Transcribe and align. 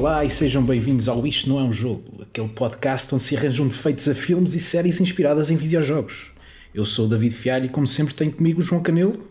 Olá 0.00 0.24
e 0.24 0.30
sejam 0.30 0.64
bem-vindos 0.64 1.10
ao 1.10 1.26
Isto 1.26 1.50
Não 1.50 1.60
É 1.60 1.62
Um 1.62 1.70
Jogo, 1.70 2.22
aquele 2.22 2.48
podcast 2.48 3.14
onde 3.14 3.22
se 3.22 3.36
arranjam 3.36 3.68
defeitos 3.68 4.08
a 4.08 4.14
filmes 4.14 4.54
e 4.54 4.58
séries 4.58 4.98
inspiradas 4.98 5.50
em 5.50 5.56
videojogos. 5.58 6.32
Eu 6.74 6.86
sou 6.86 7.04
o 7.04 7.08
David 7.10 7.34
Fialho 7.34 7.66
e, 7.66 7.68
como 7.68 7.86
sempre, 7.86 8.14
tenho 8.14 8.32
comigo 8.32 8.60
o 8.60 8.62
João 8.62 8.82
Canelo 8.82 9.30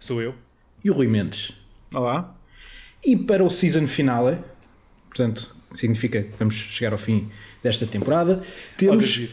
Sou 0.00 0.20
eu. 0.20 0.34
e 0.84 0.90
o 0.90 0.94
Rui 0.94 1.06
Mendes. 1.06 1.52
Olá. 1.94 2.36
E 3.04 3.16
para 3.16 3.44
o 3.44 3.48
season 3.48 3.86
finale, 3.86 4.38
portanto, 5.06 5.54
significa 5.72 6.24
que 6.24 6.32
vamos 6.36 6.56
chegar 6.56 6.90
ao 6.90 6.98
fim 6.98 7.30
desta 7.62 7.86
temporada, 7.86 8.42
temos. 8.76 9.16
David. 9.16 9.30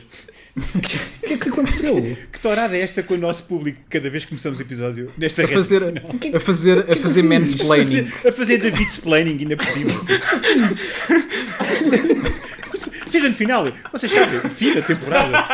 O 0.77 0.81
que, 0.81 0.97
que 1.27 1.33
é 1.33 1.37
que 1.37 1.49
aconteceu? 1.49 2.17
Que 2.31 2.39
tourada 2.39 2.75
é 2.75 2.81
esta 2.81 3.03
com 3.03 3.13
o 3.13 3.17
nosso 3.17 3.43
público 3.43 3.79
cada 3.89 4.09
vez 4.09 4.23
que 4.23 4.29
começamos 4.29 4.57
o 4.57 4.61
episódio 4.61 5.11
nesta 5.17 5.43
A 5.43 5.47
fazer, 5.47 5.81
final? 5.81 6.35
a 6.35 6.39
fazer, 6.39 6.79
a 6.79 6.95
fazer 6.95 7.21
fiz? 7.21 7.29
mansplaining. 7.29 7.99
A 7.99 8.11
fazer, 8.11 8.27
a 8.27 8.31
fazer 8.31 8.57
David 8.57 8.89
Splaining 8.89 9.37
ainda 9.39 9.57
cima. 9.67 9.91
Season 13.09 13.33
final. 13.33 13.71
Vocês 13.91 14.11
sabem, 14.11 14.37
o 14.37 14.49
fim 14.49 14.73
da 14.73 14.81
temporada. 14.81 15.45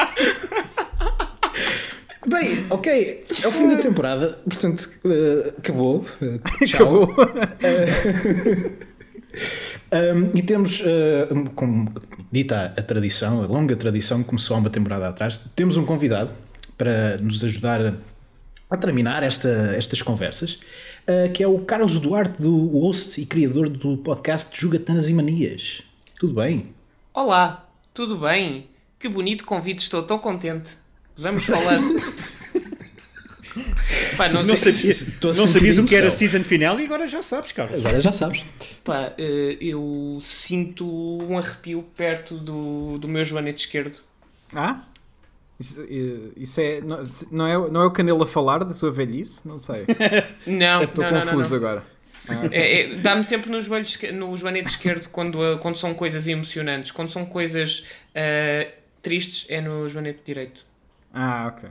Bem, 2.26 2.66
ok, 2.70 3.26
é 3.44 3.48
o 3.48 3.52
fim 3.52 3.68
da 3.68 3.76
temporada, 3.78 4.38
portanto, 4.50 4.90
eh, 5.06 5.54
acabou. 5.58 6.06
Tchau. 6.66 7.04
Acabou. 7.04 7.28
Um, 9.34 10.38
e 10.38 10.42
temos, 10.42 10.82
uh, 10.82 11.50
como 11.56 11.92
dita 12.32 12.74
a 12.78 12.82
tradição, 12.82 13.44
a 13.44 13.48
longa 13.48 13.76
tradição 13.76 14.22
que 14.22 14.30
começou 14.30 14.56
há 14.56 14.60
uma 14.60 14.70
temporada 14.70 15.08
atrás, 15.08 15.40
temos 15.56 15.78
um 15.78 15.86
convidado 15.86 16.32
para 16.78 17.18
nos 17.18 17.44
ajudar 17.44 17.86
a, 17.86 17.94
a 18.70 18.78
terminar 18.78 19.24
esta, 19.24 19.50
estas 19.76 20.02
conversas, 20.02 20.60
uh, 21.08 21.32
que 21.32 21.44
é 21.44 21.48
o 21.48 21.60
Carlos 21.60 22.00
Duarte, 22.00 22.42
do 22.42 22.68
host 22.80 23.20
e 23.22 23.26
criador 23.26 23.70
do 23.70 23.98
podcast 23.98 24.60
Jogatanas 24.60 25.10
e 25.10 25.14
Manias. 25.14 25.84
Tudo 26.20 26.36
bem? 26.36 26.74
Olá, 27.14 27.70
tudo 27.94 28.18
bem? 28.18 28.68
Que 29.00 29.10
bonito 29.10 29.46
convite, 29.46 29.80
estou 29.80 30.04
tão 30.04 30.18
contente. 30.18 30.76
Vamos 31.18 31.46
falar. 31.46 31.80
pá, 34.18 34.30
não, 34.30 34.44
Não, 34.44 34.58
sei, 34.58 34.72
sabias, 34.72 35.08
não 35.22 35.48
sabias 35.48 35.78
o 35.78 35.86
que 35.86 35.96
era 35.96 36.12
season 36.12 36.44
final 36.44 36.80
e 36.80 36.86
agora 36.86 37.08
já 37.08 37.22
sabes, 37.22 37.52
Carlos. 37.52 37.78
Agora 37.80 38.00
já 38.02 38.12
sabes. 38.12 38.44
pá, 38.84 39.14
eh, 39.18 39.58
eu 39.62 40.20
sinto 40.22 40.88
um 40.88 41.38
arrepio 41.38 41.84
perto 41.96 42.36
do, 42.38 42.98
do 42.98 43.08
meu 43.08 43.24
joanete 43.24 43.66
esquerdo. 43.66 44.00
Ah? 44.54 44.84
Isso, 45.60 45.82
eh, 45.82 46.32
isso 46.36 46.60
é, 46.60 46.82
não, 46.82 47.04
não 47.32 47.48
é. 47.48 47.72
Não 47.72 47.82
é 47.82 47.86
o 47.86 47.92
Canelo 47.92 48.24
a 48.24 48.28
falar 48.28 48.64
da 48.64 48.74
sua 48.74 48.92
velhice? 48.92 49.48
Não 49.48 49.58
sei. 49.58 49.86
Não, 50.46 50.84
Estou 50.84 51.04
não, 51.04 51.12
não, 51.12 51.26
não, 51.26 51.34
confuso 51.34 51.56
agora. 51.56 51.84
É, 52.52 52.82
é, 52.82 52.96
Dá-me 52.96 53.24
sempre 53.24 53.50
no, 53.50 53.62
joelho, 53.62 53.86
no 54.14 54.38
joanete 54.38 54.70
esquerdo 54.70 55.10
quando, 55.10 55.44
eh, 55.44 55.58
quando 55.58 55.78
são 55.78 55.94
coisas 55.94 56.28
emocionantes. 56.28 56.92
Quando 56.92 57.12
são 57.12 57.26
coisas 57.26 57.86
eh, 58.16 58.74
tristes, 59.02 59.46
é 59.50 59.60
no 59.62 59.90
joanete 59.90 60.22
direito. 60.26 60.66
Ah, 61.14 61.54
ok. 61.54 61.70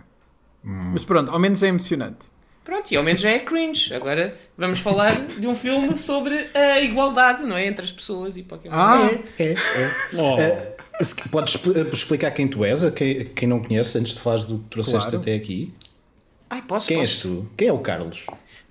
Mas 0.62 1.04
pronto, 1.04 1.30
ao 1.30 1.38
menos 1.38 1.62
é 1.62 1.68
emocionante. 1.68 2.26
Pronto, 2.64 2.92
e 2.92 2.96
ao 2.96 3.02
menos 3.02 3.20
já 3.20 3.30
é 3.30 3.40
cringe. 3.40 3.92
Agora 3.92 4.38
vamos 4.56 4.78
falar 4.78 5.14
de 5.26 5.46
um 5.46 5.54
filme 5.54 5.96
sobre 5.96 6.34
a 6.54 6.80
igualdade, 6.80 7.42
não 7.42 7.56
é? 7.56 7.66
Entre 7.66 7.84
as 7.84 7.90
pessoas 7.90 8.36
e 8.36 8.42
Pokémon. 8.44 8.74
Ah, 8.76 9.10
É, 9.38 9.44
é, 9.44 9.52
é. 9.52 9.56
Oh, 10.16 10.38
Eh, 10.38 10.74
se- 11.02 11.16
Podes 11.28 11.54
expl- 11.56 11.76
explicar 11.92 12.30
quem 12.30 12.46
tu 12.46 12.64
és, 12.64 12.84
a 12.84 12.92
quem, 12.92 13.24
quem 13.24 13.48
não 13.48 13.60
conhece, 13.60 13.98
antes 13.98 14.12
de 14.14 14.20
falares 14.20 14.44
do 14.44 14.58
que 14.60 14.70
trouxeste 14.70 15.08
Claro. 15.10 15.16
até 15.22 15.34
aqui? 15.34 15.74
Ai, 16.48 16.62
posso, 16.62 16.86
Quem 16.86 16.98
posso? 16.98 17.10
és 17.10 17.20
tu? 17.20 17.48
Quem 17.56 17.66
é 17.68 17.72
o 17.72 17.78
Carlos? 17.80 18.24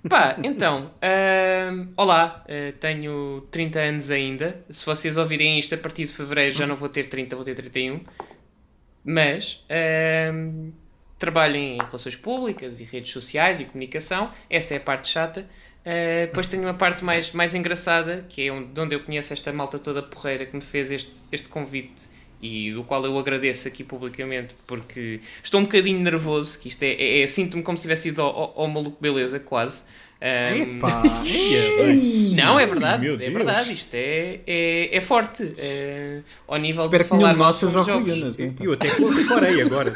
Pá, 0.08 0.38
então, 0.44 0.92
ahm, 1.02 1.88
olá, 1.98 2.46
ah, 2.48 2.74
tenho 2.80 3.46
30 3.52 3.80
anos 3.80 4.10
ainda. 4.10 4.64
Se 4.70 4.86
vocês 4.86 5.18
ouvirem 5.18 5.60
isto 5.60 5.76
a 5.76 5.78
partir 5.78 6.06
de 6.06 6.14
fevereiro 6.14 6.56
já 6.56 6.66
não 6.66 6.76
vou 6.78 6.88
ter 6.90 7.10
30, 7.10 7.36
vou 7.36 7.44
ter 7.44 7.56
31. 7.56 8.00
Mas 9.04 9.64
ahm, 9.70 10.70
trabalho 11.22 11.56
em 11.56 11.78
relações 11.78 12.16
públicas 12.18 12.82
e 12.82 12.84
redes 12.84 13.14
sociais 13.14 13.60
e 13.62 13.66
comunicação. 13.66 14.32
Essa 14.50 14.74
é 14.74 14.78
a 14.78 14.82
parte 14.82 15.08
chata. 15.08 15.48
Ah, 15.86 16.26
depois 16.26 16.48
tenho 16.48 16.64
uma 16.64 16.74
parte 16.74 17.04
mais, 17.04 17.32
mais 17.32 17.54
engraçada, 17.54 18.26
que 18.30 18.48
é 18.48 18.52
onde, 18.52 18.68
de 18.68 18.80
onde 18.80 18.96
eu 18.96 19.00
conheço 19.00 19.34
esta 19.34 19.52
malta 19.52 19.80
toda 19.80 20.02
porreira 20.02 20.46
que 20.46 20.56
me 20.56 20.62
fez 20.62 20.92
este, 20.92 21.14
este 21.32 21.48
convite 21.50 22.10
e 22.42 22.72
do 22.72 22.84
qual 22.84 23.06
eu 23.06 23.18
agradeço 23.20 23.68
aqui 23.68 23.84
publicamente 23.84 24.56
porque 24.66 25.20
estou 25.44 25.60
um 25.60 25.64
bocadinho 25.64 26.00
nervoso, 26.00 26.60
que 26.60 26.70
isto 26.70 26.82
é, 26.82 26.94
é, 26.94 27.22
é 27.22 27.28
sinto-me 27.28 27.62
como 27.62 27.78
se 27.78 27.84
tivesse 27.84 28.10
ido 28.10 28.22
ao, 28.22 28.30
ao, 28.30 28.54
ao 28.62 28.68
maluco 28.68 28.98
beleza, 29.00 29.40
quase. 29.40 29.84
Bem. 30.20 30.80
não, 32.36 32.60
é 32.60 32.66
verdade, 32.68 33.04
Meu 33.04 33.16
é 33.16 33.18
Deus. 33.18 33.34
verdade, 33.34 33.74
isto 33.74 33.96
é, 33.96 34.40
é, 34.46 34.96
é 34.96 35.02
forte. 35.02 35.52
É, 35.58 36.22
ao 36.48 36.58
nível 36.58 36.86
Espero 36.86 37.04
de 37.04 37.10
que 37.10 37.16
falar 37.16 37.34
de 37.34 37.40
nós 37.40 37.56
sobre 37.56 37.80
seja 37.80 37.98
o 37.98 38.08
jogos. 38.08 38.40
Hein? 38.40 38.56
Eu 38.60 38.74
até 38.74 38.88
reparei 38.88 39.62
agora. 39.64 39.92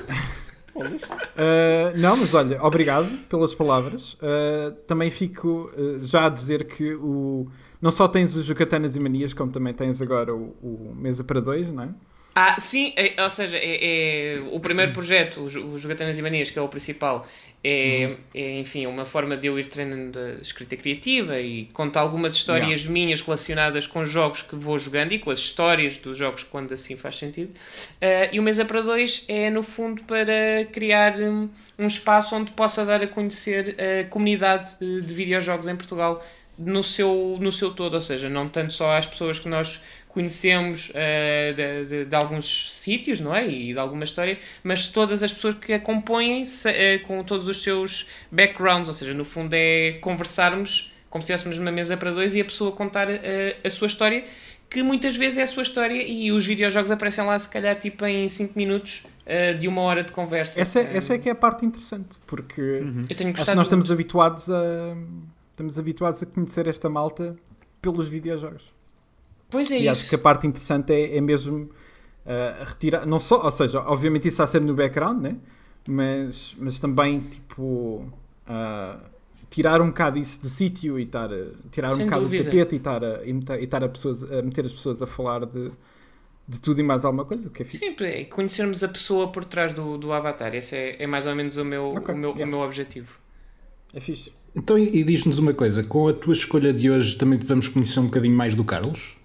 Uh, 0.76 1.98
não, 1.98 2.18
mas 2.18 2.34
olha, 2.34 2.62
obrigado 2.64 3.08
pelas 3.30 3.54
palavras. 3.54 4.14
Uh, 4.14 4.72
também 4.88 5.10
fico 5.10 5.72
uh, 5.78 6.00
já 6.02 6.26
a 6.26 6.30
dizer 6.30 6.66
que 6.66 6.94
o, 6.96 7.48
não 7.82 7.92
só 7.92 8.08
tens 8.08 8.36
os 8.36 8.46
Jocatanas 8.46 8.96
e 8.96 9.00
Manias, 9.00 9.34
como 9.34 9.52
também 9.52 9.74
tens 9.74 10.02
agora 10.02 10.34
o, 10.34 10.56
o 10.62 10.94
Mesa 10.96 11.24
para 11.24 11.40
Dois, 11.40 11.72
não 11.72 11.84
é? 11.84 11.90
Ah, 12.38 12.60
sim, 12.60 12.94
é- 12.98 13.22
ou 13.24 13.30
seja, 13.30 13.58
é, 13.58 14.36
é 14.36 14.40
o 14.52 14.60
primeiro 14.60 14.92
projeto, 14.92 15.40
o, 15.46 15.50
Jo- 15.50 15.66
o 15.66 15.80
Jogatanas 15.80 16.18
e 16.18 16.22
Manias, 16.22 16.52
que 16.52 16.60
é 16.60 16.62
o 16.62 16.68
principal, 16.68 17.26
é, 17.64 18.18
é, 18.34 18.60
enfim, 18.60 18.86
uma 18.88 19.06
forma 19.06 19.38
de 19.38 19.48
eu 19.48 19.58
ir 19.58 19.68
treinando 19.70 20.20
a 20.20 20.42
escrita 20.42 20.76
criativa 20.76 21.40
e 21.40 21.68
contar 21.68 22.02
algumas 22.02 22.34
histórias 22.34 22.84
minhas 22.86 23.22
relacionadas 23.22 23.88
com 23.88 24.06
jogos 24.06 24.42
que 24.42 24.54
vou 24.56 24.78
jogando 24.78 25.14
e 25.14 25.20
com 25.20 25.32
as 25.32 25.40
histórias 25.40 25.98
dos 25.98 26.18
jogos 26.18 26.44
quando 26.44 26.74
assim 26.74 26.98
faz 26.98 27.16
sentido. 27.18 27.54
Ah, 28.02 28.30
e 28.34 28.40
o 28.40 28.44
Mesa 28.44 28.66
para 28.66 28.82
Dois 28.82 29.24
é, 29.30 29.50
no 29.50 29.64
fundo, 29.64 30.04
para 30.04 30.66
criar 30.74 31.18
um, 31.20 31.50
um 31.80 31.88
espaço 31.88 32.36
onde 32.36 32.52
possa 32.52 32.86
dar 32.86 33.02
a 33.02 33.08
conhecer 33.08 33.76
a 33.80 34.04
comunidade 34.10 34.78
de, 34.80 35.02
de 35.02 35.14
videojogos 35.14 35.68
em 35.68 35.76
Portugal 35.76 36.24
no 36.58 36.84
seu, 36.84 37.38
no 37.42 37.52
seu 37.52 37.74
todo, 37.74 37.96
ou 37.96 38.02
seja, 38.02 38.30
não 38.30 38.48
tanto 38.48 38.72
só 38.74 38.96
às 38.98 39.06
pessoas 39.06 39.40
que 39.40 39.50
nós 39.50 39.82
conhecemos 40.16 40.92
eh, 40.96 41.54
de, 41.56 41.86
de- 41.90 42.06
de 42.06 42.16
alguns 42.16 42.72
sítios, 42.74 43.20
não 43.20 43.36
é? 43.36 43.46
E 43.48 43.74
de 43.74 43.78
alguma 43.80 44.04
história, 44.06 44.40
mas 44.64 44.88
todas 44.88 45.22
as 45.22 45.32
pessoas 45.34 45.56
que 45.56 45.74
a 45.74 45.80
compõem 45.80 46.44
se- 46.46 46.70
eh, 46.70 46.98
com 47.00 47.22
todos 47.24 47.48
os 47.48 47.62
seus 47.62 48.08
backgrounds, 48.32 48.88
ou 48.88 48.94
seja, 48.94 49.14
no 49.14 49.26
fundo 49.26 49.54
é 49.54 49.98
conversarmos 50.02 50.92
como 51.10 51.22
se 51.24 51.32
estivéssemos 51.32 51.60
numa 51.60 51.72
mesa 51.72 51.96
para 51.96 52.12
dois 52.12 52.34
e 52.34 52.42
a 52.42 52.46
pessoa 52.46 52.72
contar 52.72 53.08
eh, 53.10 53.58
a 53.64 53.70
sua 53.70 53.88
história, 53.88 54.26
que 54.70 54.82
muitas 54.82 55.16
vezes 55.16 55.38
é 55.38 55.44
a 55.44 55.48
sua 55.48 55.64
história 55.64 56.02
e 56.02 56.32
os 56.32 56.46
videojogos 56.46 56.90
aparecem 56.90 57.24
lá 57.26 57.38
se 57.38 57.48
calhar 57.48 57.78
tipo 57.78 58.06
em 58.06 58.28
5 58.28 58.54
minutos 58.58 59.04
de 59.60 59.68
uma 59.68 59.82
hora 59.82 60.04
de 60.04 60.12
conversa. 60.12 60.60
Essa, 60.62 60.82
Eh, 60.82 60.98
essa 60.98 61.14
é 61.16 61.18
que 61.18 61.28
é 61.30 61.32
a 61.32 61.36
parte 61.36 61.66
interessante, 61.66 62.18
porque 62.28 62.62
eu 63.10 63.16
tenho 63.16 63.32
acho 63.34 63.46
que 63.46 63.56
nós 63.56 63.66
estamos 63.68 63.88
muito. 63.88 63.92
habituados 63.94 64.50
a 64.50 64.96
estamos 65.52 65.80
habituados 65.80 66.22
a 66.22 66.26
conhecer 66.26 66.68
esta 66.68 66.90
malta 66.90 67.36
pelos 67.82 68.08
videojogos. 68.10 68.74
Pois 69.50 69.72
é 69.72 69.80
E 69.80 69.82
isso. 69.82 69.92
acho 69.92 70.10
que 70.10 70.16
a 70.16 70.20
parte 70.20 70.48
interessante 70.48 70.92
é, 70.94 71.18
é 71.18 71.22
mesmo 71.22 71.64
uh, 72.26 72.66
retirar, 72.66 73.06
não 73.06 73.20
só, 73.20 73.44
ou 73.44 73.52
seja, 73.52 73.80
obviamente 73.82 74.22
isso 74.28 74.36
está 74.36 74.48
sempre 74.48 74.68
no 74.68 74.74
background, 74.76 75.22
né? 75.22 75.38
mas, 75.88 76.56
mas 76.60 76.80
também 76.80 77.20
tipo 77.22 78.08
uh, 78.48 79.00
tirar 79.52 79.82
um 79.82 79.88
bocado 79.88 80.18
isso 80.18 80.42
do 80.42 80.50
sítio 80.50 80.98
e 81.00 81.04
estar 81.04 81.32
a- 81.32 81.48
tirar 81.72 81.90
um 81.90 81.98
Sem 81.98 82.06
bocado 82.06 82.24
dúvida. 82.24 82.44
do 82.44 82.50
tapete 82.50 82.76
e 82.76 82.78
estar, 82.78 83.04
a, 83.04 83.24
e 83.26 83.32
meter- 83.34 83.64
estar 83.64 83.84
a, 83.84 83.90
pessoas, 83.90 84.24
a 84.24 84.42
meter 84.42 84.66
as 84.66 84.74
pessoas 84.74 85.02
a 85.02 85.06
falar 85.08 85.46
de, 85.46 85.72
de 86.48 86.60
tudo 86.60 86.80
e 86.80 86.84
mais 86.84 87.06
alguma 87.06 87.24
coisa, 87.24 87.48
o 87.48 87.52
que 87.52 87.62
é 87.62 87.66
fixe. 87.66 87.78
Sempre 87.78 88.08
é 88.22 88.26
conhecermos 88.26 88.84
a 88.84 88.88
pessoa 88.90 89.32
por 89.32 89.46
trás 89.46 89.74
do, 89.74 89.98
do 89.98 90.12
avatar. 90.12 90.56
Esse 90.56 90.76
é, 90.76 91.04
é 91.04 91.08
mais 91.08 91.26
ou 91.28 91.36
menos 91.36 91.56
o 91.58 91.64
meu, 91.64 91.94
Ok, 91.96 92.14
o 92.14 92.18
meu, 92.18 92.30
yeah. 92.32 92.46
o 92.46 92.48
meu 92.48 92.60
objetivo. 92.62 93.20
É 93.94 94.00
fixe. 94.00 94.34
Então, 94.56 94.78
e 94.78 95.00
e 95.02 95.04
diz-nos 95.04 95.38
uma 95.38 95.54
coisa: 95.54 95.84
com 95.84 96.08
a 96.08 96.14
tua 96.14 96.34
escolha 96.34 96.74
de 96.74 96.90
hoje 96.90 97.16
também 97.16 97.38
vamos 97.40 97.68
conhecer 97.68 98.00
um 98.00 98.06
bocadinho 98.06 98.36
mais 98.36 98.56
do 98.56 98.64
Carlos? 98.64 99.16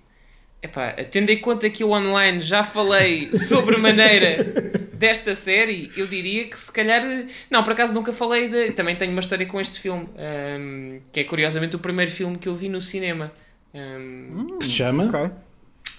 Epá, 0.63 0.93
tendo 1.11 1.31
em 1.31 1.39
conta 1.41 1.71
que 1.71 1.83
eu 1.83 1.91
online 1.91 2.43
já 2.43 2.63
falei 2.63 3.35
sobremaneira 3.35 4.45
desta 4.93 5.35
série, 5.35 5.91
eu 5.97 6.07
diria 6.07 6.47
que 6.47 6.59
se 6.59 6.71
calhar. 6.71 7.03
Não, 7.51 7.63
por 7.63 7.73
acaso 7.73 7.95
nunca 7.95 8.13
falei 8.13 8.49
de. 8.49 8.73
Também 8.73 8.95
tenho 8.95 9.13
uma 9.13 9.21
história 9.21 9.47
com 9.47 9.59
este 9.59 9.81
filme, 9.81 10.07
ahm, 10.19 11.01
que 11.13 11.21
é 11.21 11.25
curiosamente 11.25 11.77
o 11.77 11.79
primeiro 11.79 12.11
filme 12.11 12.37
que 12.37 12.47
eu 12.49 12.55
vi 12.55 12.69
no 12.69 12.81
cinema. 12.81 13.33
Ahm, 13.75 14.47
Que 14.59 14.67
se 14.67 14.73
chama? 14.73 15.07
Ok. 15.07 15.31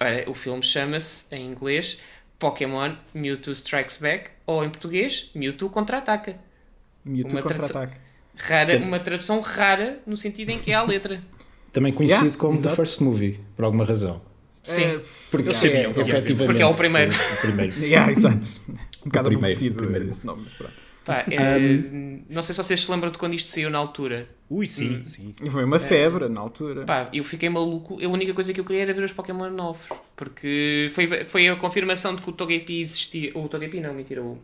Ora, 0.00 0.24
o 0.30 0.34
filme 0.34 0.62
chama-se, 0.62 1.26
em 1.34 1.46
inglês, 1.46 1.98
Pokémon 2.38 2.94
Mewtwo 3.12 3.52
Strikes 3.52 3.96
Back, 3.96 4.30
ou 4.46 4.64
em 4.64 4.70
português, 4.70 5.30
Mewtwo 5.34 5.70
Contra-Ataca. 5.70 6.36
Mewtwo 7.04 7.32
Uma 7.32 7.42
contra-ataque. 7.42 7.96
Rara, 8.36 8.78
uma 8.78 8.98
tradução 9.00 9.40
rara, 9.40 10.00
no 10.06 10.16
sentido 10.16 10.50
em 10.50 10.58
que 10.58 10.70
é 10.70 10.74
a 10.74 10.82
letra. 10.82 11.20
Também 11.72 11.92
conhecido 11.92 12.26
Yeah, 12.26 12.38
como 12.38 12.62
The. 12.62 12.68
First 12.70 13.00
Movie, 13.00 13.40
por 13.56 13.64
alguma 13.64 13.84
razão. 13.84 14.20
Sim. 14.62 14.84
É, 14.84 15.00
Porque 15.30 15.48
Eu 15.48 15.54
sabia, 15.54 15.70
é, 15.70 15.90
efetivamente. 15.90 16.44
Porque 16.46 16.62
é 16.62 16.66
o 16.66 16.74
primeiro. 16.74 17.12
O 17.12 17.40
primeiro. 17.40 17.72
yeah, 17.84 18.10
exato. 18.12 18.46
Um 18.68 19.06
bocado 19.06 19.28
primeiro, 19.28 19.38
aborrecido 19.56 19.74
o 19.74 19.82
primeiro. 19.82 20.08
esse 20.10 20.24
nome, 20.24 20.42
mas 20.44 20.52
pronto. 20.54 20.72
Pá, 21.04 21.24
é, 21.28 21.58
não 22.28 22.42
sei 22.42 22.54
se 22.54 22.62
vocês 22.62 22.84
se 22.84 22.88
lembram 22.88 23.10
de 23.10 23.18
quando 23.18 23.34
isto 23.34 23.50
saiu 23.50 23.68
na 23.68 23.78
altura. 23.78 24.28
Ui, 24.48 24.68
sim, 24.68 25.04
sim. 25.04 25.34
E 25.42 25.50
foi 25.50 25.64
uma 25.64 25.80
febre 25.80 26.28
na 26.28 26.40
altura. 26.40 26.84
Pá, 26.84 27.08
eu 27.12 27.24
fiquei 27.24 27.48
maluco. 27.48 27.98
A 28.00 28.08
única 28.08 28.32
coisa 28.32 28.52
que 28.52 28.60
eu 28.60 28.64
queria 28.64 28.82
era 28.82 28.94
ver 28.94 29.02
os 29.02 29.12
Pokémon 29.12 29.50
novos. 29.50 29.82
Porque 30.14 30.92
foi, 30.94 31.24
foi 31.24 31.48
a 31.48 31.56
confirmação 31.56 32.14
de 32.14 32.22
que 32.22 32.30
o 32.30 32.32
Togepi 32.32 32.80
existia. 32.82 33.32
O 33.34 33.48
Togepi 33.48 33.80
não, 33.80 33.92
mentira. 33.92 34.22
O... 34.22 34.38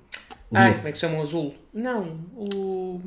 Ai, 0.52 0.74
como 0.74 0.88
é 0.88 0.90
que 0.90 0.98
se 0.98 1.02
chama 1.02 1.18
o 1.18 1.22
azul? 1.22 1.54
Não, 1.72 2.18
o. 2.34 3.00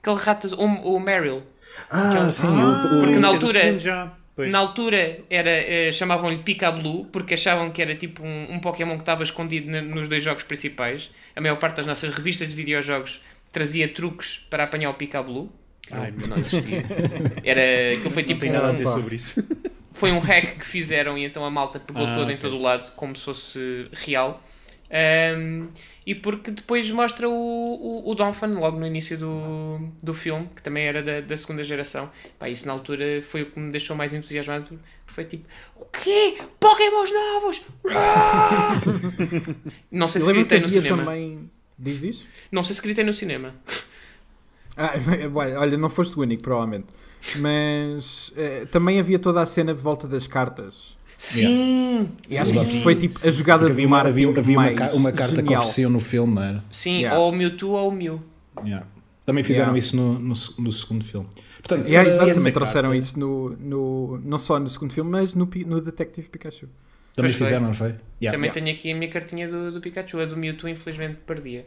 Aquele 0.00 0.16
rato 0.16 0.46
azul. 0.46 0.58
O, 0.60 0.94
o 0.94 1.00
Meryl. 1.00 1.42
Ah, 1.90 2.30
sim. 2.30 2.46
Ah, 2.48 2.88
o- 2.92 2.98
o- 2.98 3.00
porque 3.00 3.16
na 3.18 3.28
é 3.28 3.32
altura-. 3.32 4.12
Pois. 4.40 4.50
Na 4.50 4.58
altura 4.58 5.20
era, 5.28 5.50
eh, 5.50 5.92
chamavam-lhe 5.92 6.38
Pikablue 6.38 7.04
porque 7.12 7.34
achavam 7.34 7.70
que 7.70 7.82
era 7.82 7.94
tipo 7.94 8.22
um, 8.24 8.54
um 8.54 8.58
Pokémon 8.60 8.94
que 8.96 9.02
estava 9.02 9.22
escondido 9.22 9.70
na- 9.70 9.82
nos 9.82 10.08
dois 10.08 10.22
jogos 10.22 10.42
principais. 10.44 11.10
A 11.36 11.40
maior 11.40 11.56
parte 11.56 11.76
das 11.76 11.86
nossas 11.86 12.10
revistas 12.14 12.48
de 12.48 12.54
videojogos 12.54 13.20
trazia 13.52 13.86
truques 13.88 14.46
para 14.48 14.64
apanhar 14.64 14.90
o 14.90 14.94
Pikablue. 14.94 15.50
que 15.82 15.92
Ai, 15.94 16.12
não, 16.12 16.26
não 16.28 16.38
existia. 16.38 16.82
Era, 17.44 17.94
aquilo 17.94 18.10
foi 18.10 18.22
Não 18.22 18.28
tipo 18.28 18.40
tenho 18.40 18.52
nada 18.52 18.66
a 18.66 18.70
um, 18.70 18.72
dizer 18.72 18.84
pá. 18.84 18.92
sobre 18.92 19.16
isso. 19.16 19.44
foi 19.92 20.12
um 20.12 20.18
hack 20.20 20.56
que 20.58 20.64
fizeram 20.64 21.18
e 21.18 21.24
então 21.24 21.44
a 21.44 21.50
malta 21.50 21.78
pegou 21.80 22.06
Ah, 22.06 22.14
todo 22.14 22.30
em 22.30 22.34
ok. 22.34 22.38
todo 22.38 22.56
o 22.56 22.62
lado 22.62 22.92
como 22.96 23.14
se 23.16 23.24
fosse 23.24 23.88
real. 23.92 24.42
Ahm, 24.90 25.68
e 26.04 26.14
porque 26.14 26.50
depois 26.50 26.90
mostra 26.90 27.28
o, 27.28 27.32
o, 27.32 28.10
o 28.10 28.14
Donphan 28.14 28.58
logo 28.58 28.78
no 28.78 28.86
início 28.86 29.16
do, 29.16 29.78
do 30.02 30.12
filme, 30.12 30.48
que 30.54 30.62
também 30.62 30.86
era 30.86 31.02
da, 31.02 31.20
da 31.20 31.36
segunda 31.36 31.62
geração. 31.62 32.10
Pá, 32.38 32.48
isso 32.48 32.66
na 32.66 32.72
altura 32.72 33.22
foi 33.22 33.42
o 33.42 33.46
que 33.46 33.60
me 33.60 33.70
deixou 33.70 33.94
mais 33.96 34.12
entusiasmado. 34.12 34.64
porque 34.66 34.80
Foi 35.06 35.24
tipo, 35.24 35.46
o 35.76 35.84
quê? 35.86 36.38
Pokémons 36.58 37.10
novos! 37.12 37.62
Ah! 37.94 38.78
Não 39.92 40.08
sei 40.08 40.20
se 40.20 40.32
gritei 40.32 40.60
no 40.60 40.68
cinema. 40.68 41.04
também. 41.04 41.50
Diz 41.78 42.02
isso? 42.02 42.26
Não 42.50 42.62
sei 42.62 42.76
se 42.76 42.82
gritei 42.82 43.04
no 43.04 43.14
cinema. 43.14 43.54
Ah, 44.76 44.92
olha, 45.58 45.78
não 45.78 45.88
foste 45.88 46.16
o 46.18 46.20
único, 46.20 46.42
provavelmente. 46.42 46.88
Mas 47.36 48.32
eh, 48.36 48.66
também 48.70 48.98
havia 48.98 49.18
toda 49.18 49.40
a 49.40 49.46
cena 49.46 49.74
de 49.74 49.80
volta 49.80 50.06
das 50.06 50.26
cartas. 50.26 50.96
Sim! 51.20 52.08
Acho 52.30 52.44
Sim, 52.46 52.52
que 52.54 52.58
isso 52.62 52.82
foi 52.82 52.94
tipo 52.94 53.20
a 53.26 53.30
jogada 53.30 53.58
Porque 53.66 53.66
de 53.66 53.72
havia 53.72 53.86
uma, 53.86 53.96
marketing 53.98 54.28
havia, 54.30 54.38
havia 54.40 54.58
uma, 54.58 54.72
ca- 54.74 54.94
uma 54.96 55.12
carta 55.12 55.34
que 55.36 55.40
genial. 55.42 55.60
ofereciam 55.60 55.90
no 55.90 56.00
filme, 56.00 56.34
não 56.34 56.42
era? 56.42 56.64
Sim, 56.70 57.00
Yeah. 57.00 57.18
ou 57.18 57.30
o 57.30 57.32
Mewtwo 57.36 57.70
ou 57.72 57.88
o 57.90 57.92
Mew. 57.92 58.22
Yeah. 58.64 58.86
Também 59.26 59.44
fizeram 59.44 59.66
Yeah. 59.74 59.78
isso 59.78 59.96
no, 59.96 60.14
no, 60.18 60.28
no 60.58 60.72
segundo 60.72 61.04
filme. 61.04 61.28
Portanto, 61.58 61.86
E, 61.86 61.92
também 62.34 62.52
trouxeram 62.54 62.88
carta- 62.88 62.96
isso 62.96 63.20
no, 63.20 63.50
no, 63.50 64.18
não 64.24 64.38
só 64.38 64.58
no 64.58 64.68
segundo 64.70 64.94
filme, 64.94 65.10
mas 65.10 65.34
no, 65.34 65.44
no 65.66 65.80
Detective 65.82 66.26
Pikachu. 66.30 66.68
também 67.14 67.30
Pois 67.30 67.34
foi. 67.36 67.46
fizeram, 67.48 67.66
não 67.66 67.74
foi? 67.74 67.88
Yeah. 67.88 68.32
Também 68.38 68.48
Yeah. 68.50 68.52
tenho 68.54 68.70
aqui 68.74 68.90
a 68.90 68.94
minha 68.96 69.10
cartinha 69.10 69.46
do, 69.46 69.72
do 69.72 69.80
Pikachu. 69.82 70.20
A 70.20 70.24
do 70.24 70.38
Mewtwo, 70.38 70.70
infelizmente, 70.70 71.18
perdia. 71.26 71.66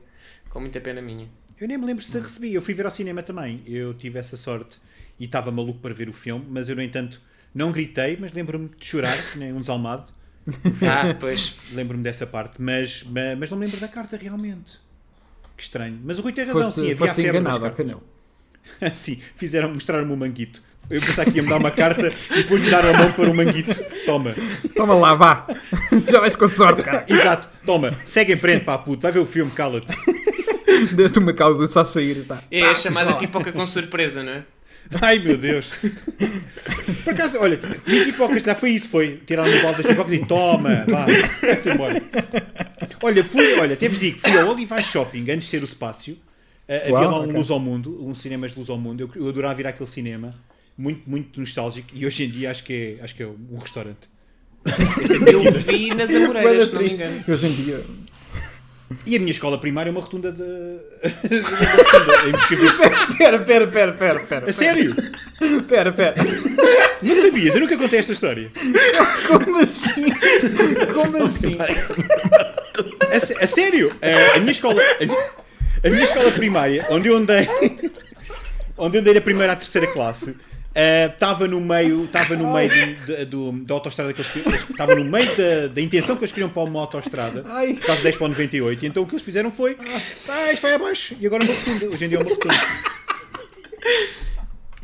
Com 0.50 0.62
muita 0.62 0.82
pena 0.82 1.00
minha. 1.00 1.28
Eu 1.62 1.68
nem 1.68 1.78
me 1.78 1.86
lembro 1.86 2.04
se 2.04 2.18
a 2.18 2.22
recebi. 2.22 2.54
Eu 2.56 2.62
fui 2.64 2.74
ver 2.74 2.86
ao 2.86 2.92
cinema 2.92 3.22
também. 3.22 3.62
Eu 3.68 3.94
tive 3.94 4.18
essa 4.18 4.36
sorte 4.36 4.80
e 5.20 5.26
estava 5.26 5.52
maluco 5.52 5.78
para 5.80 5.94
ver 5.94 6.10
o 6.10 6.14
filme, 6.14 6.44
mas 6.50 6.70
eu, 6.70 6.76
no 6.76 6.82
entanto, 6.82 7.22
não 7.54 7.72
gritei, 7.72 8.18
mas 8.20 8.32
lembro-me 8.32 8.70
de 8.70 8.86
chorar, 8.86 9.16
que 9.32 9.40
nem 9.40 9.54
um 9.54 9.60
desalmado. 9.60 10.12
Ah, 10.86 11.16
pois. 11.18 11.56
Lembro-me 11.74 12.04
dessa 12.04 12.28
parte, 12.28 12.62
mas, 12.62 13.04
mas, 13.10 13.38
mas 13.40 13.50
não 13.50 13.58
me 13.58 13.66
lembro 13.66 13.80
da 13.80 13.88
carta 13.88 14.18
realmente. 14.18 14.78
Que 15.56 15.64
estranho. 15.64 16.00
Mas 16.04 16.20
o 16.20 16.22
Rui 16.22 16.34
tem 16.34 16.46
razão, 16.46 16.64
Foste, 16.64 16.82
sim, 16.82 16.92
havia 16.92 17.12
a 17.12 17.14
febre 17.14 17.30
enganado, 17.30 17.62
cartas. 17.62 17.78
Canel. 17.78 18.04
Sim, 18.94 19.22
fizeram 19.36 19.74
mostrar-me 19.74 20.12
o 20.12 20.18
manguito. 20.18 20.62
Eu 20.90 21.00
pensava 21.00 21.32
que 21.32 21.38
ia-me 21.38 21.50
dar 21.50 21.58
uma 21.58 21.72
carta 21.72 22.08
e 22.32 22.44
depois 22.44 22.62
me 22.62 22.70
dar 22.70 22.86
a 22.86 22.98
mão 22.98 23.12
para 23.14 23.30
o 23.30 23.34
manguito. 23.34 23.74
Toma. 24.06 24.36
Toma 24.76 24.96
lá, 24.96 25.14
vá! 25.16 25.48
Já 26.12 26.20
vais 26.20 26.36
com 26.36 26.48
sorte, 26.48 26.84
cara. 26.84 27.06
Exato, 27.08 27.48
toma. 27.66 27.94
Segue 28.06 28.34
em 28.34 28.38
frente, 28.38 28.66
pá, 28.66 28.78
puto. 28.78 29.02
Vai 29.02 29.12
ver 29.12 29.20
o 29.20 29.26
filme, 29.26 29.52
cala-te. 29.52 29.88
Deu-te 30.94 31.20
uma 31.20 31.34
cauda 31.34 31.68
só 31.68 31.82
a 31.82 31.86
sair. 31.86 32.26
Tá. 32.26 32.44
É 32.52 32.64
a 32.64 32.76
chamada 32.76 33.14
pipoca 33.16 33.52
com 33.52 33.66
surpresa, 33.66 34.24
não 34.24 34.34
é? 34.34 34.44
Ai 35.02 35.20
meu 35.20 35.38
Deus. 35.38 35.70
Por 37.04 37.14
acaso, 37.14 37.38
olha, 37.40 37.60
minha 37.88 38.06
pipoca 38.06 38.40
já 38.40 38.56
foi 38.56 38.72
isso, 38.72 38.90
foi 38.90 39.22
tirar 39.26 39.46
no 39.46 39.62
balde 39.62 39.84
das 39.84 39.92
pipocas 39.92 40.14
e 40.14 40.26
toma, 40.26 40.86
vá, 40.88 41.06
vai-te 41.42 41.70
embora. 41.70 42.02
Olha, 43.02 43.24
fui, 43.24 43.54
olha, 43.60 43.76
vos 43.76 44.00
digo, 44.00 44.20
fui 44.20 44.40
ao 44.40 44.50
Olivais 44.50 44.86
Shopping 44.86 45.22
antes 45.32 45.46
de 45.46 45.50
ser 45.50 45.62
o 45.62 45.66
Espaço. 45.66 46.12
Uh, 46.12 46.18
havia 46.84 46.94
Uau, 46.94 47.12
lá 47.12 47.20
um 47.20 47.24
ok. 47.24 47.34
Luz 47.34 47.50
ao 47.52 47.60
Mundo, 47.60 48.06
um 48.06 48.16
cinema 48.16 48.48
de 48.48 48.58
Luz 48.58 48.70
ao 48.70 48.78
Mundo. 48.78 49.02
Eu, 49.02 49.22
eu 49.22 49.30
adorava 49.30 49.60
ir 49.60 49.68
àquele 49.68 49.90
cinema, 49.90 50.34
muito, 50.78 51.10
muito 51.10 51.40
nostálgico, 51.40 51.90
e 51.94 52.06
hoje 52.06 52.24
em 52.24 52.30
dia 52.30 52.52
acho 52.52 52.64
que 52.64 52.98
é, 53.00 53.04
acho 53.04 53.16
que 53.16 53.24
é 53.24 53.28
um 53.28 53.58
restaurante. 53.58 54.10
Eu 55.28 55.52
vi 55.52 55.94
nas 55.94 56.14
Amoreiras, 56.16 56.68
se 56.70 56.74
não 56.74 56.82
me 56.82 56.90
triste. 56.90 57.04
engano. 57.04 57.24
Hoje 57.28 57.48
em 57.48 57.52
dia. 57.52 57.84
E 59.06 59.16
a 59.16 59.20
minha 59.20 59.32
escola 59.32 59.58
primária 59.58 59.90
é 59.90 59.92
uma 59.92 60.02
rotunda 60.02 60.32
de. 60.32 60.44
Pera, 63.18 63.40
pera, 63.40 63.68
pera, 63.68 63.92
pera, 63.94 64.20
pera. 64.22 64.50
A 64.50 64.54
sério? 64.54 64.96
Pera, 65.68 65.92
pera. 65.92 66.16
Não 67.02 67.22
sabias? 67.22 67.56
Eu 67.56 67.62
nunca 67.62 67.78
contei 67.78 68.00
esta 68.00 68.14
história. 68.14 68.52
Como 69.28 69.60
assim? 69.60 70.06
Como 70.94 71.24
assim? 71.24 71.58
A, 73.14 73.20
sé- 73.20 73.38
a 73.42 73.48
sério? 73.48 73.94
A, 74.36 74.40
minha 74.40 74.52
escola. 74.52 74.82
A, 74.82 75.88
a 75.88 75.90
minha 75.90 76.04
escola 76.04 76.32
primária, 76.32 76.86
onde 76.90 77.08
eu 77.10 77.18
andei. 77.18 77.48
Onde 78.78 78.98
eu 78.98 79.02
andei 79.02 79.14
da 79.14 79.22
primeira 79.22 79.54
à 79.54 79.56
terceira 79.56 79.88
classe. 79.92 80.36
Estava 80.76 81.48
no 81.48 81.62
meio, 81.62 82.06
estava 82.06 82.36
no 82.36 82.52
meio 82.52 82.70
do- 82.70 83.06
da- 83.18 83.24
do- 83.26 83.52
da 83.64 83.74
autostrada 83.76 84.12
que 84.12 84.22
eles 84.22 84.36
estava 84.72 84.96
no 84.96 85.06
meio 85.06 85.28
da, 85.38 85.68
da 85.68 85.80
intenção 85.82 86.16
que 86.16 86.24
eles 86.24 86.34
queriam 86.34 86.50
para 86.50 86.64
uma 86.64 86.80
autostrada, 86.82 87.46
Ai. 87.48 87.76
por 87.76 87.86
causa 87.86 88.02
10 88.02 88.16
para 88.16 88.26
o 88.26 88.30
98, 88.30 88.84
e 88.84 88.88
então 88.88 89.04
o 89.04 89.06
que 89.06 89.14
eles 89.14 89.24
fizeram 89.24 89.52
foi, 89.52 89.78
ah, 90.30 90.52
isto 90.52 90.62
vai 90.64 90.74
abaixo, 90.74 91.16
e 91.20 91.28
agora 91.28 91.44
uma 91.44 91.54
rotunda, 91.54 91.86
hoje 91.90 92.06
em 92.06 92.10
dia 92.10 92.18
é 92.18 92.22
uma 92.22 92.28
rotunda. 92.30 92.54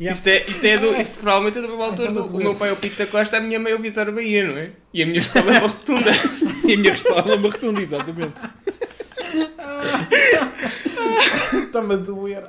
Isto, 0.16 0.28
é, 0.28 0.44
isto, 0.48 0.64
é 0.64 0.78
do, 0.78 0.96
isto 0.98 1.18
provavelmente 1.18 1.58
é 1.58 1.62
da 1.62 1.68
mesma 1.68 1.84
altura. 1.84 2.10
do- 2.12 2.24
O 2.34 2.38
meu 2.38 2.54
pai 2.54 2.70
é 2.70 2.72
o 2.72 2.76
Pito 2.76 2.96
da 2.96 3.06
Costa, 3.06 3.36
a 3.36 3.40
minha 3.40 3.58
mãe 3.60 3.72
é 3.72 3.74
o 3.74 3.78
Vitório 3.80 4.10
Bahia, 4.14 4.48
não 4.48 4.56
é? 4.56 4.70
E 4.94 5.02
a 5.02 5.06
minha 5.06 5.18
escola 5.18 5.54
é 5.54 5.58
uma 5.58 5.68
rotunda. 5.68 6.10
E 6.64 6.72
a 6.74 6.76
minha 6.78 6.92
escola 6.94 7.32
é 7.32 7.36
uma 7.36 7.50
rotunda, 7.50 7.82
exatamente. 7.82 8.32
Está-me 11.66 11.94
a 11.94 11.96
doer. 11.98 12.44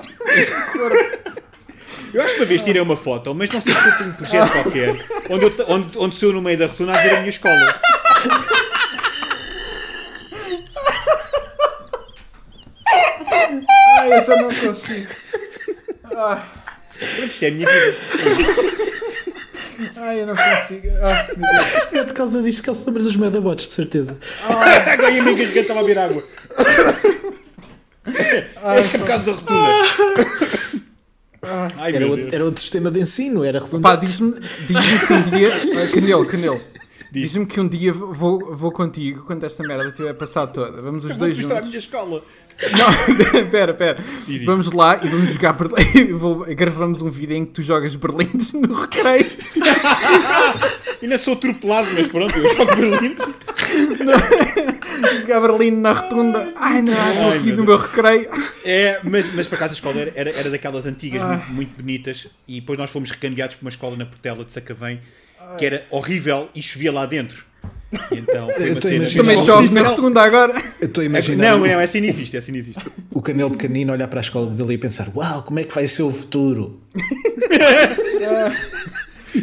Eu 2.14 2.22
acho 2.22 2.34
que 2.34 2.40
uma 2.42 2.46
vez 2.46 2.62
tirei 2.62 2.82
uma 2.82 2.98
foto, 2.98 3.34
mas 3.34 3.50
não 3.50 3.62
sei 3.62 3.74
se 3.74 3.82
foi 3.82 4.08
um 4.08 4.14
projeto 4.14 4.52
qualquer, 4.64 4.90
onde, 5.30 5.46
eu, 5.46 5.54
onde, 5.68 5.98
onde 5.98 6.16
sou 6.18 6.34
no 6.34 6.42
meio 6.42 6.58
da 6.58 6.66
rotunda 6.68 6.94
a 6.94 7.02
ver 7.02 7.12
a 7.16 7.18
minha 7.20 7.30
escola. 7.30 7.76
Ai, 13.98 14.14
eu 14.18 14.24
já 14.26 14.36
não 14.38 14.50
consigo. 14.54 15.08
Ai, 16.04 16.42
Pronto, 17.16 17.32
isto 17.32 17.46
é 17.46 17.48
a 17.48 17.52
minha 17.52 17.68
vida. 17.68 17.98
ai 19.98 20.22
eu 20.22 20.28
não 20.28 20.36
consigo. 20.36 20.88
Ai, 21.02 21.28
Deus. 21.36 21.94
É 21.94 22.04
por 22.04 22.14
causa 22.14 22.42
disto 22.44 22.64
que 22.64 22.70
ele 22.70 22.78
se 22.78 22.86
lembra 22.86 23.04
dos 23.04 23.16
Medabots, 23.16 23.68
de 23.68 23.74
certeza. 23.74 24.18
Agora 24.48 25.08
a 25.08 25.12
minha 25.12 25.24
garganta 25.24 25.60
estava 25.60 25.80
a 25.80 25.84
beber 25.84 26.00
água. 26.00 26.24
É 28.06 28.98
por 28.98 29.08
causa 29.08 29.26
da 29.26 29.32
rotunda. 29.32 30.61
Ai 31.78 31.96
Era 31.96 32.08
outro, 32.08 32.28
era 32.32 32.46
outro 32.46 32.62
sistema 32.62 32.92
de 32.92 33.00
ensino, 33.00 33.44
era 33.44 33.60
Pá, 33.60 33.66
redundante. 33.66 34.06
diz-me 34.06 34.34
diz 34.68 35.08
que 35.08 35.14
um 35.14 35.30
dia. 35.30 35.50
Ah, 35.82 35.94
Canelo, 35.94 36.26
Canelo. 36.26 36.62
Diz. 37.12 37.24
Diz-me 37.24 37.46
que 37.46 37.60
um 37.60 37.68
dia 37.68 37.92
vou, 37.92 38.40
vou 38.56 38.72
contigo 38.72 39.24
quando 39.26 39.44
esta 39.44 39.62
merda 39.68 39.90
estiver 39.90 40.14
passado 40.14 40.54
toda. 40.54 40.82
Vamos 40.82 41.04
os 41.04 41.10
Vou 41.12 41.20
dois 41.20 41.36
mostrar 41.38 41.56
a 41.56 41.58
juntos. 41.58 41.70
minha 41.72 41.80
escola. 41.80 42.22
Não, 42.72 43.50
pera, 43.52 43.74
pera. 43.74 44.02
Diz, 44.26 44.26
diz. 44.28 44.46
Vamos 44.46 44.72
lá 44.72 44.98
e 45.04 45.08
vamos 45.10 45.30
jogar 45.34 45.54
Berlim. 45.54 46.14
Vou- 46.16 46.46
Gravamos 46.56 47.02
um 47.02 47.10
vídeo 47.10 47.36
em 47.36 47.44
que 47.46 47.52
tu 47.52 47.62
jogas 47.64 47.96
Berlindes 47.96 48.54
no 48.54 48.74
recreio. 48.74 49.26
Ainda 51.02 51.18
sou 51.18 51.34
atropelado, 51.34 51.88
mas 51.94 52.08
pronto, 52.08 52.38
eu 52.38 52.56
jogo 52.56 52.76
Berlim. 52.76 53.18
Berlim 55.42 55.72
na 55.72 55.92
rotunda. 55.94 56.54
Ai 56.56 56.82
não, 56.82 56.94
Ai, 56.94 57.38
aqui 57.38 57.52
do 57.52 57.64
meu 57.64 57.78
recreio. 57.78 58.30
É, 58.66 59.00
mas, 59.04 59.34
mas 59.34 59.48
por 59.48 59.56
acaso 59.56 59.72
a 59.72 59.76
escola 59.76 60.00
era, 60.16 60.30
era, 60.32 60.50
daquelas 60.50 60.86
antigas, 60.86 61.22
Ah. 61.22 61.28
muito, 61.36 61.52
muito 61.54 61.74
bonitas, 61.78 62.28
e 62.48 62.60
depois 62.60 62.78
nós 62.78 62.90
fomos 62.92 63.10
recambiados 63.12 63.56
por 63.56 63.64
uma 63.66 63.70
escola 63.70 63.96
na 63.96 64.06
Portela 64.06 64.44
de 64.46 64.52
Sacavém, 64.54 65.00
que 65.58 65.66
era 65.66 65.84
horrível 65.90 66.50
e 66.56 66.62
chovia 66.62 66.92
lá 66.92 67.06
dentro. 67.06 67.44
E 68.12 68.16
então 68.20 68.50
foi 68.50 68.72
uma 68.72 68.82
cena. 68.82 69.10
Também 69.10 69.46
chove 69.46 69.70
na 69.70 69.82
rotunda 69.84 70.22
agora. 70.22 70.54
Eu 70.80 70.88
estou 70.88 71.02
a 71.02 71.04
É, 71.04 71.08
imaginar 71.08 71.52
Não, 71.52 71.60
não, 71.60 71.66
essa 71.80 72.00
não 72.00 72.08
existe, 72.08 72.38
essa 72.38 72.50
não 72.50 72.58
existe. 72.58 72.82
o 73.12 73.22
canelo 73.22 73.52
pequenino 73.52 73.92
olhar 73.92 74.08
para 74.08 74.20
a 74.20 74.22
escola 74.22 74.50
dele 74.50 74.76
e 74.76 74.78
pensar: 74.78 75.10
Uau, 75.14 75.44
como 75.44 75.60
é 75.60 75.64
que 75.66 75.76
vai 75.76 75.86
ser 75.88 76.04
o 76.04 76.12
futuro? 76.12 76.80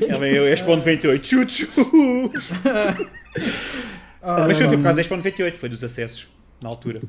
Ela 0.08 0.26
é 0.26 0.54
10.98, 0.54 1.68
chuchu! 4.20 4.46
Mas 4.46 4.58
foi 4.58 4.76
por 4.76 4.82
causa 4.82 5.02
da 5.02 5.16
10.98, 5.16 5.56
foi 5.56 5.68
dos 5.68 5.84
acessos, 5.84 6.28
na 6.62 6.68
altura. 6.68 7.00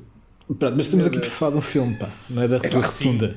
Pronto, 0.57 0.75
mas 0.75 0.87
estamos 0.87 1.05
aqui 1.05 1.19
para 1.19 1.29
falar 1.29 1.51
de 1.51 1.57
um 1.57 1.61
filme, 1.61 1.95
pá, 1.95 2.09
não 2.29 2.41
é 2.41 2.47
da 2.47 2.59
tua 2.59 2.81
sim. 2.87 3.05
rotunda, 3.05 3.35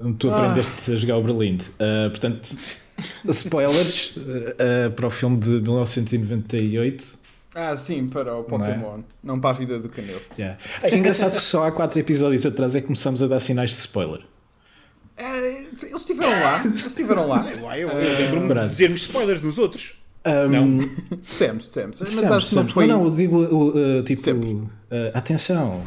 onde 0.00 0.16
tu 0.16 0.30
aprendeste 0.30 0.92
a 0.92 0.96
jogar 0.96 1.18
o 1.18 1.22
Berlim. 1.22 1.58
Ah, 1.78 2.08
portanto, 2.08 2.56
spoilers 3.28 4.14
ah, 4.16 4.86
ah, 4.86 4.90
para 4.90 5.06
o 5.06 5.10
filme 5.10 5.38
de 5.38 5.50
1998. 5.50 7.26
Ah, 7.54 7.76
sim, 7.76 8.06
para 8.06 8.36
o 8.36 8.44
Pokémon, 8.44 9.00
não, 9.22 9.40
para 9.40 9.50
a 9.50 9.52
vida 9.52 9.78
do 9.78 9.88
Canelo. 9.88 10.20
Yeah. 10.38 10.58
É 10.82 10.94
engraçado 10.94 11.32
que 11.32 11.42
só 11.42 11.66
há 11.66 11.72
4 11.72 11.98
episódios 11.98 12.44
atrás 12.44 12.74
é 12.74 12.80
que 12.80 12.86
começamos 12.86 13.22
a 13.22 13.26
dar 13.26 13.40
sinais 13.40 13.70
de 13.70 13.76
spoiler. 13.76 14.20
É, 15.16 15.62
eles 15.62 15.96
estiveram 15.96 16.30
lá, 16.30 16.62
eles 16.64 16.86
estiveram 16.86 17.28
lá. 17.28 17.78
Eu, 17.78 17.88
eu 17.88 18.30
lembro-me 18.30 18.60
de 18.62 18.68
dizermos 18.68 19.00
spoilers 19.02 19.40
nos 19.40 19.56
outros. 19.56 19.94
Um, 20.26 20.48
Não. 20.48 20.90
Dissemos, 21.22 21.66
dissemos. 21.66 22.00
Mas 22.00 22.08
Dissemos, 22.10 22.32
acho 22.32 22.48
que 22.48 22.54
não 22.56 22.66
foi. 22.66 22.86
Não, 22.86 22.98
não, 22.98 23.04
eu 23.06 23.10
digo 23.14 23.42
uh, 23.42 24.02
tipo, 24.02 24.20
Sempre. 24.20 24.48
uh, 24.50 24.68
atenção, 25.14 25.82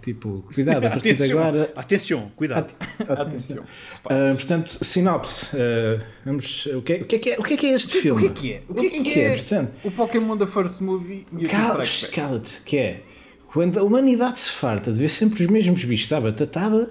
tipo, 0.00 0.44
cuidado, 0.54 0.86
a 0.86 0.90
partir 0.90 1.14
de 1.14 1.24
agora. 1.24 1.72
atenção, 1.74 2.30
cuidado. 2.36 2.72
Atenção. 3.08 3.58
Uh, 4.04 4.34
portanto, 4.36 4.78
sinopse. 4.84 5.56
vamos, 6.24 6.66
o, 6.66 6.82
que, 6.82 6.92
é- 6.92 6.96
o, 7.02 7.04
que 7.04 7.16
é, 7.16 7.18
que 7.18 7.30
é, 7.30 7.38
o 7.38 7.42
que 7.42 7.54
é 7.54 7.56
que 7.56 7.66
é 7.66 7.70
este 7.74 7.96
O 7.98 8.00
filme? 8.00 8.22
que 8.22 8.28
é 8.28 8.30
que 8.32 8.52
é? 8.52 8.62
O 8.68 8.74
que 8.74 8.86
é 8.86 8.90
que 9.02 9.20
é? 9.20 9.36
Portanto, 9.36 9.72
O 9.84 9.90
Pokémon 9.90 10.36
da 10.36 10.46
First 10.46 10.80
Movie 10.80 11.26
e 11.36 11.46
o. 11.46 11.48
Cala-te, 11.48 12.60
que 12.64 12.76
é 12.76 13.00
quando 13.52 13.78
a 13.78 13.82
humanidade 13.82 14.38
se 14.38 14.50
farta 14.50 14.92
de 14.92 14.98
ver 15.00 15.08
sempre 15.08 15.42
os 15.44 15.50
mesmos 15.50 15.84
bichos 15.84 16.12
à 16.12 16.20
batatada, 16.20 16.88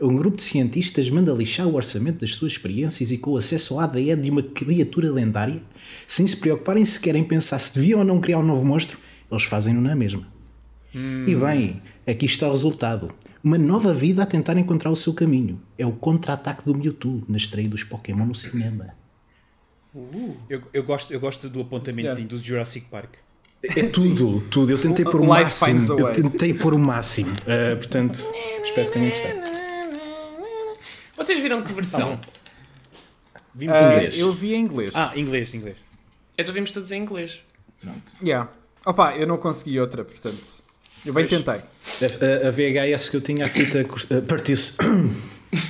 um 0.00 0.14
grupo 0.14 0.36
de 0.36 0.42
cientistas 0.42 1.08
manda 1.08 1.32
lixar 1.32 1.66
o 1.66 1.74
orçamento 1.74 2.20
das 2.20 2.34
suas 2.34 2.52
experiências 2.52 3.10
e 3.10 3.18
com 3.18 3.32
o 3.32 3.36
acesso 3.36 3.74
ao 3.74 3.80
ADN 3.80 4.20
de 4.20 4.30
uma 4.30 4.42
criatura 4.42 5.10
lendária, 5.10 5.62
sem 6.06 6.26
se 6.26 6.36
preocuparem 6.36 6.84
sequer 6.84 7.14
em 7.14 7.24
pensar 7.24 7.58
se 7.58 7.74
deviam 7.74 8.00
ou 8.00 8.04
não 8.04 8.20
criar 8.20 8.38
um 8.38 8.42
novo 8.42 8.64
monstro, 8.64 8.98
eles 9.30 9.44
fazem-no 9.44 9.80
na 9.80 9.94
mesma. 9.94 10.26
E 11.26 11.34
bem, 11.34 11.82
aqui 12.06 12.24
está 12.24 12.48
o 12.48 12.52
resultado. 12.52 13.10
Uma 13.44 13.58
nova 13.58 13.92
vida 13.92 14.22
a 14.22 14.26
tentar 14.26 14.56
encontrar 14.56 14.90
o 14.90 14.96
seu 14.96 15.12
caminho. 15.12 15.60
É 15.78 15.84
o 15.84 15.92
contra-ataque 15.92 16.64
do 16.64 16.74
Mewtwo 16.74 17.22
na 17.28 17.36
estreia 17.36 17.68
dos 17.68 17.84
Pokémon 17.84 18.24
no 18.24 18.34
cinema. 18.34 18.94
Eu, 20.48 20.62
eu 20.72 20.82
gosto, 20.82 21.12
eu 21.12 21.20
gosto 21.20 21.48
do 21.48 21.60
apontamentozinho 21.60 22.28
do 22.28 22.38
Jurassic 22.38 22.86
Park. 22.90 23.14
É 23.62 23.84
tudo, 23.84 24.40
tudo. 24.50 24.72
Eu 24.72 24.78
tentei 24.78 25.04
pôr 25.04 25.20
o 25.20 25.26
máximo. 25.26 25.98
Eu 25.98 26.12
tentei 26.12 26.54
pôr 26.54 26.74
o 26.74 26.78
máximo. 26.78 27.32
Uh, 27.32 27.76
portanto, 27.76 28.24
espero 28.64 28.86
que 28.88 28.92
tenham 28.92 29.10
gostado. 29.10 29.55
Vocês 31.16 31.40
viram 31.40 31.62
que 31.62 31.72
versão? 31.72 32.20
Vimos 33.54 33.74
Ah, 33.76 33.94
inglês. 33.94 34.18
eu 34.18 34.30
vi 34.32 34.54
em 34.54 34.60
inglês. 34.60 34.92
Ah, 34.94 35.12
inglês, 35.16 35.54
inglês. 35.54 35.76
Então 36.36 36.52
vimos 36.52 36.70
todos 36.70 36.90
em 36.92 37.00
inglês. 37.00 37.40
Yeah. 38.22 38.50
Opa, 38.84 39.16
eu 39.16 39.26
não 39.26 39.38
consegui 39.38 39.80
outra, 39.80 40.04
portanto. 40.04 40.42
Eu 41.04 41.12
bem 41.14 41.26
tentei. 41.26 41.54
A, 41.54 42.50
VHS 42.50 43.08
que 43.08 43.16
eu 43.16 43.20
tinha, 43.20 43.46
a 43.46 43.48
fita 43.48 43.80
uh, 43.82 44.22
partiu-se. 44.22 44.72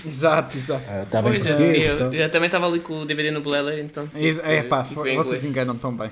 Exato, 0.09 0.57
exato. 0.57 0.83
Está 1.03 1.21
bem 1.23 1.33
Pois, 1.33 1.47
eu, 1.47 1.61
eu- 1.61 1.95
então. 1.95 2.13
eu 2.13 2.31
também 2.31 2.47
estava 2.47 2.67
ali 2.67 2.81
com 2.81 3.01
o 3.03 3.05
DVD 3.05 3.31
no 3.31 3.43
Blela, 3.43 3.79
então. 3.79 4.09
É, 4.15 4.57
é 4.57 4.63
pá, 4.63 4.83
Ficou 4.83 5.07
em 5.07 5.17
vocês 5.17 5.45
enganam 5.45 5.77
tão 5.77 5.95
bem. 5.95 6.11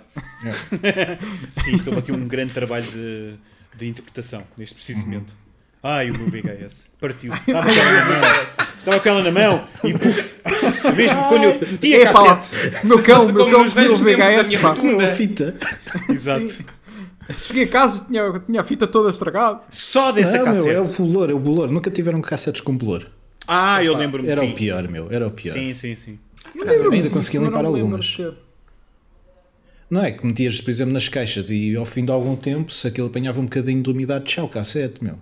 Sim, 1.64 1.76
estou 1.76 1.98
aqui 1.98 2.12
um 2.12 2.28
grande 2.28 2.52
trabalho 2.52 2.84
de, 2.84 3.34
de 3.74 3.88
interpretação 3.88 4.44
neste 4.56 4.74
preciso 4.74 5.00
momento. 5.00 5.34
Ai, 5.82 6.10
o 6.10 6.18
meu 6.18 6.28
VHS 6.28 6.84
partiu-se. 7.00 7.40
Estava 7.40 7.68
Estava 8.84 9.00
com 9.00 9.08
ela 9.08 9.22
na 9.22 9.30
mão 9.30 9.66
e 9.82 9.94
puf. 9.94 10.34
Mesmo 10.94 11.28
quando 11.28 11.44
eu 11.44 11.78
tinha 11.78 12.02
Epá, 12.02 12.36
cassete. 12.36 12.86
meu 12.86 13.02
cão, 13.02 13.32
meu 13.32 13.46
cão 13.50 13.70
comeu 13.70 13.92
o 13.94 13.96
VHS, 13.96 14.60
pá. 14.60 14.74
Com 14.74 15.00
a 15.00 15.08
fita. 15.08 15.54
Exato. 16.10 16.64
Cheguei 17.38 17.64
a 17.64 17.68
casa, 17.68 18.04
tinha, 18.06 18.42
tinha 18.44 18.60
a 18.60 18.64
fita 18.64 18.86
toda 18.86 19.08
estragada. 19.08 19.60
Só 19.70 20.12
dessa 20.12 20.36
Não, 20.36 20.44
meu, 20.44 20.54
cassete. 20.56 20.74
é 20.74 20.80
o 20.80 20.84
bolor, 20.84 21.30
é 21.30 21.32
o 21.32 21.38
bolor. 21.38 21.70
Nunca 21.70 21.90
tiveram 21.90 22.20
cassetes 22.20 22.60
com 22.60 22.76
bolor. 22.76 23.06
Ah, 23.48 23.82
eu 23.82 23.96
lembro-me, 23.96 24.28
Era 24.28 24.42
sim. 24.42 24.50
o 24.50 24.54
pior, 24.54 24.86
meu. 24.88 25.10
Era 25.10 25.26
o 25.26 25.30
pior. 25.30 25.54
Sim, 25.54 25.72
sim, 25.72 25.96
sim. 25.96 26.18
Eu 26.54 26.66
lembro-me 26.66 26.96
Ainda 26.96 27.08
consegui 27.08 27.38
limpar 27.38 27.62
lembro 27.62 27.76
algumas. 27.80 28.16
Não 29.88 30.02
é 30.02 30.12
que 30.12 30.26
metias, 30.26 30.60
por 30.60 30.70
exemplo, 30.70 30.92
nas 30.92 31.08
caixas 31.08 31.50
e 31.50 31.74
ao 31.74 31.84
fim 31.86 32.04
de 32.04 32.12
algum 32.12 32.36
tempo, 32.36 32.70
se 32.72 32.86
aquilo 32.86 33.06
apanhava 33.06 33.40
um 33.40 33.44
bocadinho 33.44 33.82
de 33.82 33.90
umidade, 33.90 34.24
tchau, 34.26 34.46
cassete, 34.48 35.02
meu. 35.02 35.18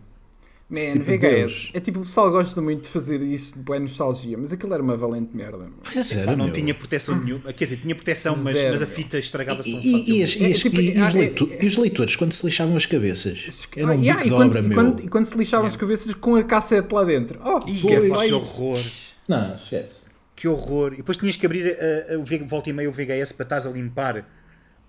Man, 0.72 0.92
Tipo 0.92 1.04
VHS. 1.04 1.20
Deus. 1.20 1.70
É 1.74 1.80
tipo, 1.80 1.98
o 2.00 2.02
pessoal 2.02 2.30
gosta 2.30 2.60
muito 2.62 2.84
de 2.84 2.88
fazer 2.88 3.20
isso 3.22 3.54
de 3.58 3.60
boa 3.60 3.78
nostalgia, 3.78 4.38
mas 4.38 4.52
aquilo 4.52 4.72
era 4.72 4.82
uma 4.82 4.96
valente 4.96 5.36
merda. 5.36 5.68
Pois 5.82 6.12
Pá, 6.12 6.18
era, 6.20 6.34
não 6.36 6.46
meu. 6.46 6.54
tinha 6.54 6.74
proteção 6.74 7.14
nenhuma. 7.22 7.52
Quer 7.52 7.64
dizer, 7.64 7.76
tinha 7.76 7.94
proteção, 7.94 8.34
mas, 8.38 8.54
Zero, 8.54 8.72
mas 8.72 8.82
a 8.82 8.86
fita 8.86 9.18
estragava-se 9.18 9.68
E, 9.68 9.74
e, 10.14 10.18
e, 10.18 10.22
as- 10.22 10.34
e 10.36 10.44
É, 10.46 10.50
tipo, 10.52 10.80
e- 10.80 10.96
e 10.96 11.00
os 11.00 11.14
é- 11.14 11.18
leitu- 11.18 11.48
é- 11.52 11.62
e 11.62 11.66
os 11.66 11.76
leitores, 11.76 12.16
quando 12.16 12.32
se 12.32 12.46
lixavam 12.46 12.74
as 12.74 12.86
cabeças, 12.86 13.68
era 13.76 13.86
um 13.86 13.90
Ah, 13.90 13.94
yeah, 13.94 14.14
bico 14.14 14.20
e, 14.20 14.30
de 14.30 14.30
quando, 14.36 14.48
obra, 14.48 14.60
e, 14.60 14.62
meu. 14.62 14.74
quando, 14.74 15.00
e 15.04 15.08
quando 15.08 15.26
se 15.26 15.36
lixavam 15.36 15.66
as 15.66 15.76
cabeças 15.76 16.14
com 16.14 16.36
a 16.36 16.42
cassete 16.42 16.94
lá 16.94 17.04
dentro. 17.04 17.38
Oh, 17.44 17.60
que 17.60 17.86
horror. 18.32 18.80
Não, 19.28 19.54
esquece. 19.56 20.06
Que 20.34 20.48
horror. 20.48 20.94
E 20.94 20.96
depois 20.96 21.18
tinhas 21.18 21.36
que 21.36 21.44
abrir 21.46 21.76
a, 21.78 22.14
a, 22.14 22.18
o 22.18 22.24
V- 22.24 22.44
volta 22.48 22.70
e 22.70 22.72
meia 22.72 22.88
o 22.88 22.92
VHS 22.92 23.32
para 23.32 23.44
estás 23.44 23.66
a 23.66 23.70
limpar 23.70 24.26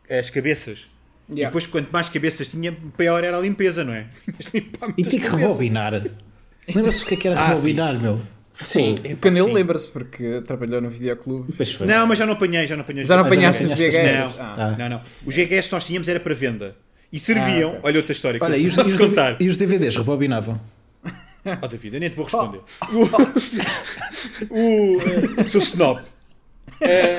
as 0.09 0.29
cabeças. 0.29 0.87
E 1.29 1.33
Yeah. 1.35 1.49
depois, 1.49 1.65
quanto 1.65 1.89
mais 1.91 2.09
cabeças 2.09 2.49
tinha, 2.49 2.75
pior 2.97 3.23
era 3.23 3.37
a 3.37 3.41
limpeza, 3.41 3.83
não 3.83 3.93
é? 3.93 4.07
E 4.97 5.03
tinha 5.03 5.21
que 5.21 5.27
cabeças. 5.27 5.39
rebobinar. 5.39 5.93
Lembra-se 6.75 7.03
o 7.03 7.07
que 7.07 7.13
é 7.13 7.17
que 7.17 7.27
era 7.29 7.39
Ah, 7.39 7.47
rebobinar, 7.49 7.99
meu? 7.99 8.21
Sim, 8.55 8.93
Epá, 9.03 9.13
o 9.13 9.17
Canelo 9.17 9.47
sim. 9.47 9.53
lembra-se 9.53 9.87
porque 9.87 10.41
trabalhou 10.45 10.79
no 10.81 10.89
videoclube. 10.89 11.53
Não, 11.85 12.05
mas 12.05 12.19
já 12.19 12.25
não 12.25 12.33
apanhei, 12.33 12.67
já 12.67 12.75
não 12.75 12.83
apanhei. 12.83 13.05
Já 13.05 13.17
não 13.17 13.25
apanhaste 13.25 13.63
os 13.63 13.71
as- 13.71 14.39
Ah. 14.39 14.55
Ah. 14.57 14.75
Não, 14.77 14.89
não. 14.89 15.01
Os 15.25 15.33
VHS 15.35 15.67
que 15.67 15.71
nós 15.73 15.85
tínhamos 15.85 16.07
era 16.07 16.19
para 16.19 16.35
venda. 16.35 16.75
E 17.11 17.19
serviam, 17.19 17.69
Ah, 17.69 17.73
ok. 17.73 17.79
olha 17.83 17.97
outra 17.97 18.11
história 18.11 18.39
Olha, 18.41 18.57
e 18.57 18.67
os, 18.67 18.75
posso 18.75 18.89
e 18.89 18.93
os 18.93 18.99
contar. 18.99 19.37
e 19.41 19.47
os 19.47 19.57
DVDs 19.57 19.95
rebobinavam? 19.95 20.59
Oh, 21.61 21.67
David, 21.67 21.93
eu 21.95 21.99
nem 21.99 22.09
te 22.09 22.15
vou 22.15 22.25
responder. 22.25 22.59
O, 22.91 23.03
o, 24.49 25.01
eh, 25.39 25.43
sou 25.43 25.59
snob. 25.61 26.01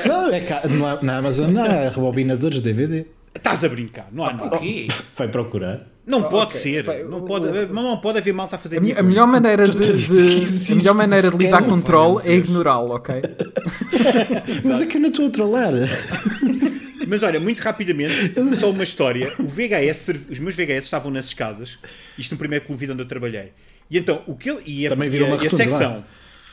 Não, 0.06 0.32
é 0.32 0.40
cá, 0.40 0.62
na, 0.68 1.02
na 1.02 1.16
Amazon 1.18 1.50
não 1.50 1.62
há 1.64 1.88
rebobinadores 1.88 2.61
de 2.61 2.73
DVD. 2.73 3.06
Estás 3.35 3.64
a 3.64 3.69
brincar, 3.69 4.09
não 4.12 4.25
há 4.25 4.33
nada. 4.33 4.57
O 4.57 4.59
quê? 4.61 4.87
Vai 5.17 5.29
procurar. 5.29 5.87
Não 6.07 6.21
Ah, 6.21 6.29
pode 6.29 6.45
ok. 6.53 6.61
ser. 6.61 6.81
Epá, 6.81 6.95
não, 7.09 7.19
o- 7.19 7.26
pode, 7.26 7.47
o- 7.47 7.73
não 7.73 7.97
pode 7.97 8.19
haver 8.19 8.33
malta 8.35 8.57
a 8.57 8.59
fazer 8.59 8.76
A, 8.76 9.00
a 9.00 9.03
melhor 9.03 9.26
maneira 9.26 9.67
de, 9.67 9.79
de- 9.79 10.73
a 10.73 10.75
melhor 10.76 10.95
maneira 10.95 11.31
de 11.31 11.37
lidar 11.37 11.62
com 11.64 11.81
pá, 11.81 11.87
troll 11.87 12.21
é 12.23 12.35
ignorá-lo, 12.35 12.95
ok? 12.95 13.14
Mas 14.64 14.81
é 14.83 14.87
que 14.87 14.97
eu 14.97 15.00
não 15.00 15.09
estou 15.09 15.26
a 15.26 15.31
trollar. 15.31 15.73
Mas 17.09 17.23
olha, 17.23 17.38
muito 17.41 17.61
rapidamente, 17.61 18.33
só 18.59 18.71
uma 18.71 18.85
história. 18.85 19.33
O 19.38 19.45
VHS, 19.45 20.09
os 20.31 20.38
meus 20.38 20.55
VHS 20.55 20.85
estavam 20.85 21.11
nas 21.11 21.26
escadas, 21.26 21.79
isto 22.19 22.33
no 22.33 22.38
primeiro 22.38 22.64
clube 22.64 22.91
onde 22.91 23.03
eu 23.03 23.07
trabalhei. 23.07 23.53
E 23.91 23.99
então, 23.99 24.23
o 24.26 24.35
que 24.35 24.50
ele. 24.50 24.62
E 24.64 24.87
a, 24.87 24.91
Também 24.91 25.11
virou 25.11 25.29
a, 25.29 25.31
uma 25.33 25.37
e 25.37 25.47
a 25.47 25.50
rotunda 25.50 25.62
secção. 25.71 26.05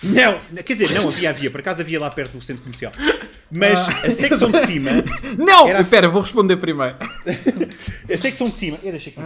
Não, 0.03 0.37
quer 0.63 0.73
dizer, 0.73 0.91
não 0.93 1.07
havia, 1.09 1.29
havia, 1.29 1.51
por 1.51 1.59
acaso 1.59 1.81
havia 1.81 1.99
lá 1.99 2.09
perto 2.09 2.31
do 2.33 2.41
centro 2.41 2.63
comercial. 2.63 2.91
Mas 3.51 3.77
a 4.03 4.09
secção 4.11 4.49
de 4.49 4.65
cima. 4.65 4.89
Não! 5.37 5.67
Era- 5.67 5.81
Espera, 5.81 6.09
vou 6.09 6.21
responder 6.21 6.57
primeiro. 6.57 6.95
A 8.11 8.17
secção 8.17 8.49
de 8.49 8.55
cima. 8.55 8.79
Eu 8.83 8.91
deixei 8.91 9.13
aqui. 9.15 9.21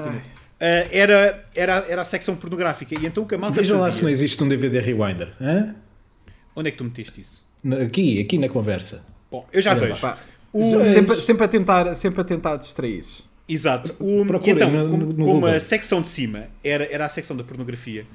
Ah, 0.60 0.88
era, 0.91 1.44
era, 1.53 1.86
era 1.88 2.01
a 2.01 2.05
secção 2.05 2.36
pornográfica. 2.36 2.94
E 3.00 3.05
então 3.05 3.24
o 3.24 3.25
que 3.27 3.36
a 3.36 3.38
malta 3.38 3.55
Vejam 3.58 3.79
lá 3.79 3.91
se 3.91 4.01
não 4.03 4.10
existe 4.10 4.44
um 4.44 4.48
DVD 4.48 4.79
Rewinder. 4.79 5.34
hã? 5.39 5.75
Onde 6.55 6.70
é 6.70 6.72
que 6.72 6.77
tu 6.77 6.84
meteste 6.84 7.22
isso? 7.22 7.46
Na- 7.63 7.77
Aqui, 7.77 8.20
aqui 8.22 8.38
na 8.38 8.48
conversa. 8.50 9.05
Bom, 9.32 9.46
eu 9.53 9.62
já 9.62 9.72
Olha 9.72 9.82
vejo. 9.88 10.00
Pá, 10.00 10.17
O- 10.53 10.86
sempre, 10.86 11.20
sempre, 11.22 11.46
a 11.46 11.48
tentar, 11.48 11.96
sempre 11.96 12.22
a 12.22 12.24
tentar 12.24 12.55
distrair 12.58 13.03
Exato. 13.48 13.96
O, 14.00 14.25
Procurem 14.25 14.55
então, 14.55 14.72
no- 14.72 14.89
como, 14.89 15.05
no 15.05 15.13
como 15.13 15.25
Google. 15.34 15.50
a 15.50 15.60
secção 15.60 16.01
de 16.01 16.08
cima 16.10 16.46
era, 16.63 16.86
era 16.91 17.05
a 17.05 17.10
secção 17.10 17.36
da 17.36 17.44
pornografia, 17.44 18.05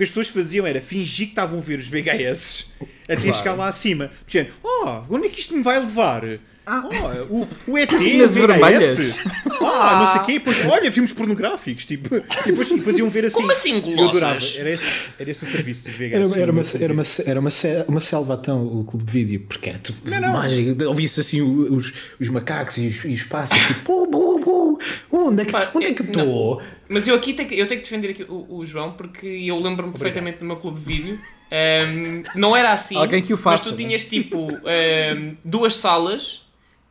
que 0.00 0.04
as 0.04 0.08
pessoas 0.10 0.28
faziam 0.28 0.66
era 0.66 0.80
fingir 0.80 1.26
que 1.26 1.32
estavam 1.32 1.58
a 1.58 1.62
ver 1.62 1.78
os 1.78 1.86
VHS 1.86 2.72
até 3.04 3.16
Claro. 3.16 3.34
chegar 3.38 3.54
lá 3.54 3.68
acima. 3.68 4.10
Dizendo, 4.26 4.50
oh, 4.62 5.02
onde 5.10 5.26
é 5.26 5.28
que 5.28 5.40
isto 5.40 5.54
me 5.54 5.62
vai 5.62 5.78
levar? 5.78 6.22
Ah. 6.72 6.84
Oh, 6.88 7.34
o, 7.34 7.48
o 7.66 7.78
ET, 7.78 7.90
Nas 7.90 8.32
vermelhas. 8.32 9.24
Ah, 9.60 9.98
não 9.98 10.12
sei 10.12 10.20
o 10.20 10.24
quê. 10.24 10.32
Depois, 10.34 10.66
olha, 10.66 10.92
filmes 10.92 11.12
pornográficos. 11.12 11.84
Tipo, 11.84 12.08
depois, 12.46 12.68
depois 12.68 12.96
iam 12.96 13.10
ver 13.10 13.24
assim. 13.24 13.34
Como 13.34 13.50
assim, 13.50 13.80
golossas? 13.80 14.56
Era 14.56 14.70
esse, 14.70 15.08
era 15.18 15.30
esse 15.32 15.44
o 15.44 15.48
serviço 15.48 15.84
dos 15.84 15.94
VHS. 15.94 16.12
Era, 16.12 16.24
era, 16.42 16.52
uma, 16.52 16.62
no 16.62 16.68
meu 16.68 16.82
era, 16.84 16.92
uma, 16.92 17.02
era 17.26 17.40
uma, 17.40 17.50
uma 17.88 18.00
selva 18.00 18.38
então, 18.40 18.64
o 18.64 18.84
clube 18.84 19.04
de 19.04 19.10
vídeo, 19.12 19.46
porque 19.48 19.68
era 19.70 19.78
tudo 19.78 19.98
Não, 20.04 20.20
não. 20.20 20.32
mágico. 20.32 20.84
Ouvia-se 20.84 21.18
assim 21.20 21.42
os, 21.42 21.92
os 22.20 22.28
macacos 22.28 22.76
e 22.78 22.86
os, 22.86 23.04
e 23.04 23.14
os 23.14 23.24
pássaros, 23.24 23.66
tipo, 23.66 23.80
"Pu, 23.80 24.06
pu, 24.08 24.38
pu, 24.40 24.78
onde 25.10 25.42
é 25.42 25.44
que, 25.46 25.50
Pá, 25.52 25.70
onde 25.74 25.86
é 25.86 25.90
é- 25.90 25.92
que 25.94 26.02
estou? 26.02 26.62
Mas 26.88 27.06
eu 27.08 27.14
aqui 27.16 27.32
tenho, 27.32 27.48
que- 27.48 27.58
eu 27.58 27.66
tenho 27.66 27.80
que 27.80 27.88
defender 27.88 28.10
aqui 28.10 28.22
o, 28.28 28.46
o 28.58 28.64
João 28.64 28.92
porque 28.92 29.26
eu 29.26 29.58
lembro-me 29.60 29.92
perfeitamente 29.92 30.38
do 30.38 30.44
meu 30.44 30.56
clube 30.56 30.78
de 30.78 30.86
vídeo. 30.86 31.20
Ahm, 31.52 32.22
não 32.36 32.56
era 32.56 32.70
assim, 32.72 32.96
Alguém 32.96 33.22
que 33.24 33.34
o 33.34 33.36
faça, 33.36 33.50
mas 33.50 33.62
tu 33.64 33.70
né? 33.72 33.76
tinhas 33.76 34.04
tipo 34.04 34.46
ahm, 34.64 35.34
duas 35.44 35.74
salas 35.74 36.42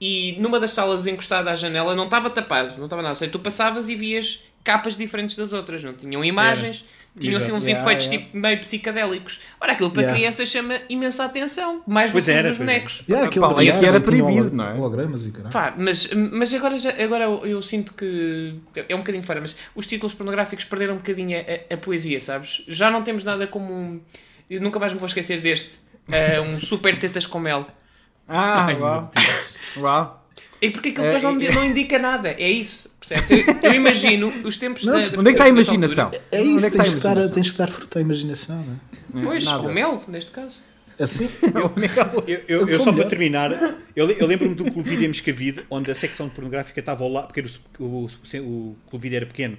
e 0.01 0.35
numa 0.39 0.59
das 0.59 0.71
salas 0.71 1.05
encostada 1.07 1.51
à 1.51 1.55
janela 1.55 1.95
não 1.95 2.05
estava 2.05 2.29
tapado, 2.29 2.75
não 2.77 2.85
estava 2.85 3.01
nada. 3.01 3.11
Ou 3.11 3.15
seja, 3.15 3.31
tu 3.31 3.39
passavas 3.39 3.89
e 3.89 3.95
vias 3.95 4.41
capas 4.63 4.97
diferentes 4.97 5.35
das 5.35 5.51
outras, 5.53 5.83
não 5.83 5.93
tinham 5.93 6.23
imagens, 6.23 6.85
tinham 7.19 7.37
assim 7.37 7.51
uns 7.51 7.63
Yeah, 7.65 7.81
efeitos 7.81 8.05
yeah. 8.05 8.25
tipo 8.25 8.37
meio 8.37 8.59
psicadélicos. 8.59 9.39
Ora, 9.59 9.71
aquilo 9.73 9.89
para 9.89 10.03
Yeah. 10.03 10.17
crianças 10.19 10.47
chama 10.49 10.79
imensa 10.89 11.25
atenção, 11.25 11.81
mais 11.87 12.11
do 12.11 12.21
que 12.21 12.31
os 12.51 12.57
bonecos. 12.57 13.03
Yeah, 13.09 13.27
aquilo 13.27 13.53
Pá, 13.53 13.63
era 13.63 13.99
proibido, 13.99 14.51
não 14.55 14.67
é? 14.67 14.73
Hologramas 14.73 15.25
e 15.25 15.31
caralho. 15.31 15.51
Pá, 15.51 15.73
mas, 15.77 16.07
mas 16.13 16.53
agora, 16.53 16.77
já, 16.77 16.91
agora 16.91 17.23
eu, 17.25 17.45
eu 17.45 17.61
sinto 17.61 17.93
que 17.93 18.55
é 18.87 18.93
um 18.95 18.99
bocadinho 18.99 19.23
fora, 19.23 19.41
mas 19.41 19.55
os 19.75 19.87
títulos 19.87 20.13
pornográficos 20.13 20.65
perderam 20.65 20.93
um 20.95 20.97
bocadinho 20.97 21.37
a, 21.39 21.73
a- 21.73 21.73
a 21.73 21.77
poesia, 21.77 22.21
sabes? 22.21 22.63
Já 22.67 22.91
não 22.91 23.01
temos 23.01 23.23
nada 23.23 23.47
como 23.47 23.73
um. 23.73 23.99
Eu 24.49 24.61
nunca 24.61 24.77
mais 24.79 24.93
me 24.93 24.99
vou 24.99 25.07
esquecer 25.07 25.41
deste. 25.41 25.79
eh, 26.11 26.39
um 26.41 26.59
super 26.59 26.95
tetas 26.97 27.25
com 27.25 27.39
mel. 27.39 27.67
Ah, 28.29 28.65
Ai, 28.67 28.77
uau. 28.79 29.11
uau. 29.77 30.25
E 30.61 30.69
porque 30.71 30.89
aquilo 30.89 31.05
depois 31.05 31.23
É, 31.23 31.27
não, 31.27 31.41
e- 31.41 31.51
não 31.55 31.65
indica 31.65 31.97
nada. 31.97 32.29
É 32.29 32.49
isso, 32.49 32.93
percebes? 32.99 33.31
Eu, 33.31 33.55
eu 33.63 33.73
imagino 33.75 34.27
os 34.43 34.57
tempos 34.57 34.83
Não, 34.83 34.93
da, 34.93 34.99
onde 34.99 35.11
da- 35.11 35.19
Onde 35.19 35.29
é 35.29 35.31
que 35.31 35.35
está 35.35 35.45
a 35.45 35.49
imaginação? 35.49 36.11
É 36.31 36.39
Onde 36.41 36.49
isso, 36.55 36.65
é 36.65 36.69
que 36.69 36.75
está 36.77 36.81
a 36.81 36.85
tens, 36.85 36.95
de 36.95 36.99
dar, 37.01 37.11
imaginação? 37.11 37.33
tens 37.35 37.47
de 37.47 37.57
dar 37.57 37.67
fruta 37.69 37.99
à 37.99 38.01
imaginação, 38.01 38.65
não 39.13 39.21
Pois, 39.23 39.43
Nada. 39.45 39.59
o 39.67 39.73
mel, 39.73 40.03
neste 40.07 40.31
caso. 40.31 40.61
é? 40.97 41.03
Assim? 41.03 41.29
O 41.55 41.79
Mel. 41.79 42.23
Eu, 42.27 42.41
eu- 42.47 42.59
eu 42.67 42.67
Foi 42.75 42.85
só 42.85 42.91
para 42.91 43.05
terminar, 43.05 43.51
eu, 43.95 44.11
eu 44.11 44.27
lembro-me 44.27 44.53
do 44.53 44.69
Clube 44.69 44.89
Vídeo 44.89 45.05
em 45.05 45.07
Moscavide, 45.07 45.65
onde 45.69 45.89
a 45.89 45.95
secção 45.95 46.27
pornográfica 46.27 46.77
estava 46.81 47.05
ao 47.05 47.09
lado, 47.09 47.27
porque 47.27 47.41
o, 47.79 47.85
o, 47.85 48.05
o 48.41 48.75
Clube 48.89 49.03
Vídeo 49.03 49.15
era 49.15 49.25
pequeno. 49.25 49.57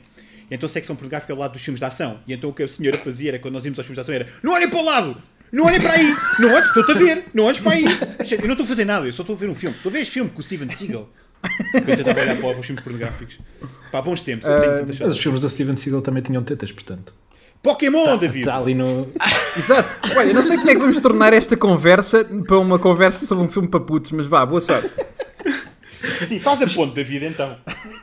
E 0.50 0.54
então 0.54 0.66
a 0.66 0.70
secção 0.70 0.94
pornográfica 0.94 1.32
ao 1.32 1.38
lado 1.38 1.52
dos 1.54 1.62
filmes 1.62 1.78
de 1.78 1.84
ação. 1.86 2.20
E 2.26 2.34
então 2.34 2.50
o 2.50 2.52
que 2.52 2.62
a 2.62 2.68
senhora 2.68 2.98
fazia 2.98 3.30
era, 3.30 3.38
quando 3.38 3.54
nós 3.54 3.64
íamos 3.64 3.78
aos 3.78 3.86
filmes 3.86 3.96
de 3.96 4.00
ação, 4.02 4.14
era 4.14 4.28
não 4.42 4.52
olhem 4.52 4.68
para 4.68 4.78
o 4.80 4.84
lado! 4.84 5.16
Não 5.52 5.64
olhem 5.66 5.80
para 5.80 5.92
aí! 5.95 6.14
Não 6.38 6.52
olhes, 6.54 6.66
estou-te 6.69 6.92
a 6.92 6.95
ver! 6.95 7.25
Não 7.35 7.45
olhes 7.45 7.59
para 7.61 7.73
aí! 7.73 7.85
Eu 7.85 8.45
não 8.47 8.52
estou 8.52 8.64
a 8.64 8.66
fazer 8.69 8.85
nada, 8.85 9.07
eu 9.07 9.12
só 9.12 9.23
estou 9.23 9.35
a 9.35 9.38
ver 9.38 9.49
um 9.49 9.54
filme. 9.54 9.75
Estou 9.76 9.90
a 9.90 9.92
ver 9.92 10.00
este 10.02 10.12
filme 10.14 10.30
com 10.30 10.40
o 10.40 10.42
Steven 10.42 10.71
Seagal. 10.75 11.09
Eu 11.75 11.97
tentava 11.97 12.21
olhar 12.21 12.37
para 12.37 12.61
os 12.61 12.66
filmes 12.66 12.85
pornográficos. 12.85 13.38
Pá, 13.90 14.00
bons 14.02 14.23
tempos. 14.23 14.47
Eu 14.49 14.61
tenho 14.61 14.76
tantas 14.78 14.99
Mas 15.00 15.11
os 15.12 15.19
filmes 15.19 15.40
da 15.40 15.49
Steven 15.49 15.76
Seagal 15.76 16.02
também 16.02 16.23
tinham 16.23 16.42
tetas, 16.42 16.71
portanto. 16.71 17.14
Pokémon, 17.62 18.16
David! 18.16 18.40
Está 18.40 18.57
ali 18.59 18.75
no. 18.75 19.09
Exato. 19.57 19.88
Olha, 20.16 20.33
não 20.33 20.42
sei 20.42 20.57
como 20.57 20.71
é 20.71 20.75
que 20.75 20.80
vamos 20.80 21.00
tornar 21.00 21.33
esta 21.33 21.57
conversa 21.57 22.25
para 22.47 22.59
uma 22.59 22.78
conversa 22.78 23.26
sobre 23.26 23.45
um 23.45 23.49
filme 23.49 23.69
para 23.69 23.80
putos, 23.80 24.12
mas 24.12 24.26
vá, 24.26 24.47
boa 24.47 24.61
sorte. 24.61 24.90
Sim, 26.26 26.40
faz 26.40 26.62
a 26.62 26.66
ponte, 26.66 26.95
David, 26.95 27.26
então. 27.26 27.57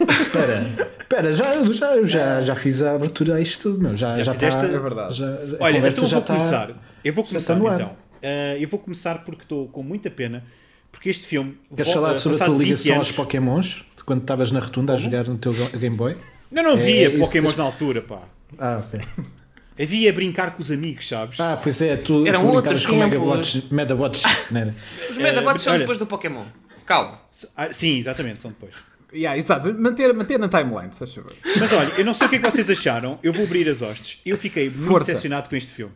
Espera, 0.10 0.92
espera, 1.00 1.32
já, 1.34 1.66
já, 1.74 1.96
eu 1.96 2.06
já, 2.06 2.42
já 2.42 2.56
fiz 2.56 2.84
a 2.84 2.94
abertura 2.96 3.36
a 3.36 3.42
isto 3.42 3.64
tudo, 3.72 3.82
meu. 3.82 3.98
Já, 3.98 4.18
Já 4.18 4.24
já, 4.24 4.34
fizeste? 4.34 4.66
está. 4.66 4.76
É 4.76 4.80
verdade. 4.80 5.14
Já, 5.16 5.26
a 5.26 5.38
Olha, 5.60 5.78
então 5.78 6.04
eu 6.04 6.08
já 6.10 6.20
vou 6.20 6.20
está. 6.20 6.36
começar. 6.38 6.72
Eu 7.08 7.14
vou 7.14 7.24
começar 7.24 7.54
está 7.54 7.56
no 7.56 7.68
ar. 7.68 7.76
então. 7.76 7.90
Uh, 8.18 8.58
eu 8.60 8.68
vou 8.68 8.80
começar 8.80 9.24
porque 9.24 9.44
estou 9.44 9.68
com 9.70 9.84
muita 9.84 10.10
pena. 10.10 10.44
Porque 10.92 11.10
este 11.10 11.26
filme. 11.28 11.58
Queres 11.76 11.92
falar 11.92 12.14
uh, 12.14 12.18
sobre 12.18 12.42
a 12.42 12.46
tua 12.46 12.56
20 12.56 12.64
ligação 12.66 12.96
anos- 12.96 13.08
aos 13.10 13.16
Pokémons? 13.16 13.86
De 13.96 14.04
quando 14.04 14.22
estavas 14.22 14.52
na 14.52 14.60
rotunda 14.60 14.94
a 14.94 14.98
jogar 14.98 15.28
no 15.28 15.38
teu 15.38 15.54
Game 15.78 15.96
Boy? 15.96 16.16
Eu 16.52 16.64
não 16.64 16.72
É, 16.72 16.76
via 16.78 17.10
isso 17.10 17.20
Pokémons 17.20 17.54
tens- 17.54 17.58
na 17.58 17.64
altura, 17.66 18.02
pá. 18.02 18.22
Ah, 18.58 18.82
ok. 18.86 19.00
Havia 19.80 20.12
brincar 20.12 20.56
com 20.56 20.62
os 20.64 20.72
amigos, 20.72 21.08
sabes? 21.08 21.40
Ah, 21.40 21.60
pois 21.62 21.80
é, 21.84 21.96
tu, 21.98 22.26
Eram 22.26 22.40
tu 22.40 22.48
outros 22.48 22.84
brincavas 22.84 22.86
com 22.88 22.96
Mega 22.96 23.12
tempos. 23.12 23.28
Watch, 23.56 23.74
Mega 23.74 23.96
Watch, 23.96 24.24
não 24.52 24.62
era? 24.62 24.76
Os 25.12 25.18
Medabots 25.18 25.62
são 25.62 25.74
olha- 25.74 25.80
depois 25.82 25.98
do 26.00 26.08
Pokémon. 26.08 26.46
Calma. 26.86 27.20
Ah, 27.56 27.72
sim, 27.72 27.98
exatamente, 27.98 28.42
são 28.42 28.50
depois. 28.50 28.74
Yeah, 29.14 29.38
exato. 29.38 29.72
Manter, 29.74 30.14
manter 30.14 30.40
na 30.40 30.50
timeline, 30.50 30.92
se 30.92 31.00
faz 31.00 31.14
favor. 31.14 31.34
Mas 31.60 31.72
olha, 31.72 31.90
eu 31.98 32.06
não 32.06 32.14
sei 32.16 32.26
o 32.28 32.30
que 32.30 32.36
é 32.38 32.40
que 32.40 32.50
vocês 32.50 32.70
acharam. 32.70 33.20
Eu 33.22 33.32
vou 33.32 33.44
abrir 33.44 33.70
as 33.70 33.82
hostes. 33.82 34.20
Eu 34.26 34.38
fiquei 34.38 34.70
muito 34.70 34.86
Força. 34.88 35.08
decepcionado 35.08 35.48
com 35.48 35.56
este 35.56 35.72
filme. 35.74 35.94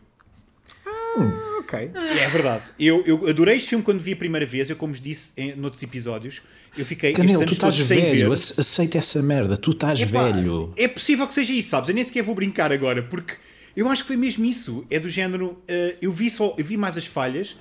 Ok. 1.59 1.91
E 1.93 2.19
é 2.19 2.29
verdade. 2.29 2.65
Eu, 2.79 3.03
eu 3.05 3.27
adorei 3.27 3.57
este 3.57 3.69
filme 3.69 3.83
quando 3.83 3.99
vi 3.99 4.13
a 4.13 4.15
primeira 4.15 4.45
vez. 4.45 4.69
Eu, 4.69 4.75
como 4.75 4.93
vos 4.93 5.01
disse 5.01 5.31
em 5.37 5.55
noutros 5.55 5.81
episódios, 5.83 6.41
eu 6.77 6.85
fiquei 6.85 7.13
Canelo, 7.13 7.45
tu 7.45 7.53
estás 7.53 7.77
velho, 7.77 8.31
aceita 8.31 8.97
essa 8.97 9.21
merda, 9.21 9.57
tu 9.57 9.71
estás 9.71 10.01
Epá, 10.01 10.29
velho. 10.29 10.73
É 10.77 10.87
possível 10.87 11.27
que 11.27 11.33
seja 11.33 11.53
isso, 11.53 11.69
sabes? 11.69 11.89
Eu 11.89 11.95
nem 11.95 12.03
sequer 12.03 12.23
vou 12.23 12.35
brincar 12.35 12.71
agora, 12.71 13.03
porque 13.03 13.35
eu 13.75 13.87
acho 13.89 14.03
que 14.03 14.07
foi 14.07 14.17
mesmo 14.17 14.45
isso. 14.45 14.85
É 14.89 14.99
do 14.99 15.09
género. 15.09 15.61
eh, 15.67 15.95
eu, 16.01 16.11
vi 16.11 16.29
só, 16.29 16.55
eu 16.57 16.65
vi 16.65 16.77
mais 16.77 16.97
as 16.97 17.05
falhas 17.05 17.57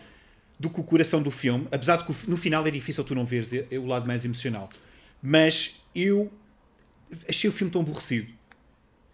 do 0.59 0.69
que 0.69 0.81
o 0.81 0.85
coração 0.85 1.23
do 1.23 1.31
filme, 1.31 1.67
apesar 1.73 1.97
de 1.97 2.05
que 2.05 2.31
no 2.31 2.37
final 2.37 2.67
é 2.67 2.71
difícil 2.71 3.03
tu 3.03 3.15
não 3.15 3.25
veres 3.25 3.53
é 3.53 3.79
o 3.79 3.87
lado 3.87 4.07
mais 4.07 4.25
emocional. 4.25 4.69
Mas 5.23 5.81
eu 5.95 6.31
achei 7.29 7.49
o 7.49 7.53
filme 7.53 7.73
tão 7.73 7.81
aborrecido. 7.81 8.29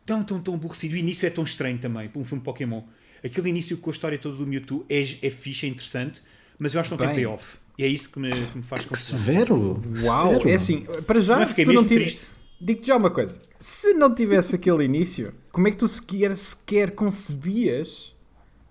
Tão, 0.04 0.22
tão, 0.22 0.40
tão 0.40 0.54
aborrecido. 0.54 0.94
O 0.94 0.96
início 0.96 1.26
é 1.26 1.30
tão 1.30 1.44
estranho 1.44 1.78
também, 1.78 2.08
para 2.08 2.20
um 2.20 2.24
filme 2.24 2.42
Pokémon. 2.42 2.82
Aquele 3.24 3.48
início 3.48 3.76
com 3.78 3.90
a 3.90 3.92
história 3.92 4.18
toda 4.18 4.36
do 4.36 4.46
Mewtwo 4.46 4.84
é, 4.88 5.00
é 5.00 5.30
fixe, 5.30 5.66
é 5.66 5.68
interessante, 5.68 6.22
mas 6.58 6.74
eu 6.74 6.80
acho 6.80 6.88
que 6.88 6.92
não 6.92 6.98
tem 6.98 7.06
Bem. 7.08 7.16
payoff. 7.24 7.56
E 7.78 7.84
é 7.84 7.86
isso 7.86 8.10
que 8.10 8.18
me, 8.18 8.30
que 8.30 8.56
me 8.56 8.62
faz 8.62 8.82
Que 8.82 8.88
confusão. 8.88 9.18
severo. 9.18 9.82
Uau. 10.04 10.28
severo. 10.32 10.48
É 10.48 10.54
assim, 10.54 10.86
para 11.06 11.20
já, 11.20 11.36
Mas 11.38 11.54
se 11.54 11.64
tu 11.64 11.72
não 11.72 11.84
triste. 11.84 12.26
Digo-te 12.58 12.86
já 12.86 12.96
uma 12.96 13.10
coisa. 13.10 13.38
Se 13.60 13.92
não 13.92 14.14
tivesse 14.14 14.54
aquele 14.54 14.84
início, 14.84 15.34
como 15.52 15.68
é 15.68 15.70
que 15.70 15.76
tu 15.76 15.86
sequer, 15.86 16.34
sequer 16.36 16.94
concebias 16.94 18.14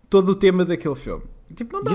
todo 0.10 0.30
o 0.30 0.36
tema 0.36 0.66
daquele 0.66 0.96
filme? 0.96 1.24
Tipo, 1.56 1.78
não 1.78 1.84
dá. 1.84 1.92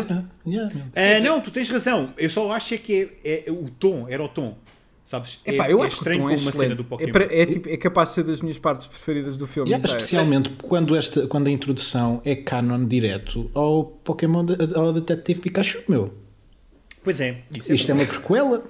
Yeah, 0.46 0.72
yeah. 0.72 0.90
Ah, 0.94 1.20
não, 1.20 1.40
tu 1.40 1.50
tens 1.50 1.68
razão. 1.68 2.14
Eu 2.16 2.30
só 2.30 2.52
acho 2.52 2.74
é 2.74 2.78
que 2.78 3.10
é, 3.24 3.44
é 3.48 3.50
o 3.50 3.68
tom, 3.68 4.06
era 4.08 4.22
o 4.22 4.28
tom. 4.28 4.56
Sabes? 5.10 5.40
Epá, 5.44 5.66
é, 5.66 5.72
eu 5.72 5.82
é 5.82 5.86
acho 5.86 5.96
que 5.96 6.02
o 6.02 6.12
estranho 6.12 6.20
tom 6.20 6.30
é 6.30 6.34
como 6.36 6.42
uma 6.46 6.52
cena 6.52 6.64
excelente. 6.74 7.16
do 7.16 7.24
É, 7.34 7.42
é 7.42 7.46
tipo- 7.46 7.68
é 7.68 7.76
capaz 7.76 8.10
de 8.10 8.14
ser 8.14 8.22
das 8.22 8.40
minhas 8.40 8.58
partes 8.60 8.86
preferidas 8.86 9.36
do 9.36 9.44
filme. 9.44 9.68
Yeah, 9.70 9.82
inteiro. 9.82 9.98
especialmente 9.98 10.50
quando, 10.62 10.94
esta, 10.94 11.26
quando 11.26 11.48
a 11.48 11.50
introdução 11.50 12.22
é 12.24 12.36
canon 12.36 12.86
direto 12.86 13.50
ao 13.52 13.84
Pokémon, 13.84 14.44
de- 14.44 14.56
ao 14.72 14.92
Detetive 14.92 15.40
Pikachu, 15.40 15.82
meu. 15.88 16.14
Pois 17.02 17.20
é. 17.20 17.42
Isso 17.52 17.72
é 17.72 17.74
Isto 17.74 17.90
é 17.90 17.94
uma 17.94 18.06
prequela. 18.06 18.62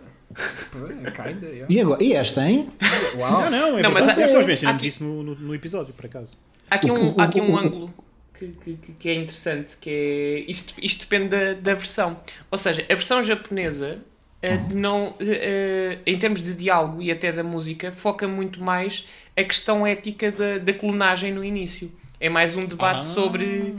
É, 1.05 1.11
kinda, 1.11 1.47
yeah. 1.47 1.67
E, 1.69 1.79
agora, 1.79 2.03
e 2.03 2.13
esta, 2.15 2.43
hein? 2.49 2.71
Uau. 3.19 3.43
Não, 3.43 3.51
não, 3.51 3.79
é 3.79 3.83
Não, 3.83 3.91
mas 3.91 4.09
há- 4.09 4.17
Nós 4.33 4.47
mencionamos 4.47 4.65
aqui- 4.65 4.87
isso 4.89 5.05
no, 5.05 5.23
no, 5.23 5.35
no 5.35 5.55
episódio, 5.55 5.93
por 5.93 6.07
acaso. 6.07 6.39
Há 6.71 6.77
aqui 6.77 6.91
um, 6.91 7.11
o- 7.17 7.21
há 7.21 7.25
aqui 7.25 7.39
um 7.43 7.53
o- 7.53 7.59
ângulo 7.59 7.95
que, 8.33 8.47
que- 8.49 8.75
que- 8.77 8.93
que 8.93 9.09
é 9.11 9.15
interessante, 9.15 9.77
que 9.77 9.91
é. 9.91 10.51
Isto, 10.51 10.73
isto 10.81 11.01
depende 11.01 11.29
da, 11.29 11.53
da 11.53 11.75
versão. 11.75 12.19
Ou 12.51 12.57
seja, 12.57 12.83
a 12.89 12.95
versão 12.95 13.23
japonesa, 13.23 13.99
eh, 14.43 14.59
não, 14.73 15.15
eh, 15.21 15.99
em 16.07 16.19
termos 16.19 16.43
de 16.43 16.57
diálogo 16.57 17.03
e 17.03 17.11
até 17.13 17.31
da 17.33 17.43
música, 17.45 17.93
foca 17.93 18.27
muito 18.29 18.63
mais 18.63 19.07
a 19.37 19.45
questão 19.45 19.87
ética 19.87 20.31
da, 20.33 20.59
da 20.59 20.73
clonagem 20.73 21.33
no 21.33 21.45
início. 21.45 21.91
É 22.19 22.29
mais 22.29 22.55
um 22.57 22.61
debate 22.61 22.99
Ah. 23.01 23.03
sobre. 23.15 23.75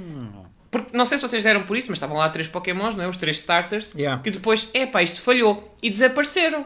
Porque 0.69 0.95
não 0.95 1.06
sei 1.06 1.17
se 1.17 1.28
vocês 1.28 1.43
deram 1.43 1.63
por 1.63 1.76
isso, 1.76 1.89
mas 1.89 1.97
estavam 1.97 2.17
lá 2.17 2.30
três 2.30 2.47
Pokémons, 2.47 2.95
não 2.95 3.04
é? 3.04 3.08
Os 3.08 3.17
três 3.17 3.38
starters, 3.38 3.93
Yeah. 3.93 4.21
que 4.24 4.32
depois, 4.32 4.69
epá, 4.74 5.04
isto 5.04 5.21
falhou 5.21 5.76
e 5.84 5.89
desapareceram 5.89 6.65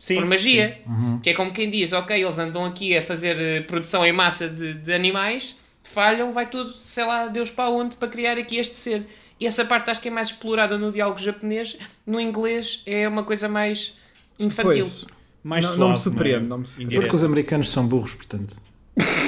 Sim. 0.00 0.16
por 0.16 0.26
magia. 0.26 0.78
Que 1.22 1.30
é 1.30 1.34
como 1.34 1.52
quem 1.52 1.70
diz, 1.70 1.92
ok, 1.92 2.20
eles 2.20 2.38
andam 2.38 2.64
aqui 2.64 2.96
a 2.96 3.02
fazer 3.02 3.36
eh, 3.38 3.60
produção 3.60 4.04
em 4.04 4.12
massa 4.12 4.48
de, 4.48 4.74
de 4.74 4.92
animais, 4.92 5.56
falham, 5.84 6.32
vai 6.32 6.46
tudo, 6.46 6.68
sei 6.70 7.04
lá, 7.06 7.28
Deus 7.28 7.48
para 7.50 7.70
onde, 7.70 7.94
para 7.94 8.08
criar 8.08 8.36
aqui 8.38 8.56
este 8.56 8.74
ser. 8.74 9.06
E 9.44 9.46
essa 9.46 9.62
parte 9.62 9.90
acho 9.90 10.00
que 10.00 10.08
é 10.08 10.10
mais 10.10 10.28
explorada 10.28 10.78
no 10.78 10.90
diálogo 10.90 11.18
japonês, 11.20 11.76
no 12.06 12.18
inglês 12.18 12.80
é 12.86 13.06
uma 13.06 13.22
coisa 13.22 13.46
mais 13.46 13.92
infantil. 14.38 14.86
Pois. 14.86 15.06
Mais 15.42 15.62
Não- 15.62 15.72
não 15.72 15.76
suave, 15.76 15.92
me 15.92 15.98
surpreende, 16.02 16.46
é? 16.46 16.48
não 16.48 16.58
me 16.60 16.66
surpreende. 16.66 16.96
Porque 17.00 17.14
os 17.14 17.22
americanos 17.24 17.68
são 17.70 17.86
burros, 17.86 18.14
portanto. 18.14 18.56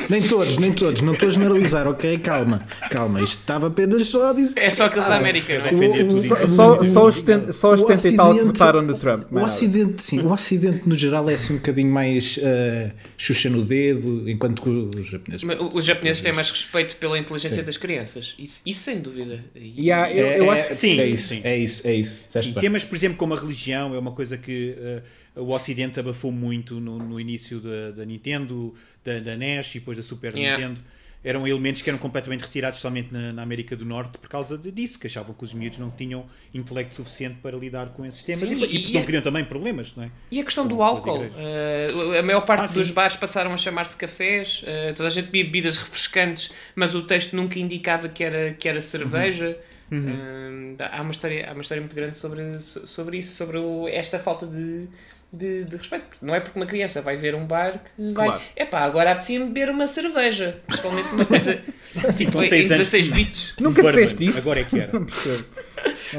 Nem 0.09 0.23
todos, 0.23 0.57
nem 0.59 0.73
todos. 0.73 1.03
Não 1.03 1.15
estou 1.15 1.29
a 1.29 1.33
generalizar, 1.33 1.89
ok? 1.89 2.17
Calma, 2.19 2.65
calma. 2.89 3.21
Isto 3.21 3.41
estava 3.41 3.67
apenas 3.67 4.07
só 4.07 4.31
a 4.31 4.33
dizer. 4.33 4.55
É 4.61 4.71
só 4.71 4.85
aqueles 4.87 5.09
da 5.09 5.17
América, 5.17 5.59
não 5.59 5.67
é? 5.67 6.17
Só, 6.17 6.37
isso. 6.37 6.49
só, 6.55 6.85
só 6.85 7.07
os 7.09 7.15
70, 7.17 7.53
só 7.53 7.73
os 7.75 7.83
O 7.83 7.87
70 7.89 8.09
e 8.09 8.17
tal 8.17 8.35
que 8.37 8.45
votaram 8.45 8.83
no 8.83 8.95
Trump. 8.97 9.25
O. 9.33 9.41
Ocidente, 9.41 10.05
sim, 10.05 10.21
o 10.21 10.31
Ocidente 10.33 10.89
no 10.89 10.97
geral 10.97 11.29
é 11.29 11.35
assim 11.35 11.55
um 11.55 11.57
bocadinho 11.57 11.91
mais 11.91 12.37
uh, 12.37 12.93
xuxa 13.19 13.51
no 13.51 13.65
dedo, 13.65 14.31
enquanto 14.31 14.63
que 14.63 14.69
os 14.69 15.07
japoneses. 15.09 15.43
Mas 15.45 15.59
o- 15.59 15.77
Os 15.79 15.85
japoneses 15.85 16.23
têm 16.23 16.33
mais 16.33 16.51
respeito 16.51 16.95
pela 16.97 17.19
inteligência 17.19 17.59
Sim. 17.59 17.65
das 17.65 17.77
crianças. 17.77 18.35
Isso, 18.39 18.61
isso 18.65 18.81
sem 18.85 19.01
dúvida. 19.01 19.45
E- 19.57 19.87
E 19.87 19.91
há- 19.93 20.13
eu, 20.13 20.27
eu 20.45 20.51
acho 20.53 20.75
Sim, 20.75 21.01
é 21.01 21.07
isso, 21.09 21.29
sim. 21.31 21.41
é 21.43 21.57
isso, 21.59 21.87
é 21.87 21.95
isso. 21.95 22.21
Disseste 22.29 22.49
Sim, 22.51 22.55
bem. 22.55 22.61
temas, 22.63 22.85
por 22.85 22.95
exemplo, 22.95 23.19
como 23.19 23.35
a 23.35 23.37
religião, 23.41 23.93
é 23.95 23.99
uma 23.99 24.13
coisa 24.13 24.37
que 24.39 24.75
eh, 24.79 25.03
o 25.37 25.51
Ocidente 25.53 26.01
abafou 26.01 26.33
muito 26.33 26.81
no, 26.81 26.99
no 26.99 27.21
início 27.21 27.61
da, 27.61 27.91
da 27.93 28.05
Nintendo, 28.05 28.75
da, 29.05 29.21
da 29.21 29.37
NES 29.37 29.75
e 29.75 29.79
depois 29.79 29.97
da 29.97 30.03
Super 30.03 30.35
Yeah. 30.35 30.59
Nintendo. 30.67 30.81
Eram 31.25 31.45
elementos 31.45 31.83
que 31.83 31.91
eram 31.91 31.99
completamente 31.99 32.43
retirados, 32.43 32.79
somente 32.79 33.13
na, 33.13 33.33
na 33.33 33.43
América 33.43 33.75
do 33.75 33.85
Norte, 33.85 34.17
por 34.17 34.29
causa 34.29 34.57
disso, 34.57 34.97
que 35.01 35.09
achavam 35.09 35.35
que 35.35 35.43
os 35.43 35.53
miúdos 35.53 35.79
não 35.79 35.91
tinham 35.91 36.25
intelecto 36.55 36.95
suficiente 36.95 37.39
para 37.43 37.57
lidar 37.57 37.89
com 37.95 38.07
esses 38.07 38.23
temas 38.23 38.49
Sim, 38.49 38.63
e, 38.65 38.65
e 38.65 38.91
e- 38.91 38.93
não 38.93 39.03
queriam 39.05 39.23
também 39.23 39.45
problemas, 39.45 39.93
não 39.97 40.05
é? 40.05 40.11
E 40.31 40.41
a 40.41 40.45
questão 40.45 40.69
do 40.69 40.77
Com- 40.77 40.85
as 40.85 40.89
álcool? 40.91 41.25
Uh, 41.25 42.19
a 42.19 42.23
maior 42.23 42.43
parte 42.43 42.65
Ah, 42.67 42.69
sim. 42.69 42.79
dos 42.79 42.93
bares 42.93 43.17
passaram 43.17 43.53
a 43.53 43.57
chamar-se 43.57 43.97
cafés, 43.97 44.63
uh, 44.63 44.95
toda 44.95 45.09
a 45.09 45.11
gente 45.11 45.27
bebia 45.27 45.45
bebidas 45.45 45.79
refrescantes, 45.79 46.53
mas 46.77 46.95
o 46.95 47.03
texto 47.03 47.35
nunca 47.35 47.59
indicava 47.59 48.09
que 48.09 48.23
era, 48.23 48.53
que 48.53 48.69
era 48.69 48.81
cerveja. 48.81 49.59
Uhum. 49.91 50.07
Uh, 50.09 50.77
há, 50.79 51.03
uma 51.03 51.11
história, 51.13 51.49
há 51.49 51.53
uma 51.53 51.63
história 51.63 51.81
muito 51.81 51.95
grande 51.97 52.17
sobre, 52.17 52.59
so- 52.61 52.87
sobre 52.87 53.19
isso, 53.19 53.35
sobre 53.37 53.59
o- 53.59 53.89
esta 53.89 54.19
falta 54.21 54.47
de, 54.47 54.87
de, 55.33 55.65
de 55.65 55.77
respeito. 55.77 56.07
Não 56.23 56.35
é 56.35 56.41
porque 56.41 56.59
uma 56.59 56.67
criança 56.67 57.03
vai 57.03 57.17
ver 57.17 57.35
um 57.35 57.47
bar 57.47 57.73
que 57.97 58.13
vai. 58.13 58.27
Claro. 58.29 58.43
Epá, 58.57 58.81
agora 58.81 59.11
apetecia-me 59.13 59.47
beber 59.47 59.71
uma 59.71 59.87
cerveja. 59.87 60.61
Principalmente 60.67 61.09
uma 61.15 61.25
coisa. 61.27 61.63
Sim, 62.13 62.31
com 62.31 62.43
em 62.43 62.49
seis 62.49 62.71
anos. 62.71 62.89
16 62.91 63.09
bits. 63.11 63.55
Nunca 63.61 63.83
Bourbon, 63.83 64.01
disseste 64.01 64.25
isso? 64.27 64.39
Agora 64.39 64.61
é 64.61 64.65
que 64.65 64.79
era. 64.81 64.93
Não 64.99 65.05
percebo. 65.05 65.45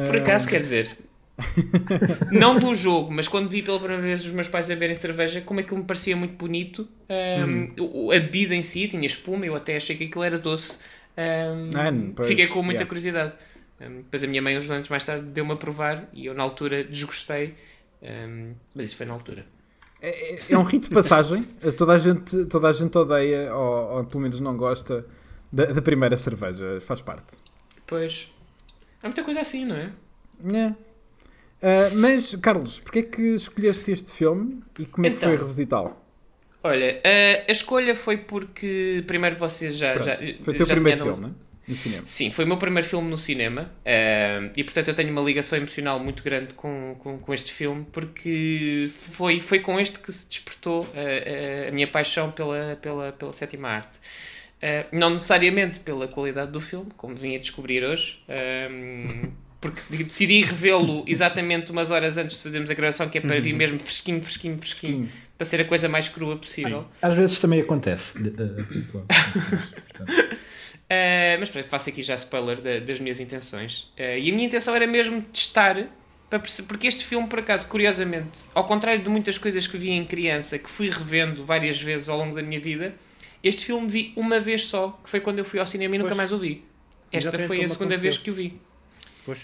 Por 0.08 0.16
acaso, 0.18 0.48
quer 0.48 0.62
dizer, 0.62 0.98
não 2.32 2.60
do 2.60 2.74
jogo, 2.76 3.14
mas 3.14 3.28
quando 3.28 3.50
vi 3.50 3.62
pela 3.62 3.80
primeira 3.80 4.02
vez 4.02 4.26
os 4.26 4.32
meus 4.32 4.48
pais 4.48 4.66
a 4.70 4.74
beberem 4.74 4.96
cerveja, 4.96 5.42
como 5.42 5.60
aquilo 5.60 5.78
me 5.80 5.86
parecia 5.86 6.16
muito 6.16 6.36
bonito, 6.36 6.88
um, 7.10 8.08
o- 8.08 8.12
a 8.12 8.20
bebida 8.20 8.56
em 8.56 8.64
si 8.64 8.88
tinha 8.88 9.06
espuma, 9.06 9.46
eu 9.46 9.56
até 9.56 9.76
achei 9.78 9.96
que 9.96 10.06
aquilo 10.06 10.24
era 10.24 10.38
doce. 10.40 10.80
um, 11.18 11.78
Ah, 11.78 12.12
pois, 12.16 12.28
fiquei 12.28 12.48
com 12.48 12.62
muita 12.62 12.82
yeah. 12.84 12.88
curiosidade. 12.88 13.34
Um, 13.80 13.98
depois 13.98 14.24
a 14.24 14.28
minha 14.28 14.42
mãe, 14.42 14.58
uns 14.58 14.70
anos 14.70 14.90
mais 14.90 15.06
tarde, 15.06 15.26
deu-me 15.28 15.52
a 15.54 15.56
provar 15.56 16.10
e 16.14 16.26
eu, 16.26 16.34
na 16.34 16.44
altura, 16.44 16.84
desgostei. 16.84 17.54
Um, 18.02 18.54
mas 18.76 18.86
isso 18.86 18.98
foi 18.98 19.06
na 19.06 19.14
altura. 19.14 19.46
É, 20.02 20.36
é- 20.36 20.40
é 20.50 20.58
um 20.58 20.64
rito 20.64 20.90
de 20.90 20.94
passagem. 20.94 21.42
Toda 21.78 21.94
a 21.94 21.98
gente, 21.98 22.46
toda 22.46 22.68
a 22.70 22.72
gente 22.72 22.96
odeia, 22.98 23.54
ou, 23.56 23.98
ou 23.98 24.04
pelo 24.06 24.22
menos 24.22 24.40
não 24.40 24.56
gosta, 24.56 25.06
da, 25.52 25.66
da 25.66 25.82
primeira 25.82 26.16
cerveja. 26.16 26.80
Faz 26.82 27.02
parte. 27.02 27.36
Pois. 27.86 28.32
Há 29.02 29.08
muita 29.08 29.24
coisa 29.24 29.42
assim, 29.42 29.66
não 29.66 29.76
é? 29.76 29.92
É. 30.54 30.68
Uh, 31.60 31.96
mas, 31.98 32.36
Carlos, 32.36 32.80
porquê 32.80 33.00
é 33.00 33.04
que 33.04 33.22
escolheste 33.34 33.92
este 33.92 34.12
filme 34.12 34.62
e 34.80 34.86
como 34.86 35.08
é 35.08 35.10
que 35.10 35.18
Então. 35.18 35.30
foi 35.30 35.38
revisitá-lo? 35.38 35.98
Olha, 36.64 37.02
a, 37.04 37.50
a 37.50 37.52
escolha 37.52 37.96
foi 37.96 38.18
porque 38.18 39.04
primeiro 39.08 39.38
vocês 39.38 39.76
já. 39.76 39.94
Pronto, 39.94 40.06
já 40.08 40.18
foi 40.44 40.54
o 40.54 40.58
teu 40.58 40.68
primeiro 40.68 41.04
filme, 41.04 41.28
né? 41.28 41.34
No 41.68 41.76
cinema. 41.76 42.04
Sim, 42.06 42.32
foi 42.32 42.46
o 42.46 42.48
meu 42.48 42.58
primeiro 42.58 42.88
filme 42.88 43.10
no 43.10 43.18
cinema 43.18 43.70
eh, 43.84 44.50
e 44.56 44.64
portanto 44.64 44.88
eu 44.88 44.94
tenho 44.94 45.12
uma 45.12 45.22
ligação 45.22 45.58
emocional 45.58 46.00
muito 46.00 46.24
grande 46.24 46.54
com, 46.54 46.96
com, 47.00 47.18
com 47.20 47.34
este 47.34 47.52
filme 47.52 47.86
porque 47.92 48.90
foi, 49.12 49.42
foi 49.42 49.60
com 49.60 49.78
este 49.80 50.00
que 50.00 50.12
se 50.12 50.26
despertou 50.28 50.88
eh, 50.96 51.64
eh, 51.66 51.70
a 51.70 51.72
minha 51.74 51.88
paixão 51.88 52.32
pela, 52.32 52.78
pela, 52.82 53.12
pela 53.12 53.34
sétima 53.34 53.68
arte. 53.70 53.98
Eh, 54.62 54.86
não 54.94 55.10
necessariamente 55.12 55.80
pela 55.82 56.08
qualidade 56.08 56.52
do 56.52 56.62
filme, 56.62 56.90
como 56.96 57.16
vim 57.16 57.36
a 57.36 57.40
descobrir 57.40 57.84
hoje, 57.84 58.20
ehm, 58.30 59.30
porque 59.60 59.82
decidi 60.04 60.44
revê-lo 60.44 61.04
exatamente 61.06 61.72
umas 61.72 61.92
horas 61.92 62.16
antes 62.18 62.38
de 62.38 62.44
fazermos 62.44 62.70
a 62.70 62.74
gravação, 62.74 63.10
que 63.10 63.18
é 63.18 63.22
para 63.22 63.40
vir 63.42 63.54
mesmo 63.54 63.78
fresquinho, 63.80 64.22
fresquinho, 64.22 64.58
fresquinho, 64.58 64.98
Fresquinho. 65.08 65.28
para 65.38 65.46
ser 65.46 65.60
a 65.62 65.66
coisa 65.66 65.90
mais 65.90 66.08
crua 66.08 66.38
possível. 66.38 66.86
Às 67.02 67.14
vezes 67.14 67.38
também 67.40 67.60
acontece. 67.62 68.18
De- 68.22 68.30
eh, 68.30 68.64
tipo, 68.72 69.04
Uh, 70.90 71.36
mas 71.40 71.50
pronto, 71.50 71.68
faço 71.68 71.90
aqui 71.90 72.02
já 72.02 72.16
spoiler 72.16 72.62
da- 72.62 72.80
das 72.80 73.00
minhas 73.00 73.20
intenções. 73.20 73.92
Uh, 74.00 74.18
e 74.18 74.30
a 74.30 74.34
minha 74.34 74.46
intenção 74.48 74.74
era 74.76 74.88
mesmo 74.88 75.22
testar, 75.22 75.76
para 76.30 76.40
porque 76.68 76.88
este 76.88 77.04
filme, 77.06 77.28
por 77.28 77.40
acaso, 77.40 77.68
curiosamente, 77.68 78.40
ao 78.56 78.64
contrário 78.66 79.04
de 79.04 79.10
muitas 79.10 79.38
coisas 79.38 79.68
que 79.68 79.78
vi 79.78 79.90
em 79.92 80.06
criança, 80.06 80.58
que 80.58 80.70
fui 80.70 80.90
revendo 80.90 81.44
várias 81.44 81.82
vezes 81.82 82.08
ao 82.08 82.18
longo 82.18 82.34
da 82.36 82.42
minha 82.42 82.60
vida, 82.60 82.96
este 83.44 83.66
filme 83.66 83.88
vi 83.88 84.14
uma 84.16 84.40
vez 84.40 84.64
só, 84.66 84.98
que 85.04 85.10
foi 85.10 85.20
quando 85.20 85.40
eu 85.40 85.46
fui 85.46 85.60
ao 85.60 85.66
cinema 85.66 85.96
e 85.96 85.98
nunca 85.98 86.10
Pois. 86.12 86.18
mais 86.18 86.32
o 86.32 86.38
vi. 86.38 86.64
Esta 87.12 87.32
foi 87.32 87.64
a 87.64 87.68
segunda 87.70 87.96
aconteceu. 87.96 88.00
vez 88.00 88.18
que 88.18 88.32
o 88.32 88.34
vi. 88.34 88.60
Pois. 89.26 89.40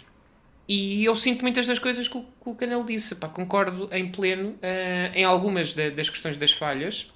E 0.67 1.03
eu 1.03 1.15
sinto 1.15 1.41
muitas 1.41 1.67
das 1.67 1.77
coisas 1.77 2.07
que 2.07 2.17
o, 2.17 2.21
que 2.23 2.27
o 2.49 2.55
Canelo 2.55 2.85
disse. 2.85 3.15
Pá, 3.15 3.27
concordo 3.27 3.89
em 3.91 4.07
pleno 4.07 4.55
eh, 4.61 5.11
em 5.13 5.23
algumas 5.25 5.73
da- 5.73 5.89
das 5.89 6.09
questões 6.09 6.37
das 6.37 6.53
falhas. 6.53 7.11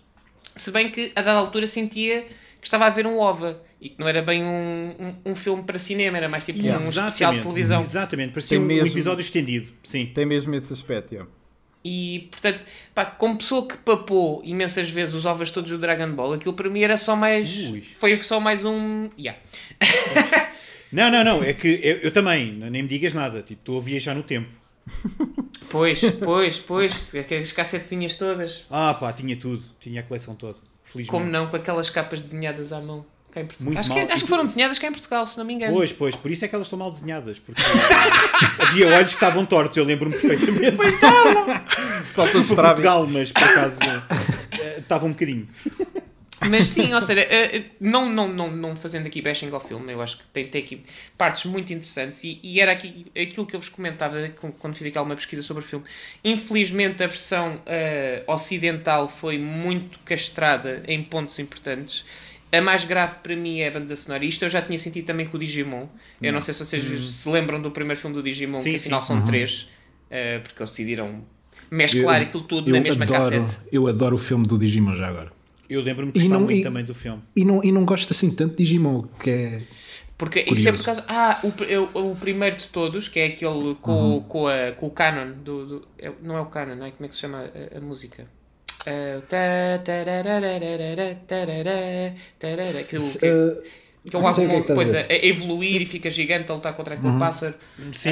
Se 0.55 0.69
bem 0.69 0.89
que 0.91 1.11
a 1.15 1.21
dada 1.21 1.39
altura 1.39 1.65
sentia 1.65 2.23
que 2.61 2.67
estava 2.67 2.85
a 2.85 2.89
ver 2.89 3.07
um 3.07 3.17
OVA 3.19 3.61
e 3.79 3.89
que 3.89 3.99
não 3.99 4.07
era 4.07 4.21
bem 4.21 4.43
um, 4.43 4.95
um, 5.25 5.31
um 5.31 5.35
filme 5.35 5.63
para 5.63 5.77
cinema, 5.79 6.17
era 6.17 6.27
mais 6.29 6.45
tipo 6.45 6.59
um 6.59 6.89
especial 6.89 7.33
de 7.33 7.41
televisão. 7.41 7.81
Exatamente, 7.81 8.31
parecia 8.31 8.57
Tem 8.57 8.59
um, 8.59 8.63
um 8.63 8.67
mesmo- 8.67 8.87
episódio 8.87 9.21
estendido. 9.21 9.71
Sim. 9.83 10.07
Tem 10.13 10.25
mesmo 10.25 10.53
esse 10.55 10.71
aspecto, 10.73 11.13
yeah. 11.13 11.29
E 11.85 12.27
portanto, 12.31 12.65
pá, 12.93 13.05
como 13.05 13.37
pessoa 13.37 13.65
que 13.67 13.77
papou 13.77 14.41
imensas 14.43 14.89
vezes 14.89 15.15
os 15.15 15.25
ovos 15.25 15.51
todos 15.51 15.69
do 15.71 15.77
Dragon 15.77 16.11
Ball, 16.11 16.33
aquilo 16.33 16.53
para 16.53 16.69
mim 16.69 16.81
era 16.81 16.97
só 16.97 17.15
mais. 17.15 17.55
Ui. 17.69 17.81
Foi 17.81 18.21
só 18.23 18.39
mais 18.39 18.65
um. 18.65 19.09
Yeah. 19.17 19.39
Não, 20.91 21.11
não, 21.11 21.21
não. 21.21 21.43
É 21.43 21.51
que 21.51 21.67
eu, 21.83 21.97
eu 21.97 22.11
também, 22.13 22.53
nem 22.53 22.81
me 22.83 22.87
digas 22.87 23.13
nada. 23.13 23.41
Tipo, 23.41 23.59
estou 23.59 23.77
a 23.77 23.81
viajar 23.81 24.15
no 24.15 24.23
tempo. 24.23 24.47
Pois, 25.69 25.99
pois, 26.23 26.59
pois, 26.59 27.13
aquelas 27.13 27.51
cassetezinhas 27.51 28.15
todas. 28.15 28.65
Ah, 28.69 28.93
pá, 28.93 29.11
tinha 29.11 29.35
tudo. 29.35 29.61
Tinha 29.81 29.99
a 29.99 30.03
coleção 30.03 30.33
toda. 30.33 30.57
Felizmente. 30.85 31.09
Como 31.11 31.29
não, 31.29 31.47
com 31.47 31.57
aquelas 31.57 31.89
capas 31.89 32.21
desenhadas 32.21 32.71
à 32.71 32.79
mão. 32.79 33.05
Cá 33.37 33.41
em 33.41 33.45
Portugal. 33.45 33.77
Acho, 33.77 33.89
mal. 33.89 34.05
que, 34.07 34.13
acho 34.13 34.23
que 34.23 34.29
foram 34.29 34.45
desenhadas 34.45 34.79
cá 34.79 34.87
em 34.87 34.91
Portugal, 34.91 35.25
se 35.25 35.37
não 35.37 35.45
me 35.45 35.53
engano. 35.53 35.73
Pois, 35.73 35.93
pois, 35.93 36.15
por 36.15 36.31
isso 36.31 36.43
é 36.45 36.47
que 36.47 36.55
elas 36.55 36.67
estão 36.67 36.79
mal 36.79 36.91
desenhadas. 36.91 37.37
Porque 37.39 37.61
havia 38.59 38.87
olhos 38.87 39.09
que 39.09 39.13
estavam 39.13 39.45
tortos, 39.45 39.77
eu 39.77 39.83
lembro-me 39.83 40.15
perfeitamente. 40.17 40.75
Pois 40.75 40.95
Só 42.13 42.23
para 42.23 42.31
Foi 42.31 42.39
mostrar. 42.41 42.63
Portugal, 42.69 43.07
mas 43.07 43.31
por 43.31 43.43
acaso 43.43 43.77
eh, 44.59 44.79
estava 44.79 45.05
um 45.05 45.11
bocadinho. 45.11 45.47
Mas 46.49 46.69
sim, 46.69 46.93
ou 46.93 47.01
seja, 47.01 47.21
eh, 47.21 47.57
eh, 47.57 47.63
não, 47.79 48.07
não, 48.09 48.27
não, 48.27 48.51
não 48.51 48.75
fazendo 48.75 49.07
aqui 49.07 49.21
bashing 49.23 49.49
ao 49.51 49.59
filme, 49.59 49.91
eu 49.91 50.01
acho 50.01 50.19
que 50.19 50.23
tem, 50.31 50.47
tem 50.47 50.61
aqui 50.63 50.83
partes 51.17 51.45
muito 51.45 51.73
interessantes 51.73 52.23
e, 52.23 52.39
e 52.43 52.61
era 52.61 52.71
aqui 52.71 53.07
aquilo 53.19 53.43
que 53.45 53.55
eu 53.55 53.59
vos 53.59 53.69
comentava 53.69 54.29
com- 54.29 54.51
quando 54.51 54.75
fiz 54.75 54.85
aqui 54.87 54.97
alguma 54.97 55.15
pesquisa 55.15 55.41
sobre 55.41 55.63
o 55.63 55.65
filme. 55.65 55.83
Infelizmente 56.23 57.03
a 57.03 57.07
versão 57.07 57.59
eh, 57.65 58.23
ocidental 58.27 59.09
foi 59.09 59.39
muito 59.39 59.97
castrada 60.05 60.83
em 60.87 61.03
pontos 61.03 61.37
importantes. 61.39 62.05
A 62.51 62.61
mais 62.61 62.85
grave 62.85 63.15
para 63.21 63.35
mim 63.35 63.59
é 63.59 63.67
a 63.67 63.71
banda 63.71 63.95
sonora. 63.95 64.23
Isto 64.23 64.45
eu 64.45 64.49
já 64.49 64.61
tinha 64.61 64.79
sentido 64.79 65.05
também 65.05 65.27
com 65.27 65.35
o 65.35 65.39
Digimon. 65.39 65.87
Eu 66.21 66.31
não 66.31 66.39
sei 66.41 66.53
se 66.53 66.63
vocês 66.65 67.03
se 67.05 67.29
lembram 67.29 67.61
do 67.61 67.71
primeiro 67.71 67.99
filme 67.99 68.15
do 68.15 68.23
Digimon, 68.23 68.57
Sim, 68.59 68.71
que 68.71 68.75
afinal 68.77 69.01
sim. 69.01 69.07
são 69.09 69.25
três, 69.25 69.67
eh, 70.09 70.39
porque 70.39 70.61
eles 70.61 70.71
decidiram 70.71 71.23
mesclar 71.69 72.21
Eu- 72.21 72.27
aquilo 72.27 72.43
tudo 72.43 72.71
na 72.71 72.79
mesma 72.79 73.03
adoro, 73.03 73.43
cassete. 73.43 73.67
Eu 73.71 73.87
adoro 73.87 74.15
o 74.15 74.17
filme 74.17 74.45
do 74.47 74.57
Digimon 74.57 74.95
já 74.95 75.07
agora. 75.07 75.31
Eu 75.69 75.81
lembro-me 75.81 76.13
de 76.13 76.29
não- 76.29 76.39
muito 76.39 76.59
e- 76.59 76.63
também 76.63 76.85
do 76.85 76.93
filme. 76.95 77.21
E 77.35 77.43
não, 77.43 77.61
e 77.61 77.69
não 77.73 77.83
gosto 77.83 78.11
assim 78.11 78.31
tanto 78.33 78.51
de 78.55 78.63
Digimon, 78.63 79.03
que 79.19 79.29
é. 79.29 79.61
Porque 80.17 80.39
isso 80.49 80.69
é 80.69 80.71
por 80.71 80.79
Curioso. 80.81 80.83
causa. 80.85 81.05
Ah, 81.09 81.39
o, 81.43 81.99
o, 81.99 82.11
o 82.11 82.15
primeiro 82.15 82.55
de 82.55 82.69
todos, 82.69 83.09
que 83.09 83.19
é 83.19 83.25
aquele 83.25 83.75
com, 83.81 84.21
com, 84.27 84.47
a, 84.47 84.71
com 84.71 84.87
o 84.87 84.91
canon 84.91 85.33
do. 85.43 85.65
do- 85.65 85.87
é- 85.99 86.11
não 86.23 86.37
é 86.37 86.41
o 86.41 86.45
canon, 86.45 86.75
não 86.75 86.85
é? 86.85 86.91
Como 86.91 87.05
é 87.05 87.09
que 87.09 87.13
se 87.15 87.19
chama 87.21 87.51
a, 87.73 87.77
a 87.77 87.81
música? 87.81 88.25
Que, 93.19 94.09
que 94.09 94.15
é 94.15 94.19
um 94.19 94.33
sei 94.33 94.45
o 94.45 94.49
que 94.49 94.53
álbum 94.55 94.61
que 94.61 94.67
depois 94.69 94.93
a 94.93 94.99
a, 94.99 95.01
dizer. 95.03 95.13
a 95.13 95.25
evoluir 95.25 95.81
e 95.81 95.85
fica 95.85 96.09
gigante 96.09 96.51
a 96.51 96.55
lutar 96.55 96.73
contra 96.75 96.95
aquele 96.95 97.13
pássaro. 97.19 97.55
Sim. 97.93 98.09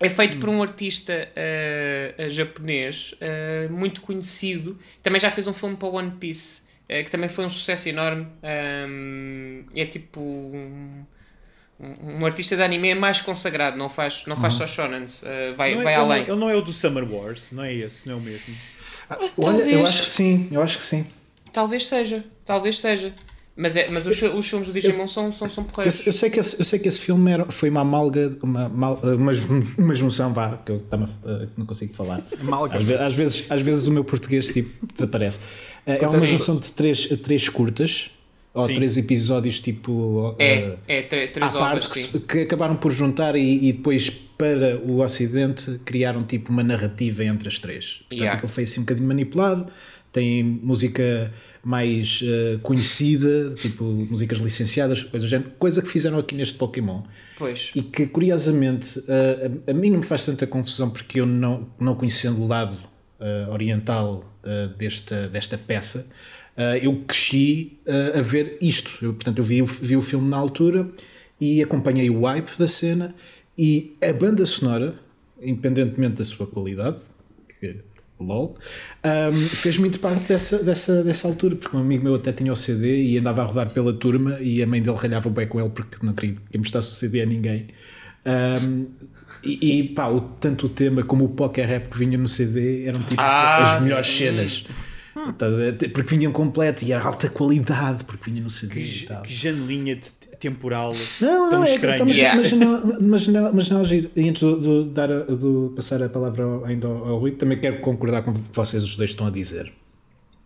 É 0.00 0.08
feito 0.08 0.38
por 0.38 0.48
um 0.48 0.60
artista 0.62 1.28
ah, 1.36 2.28
japonês 2.28 3.14
ah, 3.20 3.68
muito 3.72 4.00
conhecido. 4.00 4.78
Também 5.02 5.20
já 5.20 5.30
fez 5.30 5.46
um 5.46 5.52
filme 5.54 5.76
para 5.76 5.88
One 5.88 6.10
Piece, 6.12 6.62
ah, 6.90 7.02
que 7.02 7.10
também 7.10 7.28
foi 7.28 7.44
um 7.46 7.50
sucesso 7.50 7.88
enorme. 7.88 8.26
Ahm, 8.42 9.64
é 9.74 9.84
tipo 9.86 10.20
um, 10.20 11.04
um- 11.80 12.18
um 12.20 12.26
artista 12.26 12.56
de 12.56 12.62
anime 12.62 12.94
mais 12.94 13.20
consagrado, 13.20 13.76
não 13.76 13.88
faz, 13.88 14.24
não 14.26 14.36
faz 14.36 14.54
só 14.54 14.66
shonens, 14.66 15.22
vai, 15.56 15.74
Não 15.74 15.82
vai 15.82 15.94
ele, 15.94 16.02
além. 16.02 16.22
ele 16.22 16.36
não 16.36 16.50
é 16.50 16.56
o 16.56 16.60
do 16.62 16.72
Summer 16.72 17.04
Wars, 17.10 17.50
não 17.52 17.64
é 17.64 17.72
esse, 17.72 18.06
não 18.06 18.14
é 18.14 18.18
o 18.18 18.20
mesmo. 18.20 18.54
Olha, 19.10 19.28
talvez. 19.40 19.72
eu 19.72 19.86
acho 19.86 20.02
que 20.02 20.08
sim, 20.08 20.48
eu 20.50 20.62
acho 20.62 20.78
que 20.78 20.84
sim. 20.84 21.04
Talvez 21.52 21.86
seja, 21.86 22.24
talvez 22.44 22.78
seja. 22.78 23.14
Mas, 23.56 23.76
é, 23.76 23.88
mas 23.88 24.04
os, 24.04 24.20
os 24.20 24.48
filmes 24.48 24.66
do 24.66 24.72
Digimon 24.72 25.06
são, 25.06 25.30
são, 25.32 25.48
são 25.48 25.62
Eu, 25.62 25.68
porreiros. 25.70 26.04
eu 26.04 26.12
sei 26.12 26.28
que 26.28 26.40
esse, 26.40 26.58
eu 26.60 26.64
sei 26.64 26.76
que 26.80 26.88
esse 26.88 26.98
filme 26.98 27.30
era, 27.30 27.44
foi 27.52 27.70
uma 27.70 27.82
amalga, 27.82 28.36
uma, 28.42 28.66
uma, 28.66 28.98
uma 29.78 29.94
junção, 29.94 30.32
vá, 30.32 30.56
que 30.56 30.72
eu 30.72 30.80
tava, 30.90 31.08
eh, 31.24 31.46
não 31.56 31.64
consigo 31.64 31.94
falar. 31.94 32.20
Amalga. 32.40 32.76
Às, 32.76 32.90
às 32.90 33.14
vezes, 33.14 33.46
às 33.48 33.60
vezes 33.62 33.86
o 33.86 33.92
meu 33.92 34.02
português 34.02 34.48
tipo, 34.48 34.84
desaparece. 34.92 35.38
Eh, 35.86 35.98
É 36.02 36.06
uma 36.08 36.26
junção 36.26 36.56
de 36.56 36.72
três, 36.72 37.06
três 37.22 37.48
curtas, 37.48 38.10
ou 38.54 38.66
Sim. 38.66 38.76
três 38.76 38.96
episódios 38.96 39.60
tipo. 39.60 40.34
É, 40.38 40.54
eh, 40.54 40.76
é, 40.86 41.02
tre- 41.02 41.24
à 41.24 41.28
três 41.28 41.52
parte 41.52 41.86
obras, 41.88 42.06
que, 42.06 42.20
que 42.20 42.38
acabaram 42.42 42.76
por 42.76 42.92
juntar 42.92 43.34
e, 43.36 43.68
e 43.68 43.72
depois 43.72 44.08
para 44.08 44.78
o 44.78 45.00
Ocidente 45.02 45.80
criaram 45.84 46.22
tipo 46.22 46.50
uma 46.52 46.62
narrativa 46.62 47.24
entre 47.24 47.48
as 47.48 47.58
três. 47.58 47.98
Portanto, 47.98 48.12
Yeah. 48.18 48.36
aquilo 48.38 48.48
foi 48.48 48.64
assim 48.64 48.80
um 48.80 48.84
bocadinho 48.84 49.08
manipulado. 49.08 49.66
Tem 50.12 50.44
música 50.44 51.32
mais 51.64 52.20
eh, 52.22 52.58
conhecida, 52.62 53.52
tipo 53.56 53.82
músicas 53.84 54.38
licenciadas, 54.38 55.02
coisa 55.02 55.26
do 55.26 55.28
género, 55.28 55.50
coisa 55.58 55.82
que 55.82 55.88
fizeram 55.88 56.18
aqui 56.18 56.36
neste 56.36 56.54
Pokémon. 56.54 57.02
Pois. 57.36 57.72
E 57.74 57.82
que 57.82 58.06
curiosamente 58.06 59.02
eh, 59.08 59.50
a, 59.66 59.70
a 59.72 59.74
mim 59.74 59.90
não 59.90 59.98
me 59.98 60.04
faz 60.04 60.24
tanta 60.24 60.46
confusão 60.46 60.90
porque 60.90 61.20
eu 61.20 61.26
não, 61.26 61.66
não 61.80 61.96
conhecendo 61.96 62.40
o 62.42 62.46
lado 62.46 62.76
oriental 63.50 64.30
desta, 64.76 65.28
desta 65.28 65.56
peça, 65.56 66.10
eu 66.82 67.02
cresci 67.06 67.78
eh, 67.86 68.18
a 68.18 68.22
ver 68.22 68.56
isto. 68.60 69.04
Eu, 69.04 69.12
portanto, 69.14 69.38
eu 69.38 69.44
vi, 69.44 69.60
o- 69.62 69.66
vi 69.66 69.96
o 69.96 70.02
filme 70.02 70.28
na 70.28 70.36
altura 70.36 70.88
e 71.40 71.62
acompanhei 71.62 72.08
o 72.10 72.22
hype 72.24 72.56
da 72.58 72.66
cena 72.68 73.14
e 73.58 73.96
a 74.02 74.12
banda 74.12 74.44
sonora, 74.46 74.94
independentemente 75.42 76.14
da 76.16 76.24
sua 76.24 76.46
qualidade, 76.46 76.98
que 77.60 77.76
lol, 78.20 78.56
ahm, 79.02 79.32
fez 79.48 79.76
muito 79.78 79.98
parte 79.98 80.26
dessa, 80.28 80.62
dessa, 80.62 81.02
dessa 81.02 81.26
altura, 81.28 81.56
porque 81.56 81.76
um 81.76 81.80
amigo 81.80 82.04
meu 82.04 82.14
até 82.14 82.32
tinha 82.32 82.52
o 82.52 82.56
CD 82.56 83.02
e 83.02 83.18
andava 83.18 83.42
a 83.42 83.44
rodar 83.44 83.70
pela 83.70 83.92
turma 83.92 84.38
e 84.40 84.62
a 84.62 84.66
mãe 84.66 84.80
dele 84.80 84.96
ralhava 84.96 85.28
bem 85.28 85.46
com 85.48 85.60
ele 85.60 85.70
porque 85.70 85.98
não 86.06 86.12
queria 86.14 86.36
que 86.50 86.56
mostrasse 86.58 86.92
o 86.92 86.94
CD 86.94 87.22
a 87.22 87.26
ninguém. 87.26 87.66
Ahm, 88.24 88.86
e, 89.42 89.80
e 89.80 89.88
pá, 89.88 90.06
o- 90.08 90.20
tanto 90.40 90.66
o 90.66 90.68
tema 90.68 91.02
como 91.02 91.24
o 91.24 91.28
poker 91.30 91.66
rap 91.66 91.88
que 91.90 91.98
vinha 91.98 92.16
no 92.16 92.28
CD 92.28 92.86
eram 92.86 93.02
tipo 93.02 93.20
Ah, 93.20 93.62
as 93.62 93.82
melhores 93.82 94.06
sim. 94.06 94.18
cenas. 94.18 94.64
Ver? 95.56 95.90
Porque 95.92 96.16
vinham 96.16 96.32
completos 96.32 96.82
e 96.82 96.92
era 96.92 97.02
alta 97.04 97.28
qualidade 97.28 98.04
porque 98.04 98.30
vinha 98.30 98.42
no 98.42 98.50
CD 98.50 98.80
e 98.80 98.88
Que, 99.00 99.06
tal. 99.06 99.22
que 99.22 99.32
janelinha 99.34 99.96
de- 99.96 100.24
temporal 100.40 100.92
Não, 101.20 101.50
tão 101.50 101.60
não, 101.60 101.64
é, 101.64 101.74
estranha. 101.74 102.04
mas, 102.04 102.16
Yeah. 102.16 102.36
mas, 102.42 102.52
não, 102.52 103.00
mas, 103.00 103.26
não, 103.28 103.52
mas 103.54 103.70
não 103.70 103.84
giro. 103.84 104.10
E 104.14 104.28
antes 104.28 104.42
de, 104.42 104.60
de 104.84 104.90
dar 104.90 105.10
a- 105.10 105.24
de 105.24 105.70
passar 105.74 106.02
a 106.02 106.08
palavra 106.08 106.44
ao- 106.44 106.64
ainda 106.64 106.86
ao, 106.86 107.08
ao 107.08 107.18
Rui, 107.18 107.30
também 107.32 107.58
quero 107.58 107.80
concordar 107.80 108.22
com 108.22 108.32
o 108.32 108.34
que 108.34 108.40
vocês 108.52 108.82
os 108.82 108.96
dois 108.96 109.10
estão 109.10 109.26
a 109.26 109.30
dizer 109.30 109.72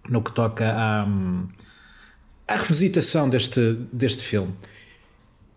no 0.09 0.23
que 0.23 0.33
toca 0.33 0.71
à, 0.71 1.07
à 2.47 2.57
revisitação 2.57 3.29
deste, 3.29 3.77
deste 3.93 4.23
filme. 4.23 4.53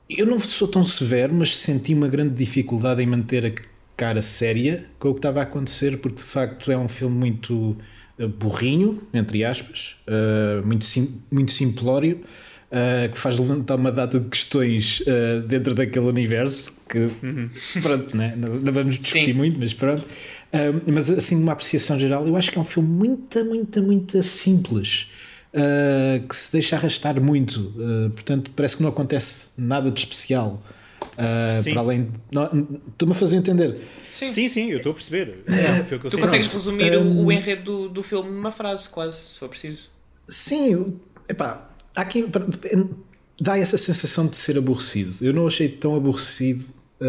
Eu 0.10 0.26
não 0.26 0.39
sou 0.39 0.67
tão 0.67 0.84
severo, 0.84 1.34
mas 1.34 1.56
senti 1.56 1.93
uma 1.93 2.08
grande 2.08 2.34
dificuldade 2.36 3.02
em 3.02 3.06
manter 3.06 3.45
a 3.45 3.52
cara 3.95 4.21
séria 4.21 4.86
com 5.00 5.10
o 5.10 5.13
que 5.13 5.19
estava 5.19 5.39
a 5.39 5.43
acontecer, 5.43 5.97
porque 6.00 6.17
de 6.17 6.24
facto 6.28 6.71
é 6.71 6.78
um 6.78 6.88
filme 6.88 7.15
muito 7.15 7.78
burrinho, 8.28 9.02
entre 9.14 9.44
aspas, 9.44 9.96
eh, 10.08 10.62
muito, 10.66 10.86
sim, 10.86 11.22
muito 11.32 11.52
simplório, 11.52 12.22
uh, 12.72 13.12
que 13.12 13.18
faz 13.18 13.38
levantar 13.38 13.76
uma 13.76 13.92
data 13.92 14.20
de 14.20 14.28
questões 14.30 15.02
uh, 15.02 15.42
dentro 15.48 15.76
daquele 15.76 16.06
universo 16.06 16.74
que, 16.90 17.10
uhum. 17.24 17.50
pronto, 17.82 18.18
né? 18.18 18.34
não, 18.38 18.56
não 18.56 18.74
vamos 18.74 18.98
discutir 18.98 19.28
Sim. 19.28 19.34
muito, 19.34 19.60
mas 19.60 19.74
pronto. 19.74 20.02
Uh, 20.02 20.92
mas 20.92 21.10
assim, 21.10 21.36
numa 21.36 21.54
apreciação 21.54 22.00
geral, 22.00 22.28
eu 22.28 22.36
acho 22.36 22.52
que 22.52 22.58
é 22.58 22.62
um 22.62 22.66
filme 22.66 22.90
muito, 22.90 23.44
muito, 23.46 23.82
muito 23.82 24.24
simples. 24.24 25.08
Uh, 25.54 26.26
que 26.28 26.36
se 26.36 26.50
deixa 26.50 26.78
arrastar 26.78 27.20
muito, 27.20 27.74
uh, 27.76 28.10
portanto, 28.12 28.50
parece 28.56 28.78
que 28.78 28.84
não 28.84 28.90
acontece 28.90 29.52
nada 29.58 29.92
de 29.92 30.00
especial. 30.00 30.64
Uh, 31.12 31.63
para 31.71 31.80
além. 31.80 32.12
Estou-me 32.88 33.13
a 33.13 33.15
fazer 33.15 33.38
entender. 33.38 33.78
Sim, 34.12 34.30
sim, 34.30 34.50
sim 34.50 34.71
eu 34.71 34.78
estou 34.78 34.91
a 34.91 34.95
perceber. 34.95 35.43
É, 35.47 35.82
tu 35.84 36.17
consegues 36.17 36.52
resumir 36.52 36.97
um, 36.97 37.26
o 37.26 37.32
enredo 37.32 37.63
do, 37.63 37.89
do 37.89 38.04
filme 38.04 38.30
numa 38.30 38.52
frase, 38.52 38.89
quase, 38.89 39.17
se 39.17 39.39
for 39.39 39.50
preciso. 39.50 39.89
Sim, 40.28 41.00
epá, 41.28 41.69
aqui 41.95 42.26
dá 43.39 43.58
essa 43.58 43.78
sensação 43.78 44.28
de 44.28 44.38
ser 44.38 44.58
aborrecido. 44.58 45.13
Eu 45.21 45.34
não 45.34 45.47
achei 45.47 45.67
tão 45.67 45.95
aborrecido 45.95 46.65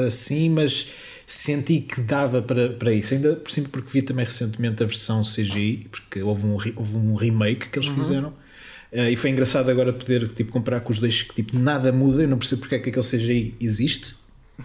assim, 0.06 0.48
mas 0.48 0.88
senti 1.26 1.80
que 1.80 2.00
dava 2.00 2.42
para, 2.42 2.70
para 2.70 2.92
isso. 2.92 3.14
Ainda 3.14 3.36
por 3.36 3.50
cima, 3.50 3.68
porque 3.70 3.90
vi 3.90 4.02
também 4.02 4.24
recentemente 4.24 4.82
a 4.82 4.86
versão 4.86 5.22
CGI, 5.22 5.88
porque 5.90 6.22
houve 6.22 6.46
um, 6.46 6.52
houve 6.52 6.96
um 6.96 7.14
remake 7.14 7.68
que 7.68 7.78
eles 7.78 7.88
uhum. 7.88 7.94
fizeram. 7.96 8.41
Uh, 8.92 9.08
e 9.10 9.16
foi 9.16 9.30
engraçado 9.30 9.70
agora 9.70 9.92
poder 9.92 10.28
tipo, 10.32 10.52
comparar 10.52 10.80
com 10.80 10.92
os 10.92 10.98
dois 10.98 11.22
que 11.22 11.34
tipo, 11.34 11.58
nada 11.58 11.92
muda. 11.92 12.22
Eu 12.22 12.28
não 12.28 12.38
percebo 12.38 12.60
porque 12.60 12.74
é 12.74 12.78
que 12.78 12.90
aquele 12.90 13.06
CGI 13.06 13.54
existe. 13.60 14.16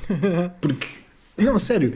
Porque, 0.60 0.86
não, 1.38 1.58
sério, 1.58 1.94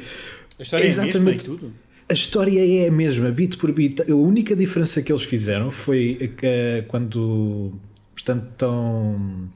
a 0.58 0.64
história 0.64 0.86
é 0.86 0.88
exatamente. 0.88 1.44
É 1.44 1.50
tudo. 1.50 1.74
A 2.10 2.14
história 2.14 2.84
é 2.84 2.88
a 2.88 2.92
mesma, 2.92 3.30
bit 3.30 3.58
por 3.58 3.72
bit. 3.72 4.02
A 4.10 4.16
única 4.16 4.56
diferença 4.56 5.02
que 5.02 5.12
eles 5.12 5.24
fizeram 5.24 5.70
foi 5.72 6.34
que 6.38 6.46
uh, 6.46 6.88
quando 6.88 7.74
portanto, 8.22 8.48
estão 8.52 9.50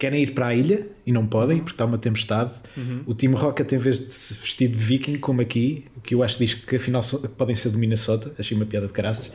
querem 0.00 0.22
ir 0.22 0.32
para 0.32 0.46
a 0.46 0.54
ilha 0.54 0.86
e 1.06 1.12
não 1.12 1.26
podem 1.26 1.58
uhum. 1.58 1.62
porque 1.62 1.74
está 1.74 1.84
uma 1.84 1.98
tempestade. 1.98 2.54
Uhum. 2.74 3.02
O 3.06 3.14
Team 3.14 3.34
Rocket, 3.34 3.70
em 3.70 3.78
vez 3.78 4.00
de 4.00 4.14
se 4.14 4.40
vestir 4.40 4.68
de 4.68 4.74
viking, 4.74 5.18
como 5.18 5.42
aqui, 5.42 5.84
que 6.02 6.14
eu 6.14 6.22
acho 6.22 6.38
que 6.38 6.46
diz 6.46 6.54
que 6.54 6.76
afinal 6.76 7.02
podem 7.36 7.54
ser 7.54 7.68
do 7.68 7.76
Minnesota, 7.76 8.32
achei 8.38 8.56
uma 8.56 8.64
piada 8.64 8.86
de 8.86 8.94
caraças. 8.94 9.30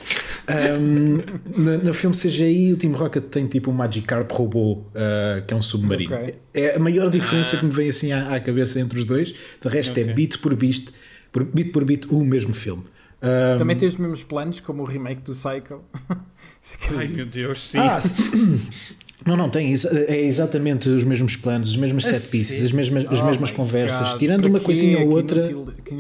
Um, 0.80 1.20
no, 1.56 1.78
no, 1.78 1.94
filme 1.94 2.16
CGI, 2.16 2.74
o 2.74 2.78
Team 2.78 2.94
Rocket 2.94 3.26
tem 3.26 3.46
tipo 3.46 3.70
um 3.70 3.74
Magikarp 3.76 4.32
robô, 4.32 4.74
uh, 4.74 5.46
que 5.46 5.54
é 5.54 5.58
um 5.58 5.62
submarino. 5.62 6.16
Okay. 6.16 6.34
É 6.52 6.76
a 6.76 6.80
maior 6.80 7.12
diferença 7.12 7.56
ah. 7.56 7.60
que 7.60 7.66
me 7.66 7.72
vem 7.72 7.90
assim 7.90 8.12
à, 8.12 8.34
à, 8.34 8.40
cabeça 8.40 8.80
entre 8.80 8.98
os 8.98 9.06
dois. 9.06 9.36
De 9.62 9.70
resto, 9.70 9.96
é 10.00 10.02
okay. 10.02 10.12
é 10.12 10.16
bit 10.16 10.40
por 10.40 10.56
bit, 10.56 10.90
por 11.32 11.44
bit 11.44 11.70
por 11.70 11.86
bit, 11.86 12.08
o 12.10 12.26
mesmo 12.26 12.56
filme. 12.56 12.84
Um, 13.22 13.58
Também 13.58 13.76
tem 13.76 13.88
os 13.88 13.96
mesmos 13.96 14.24
planos, 14.24 14.60
como 14.60 14.84
o 14.84 14.86
remake 14.86 15.22
do 15.22 15.32
Psycho. 15.32 15.82
Ai 16.98 17.08
meu 17.08 17.26
Deus, 17.26 17.62
sim. 17.62 17.78
Ah, 17.78 18.00
não, 19.24 19.38
não, 19.38 19.50
tem. 19.50 19.74
É 20.08 20.22
exatamente 20.22 20.90
os 20.90 21.04
mesmos 21.04 21.36
planos, 21.36 21.70
os 21.70 21.78
mesmos 21.78 22.06
set 22.06 22.30
pieces, 22.30 22.64
as 22.64 22.72
mesmas, 22.72 23.06
as 23.06 23.22
oh 23.22 23.26
mesmas 23.26 23.52
conversas, 23.52 24.12
God. 24.12 24.20
tirando 24.20 24.46
uma 24.46 24.60
coisinha 24.60 25.00
ou 25.00 25.12
outra, 25.12 25.50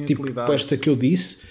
tipo 0.06 0.26
esta 0.52 0.76
que 0.76 0.90
eu 0.90 0.96
disse, 0.96 1.44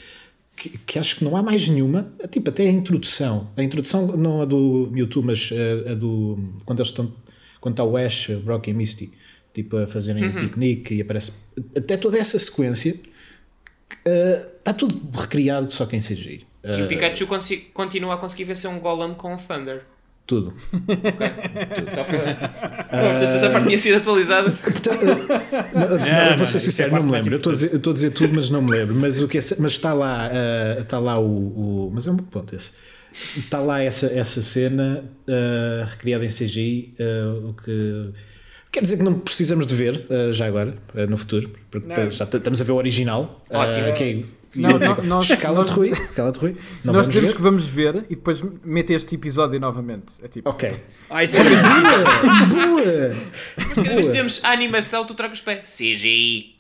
que, 0.57 0.71
que, 0.79 0.99
acho 0.99 1.17
que 1.17 1.25
não 1.25 1.37
há 1.37 1.43
mais 1.43 1.67
nenhuma. 1.69 2.13
Tipo, 2.31 2.51
até 2.51 2.65
a 2.65 2.71
introdução. 2.71 3.51
A 3.57 3.63
introdução 3.63 4.09
não 4.17 4.43
a 4.43 4.45
do 4.45 4.91
YouTube, 4.95 5.27
mas 5.27 5.51
a, 5.53 5.93
a 5.93 5.95
do. 5.95 6.39
Quando 6.65 6.81
eles 6.81 6.91
estão. 6.91 7.13
Quando 7.61 7.75
está 7.75 7.85
o 7.85 7.97
Ash, 7.97 8.29
Brock 8.45 8.69
e 8.69 8.75
Misty, 8.75 9.11
tipo, 9.55 9.77
a 9.79 9.87
fazerem 9.87 10.25
uhum. 10.25 10.31
um 10.31 10.49
piquenique 10.49 10.95
e 10.95 11.01
aparece. 11.01 11.33
Até 11.75 11.97
toda 11.97 12.19
essa 12.19 12.39
sequência 12.39 12.95
uh, 12.95 14.47
está 14.59 14.75
tudo 14.75 15.01
recriado 15.19 15.73
só 15.73 15.87
quem 15.87 16.01
seja 16.01 16.31
Uh, 16.65 16.79
e 16.79 16.83
o 16.85 16.89
Pikachu 16.89 17.27
continua 17.75 18.15
a 18.15 18.17
conseguir 18.17 18.45
ver 18.45 18.57
ser 18.57 18.69
um 18.69 18.79
Golem 18.79 19.13
com 19.13 19.35
o 19.35 19.37
Thunder. 19.37 19.83
Tudo. 20.27 20.55
Ok. 20.75 21.29
Tudo. 21.75 21.95
Só 21.95 22.05
para. 22.05 23.15
Só 23.15 23.27
se 23.27 23.37
essa 23.37 23.51
parte 23.51 23.67
tinha 23.67 23.79
sido 23.79 23.97
atualizada. 23.97 24.55
não, 26.31 26.37
vou 26.37 26.47
ser 26.47 26.61
sincero, 26.61 26.93
não 26.93 27.03
me 27.03 27.13
lembro. 27.13 27.35
Eu 27.35 27.37
estou 27.37 27.51
a, 27.51 27.55
dizer, 27.55 27.75
estou 27.75 27.91
a 27.91 27.95
dizer 27.95 28.11
tudo, 28.11 28.35
mas 28.35 28.51
não 28.51 28.63
me 28.63 28.71
lembro. 28.71 28.95
Mas, 28.95 29.21
o 29.21 29.29
que 29.29 29.39
é, 29.39 29.41
mas 29.59 29.73
está 29.73 29.93
lá, 29.93 30.29
uh, 30.29 30.81
está 30.81 30.99
lá 30.99 31.19
o, 31.19 31.27
o, 31.27 31.91
Mas 31.93 32.07
é 32.07 32.11
um 32.11 32.17
bom 32.17 32.25
ponto 32.25 32.55
esse. 32.55 32.73
Está 33.37 33.61
lá 33.61 33.83
essa, 33.83 34.07
essa 34.07 34.43
cena 34.43 35.05
uh, 35.29 35.87
recriada 35.91 36.25
em 36.25 36.29
CGI, 36.29 36.95
uh, 36.99 37.51
o 37.51 37.55
que. 37.55 38.11
Quer 38.73 38.83
dizer 38.83 38.97
que 38.97 39.05
não 39.05 39.21
precisamos 39.21 39.69
de 39.69 39.75
ver 39.75 40.05
já 40.33 40.47
agora, 40.47 40.75
no 41.09 41.17
futuro, 41.17 41.49
porque 41.71 41.87
não. 41.87 42.11
já 42.11 42.25
estamos 42.25 42.61
a 42.61 42.65
ver 42.65 42.73
o 42.73 42.75
original. 42.75 43.45
Ótimo. 43.49 43.89
Okay. 43.91 44.27
Não, 44.55 44.79
não, 44.79 44.97
nós, 45.05 45.29
cala-te, 45.35 45.73
Rui. 45.73 45.91
Cala-te, 46.15 46.39
Rui. 46.39 46.57
Não 46.85 46.93
nós 46.93 47.09
dizemos 47.09 47.31
ver? 47.31 47.37
que 47.37 47.43
vamos 47.43 47.67
ver 47.67 47.97
e 48.09 48.15
depois 48.15 48.43
mete 48.65 48.93
este 48.93 49.15
episódio 49.15 49.59
novamente. 49.59 50.15
É 50.23 50.29
tipo. 50.29 50.49
Ok. 50.49 50.73
Ai, 51.11 51.25
é 51.25 51.29
boa! 51.29 52.47
boa! 52.47 53.17
Mas 53.57 53.75
cada 53.75 53.95
vez 53.95 54.07
que 54.07 54.13
temos 54.13 54.41
a 54.45 54.53
animação, 54.53 55.05
tu 55.05 55.15
trocas 55.15 55.41
para 55.41 55.57
CGI. 55.57 56.55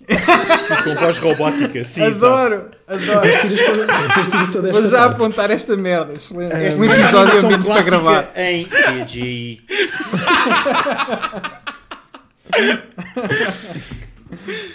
Com 0.84 0.94
voz 0.94 1.18
robótica, 1.18 1.84
sim. 1.84 2.02
Adoro, 2.02 2.70
adoro. 2.86 3.20
Depois 3.20 4.28
tiras 4.28 4.50
toda, 4.50 4.70
esta 4.70 4.82
Vou 4.82 4.90
já 4.90 4.98
parte. 4.98 5.14
apontar 5.14 5.50
esta 5.50 5.76
merda. 5.76 6.14
Excelente. 6.14 6.56
Este 6.56 6.78
um 6.78 6.84
episódio 6.84 7.38
é 7.38 7.42
menos 7.42 7.66
para 7.66 7.82
gravar. 7.82 8.32
Em 8.36 8.66
CGI. 8.66 9.60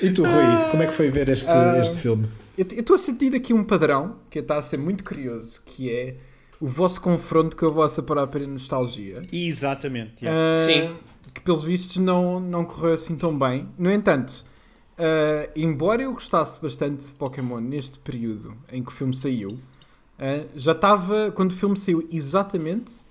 e 0.02 0.10
tu, 0.12 0.24
Rui, 0.24 0.70
como 0.72 0.84
é 0.84 0.88
que 0.88 0.94
foi 0.94 1.10
ver 1.10 1.30
este, 1.30 1.52
uh, 1.52 1.80
este 1.80 1.98
filme? 1.98 2.28
Eu 2.60 2.66
estou 2.66 2.98
a 2.98 3.00
sentir 3.00 3.34
aqui 3.34 3.54
um 3.54 3.64
padrão 3.64 4.18
que 4.30 4.38
está 4.40 4.58
a 4.58 4.62
ser 4.62 4.76
muito 4.76 5.02
curioso, 5.02 5.62
que 5.66 5.90
é 5.90 6.18
o 6.60 6.68
vosso 6.68 7.00
confronto 7.00 7.56
com 7.56 7.66
a 7.68 7.70
vossa 7.70 8.04
própria 8.04 8.46
nostalgia. 8.46 9.22
Exatamente. 9.32 10.26
Yeah. 10.26 10.56
Uh, 10.56 10.66
Sim. 10.66 10.98
Que 11.34 11.40
pelos 11.40 11.64
vistos 11.64 11.96
não, 11.96 12.38
não 12.38 12.66
correu 12.66 12.96
assim 12.96 13.16
tão 13.16 13.40
bem. 13.40 13.70
No 13.78 13.90
entanto, 13.90 14.44
uh, 14.98 15.50
embora 15.56 16.02
eu 16.02 16.12
gostasse 16.12 16.62
bastante 16.62 17.06
de 17.06 17.14
Pokémon 17.14 17.62
neste 17.62 17.98
período 17.98 18.54
em 18.70 18.84
que 18.84 18.90
o 18.90 18.94
filme 18.94 19.16
saiu, 19.16 19.52
uh, 19.52 20.50
já 20.54 20.74
estava. 20.74 21.32
Quando 21.32 21.52
o 21.52 21.56
filme 21.56 21.78
saiu 21.78 22.06
exatamente, 22.12 23.08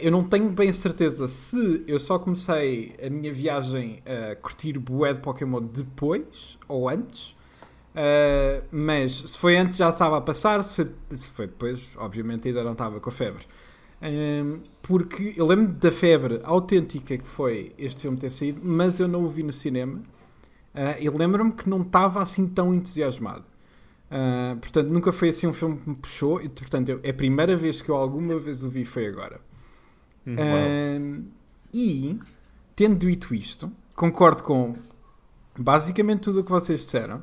eu 0.00 0.10
não 0.10 0.24
tenho 0.24 0.50
bem 0.50 0.72
certeza 0.72 1.26
se 1.28 1.84
eu 1.88 2.00
só 2.00 2.16
comecei 2.16 2.96
a 3.04 3.08
minha 3.08 3.32
viagem 3.32 4.00
a 4.06 4.34
curtir 4.36 4.78
bué 4.78 5.12
de 5.12 5.20
Pokémon 5.20 5.60
depois 5.60 6.56
ou 6.68 6.88
antes 6.88 7.36
Uh, 7.92 8.64
mas 8.72 9.12
se 9.12 9.38
foi 9.38 9.56
antes 9.56 9.76
já 9.76 9.90
estava 9.90 10.16
a 10.16 10.20
passar, 10.20 10.62
se 10.64 10.76
foi, 10.76 10.94
se 11.14 11.28
foi 11.28 11.46
depois, 11.46 11.90
obviamente 11.96 12.48
ainda 12.48 12.64
não 12.64 12.72
estava 12.72 12.98
com 13.00 13.10
a 13.10 13.12
febre. 13.12 13.44
Uh, 14.02 14.60
porque 14.80 15.34
eu 15.36 15.46
lembro 15.46 15.74
da 15.74 15.92
febre 15.92 16.40
autêntica 16.42 17.16
que 17.16 17.28
foi 17.28 17.72
este 17.78 18.02
filme 18.02 18.16
ter 18.16 18.30
saído, 18.30 18.60
mas 18.64 18.98
eu 18.98 19.06
não 19.06 19.24
o 19.24 19.28
vi 19.28 19.42
no 19.42 19.52
cinema. 19.52 19.98
Uh, 20.74 20.98
e 20.98 21.08
lembro-me 21.10 21.52
que 21.52 21.68
não 21.68 21.82
estava 21.82 22.22
assim 22.22 22.48
tão 22.48 22.74
entusiasmado. 22.74 23.44
Uh, 24.10 24.56
portanto, 24.56 24.88
nunca 24.88 25.12
foi 25.12 25.28
assim 25.28 25.46
um 25.46 25.52
filme 25.52 25.76
que 25.76 25.88
me 25.88 25.96
puxou. 25.96 26.40
E, 26.40 26.48
portanto, 26.48 26.88
eu, 26.88 27.00
é 27.02 27.10
a 27.10 27.14
primeira 27.14 27.54
vez 27.54 27.80
que 27.82 27.90
eu 27.90 27.94
alguma 27.94 28.38
vez 28.38 28.64
o 28.64 28.68
vi 28.68 28.84
foi 28.84 29.06
agora. 29.06 29.40
Uhum. 30.24 31.24
e, 31.74 32.16
tendo 32.76 33.04
dito 33.04 33.34
isto, 33.34 33.72
concordo 33.92 34.44
com 34.44 34.76
basicamente 35.58 36.20
tudo 36.20 36.40
o 36.40 36.44
que 36.44 36.50
vocês 36.50 36.80
disseram. 36.80 37.22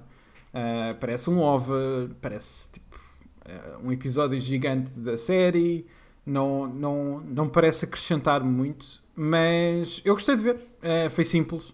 Uh, 0.54 0.98
parece 1.00 1.30
um 1.30 1.40
OVA, 1.40 2.10
parece 2.22 2.70
tipo 2.72 2.98
uh, 3.46 3.88
um 3.88 3.92
episódio 3.92 4.40
gigante 4.40 4.92
da 4.92 5.18
série. 5.18 5.86
Não, 6.26 6.68
não, 6.68 7.20
não 7.22 7.50
parece 7.50 7.86
acrescentar 7.86 8.44
muito, 8.44 9.02
mas 9.16 10.02
eu 10.04 10.14
gostei 10.14 10.36
de 10.36 10.42
ver. 10.42 10.56
Uh, 10.56 11.10
foi 11.10 11.24
simples. 11.24 11.74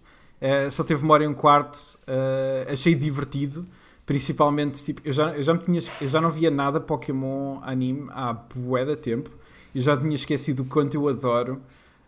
só 0.71 0.83
teve 0.83 1.03
uma 1.03 1.13
hora 1.13 1.23
e 1.23 1.27
um 1.27 1.33
quarto. 1.33 1.97
achei 2.71 2.95
divertido. 2.95 3.65
Principalmente, 4.05 4.83
tipo, 4.83 5.01
eu 5.03 5.11
já, 5.11 5.35
eu, 5.35 5.41
já 5.41 5.51
me 5.51 5.59
tinha, 5.59 5.81
eu 5.99 6.07
já 6.07 6.21
não 6.21 6.29
via 6.29 6.51
nada 6.51 6.79
Pokémon 6.79 7.59
anime 7.63 8.07
há 8.11 8.33
bué 8.33 8.85
de 8.85 8.95
tempo. 8.95 9.31
Eu 9.73 9.81
já 9.81 9.97
tinha 9.97 10.13
esquecido 10.13 10.61
o 10.61 10.65
quanto 10.65 10.93
eu 10.93 11.07
adoro 11.07 11.59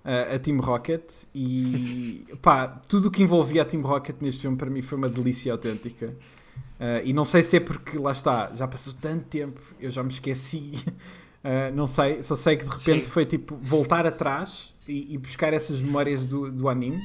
a 0.05 0.37
Team 0.37 0.59
Rocket 0.59 1.03
e 1.33 2.25
pá, 2.41 2.67
tudo 2.87 3.07
o 3.07 3.11
que 3.11 3.23
envolvia 3.23 3.63
a 3.63 3.65
Team 3.65 3.81
Rocket 3.81 4.15
neste 4.21 4.43
filme 4.43 4.55
para 4.55 4.69
mim 4.69 4.81
foi 4.83 4.97
uma 4.97 5.09
delícia 5.09 5.51
autêntica. 5.51 6.13
Uh, 6.79 7.01
e 7.03 7.11
não 7.11 7.25
sei 7.25 7.43
se 7.43 7.57
é 7.57 7.59
porque, 7.59 7.97
lá 7.97 8.11
está, 8.11 8.51
já 8.53 8.67
passou 8.67 8.93
tanto 9.01 9.25
tempo, 9.25 9.59
eu 9.79 9.89
já 9.89 10.03
me 10.03 10.11
esqueci. 10.11 10.73
Uh, 11.43 11.73
não 11.75 11.87
sei, 11.87 12.21
só 12.21 12.35
sei 12.35 12.55
que 12.55 12.65
de 12.65 12.69
repente 12.69 13.05
Sim. 13.05 13.11
foi 13.11 13.25
tipo 13.25 13.57
voltar 13.59 14.05
atrás 14.05 14.75
e, 14.87 15.13
e, 15.13 15.17
buscar 15.17 15.53
essas 15.53 15.81
memórias 15.81 16.25
do, 16.25 16.51
do 16.51 16.69
anime. 16.69 17.01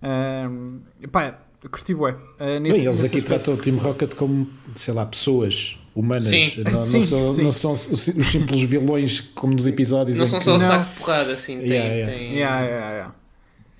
Uh, 0.00 1.08
pá, 1.08 1.40
curti 1.68 1.94
bué. 1.94 2.12
Uh, 2.12 2.60
nesse, 2.60 2.78
Bem, 2.78 2.86
eles 2.86 3.00
aqui 3.00 3.18
aspecto. 3.18 3.26
tratam 3.26 3.54
o 3.54 3.56
Team 3.56 3.76
Rocket 3.76 4.14
como, 4.14 4.48
sei 4.76 4.94
lá, 4.94 5.04
pessoas 5.04 5.76
humanas. 5.96 6.24
Sim. 6.24 6.52
Não, 6.64 6.72
sim, 6.72 6.92
não, 6.92 7.02
são, 7.02 7.34
sim. 7.34 7.42
não 7.42 7.52
são 7.52 7.72
os, 7.72 7.80
simples 7.80 8.62
vilões 8.62 9.20
como 9.20 9.52
nos 9.52 9.66
episódios. 9.66 10.16
Não 10.16 10.28
são 10.28 10.40
só 10.40 10.56
o 10.56 10.60
saco 10.60 10.88
de 10.88 10.96
porrada, 10.96 11.32
assim. 11.32 11.58
Tem, 11.58 11.70
yeah, 11.70 11.94
yeah. 11.94 12.12
Tem... 12.12 12.34
Yeah, 12.34 12.60
yeah, 12.64 13.14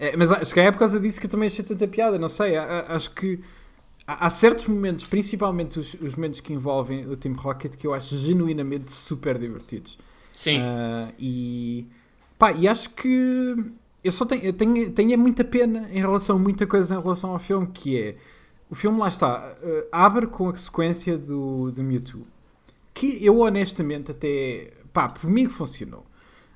é, 0.00 0.16
mas 0.16 0.30
acho 0.30 0.54
que 0.54 0.60
é 0.60 0.70
por 0.70 0.78
causa 0.78 1.00
disso 1.00 1.20
que 1.20 1.26
eu 1.26 1.30
também 1.30 1.48
achei 1.48 1.64
tanta 1.64 1.86
piada. 1.86 2.18
Não 2.18 2.28
sei, 2.28 2.56
acho 2.56 3.10
que 3.12 3.40
há, 4.08 4.30
certos 4.30 4.66
momentos, 4.66 5.06
principalmente 5.06 5.78
os, 5.78 5.92
os, 5.94 6.14
momentos 6.14 6.40
que 6.40 6.52
envolvem 6.52 7.06
o 7.06 7.16
Team 7.16 7.34
Rocket, 7.34 7.76
que 7.76 7.86
eu 7.86 7.92
acho 7.92 8.16
genuinamente 8.16 8.90
super 8.90 9.38
divertidos. 9.38 9.98
Sim. 10.32 10.60
Uh, 10.60 11.12
e, 11.18 11.86
pá, 12.38 12.52
e 12.52 12.66
acho 12.66 12.90
que 12.90 13.56
eu 14.02 14.10
só 14.10 14.24
tenho, 14.24 14.42
eu 14.44 14.52
tenho, 14.54 14.90
tenho 14.90 15.18
muita 15.18 15.44
pena 15.44 15.88
em 15.92 15.98
relação 15.98 16.36
a 16.36 16.38
muita 16.38 16.66
coisa 16.66 16.94
em 16.94 17.02
relação 17.02 17.32
ao 17.32 17.38
filme, 17.38 17.66
que 17.66 18.00
é 18.00 18.16
o 18.70 18.74
filme 18.74 18.98
lá 18.98 19.08
está, 19.08 19.54
uh, 19.62 19.88
abre 19.92 20.26
com 20.26 20.48
a 20.48 20.56
sequência 20.56 21.18
do, 21.18 21.70
do 21.70 21.82
Mewtwo, 21.82 22.26
que 22.94 23.24
eu 23.24 23.40
honestamente 23.40 24.10
até 24.10 24.72
pá, 24.92 25.08
por 25.08 25.28
mim 25.28 25.46
funcionou. 25.46 26.06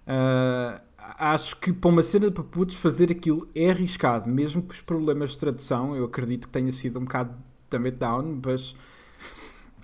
Uh, 0.06 0.80
acho 1.24 1.56
que 1.56 1.72
para 1.72 1.88
uma 1.90 2.02
cena 2.02 2.26
de 2.28 2.32
paputos 2.34 2.74
fazer 2.76 3.12
aquilo 3.12 3.48
é 3.54 3.70
arriscado, 3.70 4.28
mesmo 4.28 4.60
que 4.62 4.74
os 4.74 4.80
problemas 4.80 5.30
de 5.30 5.38
tradução, 5.38 5.94
eu 5.94 6.04
acredito 6.04 6.48
que 6.48 6.52
tenha 6.52 6.72
sido 6.72 6.98
um 6.98 7.04
bocado 7.04 7.32
também 7.70 7.92
down, 7.92 8.40
mas 8.44 8.74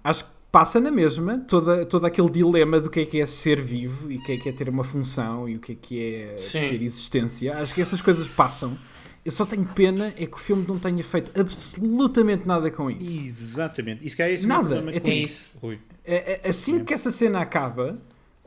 acho 0.03 0.25
que 0.25 0.31
passa 0.51 0.81
na 0.81 0.91
mesma 0.91 1.39
toda, 1.47 1.87
todo 1.87 2.05
aquele 2.07 2.29
dilema 2.31 2.81
do 2.81 2.91
que 2.91 3.01
é 3.01 3.07
que 3.07 3.21
é 3.21 3.27
ser 3.27 3.61
vivo 3.61 4.11
e 4.11 4.17
o 4.17 4.23
que 4.23 4.33
é 4.33 4.37
que 4.37 4.49
é 4.49 4.53
ter 4.53 4.69
uma 4.69 4.83
função 4.83 5.49
e 5.49 5.55
o 5.57 5.61
que 5.61 5.73
é 5.73 5.75
que 5.81 6.05
é 6.15 6.35
Sim. 6.37 6.61
ter 6.71 6.83
existência. 6.83 7.57
Acho 7.57 7.73
que 7.75 7.81
essas 7.81 8.03
coisas 8.03 8.29
passam. 8.29 8.77
Eu 9.25 9.31
só 9.31 9.45
tenho 9.47 9.65
pena 9.67 10.13
é 10.17 10.27
que 10.27 10.35
o 10.35 10.39
filme 10.39 10.65
não 10.67 10.79
tenha 10.79 11.05
feito 11.05 11.39
absolutamente 11.39 12.47
nada 12.49 12.71
com 12.71 12.91
isso. 12.91 13.25
Exatamente. 13.25 14.05
Isso 14.07 14.17
que 14.17 14.23
é 14.23 14.33
esse 14.33 14.47
Nada, 14.47 14.63
problema 14.63 14.91
é 14.91 14.95
com 14.95 15.01
tipo- 15.11 15.11
isso, 15.17 15.51
Rui. 15.61 15.79
É- 16.05 16.41
é- 16.45 16.49
Assim 16.49 16.83
que 16.85 16.95
essa 16.95 17.11
cena 17.11 17.41
acaba, 17.41 18.01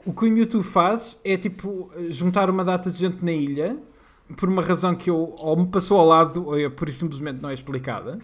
o 0.06 0.14
que 0.14 0.26
o 0.26 0.32
Mewtwo 0.32 0.64
faz 0.64 1.20
é 1.24 1.38
tipo 1.38 1.90
juntar 2.10 2.50
uma 2.50 2.64
data 2.64 2.90
de 2.92 2.98
gente 2.98 3.24
na 3.24 3.32
ilha 3.32 3.78
por 4.38 4.48
uma 4.50 4.62
razão 4.62 4.96
que 4.96 5.10
eu, 5.10 5.36
ou 5.40 5.58
me 5.58 5.68
passou 5.68 6.00
ao 6.00 6.06
lado 6.08 6.46
ou 6.48 6.58
é, 6.58 6.70
por 6.70 6.88
isso 6.88 7.00
simplesmente 7.00 7.42
não 7.42 7.50
é 7.50 7.54
explicada. 7.54 8.18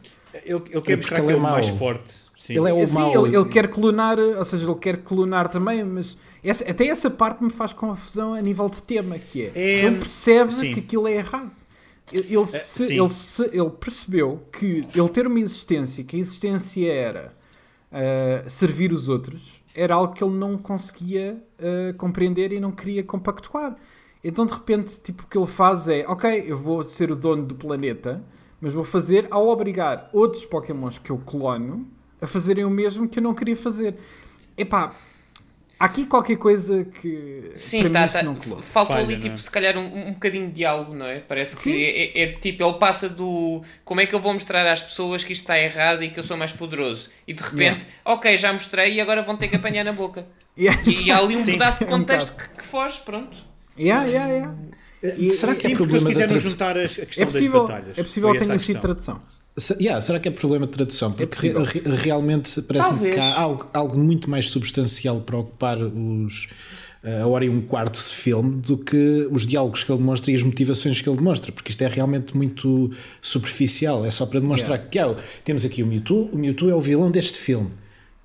Ele, 0.46 0.56
ele 0.56 0.56
É 0.56 0.60
quer 0.60 0.72
porque 0.72 0.96
mostrar 0.96 1.18
ele 1.20 1.28
que 1.28 1.34
é 1.34 1.34
ele 1.34 1.34
é 1.34 1.38
o 1.38 1.42
mais 1.42 1.70
forte. 1.70 2.14
Sim. 2.38 2.54
Ele 2.58 2.70
é 2.70 2.74
o 2.74 2.86
Sim, 2.86 2.94
mau. 2.96 3.26
ele, 3.28 3.36
ele 3.36 3.46
quer 3.50 3.68
clonar, 3.68 4.18
ou 4.20 4.46
seja, 4.46 4.66
ele 4.70 4.80
quer 4.80 4.98
clonar 4.98 5.50
também, 5.50 5.84
mas 5.84 6.18
essa- 6.44 6.70
até 6.70 6.88
essa 6.88 7.10
parte 7.10 7.44
me 7.44 7.50
faz 7.50 7.74
confusão 7.74 8.34
a 8.36 8.40
nível 8.42 8.70
de 8.70 8.82
tema, 8.84 9.18
que 9.18 9.44
é, 9.48 9.52
É, 9.56 9.86
ele 9.86 9.98
percebe 9.98 10.54
sim. 10.54 10.74
que 10.74 10.80
aquilo 10.82 11.08
é 11.08 11.14
errado. 11.16 11.52
Ele, 12.14 12.36
ele 12.36 12.46
se- 12.46 12.94
ele 12.94 13.10
se- 13.10 13.50
ele 13.52 13.70
percebeu 13.72 14.42
que 14.58 14.86
ele 14.96 15.10
ter 15.10 15.28
uma 15.28 15.40
existência, 15.40 16.04
que 16.04 16.16
a 16.16 16.20
existência 16.20 16.90
era 16.90 17.34
servir 18.48 18.92
os 18.92 19.08
outros, 19.08 19.64
era 19.74 19.96
algo 19.96 20.14
que 20.14 20.24
ele 20.24 20.36
não 20.36 20.58
conseguia 20.58 21.42
ah, 21.60 21.94
compreender 21.98 22.52
e 22.52 22.60
não 22.60 22.72
queria 22.72 23.04
compactuar. 23.04 23.76
Então, 24.24 24.46
de 24.46 24.54
repente, 24.54 25.00
tipo, 25.00 25.24
o 25.24 25.28
que 25.28 25.38
ele 25.38 25.48
faz 25.48 25.88
é: 25.88 26.06
Ok, 26.08 26.44
eu 26.46 26.58
vou 26.58 26.84
ser 26.84 27.12
o 27.12 27.16
dono 27.16 27.44
do 27.44 27.56
planeta, 27.56 28.24
mas 28.60 28.74
vou 28.74 28.84
fazer 28.84 29.28
ao 29.32 29.48
obrigar 29.48 30.10
outros 30.12 30.44
Pokémons 30.44 30.98
que 30.98 31.12
eu 31.12 31.18
clono 31.18 31.88
a 32.22 32.28
fazerem 32.28 32.66
o 32.66 32.70
mesmo 32.70 33.08
que 33.08 33.20
eu 33.20 33.24
não 33.24 33.34
queria 33.34 33.56
fazer. 33.56 33.96
Epá, 34.58 34.92
há 35.80 35.86
aqui 35.86 36.06
qualquer 36.06 36.38
coisa 36.38 36.84
que 36.86 37.52
Sim, 37.56 37.82
para 37.82 37.90
tá, 37.92 38.00
mim 38.02 38.06
isso 38.36 38.56
tá. 38.56 38.62
faltou 38.62 38.96
Falha, 38.96 39.06
ali, 39.06 39.14
não 39.16 39.20
é? 39.20 39.24
tipo, 39.24 39.38
se 39.38 39.52
calhar 39.52 39.78
um, 39.78 40.08
um 40.10 40.14
bocadinho 40.14 40.48
de 40.48 40.54
diálogo, 40.54 40.94
não 40.96 41.06
é? 41.06 41.20
Parece 41.20 41.56
que 41.56 41.62
Sim. 41.62 41.74
é, 41.76 42.22
é- 42.22 42.24
é 42.24 42.28
tipo, 42.34 42.64
ele 42.64 42.74
passa 42.74 43.08
do 43.10 43.62
como 43.86 44.02
é 44.02 44.06
que 44.06 44.14
eu 44.16 44.20
vou 44.20 44.34
mostrar 44.34 44.66
às 44.72 44.82
pessoas 44.84 45.24
que 45.24 45.34
isto 45.34 45.42
está 45.44 45.58
errado 45.60 46.04
e 46.04 46.10
que 46.10 46.20
eu 46.20 46.24
sou 46.24 46.38
mais 46.38 46.52
poderoso. 46.52 47.10
E 47.28 47.34
de 47.34 47.42
repente, 47.44 47.86
ok, 48.06 48.38
já 48.38 48.52
mostrei 48.54 48.94
e 48.94 49.02
agora 49.02 49.22
vão 49.22 49.38
ter 49.38 49.48
que 49.48 49.56
apanhar 49.56 49.84
na 49.84 49.94
boca. 49.94 50.26
Yeah, 50.60 50.82
E 50.88 51.12
há 51.12 51.20
ali 51.20 51.36
um 51.36 51.44
Sim. 51.44 51.52
pedaço 51.52 51.80
de 51.80 51.86
É 51.92 51.96
um 51.96 52.00
contexto 52.00 52.32
bocado. 52.32 52.50
que, 52.50 52.58
que 52.58 52.64
foge, 52.66 53.00
pronto. 53.02 53.38
Yeah, 53.80 54.06
yeah, 54.08 54.34
yeah. 54.34 54.56
E, 55.16 55.32
será 55.32 55.56
que 55.56 55.62
Sim, 55.62 55.68
é 55.68 55.76
porque 55.78 55.84
eles 55.84 56.04
problema 56.04 56.12
da 56.14 56.28
tradução? 56.28 56.50
juntar 56.50 56.78
as- 56.78 56.98
a 56.98 57.06
questão 57.06 57.24
É 57.24 57.26
possível, 57.28 57.60
das 57.68 57.70
batalhas. 57.70 57.98
é 58.00 58.04
possível 58.04 58.32
que 58.34 58.40
tenha 58.40 58.58
sido 58.58 58.82
tradução. 58.82 59.22
Yeah, 59.80 60.00
será 60.02 60.20
que 60.20 60.28
é 60.28 60.32
problema 60.32 60.66
de 60.68 60.72
tradução? 60.74 61.12
Porque 61.12 61.48
re- 61.48 61.54
possível. 61.54 61.64
re- 61.92 61.96
realmente 62.04 62.62
parece-me 62.62 63.00
que 63.12 63.20
há 63.20 63.40
algo, 63.40 63.68
algo 63.74 63.98
muito 63.98 64.30
mais 64.30 64.50
substancial 64.50 65.20
para 65.22 65.36
ocupar 65.38 65.80
os, 65.82 66.48
eh, 67.04 67.22
a 67.22 67.28
hora 67.28 67.44
e 67.44 67.50
um 67.50 67.62
quarto 67.62 67.96
de 67.98 68.10
filme 68.16 68.62
do 68.62 68.78
que 68.78 69.28
os 69.32 69.48
diálogos 69.48 69.84
que 69.84 69.92
ele 69.92 69.98
demonstra 69.98 70.32
e 70.32 70.36
as 70.36 70.44
motivações 70.44 71.02
que 71.02 71.10
ele 71.10 71.18
demonstra, 71.18 71.52
porque 71.52 71.72
isto 71.72 71.82
é 71.82 71.88
realmente 71.88 72.38
muito 72.38 72.92
superficial. 73.20 74.06
É 74.06 74.10
só 74.12 74.26
para 74.28 74.40
demonstrar 74.40 74.78
que 74.90 75.00
ah, 75.00 75.16
temos 75.44 75.66
aqui 75.66 75.82
o 75.82 75.88
Mewtwo, 75.88 76.30
o 76.32 76.38
Mewtwo 76.38 76.70
é 76.70 76.76
o 76.76 76.80
vilão 76.82 77.10
deste 77.10 77.40
filme. 77.40 77.72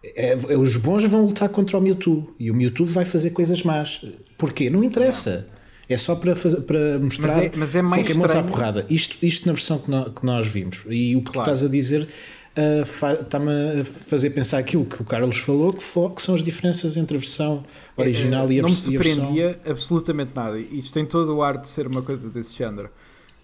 É- 0.05 0.33
é- 0.33 0.57
os 0.59 0.77
bons 0.77 1.05
vão 1.05 1.25
lutar 1.25 1.49
contra 1.49 1.79
o 1.79 1.81
Mewtwo 1.81 2.35
e 2.39 2.51
o 2.51 2.55
Mewtwo 2.55 2.85
vai 2.85 3.05
fazer 3.07 3.31
coisas 3.31 3.63
más. 3.63 4.05
Porquê? 4.37 4.69
Não 4.69 4.85
interessa. 4.85 5.49
É 5.89 5.97
só 5.97 6.15
para, 6.15 6.35
fazer, 6.35 6.61
para 6.63 6.99
mostrar 6.99 7.27
Mas 7.29 7.37
é- 7.39 7.51
mas 7.57 7.75
é 7.75 7.83
mais 7.83 8.03
Pokémons 8.07 8.35
à 8.37 8.43
porrada. 8.43 8.87
Isto, 8.89 9.17
isto 9.23 9.47
na 9.47 9.53
versão 9.53 9.79
que, 9.79 9.91
nó- 9.91 10.05
que 10.11 10.25
nós 10.25 10.47
vimos. 10.47 10.83
E 10.89 11.15
o 11.17 11.21
que 11.23 11.33
Claro. 11.33 11.51
tu 11.51 11.53
estás 11.55 11.63
a 11.65 11.69
dizer 11.69 12.09
ah, 12.55 12.85
fa- 12.85 13.15
está-me 13.15 13.81
a 13.81 13.85
fazer 13.85 14.31
pensar 14.31 14.59
aquilo 14.59 14.85
que 14.85 15.01
o 15.01 15.05
Carlos 15.05 15.39
falou, 15.39 15.73
que, 15.73 15.83
fo- 15.83 16.11
que 16.11 16.21
são 16.23 16.35
as 16.35 16.45
diferenças 16.45 16.97
entre 16.99 17.17
a 17.17 17.21
versão 17.21 17.65
original 17.97 18.51
e 18.53 18.59
a, 18.59 18.63
não 18.63 18.69
me 18.69 18.75
vers- 18.75 18.87
e 18.87 18.97
a 18.97 18.99
versão. 18.99 19.15
surpreendia 19.25 19.61
absolutamente 19.67 20.31
nada. 20.35 20.59
Isto 20.59 20.93
tem 20.95 21.05
todo 21.07 21.35
o 21.35 21.43
ar 21.43 21.57
de 21.59 21.69
ser 21.69 21.87
uma 21.87 22.03
coisa 22.03 22.29
desse 22.29 22.57
género. 22.57 22.91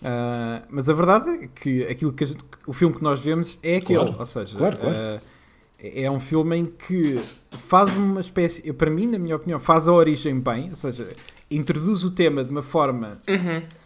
Ah, 0.03 0.63
mas 0.71 0.89
a 0.89 0.93
verdade 0.95 1.29
é 1.31 1.49
que 1.49 1.83
aquilo 1.85 2.13
que 2.13 2.25
gente- 2.27 2.45
o 2.67 2.73
filme 2.73 2.95
que 2.95 3.03
nós 3.03 3.21
vemos 3.21 3.59
é 3.63 3.77
aquele. 3.77 3.99
Claro. 3.99 4.17
Ou 4.19 4.27
seja, 4.27 4.57
Claro, 4.57 4.77
claro. 4.77 4.95
ah, 4.97 5.21
é 5.79 6.11
um 6.11 6.19
filme 6.19 6.57
em 6.57 6.65
que 6.67 7.23
faz 7.53 7.97
uma 7.97 8.21
espécie, 8.21 8.73
para 8.73 8.91
mim, 8.91 9.07
na 9.07 9.19
minha 9.19 9.37
opinião, 9.37 9.61
faz 9.61 9.87
a 9.89 9.93
origem 9.93 10.39
bem, 10.41 10.71
ou 10.71 10.77
seja, 10.77 11.09
introduz 11.51 12.03
o 12.05 12.11
tema 12.11 12.43
de 12.45 12.51
uma 12.51 12.63
forma 12.63 13.19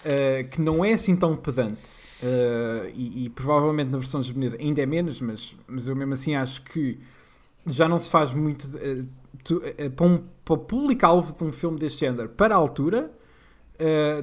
ah, 0.05 0.45
que 0.51 0.61
não 0.61 0.85
é 0.85 0.93
assim 0.95 1.15
tão 1.17 1.37
pedante. 1.37 2.01
ah, 2.23 2.89
e, 2.95 3.27
e 3.27 3.29
provavelmente 3.31 3.91
na 3.91 3.99
versão 3.99 4.23
japonesa 4.23 4.57
ainda 4.59 4.81
é 4.83 4.87
menos, 4.87 5.21
mas, 5.21 5.57
mas 5.67 5.87
eu 5.89 5.95
mesmo 5.97 6.15
assim 6.15 6.35
acho 6.35 6.63
que 6.63 6.99
já 7.67 7.89
não 7.89 7.99
se 8.01 8.11
faz 8.11 8.33
muito 8.33 8.67
eh, 8.79 9.05
tu- 9.45 9.61
para, 9.95 10.07
um, 10.07 10.19
para 10.45 10.55
o 10.55 10.59
público-alvo 10.59 11.33
de 11.37 11.45
um 11.45 11.53
filme 11.53 11.79
deste 11.79 12.01
género 12.01 12.29
para 12.31 12.55
a 12.55 12.59
altura 12.59 13.11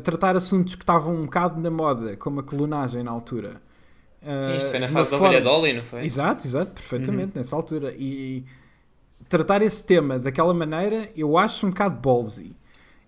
tratar 0.04 0.38
assuntos 0.38 0.76
que 0.76 0.84
estavam 0.84 1.14
um 1.16 1.24
bocado 1.26 1.60
na 1.62 1.70
moda 1.70 2.16
como 2.16 2.40
a 2.40 2.44
clonagem 2.44 3.04
na 3.04 3.12
altura 3.12 3.62
Sim, 4.22 4.58
isto 4.58 4.70
foi 4.70 4.80
na 4.80 4.88
fase 4.90 5.10
da 5.12 5.18
forma- 5.18 5.28
ovelha 5.28 5.42
Dolly, 5.44 5.74
não 5.74 5.84
foi? 5.84 6.04
exato, 6.06 6.46
exato, 6.46 6.72
perfeitamente 6.74 7.32
nessa 7.38 7.56
altura 7.56 7.94
e 7.98 8.44
tratar 9.30 9.62
esse 9.62 9.84
tema 9.84 10.20
daquela 10.20 10.54
maneira 10.54 11.10
eu 11.16 11.38
acho 11.38 11.66
um 11.66 11.70
bocado 11.70 12.00
ballsy 12.02 12.54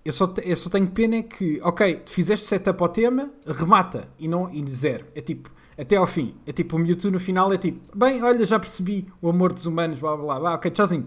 eu 0.04 0.14
só, 0.14 0.34
eu 0.44 0.58
só 0.58 0.68
tenho 0.70 0.90
pena 0.90 1.18
é 1.18 1.22
que, 1.24 1.60
ok, 1.62 2.02
fizeste 2.08 2.48
setup 2.48 2.82
ao 2.82 2.90
tema, 2.90 3.30
remata 3.46 4.08
e 4.18 4.28
não 4.28 4.52
e 4.52 4.68
zero. 4.68 5.06
É 5.14 5.22
tipo, 5.22 5.52
até 5.78 5.96
ao 5.96 6.08
fim. 6.08 6.34
É 6.48 6.52
tipo, 6.52 6.76
o 6.76 6.80
Mewtwo 6.80 7.12
no 7.12 7.20
final 7.20 7.54
é 7.54 7.58
tipo, 7.60 7.80
bem, 7.96 8.20
olha, 8.24 8.44
já 8.44 8.58
percebi 8.58 9.06
o 9.22 9.30
amor 9.30 9.54
dos 9.54 9.68
humanos, 9.68 10.00
blá 10.00 10.16
blá 10.18 10.26
blá, 10.26 10.40
blá 10.40 10.54
ok, 10.56 10.72
tchauzinho. 10.72 11.06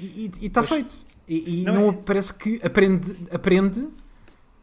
E 0.00 0.30
está 0.40 0.62
feito. 0.62 0.98
E, 1.26 1.62
e 1.62 1.64
Não 1.64 1.74
não, 1.74 1.88
é- 1.90 1.92
parece 2.04 2.32
que 2.32 2.60
aprende, 2.62 3.16
aprende 3.32 3.88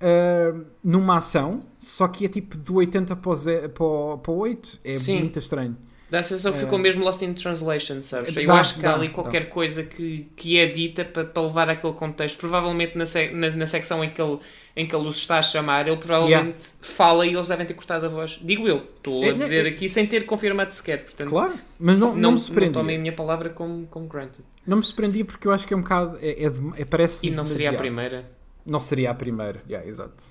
ah, 0.01 0.53
numa 0.83 1.17
ação, 1.17 1.59
só 1.79 2.07
que 2.07 2.25
é 2.25 2.29
tipo 2.29 2.57
do 2.57 2.75
80 2.75 3.15
para 3.15 3.31
o, 3.31 3.35
ze- 3.35 3.67
para 3.69 3.83
o, 3.83 4.17
para 4.17 4.31
o 4.31 4.37
8. 4.37 4.79
É 4.83 4.93
Sim. 4.93 5.19
muito 5.19 5.39
estranho. 5.39 5.77
Dá 6.07 6.19
a 6.19 6.23
sensação 6.23 6.53
que 6.53 6.59
ficou 6.59 6.77
mesmo 6.77 7.03
lost 7.03 7.23
in 7.23 7.33
translation, 7.33 7.99
sabes? 8.03 8.33
Eu 8.37 8.45
Dá, 8.45 8.59
acho 8.59 8.75
que 8.79 8.85
há 8.85 8.91
dá, 8.91 8.95
ali 8.95 9.07
dá. 9.07 9.13
qualquer 9.13 9.49
coisa 9.49 9.83
que, 9.83 10.29
que 10.35 10.57
é 10.59 10.67
dita 10.67 11.03
para, 11.03 11.25
para 11.25 11.41
levar 11.41 11.67
aquele 11.67 11.93
contexto. 11.93 12.37
Provavelmente 12.37 12.95
na, 12.95 13.07
se- 13.07 13.31
na, 13.31 13.49
na 13.49 13.65
secção 13.65 14.03
em 14.03 14.11
que, 14.11 14.21
ele, 14.21 14.37
em 14.75 14.85
que 14.87 14.95
ele 14.95 15.07
os 15.07 15.15
está 15.17 15.39
a 15.39 15.41
chamar, 15.41 15.87
ele 15.87 15.97
provavelmente 15.97 16.67
fala 16.79 17.25
e 17.25 17.33
eles 17.33 17.47
devem 17.47 17.65
ter 17.65 17.73
cortado 17.73 18.05
a 18.05 18.09
voz. 18.09 18.39
Digo 18.43 18.67
eu, 18.67 18.87
estou 18.95 19.23
É, 19.23 19.29
a 19.29 19.31
não, 19.31 19.39
dizer 19.39 19.65
é- 19.65 19.69
aqui 19.69 19.89
sem 19.89 20.05
ter 20.05 20.27
confirmado 20.27 20.71
sequer. 20.75 21.03
Portanto, 21.03 21.29
Claro, 21.31 21.53
mas 21.79 21.97
não, 21.97 22.09
não, 22.09 22.15
não, 22.15 22.15
me 22.15 22.21
não 22.21 22.37
surpreendia. 22.37 22.73
tomem 22.81 22.97
a 22.97 22.99
minha 22.99 23.13
palavra 23.13 23.49
como, 23.49 23.87
como 23.87 24.07
granted. 24.07 24.45
Não 24.65 24.77
me 24.77 24.83
surpreendia 24.83 25.25
porque 25.25 25.47
eu 25.47 25.51
acho 25.51 25.65
que 25.65 25.73
é 25.73 25.77
um 25.77 25.81
bocado. 25.81 26.19
É, 26.21 26.43
é 26.45 26.51
é- 26.77 26.85
parece 26.85 27.25
E 27.25 27.31
não 27.31 27.43
seria 27.45 27.71
a 27.71 27.73
primeira. 27.73 28.34
Não 28.65 28.79
seria 28.79 29.11
a 29.11 29.13
primeira, 29.13 29.61
yeah, 29.69 29.87
exato. 29.87 30.23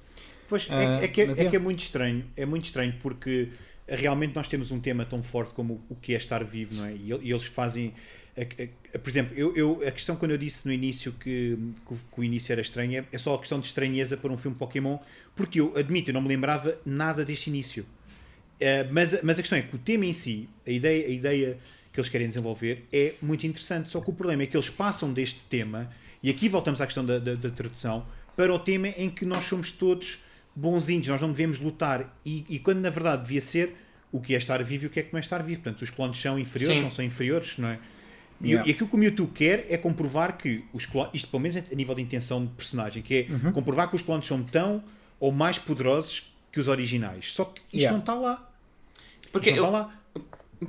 Pois, 0.48 0.68
é, 0.68 0.74
Ah, 0.74 1.00
é 1.02 1.08
que, 1.08 1.20
é, 1.22 1.24
é 1.24 1.44
que 1.50 1.56
é 1.56 1.58
muito 1.58 1.80
estranho, 1.80 2.24
é 2.36 2.44
muito 2.44 2.64
estranho 2.64 2.94
porque 3.00 3.48
realmente 3.88 4.34
nós 4.34 4.48
temos 4.48 4.70
um 4.70 4.80
tema 4.80 5.04
tão 5.04 5.22
forte 5.22 5.52
como 5.54 5.82
o 5.88 5.94
que 5.94 6.14
é 6.14 6.16
estar 6.16 6.42
vivo, 6.44 6.74
não 6.74 6.86
é? 6.86 6.92
E, 6.92 7.08
e 7.22 7.30
eles 7.30 7.44
fazem, 7.44 7.92
a- 8.36 8.42
a- 8.94 8.98
por 8.98 9.08
exemplo, 9.10 9.34
eu, 9.36 9.54
eu- 9.56 9.82
a 9.86 9.90
questão 9.90 10.16
quando 10.16 10.32
eu 10.32 10.38
disse 10.38 10.66
no 10.66 10.72
início 10.72 11.12
que, 11.12 11.56
que 11.86 11.94
o- 11.94 11.98
que 12.12 12.20
o 12.20 12.24
início 12.24 12.52
era 12.52 12.60
estranho 12.60 13.00
é, 13.00 13.04
é 13.12 13.18
só 13.18 13.34
a 13.34 13.38
questão 13.38 13.60
de 13.60 13.66
estranheza 13.66 14.16
para 14.16 14.32
um 14.32 14.36
filme 14.38 14.56
Pokémon, 14.56 14.98
porque 15.36 15.60
eu 15.60 15.72
admito, 15.76 16.10
eu 16.10 16.14
não 16.14 16.22
me 16.22 16.28
lembrava 16.28 16.76
nada 16.84 17.24
deste 17.24 17.48
início. 17.50 17.86
Eh, 18.60 18.84
mas, 18.90 19.20
mas 19.22 19.38
a 19.38 19.42
questão 19.42 19.58
é 19.58 19.62
que 19.62 19.74
o 19.74 19.78
tema 19.78 20.06
em 20.06 20.12
si, 20.12 20.48
a 20.66 20.70
ideia, 20.70 21.06
a 21.06 21.10
ideia 21.10 21.58
que 21.92 22.00
eles 22.00 22.08
querem 22.08 22.28
desenvolver 22.28 22.84
é 22.92 23.14
muito 23.20 23.46
interessante, 23.46 23.88
só 23.88 24.00
que 24.00 24.10
o 24.10 24.12
problema 24.12 24.42
é 24.42 24.46
que 24.46 24.56
eles 24.56 24.70
passam 24.70 25.12
deste 25.12 25.44
tema, 25.44 25.90
e 26.22 26.30
aqui 26.30 26.48
voltamos 26.48 26.80
à 26.80 26.86
questão 26.86 27.04
da, 27.04 27.18
da, 27.18 27.34
da 27.34 27.50
tradução, 27.50 28.06
para 28.36 28.52
o 28.52 28.58
tema 28.58 28.88
em 28.88 29.10
que 29.10 29.24
nós 29.24 29.44
somos 29.44 29.70
todos 29.72 30.22
bonzinhos, 30.54 31.08
nós 31.08 31.20
não 31.20 31.30
devemos 31.30 31.58
lutar, 31.58 32.16
e, 32.24 32.44
e 32.48 32.58
quando 32.58 32.78
na 32.80 32.90
verdade 32.90 33.22
devia 33.22 33.40
ser 33.40 33.76
o 34.12 34.20
que 34.20 34.34
é 34.34 34.38
estar 34.38 34.62
vivo 34.62 34.84
e 34.84 34.86
o 34.86 34.90
que 34.90 35.00
é 35.00 35.02
que 35.02 35.12
não 35.12 35.18
é 35.18 35.20
estar 35.20 35.42
vivo. 35.42 35.60
Portanto, 35.62 35.82
os 35.82 35.90
clones 35.90 36.20
são 36.20 36.38
inferiores, 36.38 36.76
Sim. 36.76 36.82
não 36.84 36.90
são 36.90 37.04
inferiores, 37.04 37.58
não 37.58 37.68
é? 37.68 37.78
E, 38.40 38.48
Yeah. 38.48 38.68
e 38.68 38.72
aquilo 38.72 38.88
que 38.88 38.94
o 38.94 38.98
Mewtwo 38.98 39.26
quer 39.28 39.66
é 39.70 39.76
comprovar 39.76 40.36
que 40.36 40.64
os 40.72 40.84
clones, 40.86 41.10
isto 41.14 41.28
pelo 41.28 41.40
menos 41.40 41.56
a 41.56 41.74
nível 41.74 41.94
de 41.94 42.02
intenção 42.02 42.44
de 42.44 42.52
personagem, 42.52 43.02
que 43.02 43.14
é 43.14 43.50
comprovar 43.52 43.88
que 43.88 43.96
os 43.96 44.02
clones 44.02 44.26
são 44.26 44.42
tão 44.42 44.82
ou 45.18 45.32
mais 45.32 45.58
poderosos 45.58 46.32
que 46.52 46.60
os 46.60 46.68
originais. 46.68 47.32
Só 47.32 47.44
que 47.46 47.60
isto 47.60 47.76
Yeah. 47.76 47.92
não 47.92 48.00
está 48.00 48.14
lá. 48.14 48.50
Porque 49.32 49.50
Isto 49.50 49.62
não 49.62 49.68
está 49.68 49.78
lá. 49.78 50.00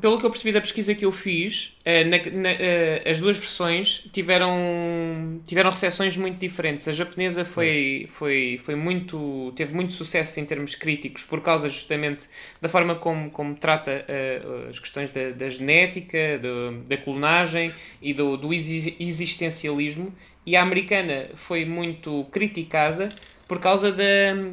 Pelo 0.02 0.20
que 0.20 0.26
eu 0.26 0.30
percebi 0.30 0.52
da 0.52 0.60
pesquisa 0.60 0.94
que 0.94 1.06
eu 1.06 1.12
fiz, 1.12 1.74
eh, 1.86 2.04
na- 2.04 2.18
na- 2.18 2.52
eh, 2.52 3.04
as 3.10 3.20
duas 3.20 3.38
versões 3.38 4.04
tiveram, 4.12 5.42
tiveram 5.46 5.70
recepções 5.70 6.18
muito 6.18 6.38
diferentes. 6.38 6.88
A 6.88 6.92
japonesa 6.94 7.46
foi, 7.46 8.08
foi, 8.10 8.60
foi 8.64 8.76
muito, 8.76 9.54
teve 9.56 9.74
muito 9.74 9.94
sucesso 9.94 10.40
em 10.40 10.46
termos 10.46 10.76
críticos 10.76 11.24
por 11.24 11.40
causa 11.42 11.70
justamente 11.70 12.28
da 12.60 12.68
forma 12.68 12.96
como, 12.96 13.30
como 13.30 13.56
trata 13.56 14.04
eh, 14.08 14.42
as 14.70 14.80
questões 14.80 15.12
da, 15.12 15.30
da 15.32 15.48
genética, 15.50 16.40
do- 16.40 16.84
da 16.88 16.98
clonagem 16.98 17.72
e 18.02 18.14
do, 18.14 18.36
do 18.38 18.54
exi- 18.54 18.96
existencialismo. 19.00 20.14
E 20.46 20.56
a 20.56 20.62
americana 20.62 21.28
foi 21.36 21.64
muito 21.66 22.26
criticada 22.32 23.10
por 23.48 23.60
causa 23.60 23.92
da, 23.92 24.04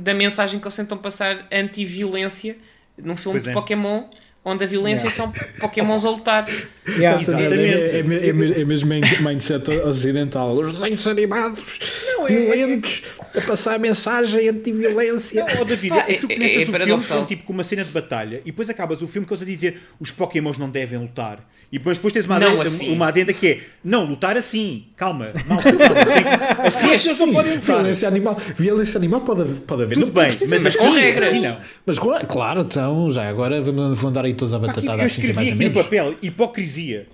da 0.01 0.14
mensagem 0.14 0.61
que 0.61 0.66
eles 0.66 0.76
tentam 0.76 0.99
passar 0.99 1.47
anti-violência 1.51 2.57
num 2.97 3.16
filme 3.16 3.41
de 3.41 3.49
é. 3.49 3.53
Pokémon, 3.53 4.05
onde 4.45 4.64
a 4.64 4.66
violência 4.66 5.09
são 5.11 5.32
Pokémons 5.61 6.05
a 6.05 6.11
lutar. 6.11 6.47
Yeah. 6.88 7.20
Exatamente. 7.20 7.55
É, 7.55 7.99
é, 7.99 8.03
me- 8.03 8.16
é, 8.28 8.32
me- 8.32 8.53
é 8.61 8.64
mesmo 8.64 8.88
mind- 8.93 9.20
mindset 9.20 9.70
ocidental. 9.82 10.53
Os 10.57 10.72
desenhos 10.72 11.07
animados, 11.07 11.78
violentos, 12.26 13.03
a 13.36 13.40
passar 13.43 13.78
mensagem 13.78 14.49
anti-violência. 14.49 15.45
Não, 15.45 15.61
oh, 15.62 15.64
David, 15.64 15.90
Pá, 15.95 16.05
é, 16.09 16.14
tu 16.14 16.26
é- 16.30 16.34
começas 16.34 16.57
é 16.57 16.57
o 16.57 16.59
filme 16.61 16.72
paradoxal. 16.72 17.18
com, 17.20 17.26
tipo, 17.26 17.45
com 17.45 17.53
uma 17.53 17.64
cena 17.64 17.84
de 17.84 17.90
batalha 17.90 18.40
e 18.45 18.47
depois 18.47 18.68
acabas 18.68 19.01
o 19.03 19.07
filme 19.09 19.26
com 19.26 19.34
eles 19.34 19.43
a 19.43 19.47
dizer 19.47 19.80
os 20.01 20.11
Pokémons 20.11 20.59
não 20.59 20.68
devem 20.70 20.99
lutar. 20.99 21.49
E 21.73 21.79
depois, 21.79 21.97
depois 21.97 22.12
tens 22.12 22.27
uma 22.27 22.39
Não 22.39 22.49
adenda, 22.49 22.62
assim. 22.64 22.93
uma 22.95 23.09
adenda 23.09 23.33
que 23.33 23.47
é 23.49 23.61
não, 23.83 24.05
lutar 24.05 24.37
assim. 24.37 24.85
Calma, 24.95 25.31
malta. 25.47 25.70
Assim 26.68 26.89
que 26.89 26.95
eles 27.09 27.18
não 27.18 27.33
podem 27.33 27.55
lutar. 27.55 27.77
violência 27.77 28.09
animal, 28.09 28.37
violência 28.57 28.99
animal 28.99 29.20
pode, 29.23 29.41
haver- 29.41 29.61
pode 29.62 29.83
haver. 29.85 29.95
Tudo 29.95 30.07
Não 30.07 30.12
bem, 30.12 30.29
mas, 30.29 30.61
mas 30.62 30.77
com 30.77 30.87
assim, 30.87 30.99
regras. 31.01 31.29
assim 31.31 31.41
não. 31.41 31.57
Mas 31.87 31.99
com- 31.99 32.18
claro, 32.29 32.61
então, 32.61 33.11
já 33.11 33.27
agora 33.29 33.61
vamos 33.62 33.99
vão 33.99 34.12
dar 34.12 34.25
aí 34.27 34.35
todos 34.35 34.53
a 34.53 34.59
Aqui, 34.59 34.66
batatada 34.66 35.03
eu 35.03 35.07
assim, 35.07 35.23
sem 35.23 35.31
escrevi 35.31 35.35
mais 35.35 35.49
aqui 35.61 35.68
no 35.75 35.83
papel 35.83 36.14
hipocrisia. 36.23 37.07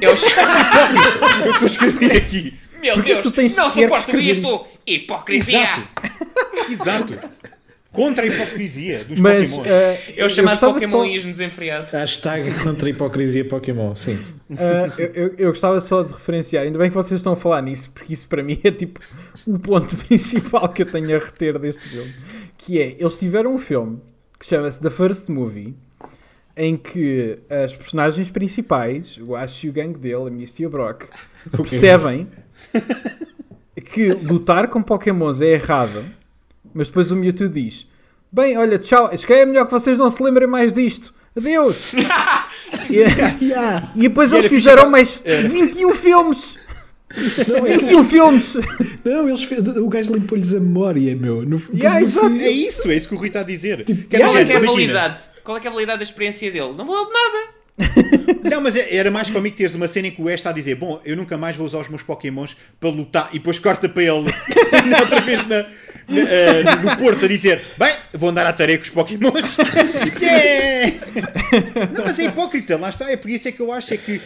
Eu, 0.00 0.16
Foi 0.16 0.30
o 1.52 1.58
que 1.58 1.64
eu 1.64 1.66
escrevi 1.68 2.06
aqui. 2.16 2.54
meu 2.80 2.94
Porque 2.94 3.12
Deus, 3.12 3.22
tu 3.22 3.30
tens 3.30 3.54
não 3.54 3.70
suporto 3.70 4.16
isto! 4.16 4.66
Hipocrisia! 4.86 5.58
Exato. 5.60 6.72
Exato. 6.72 7.30
Contra 7.96 8.24
a 8.24 8.26
hipocrisia 8.28 9.04
dos 9.04 9.18
Mas 9.18 9.50
Pokémons. 9.50 9.66
eh, 9.68 10.00
É 10.18 10.22
o 10.22 10.26
eu 10.26 10.30
chamado 10.30 10.60
só- 10.60 10.72
Pokémonismo 10.72 11.32
desenfreado. 11.32 11.88
Hashtag 11.90 12.54
contra 12.62 12.86
a 12.86 12.90
hipocrisia 12.90 13.44
Pokémon, 13.44 13.94
sim. 13.94 14.18
Ah, 14.52 14.92
eu, 14.98 15.06
eu- 15.14 15.34
eu 15.38 15.48
gostava 15.50 15.80
só 15.80 16.02
de 16.02 16.12
referenciar, 16.12 16.64
ainda 16.64 16.78
bem 16.78 16.88
que 16.90 16.94
vocês 16.94 17.18
estão 17.18 17.32
a 17.32 17.36
falar 17.36 17.62
nisso, 17.62 17.90
porque 17.92 18.12
isso 18.12 18.28
para 18.28 18.42
mim 18.42 18.60
é 18.62 18.70
tipo 18.70 19.00
o 19.46 19.58
ponto 19.58 19.96
principal 20.06 20.68
que 20.68 20.82
eu 20.82 20.86
tenho 20.86 21.16
a 21.16 21.18
reter 21.18 21.58
deste 21.58 21.88
filme. 21.88 22.12
Que 22.58 22.80
é, 22.80 22.96
eles 22.98 23.16
tiveram 23.16 23.54
um 23.54 23.58
filme 23.58 23.98
que 24.38 24.46
chama-se 24.46 24.80
The 24.80 24.90
First 24.90 25.28
Movie, 25.30 25.74
em 26.56 26.76
que 26.76 27.38
as 27.50 27.74
personagens 27.74 28.28
principais, 28.30 29.18
o 29.18 29.34
Ash 29.34 29.64
e 29.64 29.68
o 29.68 29.72
gangue 29.72 29.98
dele, 29.98 30.26
a 30.28 30.30
Misty 30.30 30.62
e 30.62 30.66
o 30.66 30.70
Brock, 30.70 31.04
percebem 31.56 32.28
que 33.92 34.08
lutar 34.12 34.68
com 34.68 34.82
Pokémons 34.82 35.40
é 35.40 35.48
errado, 35.52 36.04
mas 36.76 36.88
depois 36.88 37.10
o 37.10 37.16
Mewtwo 37.16 37.48
diz: 37.48 37.86
Bem, 38.30 38.56
olha, 38.58 38.78
tchau, 38.78 39.06
acho 39.12 39.26
que 39.26 39.32
é 39.32 39.46
melhor 39.46 39.64
que 39.64 39.72
vocês 39.72 39.96
não 39.96 40.10
se 40.10 40.22
lembrem 40.22 40.46
mais 40.46 40.74
disto. 40.74 41.14
Adeus! 41.36 41.94
e, 42.90 42.96
Yeah. 43.44 43.92
e 43.94 44.02
depois 44.02 44.30
E 44.32 44.36
eles 44.36 44.44
era 44.46 44.54
fizeram 44.54 44.90
mais 44.90 45.20
21 45.24 45.94
filmes! 45.94 46.56
21 47.10 48.04
filmes! 48.04 48.54
Não, 49.04 49.28
eles 49.28 49.48
o 49.76 49.88
gajo 49.88 50.12
limpou-lhes 50.12 50.54
a 50.54 50.60
memória, 50.60 51.16
meu. 51.16 51.42
No, 51.46 51.60
Yeah, 51.74 52.00
no 52.00 52.40
É 52.40 52.50
isso, 52.50 52.90
é 52.90 52.96
isso 52.96 53.08
que 53.08 53.14
o 53.14 53.18
Rui 53.18 53.28
está 53.28 53.40
a 53.40 53.44
dizer. 53.44 53.84
Qual 53.84 54.36
é, 54.36 54.42
é 54.42 54.56
a 54.56 54.60
validade? 54.60 55.20
Qual 55.44 55.56
é 55.56 55.60
que 55.60 55.66
é 55.66 55.70
a 55.70 55.72
validade 55.72 55.98
da 55.98 56.04
experiência 56.04 56.50
dele? 56.50 56.74
Não 56.76 56.86
valeu 56.86 57.06
de 57.06 57.12
nada! 57.12 57.55
Não, 58.50 58.60
mas 58.60 58.74
é- 58.74 58.94
era 58.96 59.10
mais 59.10 59.28
cómico 59.28 59.56
teres 59.56 59.74
uma 59.74 59.86
cena 59.86 60.08
em 60.08 60.10
que 60.10 60.22
o 60.22 60.28
Ash 60.28 60.36
está 60.36 60.50
a 60.50 60.52
dizer 60.52 60.76
Bom, 60.76 61.00
eu 61.04 61.14
nunca 61.16 61.36
mais 61.36 61.56
vou 61.56 61.66
usar 61.66 61.78
os 61.78 61.88
meus 61.88 62.02
Pokémons 62.02 62.56
para 62.80 62.88
lutar 62.88 63.28
E 63.32 63.38
depois 63.38 63.58
corta 63.58 63.88
para 63.88 64.02
ele 64.02 64.30
outra 65.00 65.20
vez 65.20 65.46
na, 65.46 65.58
na, 65.62 65.66
eh, 66.08 66.62
no 66.82 66.96
Porto 66.96 67.24
a 67.26 67.28
dizer 67.28 67.62
Bem, 67.76 67.94
vou 68.14 68.30
andar 68.30 68.46
à 68.46 68.52
tarefa 68.52 68.78
com 68.78 68.84
os 68.84 68.90
Pokémons 68.90 69.56
Yeah! 70.20 70.96
Não, 71.92 72.04
mas 72.04 72.18
é 72.18 72.24
hipócrita, 72.24 72.78
lá 72.78 72.88
está 72.88 73.10
É 73.10 73.16
por 73.16 73.30
isso 73.30 73.48
é 73.48 73.52
que 73.52 73.60
eu 73.60 73.70
acho 73.72 73.92
é 73.92 73.96
que 73.96 74.20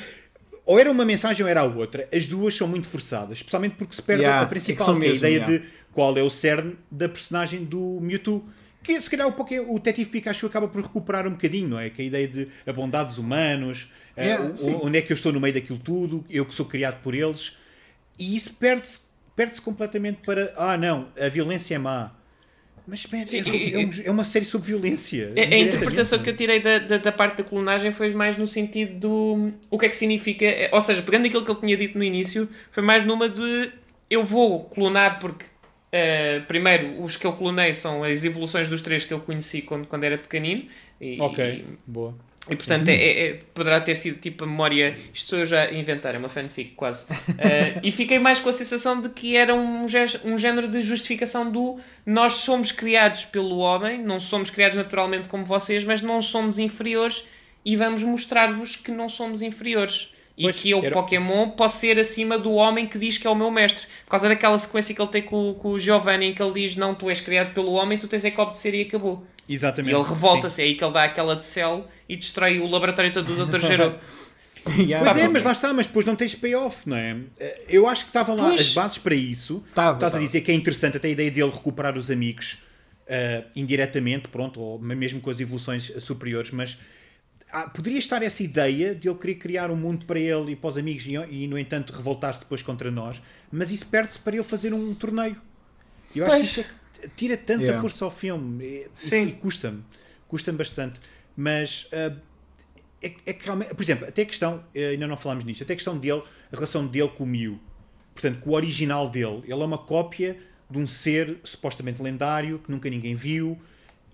ou 0.64 0.78
era 0.78 0.88
uma 0.90 1.05
mensagem 1.05 1.42
ou 1.42 1.51
era 1.51 1.61
a 1.62 1.64
outra 1.64 2.09
As 2.14 2.28
duas 2.28 2.55
são 2.57 2.68
muito 2.68 2.86
forçadas 2.86 3.38
Especialmente 3.38 3.74
porque 3.76 3.96
se 3.96 4.03
perde 4.03 4.22
Yeah, 4.22 4.42
a 4.42 4.44
é 4.44 4.48
principal 4.48 4.88
é 4.88 4.90
a 4.90 4.94
mesmo, 4.94 5.16
ideia 5.16 5.36
yeah. 5.38 5.59
de 5.59 5.62
qual 5.92 6.16
é 6.16 6.22
o 6.22 6.30
cerne 6.30 6.76
da 6.88 7.09
personagem 7.09 7.64
do 7.64 7.98
Mewtwo 8.01 8.44
que 8.99 9.05
se 9.05 9.11
calhar 9.11 9.26
o, 9.26 9.32
Poké, 9.32 9.61
o 9.61 9.74
Detetive 9.74 10.11
Pikachu 10.11 10.47
acaba 10.47 10.68
por 10.68 10.82
recuperar 10.82 11.26
um 11.26 11.30
bocadinho, 11.32 11.68
não 11.68 11.78
é? 11.78 11.91
Que 11.91 12.03
a 12.03 12.05
ideia 12.05 12.26
de 12.28 12.49
a 12.66 12.72
bondade 12.72 13.09
dos 13.11 13.18
humanos, 13.18 13.91
o- 14.53 14.57
sim. 14.57 14.78
onde 14.82 14.99
é 14.99 15.03
que 15.03 15.12
eu 15.12 15.14
estou 15.14 15.32
no 15.32 15.41
meio 15.41 15.55
daquilo 15.55 15.78
tudo, 15.78 16.24
eu 16.28 16.45
que 16.45 16.55
sou 16.55 16.66
criado 16.66 17.01
por 17.03 17.14
eles, 17.14 17.57
e 18.18 18.34
isso 18.34 18.55
perde-se 18.55 19.01
perde 19.36 19.59
completamente 19.61 20.18
para 20.24 20.53
ah 20.57 20.76
não, 20.76 21.09
a 21.18 21.28
violência 21.28 21.74
é 21.74 21.78
má. 21.78 22.12
Mas 22.86 23.07
man, 23.07 23.26
Sim, 23.26 23.38
é, 23.41 23.45
sobre- 23.45 23.59
e- 23.59 23.74
é 23.74 23.78
um- 23.78 23.91
é 24.07 24.11
uma 24.11 24.24
série 24.24 24.45
sobre 24.45 24.66
violência. 24.68 25.26
A, 25.26 25.28
a 25.28 25.32
Diretamente, 25.34 25.76
interpretação 25.76 26.18
é? 26.18 26.22
que 26.22 26.30
eu 26.30 26.36
tirei 26.36 26.61
da, 26.61 26.78
da, 26.78 26.99
da 26.99 27.12
parte 27.12 27.38
da 27.38 27.45
clonagem 27.45 27.93
foi 27.93 28.12
mais 28.12 28.36
no 28.36 28.47
sentido 28.47 28.99
do 28.99 29.53
o 29.70 29.78
que 29.78 29.86
é 29.86 29.88
que 29.88 29.97
significa, 29.97 30.45
é, 30.45 30.68
ou 30.72 30.80
seja, 30.80 31.01
pegando 31.01 31.26
aquilo 31.26 31.45
que 31.45 31.51
ele 31.53 31.61
tinha 31.61 31.76
dito 31.76 31.97
no 31.97 32.03
início, 32.05 32.49
foi 32.70 32.82
mais 32.82 33.05
numa 33.05 33.28
de 33.28 33.70
eu 34.11 34.24
vou 34.24 34.64
clonar 34.64 35.20
porque 35.20 35.45
eh, 35.93 36.41
primeiro 36.47 37.03
os 37.03 37.16
que 37.16 37.26
eu 37.26 37.32
clonei 37.32 37.74
são 37.74 38.03
as 38.05 38.24
evoluções 38.24 38.68
dos 38.68 38.80
três 38.80 39.05
que 39.05 39.12
eu 39.12 39.20
conheci 39.20 39.62
quando, 39.62 39.86
quando 39.86 40.05
era 40.05 40.16
pequenino 40.18 40.64
e, 41.01 41.20
Ok, 41.20 41.64
boa. 41.86 42.14
e 42.49 42.57
portanto 42.57 42.88
é, 42.88 42.95
é- 42.95 43.26
é- 43.28 43.34
poderá 43.55 43.80
ter 43.80 43.95
sido 43.95 44.18
tipo 44.20 44.45
a 44.45 44.47
memória. 44.47 44.97
Isto 45.12 45.30
sou 45.30 45.38
eu 45.41 45.47
já 45.47 45.62
a 45.64 45.72
inventar, 45.74 46.14
é 46.14 46.18
uma 46.18 46.28
fanfic 46.28 46.72
quase. 46.76 47.07
Eh, 47.38 47.80
e 47.84 47.91
fiquei 47.93 48.18
mais 48.18 48.38
com 48.41 48.49
a 48.49 48.53
sensação 48.53 49.01
de 49.01 49.09
que 49.11 49.36
era 49.36 49.55
um, 49.55 49.84
um 50.24 50.38
género 50.38 50.68
de 50.68 50.80
justificação 50.82 51.51
do 51.51 51.78
nós 52.07 52.34
somos 52.34 52.70
criados 52.72 53.24
pelo 53.24 53.59
homem, 53.59 53.99
não 54.03 54.20
somos 54.20 54.49
criados 54.51 54.76
naturalmente 54.76 55.28
como 55.28 55.45
vocês, 55.45 55.84
mas 55.84 56.03
não 56.03 56.20
somos 56.22 56.59
inferiores 56.59 57.24
e 57.64 57.76
vamos 57.76 58.03
mostrar-vos 58.03 58.76
que 58.76 58.91
não 58.91 59.09
somos 59.09 59.43
inferiores. 59.43 60.14
E 60.38 60.44
Pois, 60.44 60.56
que 60.56 60.70
eu, 60.70 60.78
era- 60.82 60.92
Pokémon, 60.94 61.50
posso 61.50 61.78
ser 61.78 61.98
acima 61.98 62.38
do 62.38 62.52
homem 62.52 62.86
que 62.86 62.98
diz 62.98 63.18
que 63.18 63.26
é 63.26 63.30
o 63.30 63.34
meu 63.34 63.50
mestre. 63.50 63.86
Por 64.04 64.10
causa 64.12 64.28
daquela 64.28 64.58
sequência 64.58 64.94
que 64.94 65.00
ele 65.02 65.10
tem 65.10 65.22
com, 65.22 65.52
com 65.54 65.70
o 65.72 65.78
Giovanni, 65.78 66.26
em 66.26 66.34
que 66.34 66.42
ele 66.42 66.52
diz: 66.52 66.76
Não, 66.76 66.94
tu 66.94 67.10
és 67.10 67.20
criado 67.20 67.52
pelo 67.52 67.72
homem, 67.72 67.98
tu 67.98 68.08
tens 68.08 68.24
é 68.24 68.30
que 68.30 68.40
obedecer 68.40 68.72
e 68.74 68.82
acabou. 68.82 69.24
E 69.48 69.54
Exatamente. 69.54 69.94
ele 69.94 70.02
revolta-se, 70.04 70.62
é 70.62 70.64
aí 70.64 70.74
que 70.74 70.84
ele 70.84 70.92
dá 70.92 71.04
aquela 71.04 71.34
de 71.36 71.44
cell 71.44 71.86
e 72.08 72.16
destrói 72.16 72.58
o 72.60 72.66
laboratório 72.68 73.12
todo 73.12 73.34
do 73.34 73.46
Dr. 73.46 73.60
Gero. 73.60 73.94
Yeah. 74.78 75.10
Pois 75.10 75.16
é, 75.24 75.26
mas 75.26 75.42
lá 75.42 75.52
está, 75.52 75.72
mas 75.72 75.86
depois 75.86 76.04
não 76.04 76.14
tens 76.14 76.34
payoff, 76.34 76.86
não 76.86 76.94
é? 76.94 77.16
Eh, 77.38 77.62
Eu 77.66 77.86
acho 77.88 78.02
que 78.04 78.10
estavam 78.10 78.36
lá 78.36 78.48
Pois. 78.48 78.60
as 78.60 78.74
bases 78.74 78.98
para 78.98 79.14
isso. 79.14 79.64
Tava, 79.74 79.94
Estás 79.96 80.12
a 80.12 80.16
tava. 80.18 80.26
dizer 80.26 80.42
que 80.42 80.52
é 80.52 80.54
interessante 80.54 80.98
até 80.98 81.08
a 81.08 81.10
ideia 81.10 81.30
dele 81.30 81.50
recuperar 81.50 81.96
os 81.96 82.10
amigos 82.10 82.58
eh, 83.08 83.44
indiretamente, 83.56 84.28
pronto, 84.28 84.60
ou 84.60 84.78
mesmo 84.78 85.18
com 85.20 85.30
as 85.30 85.40
evoluções 85.40 85.90
superiores, 86.00 86.50
mas 86.50 86.76
ah, 87.53 87.68
poderia 87.68 87.98
estar 87.98 88.22
essa 88.22 88.42
ideia 88.42 88.94
de 88.94 89.09
ele 89.09 89.18
querer 89.18 89.34
criar 89.36 89.70
um 89.70 89.76
mundo 89.76 90.07
para 90.07 90.18
ele 90.18 90.53
e 90.53 90.57
para 90.57 90.68
os 90.70 90.78
amigos 90.78 91.07
e, 91.07 91.14
e, 91.14 91.46
no 91.48 91.59
entanto, 91.59 91.92
revoltar-se 91.92 92.40
depois 92.40 92.62
contra 92.62 92.90
nós, 92.90 93.20
mas 93.51 93.70
isso 93.70 93.86
perde-se 93.86 94.18
para 94.18 94.34
ele 94.36 94.44
fazer 94.44 94.72
um 94.72 94.94
torneio. 94.94 95.36
Eu 96.14 96.24
acho 96.26 96.32
Pois. 96.34 96.44
que 96.55 96.61
isso 96.61 96.61
é 97.03 97.09
que 97.09 97.09
tira 97.16 97.36
tanta 97.36 97.62
Yeah. 97.62 97.80
força 97.80 98.05
ao 98.05 98.11
filme. 98.11 98.64
E- 98.64 98.88
Sim. 98.94 99.26
E 99.28 99.32
custa-me. 99.32 99.82
Custa-me 100.28 100.59
bastante. 100.59 101.01
Mas 101.36 101.88
ah, 101.92 102.14
é, 103.03 103.12
é 103.26 103.32
que 103.32 103.44
realmente, 103.44 103.74
por 103.74 103.82
exemplo, 103.82 104.07
até 104.07 104.22
a 104.22 104.26
questão, 104.26 104.62
eh, 104.74 104.88
ainda 104.90 105.07
não 105.07 105.16
falámos 105.16 105.44
nisto, 105.44 105.62
até 105.62 105.72
a 105.72 105.76
questão 105.76 105.96
dele, 105.96 106.22
a 106.53 106.55
relação 106.57 106.86
dele 106.86 107.09
com 107.09 107.24
o 107.24 107.26
Mew, 107.26 107.59
portanto, 108.14 108.40
com 108.40 108.51
o 108.51 108.53
original 108.55 109.09
dele, 109.09 109.40
ele 109.44 109.53
é 109.53 109.64
uma 109.64 109.78
cópia 109.78 110.36
de 110.70 110.78
um 110.78 110.86
ser 110.86 111.38
supostamente 111.42 112.03
lendário 112.03 112.59
que 112.59 112.70
nunca 112.70 112.88
ninguém 112.90 113.14
viu 113.14 113.59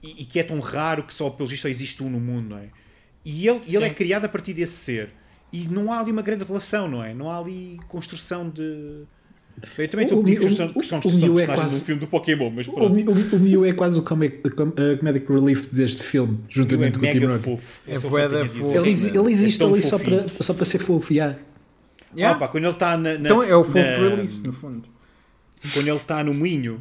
e, 0.03 0.23
e 0.23 0.25
que 0.25 0.39
é 0.39 0.43
tão 0.45 0.61
raro 0.61 1.03
que 1.03 1.13
só 1.13 1.29
pelo 1.29 1.49
visto 1.49 1.63
só 1.63 1.69
existe 1.69 2.03
um 2.03 2.09
no 2.09 2.21
mundo, 2.21 2.51
não 2.51 2.59
é? 2.59 2.69
E 3.29 3.49
ele, 3.49 3.61
ele 3.67 3.85
é 3.85 3.91
criado 3.91 4.25
a 4.25 4.29
partir 4.29 4.55
desse 4.55 4.75
ser 4.77 5.11
e 5.53 5.67
não 5.67 5.93
há 5.93 5.99
ali 6.01 6.13
uma 6.13 6.23
grande 6.23 6.45
relação, 6.45 6.89
não 6.89 7.03
é? 7.03 7.13
Não 7.13 7.29
há 7.31 7.39
ali 7.39 7.79
construção 7.89 8.49
de. 8.49 9.03
Eu 9.79 9.89
também 9.89 10.05
estou 10.07 10.19
a 10.19 10.21
O- 10.21 10.25
pedir 10.25 10.39
o- 10.39 10.43
construção, 10.43 10.67
o- 10.67 10.75
construção 10.75 11.09
o 11.09 11.13
de 11.13 11.25
é 11.25 11.29
personagem 11.47 11.55
quase- 11.57 11.79
num 11.81 11.85
filme 11.87 12.01
do 12.03 12.07
Pokémon, 12.07 12.51
mas 12.51 12.69
O, 12.69 12.73
pronto. 12.73 12.95
Mi- 12.95 13.05
o, 13.09 13.37
o 13.37 13.41
Mew 13.41 13.65
é 13.65 13.73
quase 13.73 13.99
o 13.99 14.03
comic, 14.03 14.47
o 14.47 14.51
com- 14.55 14.65
uh, 14.69 14.99
comedic 14.99 15.33
relief 15.33 15.69
deste 15.75 16.03
filme, 16.03 16.39
é 16.43 16.53
juntamente 16.53 16.99
com 16.99 17.07
o 17.07 17.09
Tim 17.11 17.15
mega 17.21 17.33
Rock. 17.33 17.43
fofo. 17.45 17.81
É 17.89 17.99
só 17.99 17.99
o 17.99 18.03
que 18.03 18.09
bué 18.11 18.25
eu 18.25 18.29
tenho 18.29 18.41
da 18.41 18.45
a 18.45 18.49
dizer. 18.53 18.61
fofo. 18.61 18.87
Ele, 18.87 19.19
ele 19.19 19.33
existe 19.33 19.63
É 19.63 19.67
ali 19.67 19.83
só 19.83 19.99
para, 19.99 20.27
só 20.41 20.55
para 20.55 20.65
ser 20.67 20.79
fofo, 20.79 21.13
yeah. 21.13 21.37
Yeah. 22.15 22.37
Ah, 22.37 22.39
pá, 22.39 22.49
quando 22.49 22.65
ele 22.65 22.73
está 22.75 22.97
na, 22.97 23.15
na- 23.15 23.19
Então 23.19 23.43
é 23.43 23.57
o 23.57 23.65
full 23.65 23.81
na- 23.81 23.97
release, 24.09 24.47
no 24.47 24.53
fundo. 24.53 24.89
quando 25.73 25.89
ele 25.89 25.97
está 25.97 26.23
no 26.23 26.33
moinho 26.35 26.81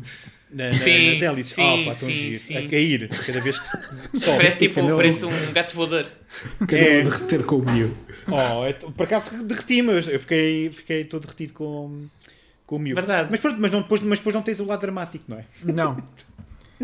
na, 0.55 0.67
na, 0.69 0.73
Sim, 0.73 1.13
nas 1.13 1.21
hélices, 1.21 1.53
sim, 1.53 1.83
ah, 1.83 1.91
pá, 1.91 1.99
tão 1.99 2.07
sim, 2.07 2.13
giro, 2.13 2.39
sim. 2.39 2.57
a 2.57 2.69
cair 2.69 3.09
cada 3.09 3.41
vez 3.41 3.59
que 3.59 3.67
se 3.67 3.77
sobe. 4.25 4.37
Parece 4.37 4.57
tipo 4.59 4.75
Canelo. 4.75 4.97
parece 4.97 5.25
um 5.25 5.51
gato 5.53 5.75
voador. 5.75 6.05
Que 6.67 6.75
É. 6.75 7.01
derreter 7.03 7.43
com 7.43 7.57
o 7.57 7.71
Mew. 7.71 7.95
Oh, 8.27 8.65
é 8.65 8.73
t- 8.73 8.85
por 8.91 9.03
acaso 9.03 9.43
derreti-me, 9.43 9.89
eu 9.93 9.99
eu 9.99 10.19
fiquei, 10.19 10.69
fiquei 10.71 11.03
todo 11.05 11.21
derretido 11.23 11.53
com, 11.53 12.05
com 12.65 12.75
o 12.77 12.79
Mew. 12.79 12.95
Verdade. 12.95 13.27
Mas 13.29 13.39
pronto, 13.39 13.59
mas, 13.59 13.71
não, 13.71 13.81
depois, 13.81 14.01
mas 14.01 14.17
depois 14.19 14.33
não 14.33 14.41
tens 14.41 14.59
o 14.59 14.65
lado 14.65 14.79
dramático, 14.81 15.25
não 15.27 15.37
é? 15.39 15.45
Não. 15.63 16.01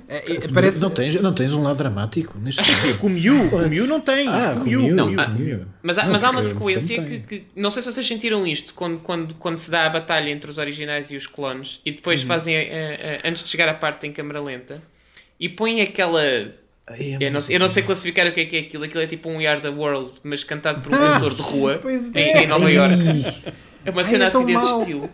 É, 0.07 0.17
é, 0.45 0.47
parece... 0.47 0.79
Não, 0.81 0.89
tens, 0.89 1.15
não 1.21 1.33
tens 1.33 1.53
um 1.53 1.61
lado 1.63 1.75
dramático 1.77 2.37
neste. 2.39 2.61
Com 2.99 3.07
o 3.07 3.09
Mew, 3.09 3.49
com 3.49 3.57
o 3.57 3.67
Mew 3.69 3.85
não 3.85 3.99
tem. 3.99 4.27
Ah, 4.27 4.55
com 4.57 4.63
Mew, 4.63 4.95
Não, 4.95 5.07
Mew. 5.09 5.19
ah. 5.19 5.67
Mas 5.83 5.97
há, 5.97 6.03
Não, 6.05 6.11
mas 6.13 6.23
há 6.23 6.29
uma 6.31 6.43
sequência 6.43 7.03
que, 7.03 7.19
que- 7.19 7.43
Não 7.55 7.69
sei 7.69 7.83
se 7.83 7.91
vocês 7.91 8.07
sentiram 8.07 8.47
isto 8.47 8.73
quando, 8.73 8.99
quando, 8.99 9.35
quando 9.35 9.57
se 9.59 9.69
dá 9.69 9.85
a 9.85 9.89
batalha 9.89 10.29
entre 10.29 10.49
os 10.49 10.57
originais 10.57 11.11
e 11.11 11.15
os 11.17 11.27
clones 11.27 11.81
e 11.85 11.91
depois 11.91 12.23
fazem. 12.23 12.55
a- 12.55 12.59
a- 12.61 12.63
a- 12.63 13.29
antes 13.29 13.43
de 13.43 13.49
chegar 13.49 13.67
à 13.67 13.73
parte 13.73 14.07
em 14.07 14.13
câmera 14.13 14.39
lenta 14.41 14.81
e 15.39 15.49
põem 15.49 15.81
aquela. 15.81 16.21
Ai, 16.87 17.17
é 17.19 17.27
Eu 17.27 17.31
não, 17.31 17.41
sei- 17.41 17.55
eu 17.55 17.59
não 17.59 17.67
sei 17.69 17.83
classificar 17.83 18.25
o 18.27 18.31
que 18.31 18.39
é 18.41 18.45
que 18.45 18.55
é 18.55 18.59
aquilo. 18.61 18.83
Aquilo 18.85 19.03
é 19.03 19.07
tipo 19.07 19.29
um 19.29 19.37
We 19.37 19.47
Are 19.47 19.59
the 19.59 19.69
World, 19.69 20.13
mas 20.23 20.43
cantado 20.43 20.79
por 20.81 20.93
um 20.93 20.97
cantor 20.97 21.35
de 21.35 21.41
rua 21.41 21.79
Pois 21.83 22.15
em, 22.15 22.19
é. 22.19 22.43
em 22.43 22.47
Nova 22.47 22.71
York. 22.71 22.93
É 23.83 23.91
uma 23.91 24.01
Ai, 24.01 24.05
cena 24.05 24.25
é 24.25 24.29
tão 24.29 24.43
assim 24.43 24.53
desse 24.53 24.77
estilo. 24.79 25.09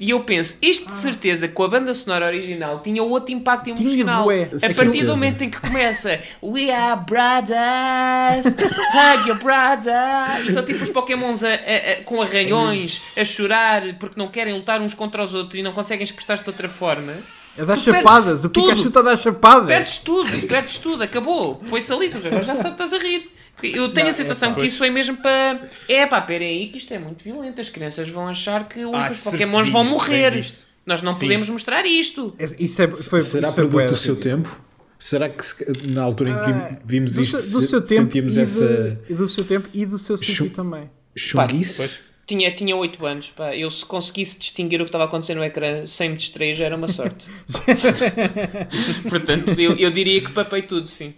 E 0.00 0.10
eu 0.10 0.20
penso, 0.20 0.56
isto 0.62 0.86
de 0.86 0.94
certeza 0.94 1.48
com 1.48 1.62
a 1.64 1.68
banda 1.68 1.92
sonora 1.92 2.26
original 2.26 2.80
tinha 2.80 3.02
outro 3.02 3.34
impacto 3.34 3.68
emocional. 3.70 4.24
bué. 4.24 4.42
a 4.44 4.48
partir 4.48 4.74
Certeza. 4.74 5.04
do 5.06 5.10
momento 5.10 5.42
em 5.42 5.50
que 5.50 5.60
começa 5.60 6.20
We 6.42 6.70
are 6.70 7.00
brothers, 7.04 8.46
hug 8.54 9.28
your 9.28 9.38
brother. 9.42 10.48
Então, 10.48 10.64
tipo, 10.64 10.82
os 10.84 10.90
Pokémons 10.90 11.42
a- 11.42 11.48
a- 11.48 11.52
a- 11.52 12.04
com 12.04 12.22
arranhões, 12.22 13.00
a 13.16 13.24
chorar 13.24 13.82
porque 13.98 14.18
não 14.18 14.28
querem 14.28 14.54
lutar 14.54 14.80
uns 14.80 14.94
contra 14.94 15.24
os 15.24 15.34
outros 15.34 15.58
e 15.58 15.62
não 15.62 15.72
conseguem 15.72 16.04
expressar-se 16.04 16.44
de 16.44 16.50
outra 16.50 16.68
forma. 16.68 17.14
É 17.56 17.64
dar 17.64 17.76
chapadas. 17.76 18.44
O 18.44 18.48
tudo. 18.48 18.66
Pikachu 18.68 18.88
está 18.88 19.00
a 19.00 19.02
dar 19.02 19.16
chapadas. 19.16 19.66
Perdes 19.66 19.98
tudo, 19.98 20.46
perdes 20.46 20.78
tudo, 20.78 21.02
acabou. 21.02 21.60
Foi-se 21.68 21.92
ali, 21.92 22.08
tu 22.08 22.18
agora 22.18 22.42
já 22.42 22.54
sabes 22.54 22.72
estás 22.72 22.92
a 22.92 22.98
rir. 22.98 23.30
Eu 23.62 23.88
tenho 23.88 24.04
Não, 24.04 24.10
a 24.10 24.12
sensação 24.12 24.52
é 24.52 24.54
que 24.54 24.66
isso 24.66 24.78
foi 24.78 24.90
mesmo 24.90 25.16
para. 25.16 25.68
É 25.88 26.06
pá, 26.06 26.20
peraí, 26.20 26.68
que 26.68 26.78
isto 26.78 26.94
é 26.94 26.98
muito 26.98 27.24
violento. 27.24 27.60
As 27.60 27.68
crianças 27.68 28.08
vão 28.08 28.28
achar 28.28 28.68
que 28.68 28.80
Ah, 28.82 29.10
os 29.10 29.18
Pokémons 29.20 29.68
vão 29.70 29.82
morrer. 29.84 30.46
Nós 30.86 31.02
não 31.02 31.12
Sim. 31.14 31.20
podemos 31.20 31.50
mostrar 31.50 31.84
isto. 31.84 32.32
É- 32.38 32.46
Isso 32.58 32.80
é, 32.80 32.88
foi, 32.94 33.20
Será 33.20 33.48
isso 33.48 33.54
produto 33.56 33.90
do 33.90 33.96
seu 33.96 34.14
tempo? 34.16 34.60
Será 34.98 35.28
que 35.28 35.44
se- 35.44 35.64
na 35.88 36.02
altura 36.02 36.30
em 36.30 36.34
que 36.34 36.38
Ah, 36.40 36.68
vim- 36.70 36.78
vimos 36.84 37.14
do, 37.14 37.22
isto 37.22 37.40
seu- 37.42 37.60
do 37.60 37.66
seu 37.66 37.80
se- 37.80 37.86
tempo 37.94 38.04
sentimos 38.04 38.36
e, 38.36 38.40
essa 38.40 38.66
do, 38.66 39.12
e 39.12 39.14
do 39.14 39.28
seu 39.28 39.44
tempo 39.44 39.68
e 39.74 39.84
do 39.86 39.98
seu 39.98 40.16
Chu- 40.16 40.50
também. 40.50 40.88
chunguice? 41.16 41.90
Tinha, 42.28 42.50
tinha 42.50 42.76
8 42.76 43.06
anos, 43.06 43.30
pá. 43.30 43.56
Eu 43.56 43.70
se 43.70 43.86
conseguisse 43.86 44.38
distinguir 44.38 44.82
o 44.82 44.84
que 44.84 44.90
estava 44.90 45.04
acontecendo 45.04 45.38
no 45.38 45.44
ecrã 45.44 45.86
sem 45.86 46.10
me 46.10 46.16
distrair 46.16 46.54
já 46.54 46.66
era 46.66 46.76
uma 46.76 46.86
sorte. 46.86 47.26
Portanto, 49.08 49.58
eu, 49.58 49.74
eu 49.76 49.90
diria 49.90 50.20
que 50.20 50.30
papei 50.30 50.60
tudo, 50.60 50.86
sim. 50.86 51.14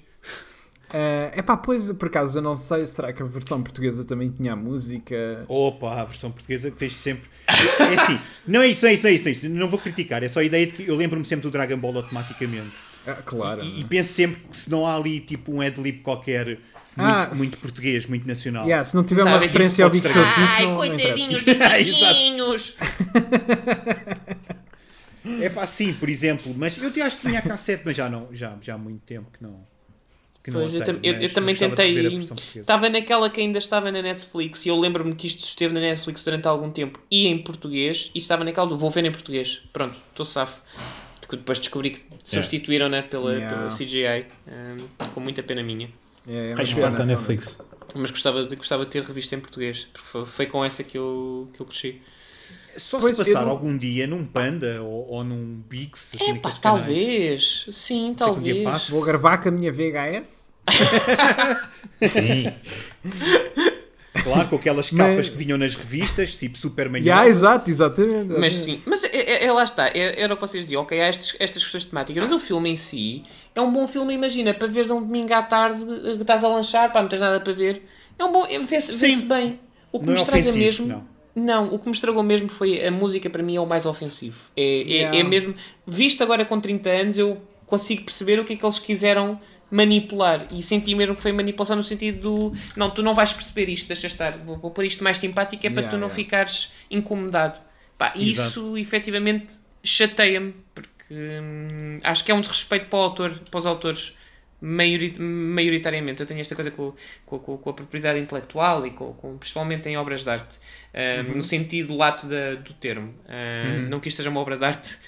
É 0.92 1.32
epá, 1.36 1.56
pois, 1.56 1.90
por 1.92 2.06
acaso, 2.06 2.38
eu 2.38 2.42
não 2.42 2.54
sei, 2.54 2.86
será 2.86 3.12
que 3.12 3.22
a 3.22 3.26
versão 3.26 3.60
portuguesa 3.60 4.04
também 4.04 4.28
tinha 4.28 4.52
a 4.52 4.56
música? 4.56 5.44
Opa, 5.48 6.00
a 6.00 6.04
versão 6.04 6.30
portuguesa 6.30 6.70
que 6.70 6.76
tens 6.76 6.96
sempre. 6.96 7.28
É 7.48 8.00
assim, 8.00 8.18
não 8.46 8.62
é 8.62 8.68
isso, 8.68 8.84
não 8.84 8.90
é 8.90 8.94
isso, 8.94 9.02
não 9.02 9.10
é 9.10 9.14
isso, 9.14 9.24
não 9.24 9.28
é 9.28 9.32
isso. 9.32 9.48
Não 9.48 9.68
vou 9.68 9.80
criticar, 9.80 10.22
é 10.22 10.28
só 10.28 10.38
a 10.38 10.44
ideia 10.44 10.66
de 10.66 10.74
que 10.74 10.86
eu 10.86 10.94
lembro-me 10.94 11.24
sempre 11.24 11.42
do 11.42 11.50
Dragon 11.50 11.76
Ball 11.76 11.96
automaticamente. 11.96 12.74
Ah, 13.04 13.14
claro. 13.14 13.64
E, 13.64 13.80
e 13.80 13.84
penso 13.84 14.12
sempre 14.12 14.42
que 14.48 14.56
se 14.56 14.70
não 14.70 14.86
há 14.86 14.94
ali 14.94 15.20
tipo 15.20 15.52
um 15.52 15.60
ad-lib 15.60 16.02
qualquer 16.02 16.46
muito, 16.46 16.60
Ah. 16.96 17.30
muito 17.34 17.56
português, 17.58 18.04
muito 18.06 18.26
nacional. 18.26 18.64
Yeah, 18.64 18.84
se 18.84 18.94
não 18.96 19.04
tiver 19.04 19.22
uma 19.22 19.32
Sabe, 19.32 19.46
referência 19.46 19.84
ao 19.84 19.90
Big 19.90 20.06
Show 20.06 20.26
5, 20.26 20.40
Ai, 20.40 20.66
não, 20.66 20.76
coitadinhos 20.76 21.42
bichinhos! 21.44 22.76
É 25.40 25.50
pá, 25.50 25.66
sim, 25.66 25.92
por 25.92 26.08
exemplo, 26.08 26.54
mas 26.56 26.76
eu 26.78 27.04
acho 27.04 27.16
que 27.18 27.26
tinha 27.28 27.38
a 27.38 27.42
cassete, 27.42 27.82
mas 27.84 27.94
já 27.96 28.08
não, 28.08 28.28
já, 28.32 28.56
já 28.62 28.74
há 28.74 28.78
muito 28.78 29.00
tempo 29.02 29.30
que 29.30 29.42
não. 29.42 29.60
Que 30.42 30.50
não 30.50 30.60
Pois, 30.62 30.74
eu, 30.74 30.82
tenho, 30.82 30.98
eu- 31.02 31.14
eu 31.20 31.32
também 31.32 31.54
tentei. 31.54 32.18
Estava 32.56 32.88
naquela 32.88 33.28
que 33.28 33.40
ainda 33.42 33.58
estava 33.58 33.92
na 33.92 34.00
Netflix 34.00 34.64
e 34.64 34.70
eu 34.70 34.76
lembro-me 34.80 35.14
que 35.14 35.26
isto 35.26 35.44
esteve 35.44 35.74
na 35.74 35.80
Netflix 35.80 36.22
durante 36.24 36.48
algum 36.48 36.70
tempo 36.70 36.98
e 37.10 37.26
em 37.26 37.36
português 37.36 38.10
e 38.14 38.18
estava 38.18 38.42
naquela 38.44 38.66
do 38.66 38.78
vou 38.78 38.90
ver 38.90 39.04
em 39.04 39.12
português. 39.12 39.60
Pronto, 39.72 39.98
estou 40.10 40.24
safo. 40.24 40.62
Que 41.28 41.36
depois 41.36 41.58
descobri 41.60 41.90
que 41.90 42.02
substituíram 42.24 42.88
né, 42.88 43.02
pela, 43.02 43.32
Yeah. 43.34 43.56
pela 43.56 43.70
CGI, 43.70 44.26
hum, 44.48 44.86
com 45.14 45.20
muita 45.20 45.42
pena 45.44 45.62
minha. 45.62 45.88
É, 46.30 46.52
é 46.52 46.54
parte 46.54 46.74
da 46.76 46.90
pena, 46.90 47.04
Netflix. 47.06 47.58
Mas 47.94 48.10
gostava 48.10 48.44
de, 48.44 48.54
gostava 48.54 48.84
de 48.84 48.90
ter 48.92 49.02
revista 49.02 49.34
em 49.34 49.40
português, 49.40 49.88
porque 49.92 50.06
foi, 50.06 50.24
foi 50.26 50.46
com 50.46 50.64
essa 50.64 50.84
que 50.84 50.96
eu, 50.96 51.48
que 51.52 51.60
eu 51.60 51.66
cresci. 51.66 52.00
Só 52.76 53.00
Pois, 53.00 53.16
se 53.16 53.24
passar 53.24 53.42
não- 53.42 53.50
algum 53.50 53.76
dia 53.76 54.06
num 54.06 54.24
Panda 54.24 54.80
ou, 54.80 55.08
ou 55.08 55.24
num 55.24 55.60
Bix, 55.68 56.12
assim, 56.14 56.24
É 56.24 56.26
pá, 56.28 56.34
naqueles 56.34 56.58
canais. 56.58 56.60
talvez. 56.84 57.66
Sim, 57.72 58.10
um 58.10 58.14
talvez. 58.14 58.62
passe. 58.64 58.90
Vou 58.92 59.02
gravar 59.04 59.38
com 59.38 59.48
a 59.48 59.52
minha 59.52 59.72
VHS? 59.72 60.52
Sim. 62.08 62.44
Claro, 64.24 64.48
com 64.48 64.56
aquelas 64.56 64.90
Mas- 64.92 65.08
capas 65.10 65.28
que 65.28 65.36
vinham 65.36 65.56
nas 65.56 65.74
revistas, 65.76 66.34
tipo 66.34 66.58
Superman. 66.58 67.00
Yeah, 67.02 67.28
exato, 67.28 67.70
exatamente. 67.70 68.26
Mas 68.38 68.54
sim, 68.54 68.80
mas 68.84 69.04
é, 69.04 69.08
é- 69.12 69.44
é- 69.44 69.52
lá 69.52 69.62
está, 69.64 69.88
é- 69.88 70.20
era 70.20 70.34
o 70.34 70.36
que 70.36 70.40
vocês 70.42 70.64
diziam, 70.64 70.82
ok, 70.82 71.00
há 71.00 71.08
estes- 71.08 71.36
estas 71.38 71.62
questões 71.62 71.84
temáticas, 71.86 72.22
mas 72.24 72.32
o 72.32 72.38
filme 72.40 72.70
em 72.70 72.76
si 72.76 73.22
é 73.54 73.60
um 73.60 73.72
bom 73.72 73.86
filme, 73.86 74.12
imagina, 74.14 74.52
para 74.52 74.66
veres 74.68 74.90
um 74.90 75.00
domingo 75.00 75.32
à 75.32 75.42
tarde, 75.42 75.82
eh, 75.82 76.16
que 76.16 76.22
estás 76.22 76.42
a 76.42 76.48
lanchar, 76.48 76.92
pá, 76.92 77.00
não 77.02 77.08
tens 77.08 77.20
nada 77.20 77.38
para 77.40 77.52
ver, 77.52 77.82
é 78.18 78.24
um 78.24 78.32
bom, 78.32 78.44
é- 78.46 78.58
vê-se 78.58 78.92
vê-se 78.92 79.18
Sim. 79.20 79.28
bem. 79.28 79.60
O 79.92 79.98
que 80.00 80.06
Não 80.06 80.12
me 80.12 80.18
é 80.18 80.22
estraga 80.22 80.52
mesmo, 80.52 80.86
não. 80.86 81.04
não, 81.34 81.74
o 81.74 81.78
que 81.78 81.86
me 81.88 81.92
estragou 81.94 82.22
mesmo 82.22 82.48
foi 82.48 82.84
a 82.84 82.90
música, 82.90 83.28
para 83.30 83.42
mim 83.42 83.56
é 83.56 83.60
o 83.60 83.66
mais 83.66 83.86
ofensivo. 83.86 84.38
É, 84.56 84.62
é- 84.62 84.82
Yeah. 84.86 85.18
é 85.18 85.22
mesmo, 85.22 85.54
visto 85.86 86.22
agora 86.22 86.44
com 86.44 86.60
30 86.60 86.90
anos, 86.90 87.16
eu 87.18 87.40
consigo 87.70 88.04
perceber 88.04 88.38
o 88.38 88.44
que 88.44 88.52
é 88.52 88.56
que 88.56 88.64
eles 88.64 88.78
quiseram 88.78 89.40
manipular 89.70 90.46
e 90.50 90.62
senti 90.62 90.94
mesmo 90.94 91.14
que 91.16 91.22
foi 91.22 91.32
manipulação 91.32 91.76
no 91.76 91.84
sentido 91.84 92.20
do 92.50 92.58
não, 92.76 92.90
tu 92.90 93.02
não 93.02 93.14
vais 93.14 93.32
perceber 93.32 93.68
isto, 93.70 93.86
deixa 93.86 94.08
estar, 94.08 94.36
vou, 94.38 94.58
vou 94.58 94.70
pôr 94.72 94.84
isto 94.84 95.02
mais 95.04 95.16
simpático 95.18 95.64
é 95.66 95.70
para 95.70 95.82
Yeah, 95.82 95.90
tu 95.96 96.00
não 96.00 96.08
yeah. 96.08 96.14
ficares 96.16 96.72
incomodado. 96.90 97.60
Pá, 97.96 98.12
isso 98.16 98.76
efetivamente 98.76 99.54
chateia-me 99.84 100.54
porque 100.74 101.14
hum, 101.14 101.98
acho 102.02 102.24
que 102.24 102.32
é 102.32 102.34
um 102.34 102.40
desrespeito 102.40 102.86
para 102.86 102.98
o 102.98 103.02
autor, 103.02 103.38
para 103.50 103.58
os 103.58 103.64
autores 103.66 104.14
maiori- 104.60 105.16
maioritariamente. 105.18 106.20
Eu 106.20 106.26
tenho 106.26 106.40
esta 106.40 106.54
coisa 106.54 106.70
com, 106.70 106.92
com, 107.26 107.38
com- 107.38 107.70
a 107.70 107.72
propriedade 107.72 108.18
intelectual 108.18 108.84
e 108.86 108.90
com, 108.90 109.12
com- 109.14 109.38
principalmente 109.38 109.88
em 109.88 109.96
obras 109.96 110.24
de 110.24 110.30
arte, 110.30 110.58
hum, 110.94 111.34
no 111.36 111.42
sentido 111.42 111.96
lato 111.96 112.26
da- 112.26 112.54
do 112.54 112.72
termo. 112.74 113.14
Hum, 113.28 113.88
Não 113.88 114.00
que 114.00 114.08
isto 114.08 114.16
seja 114.18 114.30
uma 114.30 114.40
obra 114.40 114.56
de 114.56 114.64
arte 114.64 114.98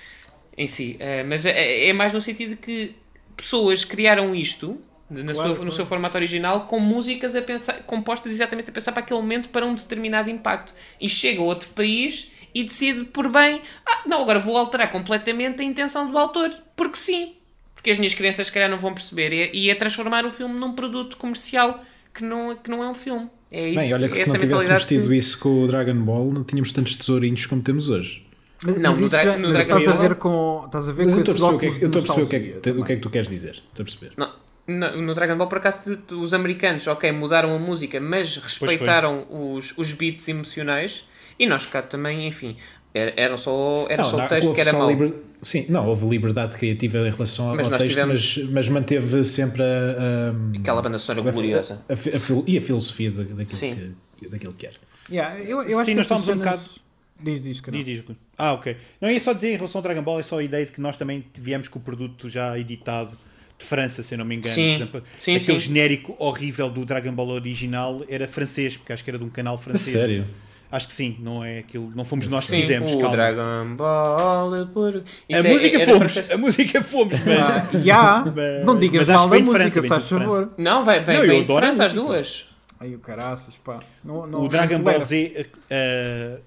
em 0.57 0.67
si, 0.67 0.99
uh, 1.01 1.27
mas 1.29 1.47
é, 1.47 1.87
é 1.89 1.93
mais 1.93 2.13
no 2.13 2.21
sentido 2.21 2.51
de 2.51 2.57
que 2.57 2.95
pessoas 3.37 3.85
criaram 3.85 4.35
isto 4.35 4.79
de- 5.11 5.23
na 5.23 5.33
Claro, 5.33 5.49
sua- 5.49 5.57
claro. 5.57 5.65
no 5.65 5.73
seu 5.73 5.87
formato 5.87 6.17
original 6.17 6.67
com 6.67 6.79
músicas 6.79 7.35
a 7.37 7.43
pensar, 7.43 7.75
compostas 7.85 8.33
exatamente 8.33 8.71
a 8.71 8.73
pensar 8.73 8.93
para 8.93 9.03
aquele 9.03 9.21
momento 9.21 9.49
para 9.49 9.67
um 9.67 9.75
determinado 9.75 10.29
impacto. 10.31 10.73
E 11.01 11.09
chega 11.09 11.41
a 11.41 11.45
outro 11.45 11.69
país 11.71 12.29
e 12.55 12.63
decide 12.65 13.05
por 13.05 13.29
bem 13.31 13.61
ah, 13.87 14.03
não, 14.07 14.23
agora 14.23 14.39
vou 14.39 14.57
alterar 14.57 14.91
completamente 14.93 15.61
a 15.63 15.65
intenção 15.65 16.11
do 16.11 16.17
autor 16.19 16.51
porque 16.77 16.97
sim, 16.97 17.35
porque 17.75 17.91
as 17.91 17.99
minhas 17.99 18.15
crianças 18.15 18.47
se 18.47 18.53
calhar 18.53 18.69
não 18.71 18.79
vão 18.79 18.93
perceber. 18.95 19.33
E, 19.33 19.51
e 19.67 19.71
é 19.71 19.75
transformar 19.75 20.25
o 20.27 20.31
filme 20.31 20.59
num 20.61 20.73
produto 20.75 21.17
comercial 21.17 21.83
que 22.15 22.23
não, 22.23 22.55
que 22.57 22.71
não 22.71 22.83
é 22.83 22.89
um 22.89 22.95
filme. 22.95 23.29
É 23.51 23.69
isso, 23.69 23.79
Bem, 23.81 23.95
olha 23.95 24.09
que 24.09 24.15
se 24.17 24.21
não 24.27 24.33
tivéssemos 24.35 24.41
mentalidade 24.51 24.87
que- 24.87 24.95
tido 24.97 25.13
isso 25.15 25.39
com 25.39 25.65
o 25.65 25.67
Dragon 25.67 25.95
Ball, 25.95 26.31
não 26.33 26.45
tínhamos 26.45 26.73
tantos 26.73 26.97
tesourinhos 26.97 27.45
como 27.47 27.61
temos 27.63 27.89
hoje. 27.91 28.27
Mas, 28.65 28.77
Não, 28.77 28.91
mas 28.91 28.99
no 29.01 29.07
isso 29.07 29.15
Dra- 29.17 29.25
já- 29.25 29.39
no 29.39 29.49
Dragon 29.49 29.61
estás 29.61 29.89
a 29.89 29.91
Ball- 29.93 30.01
ver 30.01 30.15
com, 30.17 30.63
estás 30.67 30.89
a 30.89 30.93
ver 30.93 31.05
Mas 31.05 31.15
com 31.15 31.19
eu 31.21 31.25
estou 31.25 31.33
a 31.33 31.37
esses 31.37 31.43
perceber 31.43 31.55
o 31.55 31.59
que 31.59 31.67
é 31.67 31.69
óculos 31.69 31.83
eu 31.83 31.87
estou 31.87 32.01
a 32.01 32.05
perceber 32.05 32.23
o 32.23 32.29
que 32.29 32.37
é 32.37 32.41
que- 32.41 32.71
o 32.81 32.85
que 32.85 32.93
é 32.93 32.97
que 32.97 33.03
tu 33.03 33.11
queres 33.11 33.29
dizer. 33.29 33.63
Estou 33.71 33.83
a 33.83 33.85
perceber. 33.85 34.13
Não, 34.17 34.31
no, 34.69 35.03
no 35.03 35.15
Dragon 35.15 35.37
Ball, 35.37 35.49
por 35.49 35.59
acaso, 35.59 35.99
os 36.13 36.33
americanos, 36.35 36.87
ok, 36.87 37.11
mudaram 37.13 37.55
a 37.55 37.59
música, 37.59 38.01
mas 38.01 38.37
respeitaram 38.37 39.27
os, 39.31 39.75
os 39.77 39.93
beats 39.93 40.29
emocionais 40.29 41.05
e 41.39 41.47
nós 41.47 41.67
cá 41.67 41.83
também, 41.83 42.27
enfim, 42.29 42.57
era, 42.95 43.13
era 43.17 43.37
só, 43.37 43.87
era 43.89 44.03
Não, 44.03 44.11
só 44.11 44.25
o 44.25 44.29
texto 44.29 44.53
que 44.53 44.61
era 44.61 44.73
mau. 44.75 44.89
liber- 44.89 45.15
Sim, 45.41 45.67
não, 45.69 45.89
houve 45.89 46.07
liberdade 46.07 46.57
criativa 46.57 46.99
em 46.99 47.11
relação 47.11 47.51
ao 47.51 47.57
Mas 47.57 47.69
nós 47.69 47.81
texto, 47.81 47.91
tivemos- 47.95 48.37
mas, 48.39 48.49
mas 48.51 48.69
manteve 48.69 49.25
sempre 49.25 49.61
a, 49.61 49.67
a- 49.67 50.59
Aquela 50.61 50.81
banda 50.81 50.99
sonora 51.01 51.29
a- 51.29 51.33
gloriosa. 51.33 51.83
a- 51.89 51.93
a- 51.93 51.95
a 51.95 52.21
fil- 52.21 52.45
e 52.47 52.57
a 52.57 52.61
filosofia 52.61 53.11
da- 53.11 53.23
daquilo, 53.25 53.59
Sim. 53.59 53.93
que, 54.17 54.29
daquilo 54.29 54.53
que 54.53 54.67
era. 54.67 54.77
Yeah, 55.11 55.41
eu, 55.41 55.61
eu 55.65 55.79
acho 55.81 55.87
Sim, 55.87 55.93
que 55.93 55.95
nós 55.97 56.05
estamos 56.05 56.29
um 56.29 56.39
cenas- 56.39 56.82
Diz, 57.23 57.43
diz, 57.43 57.61
que 57.61 57.71
não. 57.71 57.79
Diz, 57.83 57.87
diz, 57.99 58.05
Rui. 58.07 58.17
Ah, 58.37 58.53
ok. 58.55 58.77
Não 59.01 59.11
ia 59.11 59.21
só 59.21 59.33
dizer 59.33 59.53
em 59.53 59.57
relação 59.57 59.79
ao 59.79 59.83
Dragon 59.83 60.03
Ball, 60.03 60.21
é 60.21 60.23
só 60.23 60.39
a 60.39 60.43
ideia 60.43 60.67
de 60.67 60.73
que 60.73 60.81
nós 60.81 60.97
também 60.99 61.25
viemos 61.35 61.69
com 61.69 61.79
o 61.79 61.83
produto 61.83 62.29
já 62.29 62.59
editado 62.59 63.17
de 63.59 63.65
França, 63.65 64.03
se 64.03 64.15
eu 64.15 64.19
não 64.19 64.25
me 64.25 64.35
engano. 64.37 64.53
Sim. 64.55 64.75
Exemplo, 64.75 65.03
Sim, 65.19 65.37
aquele 65.37 65.59
sim. 65.61 65.67
genérico 65.69 66.17
horrível 66.19 66.69
do 66.69 66.85
Dragon 66.85 67.13
Ball 67.13 67.29
original 67.29 68.03
era 68.09 68.27
francês, 68.27 68.77
porque 68.77 68.93
acho 68.93 69.05
que 69.05 69.11
era 69.11 69.19
de 69.19 69.25
um 69.25 69.31
canal 69.31 69.55
A 69.55 69.59
francês. 69.59 69.97
sério? 69.97 70.27
Acho 70.71 70.87
que 70.87 70.95
sim, 70.95 71.19
não 71.21 71.45
é 71.45 71.59
aquilo, 71.59 71.93
não 71.95 72.03
fomos 72.03 72.27
nós 72.29 72.45
que 72.47 72.57
Sim, 72.57 72.63
fizemos, 72.63 72.91
o 72.93 72.99
calma. 72.99 73.15
Dragon 73.15 73.77
Ball 73.77 74.57
é 74.57 74.65
por... 74.65 74.97
A 74.97 75.37
é- 75.37 75.43
música 75.43 75.81
fomos, 75.85 76.31
a 76.31 76.39
música 76.39 76.83
fomos, 76.83 77.21
mas 77.27 77.39
Ah, 77.39 77.71
yeah. 77.75 78.25
Mas- 78.35 78.65
Não 78.65 78.79
digas 78.79 79.07
mas 79.07 79.17
mal 79.17 79.29
da 79.29 79.39
música, 79.39 79.83
faz 79.83 80.09
favor. 80.09 80.51
Não, 80.57 80.83
vai, 80.83 81.01
vai, 81.03 81.19
Não, 81.19 81.27
vem 81.27 81.43
de 81.45 81.55
França 81.55 81.85
as 81.85 81.93
duas. 81.93 82.49
Ai, 82.81 82.95
o 82.95 82.99
caraças, 83.01 83.55
pá. 83.63 83.81
Não, 84.03 84.27
não, 84.27 84.41
o 84.45 84.49
Dragon 84.49 84.81
Ball. 84.81 84.99
Z 84.99 85.47
uh, 85.71 86.41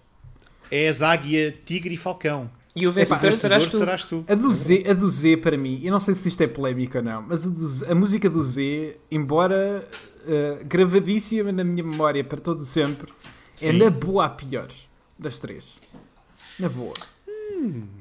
é 0.76 0.88
as 0.90 1.02
águia, 1.02 1.54
tigre 1.66 1.94
e 1.94 1.98
falcão. 1.98 2.50
E 2.76 2.86
o 2.88 2.92
vencedor 2.92 3.32
serás 3.32 3.66
tu. 3.68 3.78
serás 3.78 4.04
tu. 4.04 4.26
A 4.28 4.36
do, 4.36 4.54
Z, 4.54 4.84
a 4.90 4.94
do 4.94 5.10
Z, 5.10 5.38
para 5.38 5.56
mim, 5.58 5.80
eu 5.84 5.92
não 5.92 6.00
sei 6.00 6.14
se 6.14 6.28
isto 6.28 6.42
é 6.42 6.48
polémico 6.48 6.98
ou 6.98 7.04
não, 7.04 7.22
mas 7.22 7.48
a, 7.48 7.50
do 7.50 7.68
Z- 7.68 7.90
a 7.90 7.96
música 7.96 8.30
do 8.30 8.44
Z, 8.44 8.98
embora 9.10 9.88
eh, 10.28 10.58
gravadíssima 10.66 11.54
na 11.54 11.64
minha 11.64 11.84
memória 11.84 12.22
para 12.22 12.38
todo 12.38 12.66
sempre, 12.66 13.14
é 13.62 13.68
Sim. 13.72 13.78
na 13.78 13.90
boa 13.90 14.26
a 14.26 14.30
pior 14.30 14.68
das 15.18 15.40
três. 15.40 15.64
Na 16.60 16.68
boa. 16.68 16.94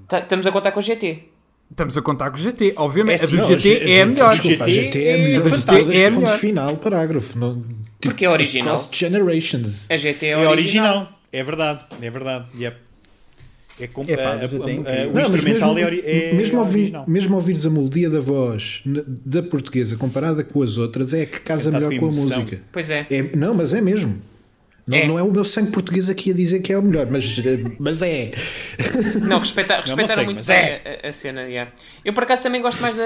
Tá- 0.09 0.19
estamos 0.19 0.47
a 0.47 0.51
contar 0.53 0.73
com 0.73 0.81
o 0.81 0.83
GT. 0.83 1.29
Estamos 1.71 1.97
a 1.97 2.03
contar 2.03 2.31
com 2.31 2.37
o 2.37 2.41
GT. 2.41 2.75
Obviamente, 2.77 3.23
É 3.23 3.25
a 3.25 3.29
do 3.29 3.43
sim, 3.43 3.59
GT 3.59 3.85
Não, 3.87 3.93
é 3.93 4.01
a 4.03 4.07
melhor. 4.07 4.31
Desculpa, 4.33 4.65
a 4.65 4.69
GT 4.69 4.83
GT 4.87 5.05
é 5.05 5.13
a 5.13 5.17
é 5.17 5.19
melhor. 5.19 5.47
É 5.47 5.97
É 5.97 6.07
a 6.07 6.11
ponto 6.11 6.21
melhor. 6.21 6.39
final, 6.39 6.77
parágrafo. 6.77 7.39
Não, 7.39 7.61
tipo, 7.63 7.75
Porque 8.01 8.25
é 8.25 8.31
original. 8.31 8.89
Generations. 8.93 9.87
A 9.91 9.97
GT 9.97 10.27
é, 10.27 10.31
É 10.31 10.49
original. 10.49 11.13
É 11.39 11.43
verdade. 11.43 11.85
É 12.01 12.11
verdade. 12.11 12.47
Yep. 12.59 12.77
É 13.81 13.87
com, 13.89 14.03
Epá, 14.03 14.23
a- 14.23 14.33
a- 14.35 14.37
mas 14.37 14.53
é 14.53 14.57
a- 14.57 14.59
incrível. 14.59 14.85
a- 14.87 14.93
o 14.93 15.07
Não, 15.07 15.13
mas 15.15 15.31
instrumental 15.35 15.75
mesmo, 15.75 15.91
é, 16.05 16.31
é 16.31 16.33
mesmo, 16.33 16.59
ouvir, 16.61 16.79
original. 16.81 17.05
mesmo 17.09 17.35
ouvires 17.35 17.67
a 17.67 17.71
melodia 17.71 18.09
da 18.09 18.21
voz 18.21 18.83
da 18.85 19.43
portuguesa 19.43 19.97
comparada 19.97 20.45
com 20.45 20.63
as 20.63 20.79
outras 20.79 21.13
é 21.13 21.27
que 21.27 21.41
casa 21.41 21.73
Cantado 21.73 21.87
melhor 21.91 21.99
com 22.01 22.07
a 22.07 22.13
emoção. 22.13 22.39
música. 22.41 22.63
Pois 22.73 22.89
é. 22.89 23.05
É, 23.11 23.23
não, 23.37 23.53
mas 23.53 23.75
é 23.75 23.81
mesmo. 23.81 24.23
Não 24.87 24.97
É. 24.97 25.07
não 25.09 25.19
é 25.19 25.23
o 25.25 25.33
meu 25.33 25.45
sangue 25.45 25.73
português 25.73 26.09
aqui 26.11 26.31
a 26.31 26.35
dizer 26.35 26.61
que 26.61 26.73
é 26.73 26.79
o 26.79 26.83
melhor, 26.83 27.07
mas, 27.11 27.37
eh, 27.39 27.65
mas 27.81 28.01
é. 28.03 28.31
Não, 29.27 29.39
respeita, 29.41 29.81
respeitaram 29.81 30.15
sei, 30.17 30.25
muito 30.27 30.39
mas 30.39 30.47
bem 30.47 30.57
é. 30.57 31.01
a, 31.03 31.09
a 31.09 31.13
cena. 31.13 31.43
yeah. 31.45 31.73
Eu 32.05 32.13
por 32.13 32.23
acaso 32.23 32.43
também 32.43 32.61
gosto 32.63 32.81
mais 32.83 32.95
da. 32.95 33.03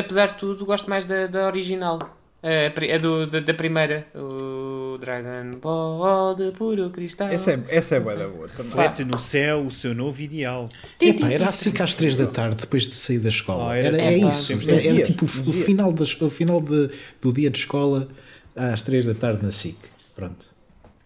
Apesar 0.00 0.26
de 0.32 0.34
tudo, 0.34 0.66
gosto 0.66 0.90
mais 0.90 1.06
da, 1.06 1.26
da 1.28 1.46
original. 1.46 2.18
A, 2.46 2.70
pri- 2.70 2.92
a 2.92 2.98
do, 2.98 3.26
da, 3.26 3.40
da 3.40 3.54
primeira. 3.54 4.06
O 4.14 4.96
Dragon 4.98 5.58
Ball 5.60 6.34
de 6.36 6.52
puro 6.52 6.90
cristal. 6.90 7.28
Essa 7.28 7.52
é, 7.52 7.58
essa 7.68 7.96
é 7.96 8.00
bué 8.00 8.14
da 8.16 8.28
boa 8.28 8.46
também. 8.48 8.70
Reflete 8.72 9.04
no 9.04 9.18
céu 9.18 9.62
o 9.62 9.70
seu 9.70 9.94
novo 9.94 10.20
ideal. 10.22 10.68
Epá, 11.00 11.28
era 11.30 11.48
assim 11.48 11.72
que 11.72 11.82
às 11.82 11.94
3 11.96 12.14
da 12.16 12.26
tarde, 12.26 12.56
depois 12.60 12.84
de 12.88 12.94
sair 12.94 13.18
da 13.18 13.28
escola. 13.30 13.72
Ah, 13.72 13.76
era 13.76 13.88
era, 13.88 14.02
é 14.02 14.14
tipo, 14.14 14.28
isso. 14.28 14.52
Era, 14.52 14.86
era 14.86 15.02
tipo 15.02 15.24
o, 15.24 15.28
o 15.28 15.52
final, 15.52 15.92
das, 15.92 16.20
o 16.20 16.30
final 16.30 16.60
de- 16.60 16.90
do 17.20 17.32
dia 17.32 17.50
de 17.50 17.58
escola 17.58 18.08
às 18.54 18.82
3 18.82 19.06
da 19.06 19.14
tarde 19.14 19.44
na 19.44 19.50
SIC. 19.50 19.76
Pronto. 20.14 20.54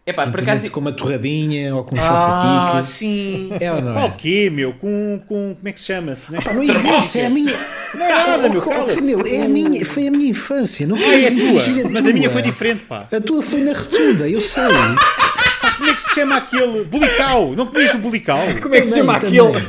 Epá, 0.07 0.27
por 0.27 0.41
acaso. 0.41 0.69
com 0.71 0.81
uma 0.81 0.93
torradinha 0.93 1.75
ou 1.75 1.85
com 1.85 1.95
um 1.95 1.99
Ah, 2.01 2.67
choca-pique. 2.83 2.87
sim. 2.93 3.49
É 3.61 3.73
ou 3.73 3.81
não 3.81 3.93
Qual 3.95 4.07
é? 4.07 4.11
quê, 4.11 4.51
meu? 4.51 4.73
Com, 4.75 5.21
com. 5.27 5.55
Como 5.55 5.69
é 5.69 5.73
que 5.73 5.81
se 5.81 5.87
chama-se? 5.87 6.33
Né? 6.33 6.41
Pá, 6.43 6.53
não 6.53 6.63
inventes, 6.63 7.17
é 7.17 7.27
a 7.27 7.31
minha. 7.31 7.55
Não 7.95 8.05
é 8.07 8.09
nada, 8.09 8.49
meu. 8.49 8.61
Oh, 8.61 8.63
cala-te. 8.71 8.95
Canelo, 8.95 9.27
é 9.27 9.43
a 9.43 9.49
minha, 9.49 9.85
foi 9.85 10.07
a 10.09 10.11
minha 10.11 10.31
infância. 10.31 10.87
Não 10.87 10.97
Ah, 10.97 11.01
é 11.15 11.27
a 11.27 11.31
tua. 11.31 11.91
Mas 11.91 12.07
a 12.07 12.13
minha 12.13 12.25
tua. 12.25 12.33
foi 12.33 12.43
diferente, 12.43 12.83
pá. 12.89 13.09
A 13.11 13.21
tua 13.21 13.43
foi 13.43 13.61
na 13.63 13.73
retunda, 13.73 14.29
eu 14.29 14.41
sei. 14.41 14.63
Como 15.77 15.91
é 15.91 15.95
que 15.95 16.01
se 16.03 16.15
chama 16.15 16.37
aquele? 16.37 16.85
Bulical. 16.85 17.53
Não 17.57 17.67
comias 17.67 17.95
o 17.95 17.99
bulical? 17.99 18.39
Como 18.63 18.75
é 18.75 18.81
que 18.81 18.87
se 18.87 18.95
chama 18.95 19.19
Também, 19.21 19.41
aquele? 19.41 19.67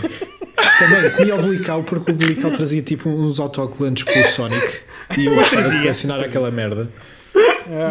Também 0.80 1.10
comia 1.12 1.36
o 1.36 1.42
Bulical 1.42 1.84
porque 1.84 2.12
o 2.12 2.14
Bulical 2.14 2.52
trazia 2.52 2.82
tipo 2.82 3.10
uns 3.10 3.40
autocolantes 3.40 4.04
com 4.04 4.20
o 4.20 4.24
Sonic 4.28 4.68
e 5.18 5.26
eu 5.26 5.36
gostava 5.36 5.70
de 5.70 5.80
colecionar 5.80 6.20
aquela 6.22 6.52
merda. 6.52 6.90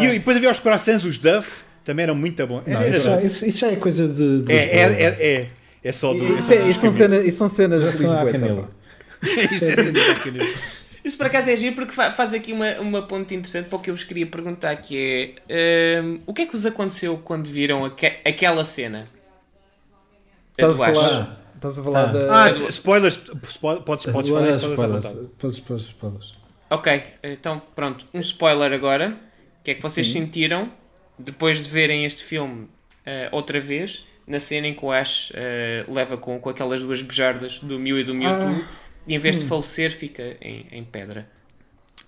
E, 0.01 0.05
e 0.07 0.09
depois 0.19 0.37
havia 0.37 0.51
os 0.53 0.59
corações, 0.59 1.05
os 1.05 1.19
Duff. 1.19 1.49
Também 1.85 2.05
eram 2.05 2.15
muito 2.15 2.47
bons. 2.47 2.63
Não, 2.67 2.87
isso, 2.87 3.05
já, 3.05 3.21
isso- 3.23 3.47
isso 3.47 3.59
já 3.59 3.69
é 3.69 3.77
coisa 3.77 4.07
de. 4.07 4.43
de 4.43 4.53
É, 4.53 4.57
é, 4.57 4.83
é, 4.83 5.27
é. 5.33 5.47
É 5.83 5.93
só 5.93 6.13
do. 6.13 6.39
Isso, 6.39 6.53
é- 6.53 6.69
isso 6.69 6.81
são 6.81 6.93
cenas, 6.93 7.25
isso 7.27 7.39
são 7.39 7.49
cenas 7.49 7.83
Já 7.83 7.91
de 7.91 7.97
são 7.97 8.11
à 8.13 8.25
Lisboa. 8.25 8.33
canela. 8.33 8.71
Isso 9.53 9.65
é 9.65 9.75
cena 9.77 9.93
da 9.93 10.15
canela. 10.17 10.49
Isso 11.03 11.17
por 11.17 11.27
acaso 11.27 11.49
é 11.49 11.57
giro 11.57 11.75
porque 11.75 11.93
fa- 11.93 12.11
faz 12.11 12.35
aqui 12.35 12.53
uma, 12.53 12.73
uma 12.81 13.03
ponte 13.03 13.35
interessante 13.35 13.69
para 13.69 13.79
o 13.79 13.81
que 13.81 13.89
eu 13.91 13.95
vos 13.95 14.05
queria 14.05 14.27
perguntar 14.27 14.77
que 14.77 15.35
é 15.49 16.01
hum, 16.03 16.21
o 16.27 16.35
que 16.35 16.43
é 16.43 16.47
que 16.47 16.53
vos 16.53 16.67
aconteceu 16.67 17.17
quando 17.19 17.47
viram 17.49 17.85
aque- 17.85 18.19
aquela 18.25 18.65
cena? 18.67 19.09
Estás 20.59 20.77
Tu 20.77 20.83
a 20.83 20.87
falar, 20.93 21.41
estás 21.55 21.79
a 21.79 21.83
falar 21.83 22.03
Ah. 22.03 22.13
da. 22.13 22.45
Ah, 22.45 22.53
tu- 22.55 22.69
spoilers. 22.69 23.15
spo- 23.15 23.81
Podes, 23.81 24.07
podes 24.07 24.31
falar 24.31 24.51
Spoilers. 24.57 25.07
Podes- 25.39 25.87
spoilers. 25.87 26.35
Ok, 26.69 27.03
então 27.23 27.61
pronto, 27.75 28.07
um 28.13 28.21
spoiler 28.21 28.73
agora. 28.73 29.17
O 29.61 29.63
que 29.65 29.71
é 29.73 29.75
que 29.75 29.83
vocês 29.83 30.07
Sim. 30.07 30.13
sentiram 30.15 30.71
depois 31.19 31.63
de 31.63 31.69
verem 31.69 32.05
este 32.05 32.23
filme 32.25 32.69
eh, 33.05 33.29
outra 33.33 33.59
vez, 33.61 34.05
na 34.27 34.39
cena 34.41 34.67
em 34.69 34.75
que 34.75 34.85
o 34.85 34.93
Ash 34.93 35.33
eh, 35.35 35.85
leva 35.89 36.17
com, 36.17 36.39
com 36.39 36.49
aquelas 36.51 36.81
duas 36.83 37.03
bejardas 37.03 37.59
do 37.61 37.79
Mew 37.79 37.99
e 37.99 38.05
do 38.05 38.15
Mewtwo 38.15 38.65
Ah. 38.65 38.69
E 39.07 39.15
em 39.15 39.19
vez 39.19 39.37
de 39.39 39.45
falecer 39.45 39.91
fica 39.97 40.37
em, 40.41 40.67
em 40.73 40.85
pedra? 40.85 41.29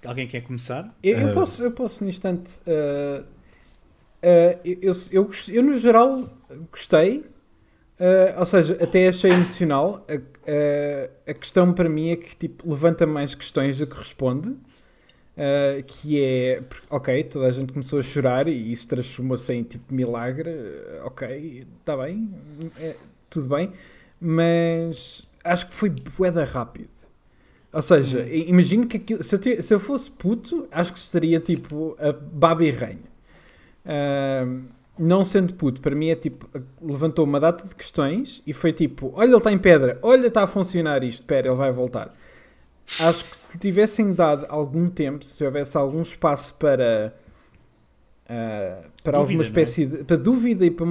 Alguém 0.05 0.29
quer 0.29 0.43
começar? 0.43 0.95
Eu, 1.03 1.19
eu 1.19 1.31
posso, 1.31 1.63
eu 1.65 1.73
posso 1.73 2.05
no 2.05 2.11
instante. 2.11 2.61
ah, 2.67 3.25
ah, 4.23 4.59
eu, 4.65 4.79
eu, 4.83 4.93
eu, 5.13 5.31
eu, 5.49 5.63
no 5.63 5.79
geral, 5.79 6.29
gostei. 6.71 7.25
ah, 8.01 8.41
ou 8.41 8.47
seja, 8.47 8.79
até 8.83 9.09
achei 9.09 9.33
emocional. 9.33 10.07
A, 10.09 10.15
a- 10.17 11.33
a 11.33 11.35
questão 11.35 11.73
para 11.75 11.89
mim 11.89 12.11
é 12.11 12.17
que 12.17 12.37
tipo, 12.37 12.69
levanta 12.71 13.07
mais 13.07 13.35
questões 13.35 13.79
do 13.79 13.87
que 13.87 13.97
responde. 13.97 14.57
ah, 15.39 15.83
que 15.87 16.23
é, 16.23 16.63
ok, 16.91 17.25
toda 17.25 17.47
a 17.49 17.53
gente 17.53 17.73
começou 17.73 17.99
a 18.01 18.03
chorar 18.03 18.49
e 18.49 18.73
isso 18.73 18.89
transformou-se 18.89 19.53
em 19.55 19.63
tipo 19.65 19.95
milagre. 19.95 20.51
ah, 21.03 21.07
Ok, 21.07 21.67
está 21.81 21.97
bem, 21.97 22.31
é, 22.81 22.97
tudo 23.31 23.49
bem, 23.49 23.73
mas 24.21 25.27
acho 25.45 25.69
que 25.69 25.75
foi 25.75 25.91
boeda 25.91 26.45
rápido. 26.45 26.91
Ou 27.73 27.83
seja, 27.83 28.23
i- 28.27 28.49
imagino 28.51 28.87
que 28.87 28.99
aquilo, 28.99 29.23
se, 29.23 29.37
eu 29.37 29.63
se 29.63 29.75
eu 29.75 29.81
fosse 29.81 30.11
puto, 30.11 30.69
acho 30.71 30.93
que 30.93 30.99
estaria 30.99 31.41
tipo 31.41 31.97
a 32.01 32.13
baba 32.13 32.65
e 32.65 32.71
ranho. 32.71 33.01
Ahm, 33.85 34.65
não 34.99 35.25
sendo 35.25 35.55
puto, 35.55 35.81
para 35.81 35.95
mim 35.95 36.09
é 36.11 36.17
tipo, 36.17 36.49
levantou 36.81 37.25
uma 37.25 37.41
data 37.41 37.67
de 37.67 37.75
questões 37.75 38.43
e 38.47 38.53
foi 38.53 38.73
tipo: 38.73 39.13
olha, 39.17 39.29
ele 39.31 39.37
está 39.37 39.53
em 39.53 39.59
pedra, 39.59 39.99
olha, 40.03 40.27
está 40.29 40.45
a 40.45 40.47
funcionar 40.47 41.03
isto, 41.03 41.21
espera, 41.23 41.49
ele 41.49 41.57
vai 41.57 41.73
voltar. 41.73 42.15
Acho 42.99 43.27
que 43.27 43.37
se 43.37 43.59
tivessem 43.59 44.15
dado 44.15 44.47
algum 44.49 44.91
tempo, 44.91 45.25
se 45.25 45.45
houvesse 45.45 45.77
algum 45.77 46.03
espaço 46.03 46.55
para, 46.57 47.15
ah, 48.29 48.83
para 49.03 49.19
alguma 49.19 49.43
Dúvida, 49.43 49.43
espécie 49.43 49.87
de. 49.87 50.05
para 50.05 50.17
dúvida 50.17 50.65
e 50.65 50.71
para. 50.71 50.87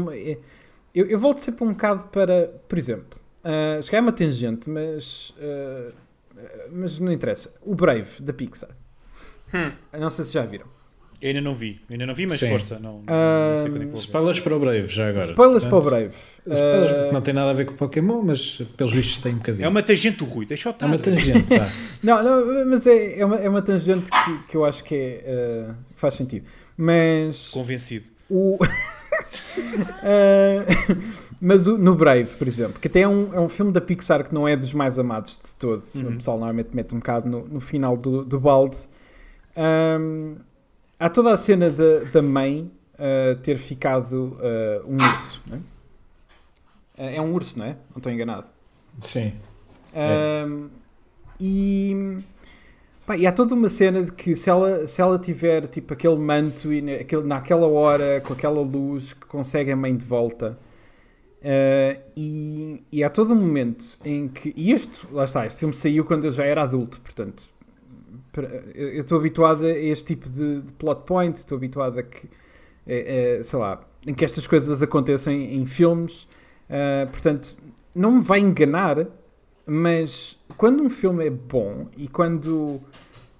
Eu, 0.93 1.05
eu 1.07 1.19
volto 1.19 1.39
sempre 1.39 1.63
um 1.65 1.69
bocado 1.69 2.05
para, 2.09 2.49
por 2.67 2.77
exemplo, 2.77 3.19
uh, 3.43 3.95
é 3.95 3.99
uma 3.99 4.11
tangente, 4.11 4.69
mas, 4.69 5.33
ah, 5.39 5.89
mas 6.71 6.99
não 6.99 7.11
interessa. 7.11 7.53
O 7.61 7.75
Brave 7.75 8.21
da 8.21 8.33
Pixar. 8.33 8.69
Hum. 9.53 9.71
Não 9.99 10.09
sei 10.09 10.25
se 10.25 10.33
já 10.33 10.43
viram. 10.45 10.65
Eu 11.21 11.27
ainda 11.27 11.41
não 11.41 11.53
vi. 11.55 11.79
Eu 11.87 11.93
ainda 11.93 12.07
não 12.07 12.15
vi, 12.15 12.25
mas 12.25 12.39
Sim. 12.39 12.49
força. 12.49 12.79
Não, 12.79 13.03
Ah, 13.05 13.57
não 13.57 13.61
sei 13.63 13.71
quando 13.71 13.91
é. 13.91 13.93
Spoilers 13.93 14.39
para 14.39 14.55
o 14.55 14.59
Brave, 14.59 14.87
já 14.87 15.09
agora. 15.09 15.23
Spoilers 15.23 15.63
para 15.65 15.77
o 15.77 15.81
Portanto, 15.81 15.99
Brave. 15.99 16.15
Spoilers, 16.49 16.91
Ah, 16.91 16.95
porque 16.95 17.13
não 17.13 17.21
tem 17.21 17.33
nada 17.35 17.49
a 17.51 17.53
ver 17.53 17.65
com 17.65 17.73
o 17.73 17.75
Pokémon, 17.75 18.23
mas 18.23 18.55
pelos 18.75 18.91
vistos 18.91 19.21
tem 19.21 19.33
um 19.33 19.37
bocadinho. 19.37 19.65
É 19.65 19.67
uma 19.69 19.83
tangente 19.83 20.17
do 20.17 20.25
Rui. 20.25 20.47
Deixa 20.47 20.69
eu 20.69 20.71
É 20.71 20.73
estar. 20.73 20.85
uma 20.87 20.97
tangente, 20.97 21.43
tá. 21.47 21.69
Não, 22.01 22.23
não, 22.23 22.65
mas 22.65 22.87
é, 22.87 23.19
é, 23.19 23.25
uma, 23.25 23.35
é 23.37 23.47
uma 23.47 23.61
tangente 23.61 24.09
que, 24.09 24.37
que 24.49 24.57
eu 24.57 24.65
acho 24.65 24.83
que 24.83 24.95
é, 24.95 25.23
eh, 25.25 25.73
faz 25.95 26.15
sentido. 26.15 26.47
Mas 26.75 27.49
Convencido. 27.49 28.09
O. 28.31 28.57
Eh, 30.03 30.65
mas 31.39 31.67
o- 31.67 31.77
no 31.77 31.93
Brave, 31.95 32.25
por 32.37 32.47
exemplo, 32.47 32.79
que 32.79 32.87
até 32.87 33.01
é 33.01 33.07
um, 33.07 33.33
é 33.33 33.39
um 33.39 33.49
filme 33.49 33.71
da 33.71 33.81
Pixar 33.81 34.27
que 34.27 34.33
não 34.33 34.47
é 34.47 34.55
dos 34.55 34.73
mais 34.73 34.97
amados 34.97 35.37
de 35.37 35.55
todos. 35.55 35.93
O 35.95 36.05
pessoal 36.13 36.37
normalmente 36.37 36.69
mete 36.73 36.93
um 36.95 36.99
bocado 36.99 37.29
no, 37.29 37.47
no 37.47 37.59
final 37.59 37.95
do, 37.97 38.23
do 38.23 38.39
balde. 38.39 38.77
Ahm, 39.55 40.35
há 40.99 41.09
toda 41.09 41.33
a 41.33 41.37
cena 41.37 41.69
da, 41.69 41.99
da 42.11 42.21
mãe 42.21 42.71
eh, 42.97 43.35
ter 43.43 43.57
ficado 43.57 44.37
eh, 44.41 44.81
um 44.87 44.95
urso. 44.95 45.43
Não 45.47 45.61
é? 46.97 47.15
é 47.15 47.21
um 47.21 47.33
urso, 47.33 47.59
não 47.59 47.65
é? 47.65 47.75
Não 47.91 47.97
estou 47.97 48.11
enganado. 48.11 48.47
Sim. 48.99 49.33
É. 49.93 50.43
Ahm, 50.43 50.67
e, 51.39 52.19
pá, 53.05 53.17
e 53.17 53.25
há 53.27 53.31
toda 53.31 53.55
uma 53.55 53.69
cena 53.69 54.03
de 54.03 54.11
que 54.11 54.35
se 54.35 54.49
ela, 54.49 54.87
se 54.87 55.01
ela 55.01 55.17
tiver 55.19 55.67
tipo 55.67 55.93
aquele 55.93 56.17
manto 56.17 56.71
e 56.73 56.81
naquele, 56.81 57.23
naquela 57.23 57.67
hora, 57.67 58.21
com 58.21 58.33
aquela 58.33 58.61
luz, 58.61 59.13
que 59.13 59.25
consegue 59.27 59.71
a 59.71 59.75
mãe 59.75 59.95
de 59.95 60.05
volta. 60.05 60.57
Ah, 61.43 61.97
e, 62.15 62.83
e 62.91 63.03
há 63.03 63.09
todo 63.09 63.33
um 63.33 63.37
momento 63.39 63.97
em 64.05 64.27
que. 64.27 64.53
E 64.55 64.71
este, 64.71 65.07
lá 65.11 65.25
está, 65.25 65.45
este 65.45 65.59
filme 65.59 65.73
saiu 65.73 66.05
quando 66.05 66.25
eu 66.25 66.31
já 66.31 66.45
era 66.45 66.63
adulto, 66.63 67.01
portanto. 67.01 67.49
Eu 68.73 69.01
estou 69.01 69.17
habituado 69.17 69.65
a 69.65 69.71
este 69.71 70.05
tipo 70.15 70.29
de, 70.29 70.61
de 70.61 70.71
plot 70.73 71.03
point, 71.05 71.37
estou 71.37 71.57
habituado 71.57 71.99
a 71.99 72.03
que. 72.03 72.29
eh, 72.87 73.37
eh, 73.39 73.43
sei 73.43 73.59
lá, 73.59 73.81
em 74.07 74.13
que 74.13 74.25
estas 74.25 74.47
coisas 74.47 74.81
aconteçam 74.81 75.33
em, 75.33 75.61
em 75.61 75.65
filmes. 75.65 76.27
Ah, 76.69 77.07
portanto, 77.11 77.57
não 77.95 78.13
me 78.13 78.21
vai 78.23 78.39
enganar, 78.39 79.07
mas 79.65 80.39
quando 80.57 80.83
um 80.83 80.89
filme 80.89 81.25
é 81.27 81.29
bom 81.29 81.87
e 81.97 82.07
quando, 82.07 82.81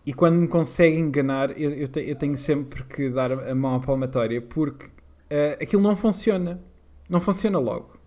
e 0.05 0.13
quando 0.13 0.35
me 0.37 0.47
consegue 0.47 0.97
enganar, 0.97 1.59
eu, 1.59 1.71
eu, 1.71 1.87
te- 1.87 2.07
eu 2.09 2.15
tenho 2.15 2.37
sempre 2.37 2.83
que 2.85 3.09
dar 3.09 3.31
a 3.31 3.55
mão 3.55 3.75
à 3.75 3.79
palmatória 3.79 4.41
porque 4.41 4.87
ah, 5.29 5.57
aquilo 5.61 5.81
não 5.83 5.95
funciona. 5.95 6.61
Não 7.09 7.19
funciona 7.21 7.59
logo. 7.59 7.99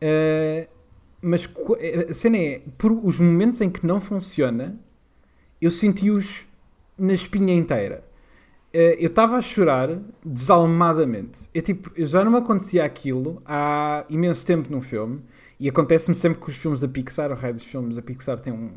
Ah, 0.00 0.66
mas 1.22 1.46
co- 1.46 1.76
a 2.10 2.14
cena 2.14 2.36
é, 2.38 2.62
por 2.78 2.92
os 2.92 3.20
momentos 3.20 3.60
em 3.60 3.70
que 3.70 3.86
não 3.86 4.00
funciona, 4.00 4.78
eu 5.60 5.70
senti-os 5.70 6.46
na 6.98 7.12
espinha 7.14 7.54
inteira. 7.54 8.04
Eh, 8.74 8.98
eu 9.00 9.08
estava 9.08 9.36
a 9.38 9.42
chorar 9.42 9.90
desalmadamente. 10.24 11.48
Eu, 11.54 11.62
tipo, 11.62 11.90
já 12.04 12.24
não 12.24 12.32
me 12.32 12.38
acontecia 12.38 12.84
aquilo 12.84 13.42
há 13.46 14.04
imenso 14.10 14.46
tempo 14.46 14.70
num 14.70 14.80
filme. 14.82 15.22
E 15.60 15.68
acontece-me 15.68 16.14
sempre 16.16 16.38
com 16.40 16.50
os 16.50 16.56
filmes 16.56 16.80
da 16.80 16.88
Pixar. 16.88 17.30
O 17.30 17.34
raio 17.34 17.52
dos 17.54 17.64
filmes 17.64 17.94
da 17.94 18.00
Pixar 18.00 18.40
tem 18.40 18.50
um- 18.52 18.72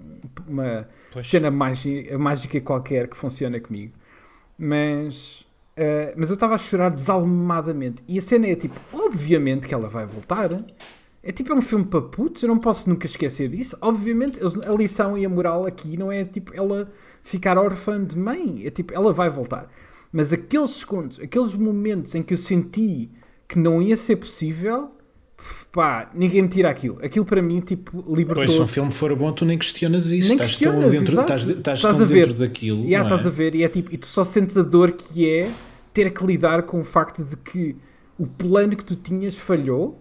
uma 0.48 0.88
Pois. 1.14 1.26
cena 1.28 1.50
magi- 1.50 2.10
mágica 2.18 2.60
qualquer 2.60 3.08
que 3.08 3.16
funciona 3.16 3.58
comigo. 3.60 3.94
Mas, 4.58 5.48
eh, 5.76 6.14
mas 6.18 6.30
eu 6.30 6.34
estava 6.36 6.56
a 6.56 6.58
chorar 6.58 6.90
desalmadamente. 6.90 8.04
E 8.08 8.20
a 8.20 8.22
cena 8.22 8.48
é 8.48 8.56
tipo, 8.56 8.80
obviamente 8.94 9.68
que 9.68 9.74
ela 9.74 9.88
vai 9.90 10.06
voltar. 10.06 10.50
É 11.26 11.32
tipo, 11.32 11.54
é 11.54 11.56
um 11.56 11.62
filme 11.62 11.86
para 11.86 12.02
putos, 12.02 12.44
eu 12.44 12.50
não 12.50 12.60
posso 12.60 12.90
nunca 12.90 13.06
esquecer 13.06 13.48
disso. 13.50 13.78
Obviamente, 13.82 14.40
a 14.44 14.72
lição 14.74 15.18
e 15.18 15.26
a 15.26 15.30
moral 15.30 15.66
aqui 15.66 15.96
não 15.98 16.12
é 16.12 16.26
tipo 16.26 16.52
ela 16.54 16.92
ficar 17.22 17.58
órfã 17.58 18.04
de 18.04 18.18
mãe, 18.18 18.64
é 18.66 18.70
tipo, 18.70 18.94
ela 18.94 19.14
vai 19.14 19.30
voltar. 19.30 19.70
Mas 20.12 20.34
aqueles 20.34 20.72
segundos, 20.72 21.20
aqueles 21.20 21.56
momentos 21.56 22.14
em 22.14 22.22
que 22.22 22.34
eu 22.34 22.38
senti 22.38 23.10
que 23.48 23.58
não 23.58 23.82
ia 23.82 23.96
ser 23.96 24.18
possível, 24.18 24.92
pá, 25.72 26.10
ninguém 26.14 26.42
me 26.42 26.48
tira 26.48 26.70
aquilo. 26.70 27.00
Aquilo 27.04 27.26
para 27.26 27.42
mim, 27.42 27.60
tipo, 27.60 28.04
libertou. 28.08 28.46
Pois, 28.46 28.54
se 28.54 28.62
um 28.62 28.68
filme 28.68 28.92
for 28.92 29.16
bom, 29.16 29.32
tu 29.32 29.46
nem 29.46 29.58
questionas 29.58 30.06
isso. 30.06 30.28
Nem 30.28 30.38
estás 30.38 30.52
questionas, 30.52 30.92
dentro, 30.92 31.14
exato. 31.14 31.34
estás, 31.34 31.58
estás 31.58 31.80
Estás 31.80 32.02
a 32.02 32.06
ver. 32.06 32.28
dentro 32.28 32.40
daquilo. 32.40 32.84
Yeah, 32.84 33.08
não 33.08 33.16
é? 33.16 33.20
estás 33.20 33.28
a 33.28 33.36
ver, 33.36 33.56
e 33.56 33.64
é 33.64 33.68
tipo, 33.70 33.94
e 33.94 33.98
tu 33.98 34.08
só 34.08 34.24
sentes 34.24 34.58
a 34.58 34.64
dor 34.64 34.92
que 34.92 35.30
é 35.30 35.52
ter 35.94 36.10
que 36.12 36.26
lidar 36.26 36.64
com 36.64 36.80
o 36.80 36.84
facto 36.84 37.24
de 37.24 37.38
que 37.38 37.76
o 38.18 38.26
plano 38.26 38.76
que 38.76 38.84
tu 38.84 38.96
tinhas 38.96 39.38
falhou 39.38 40.00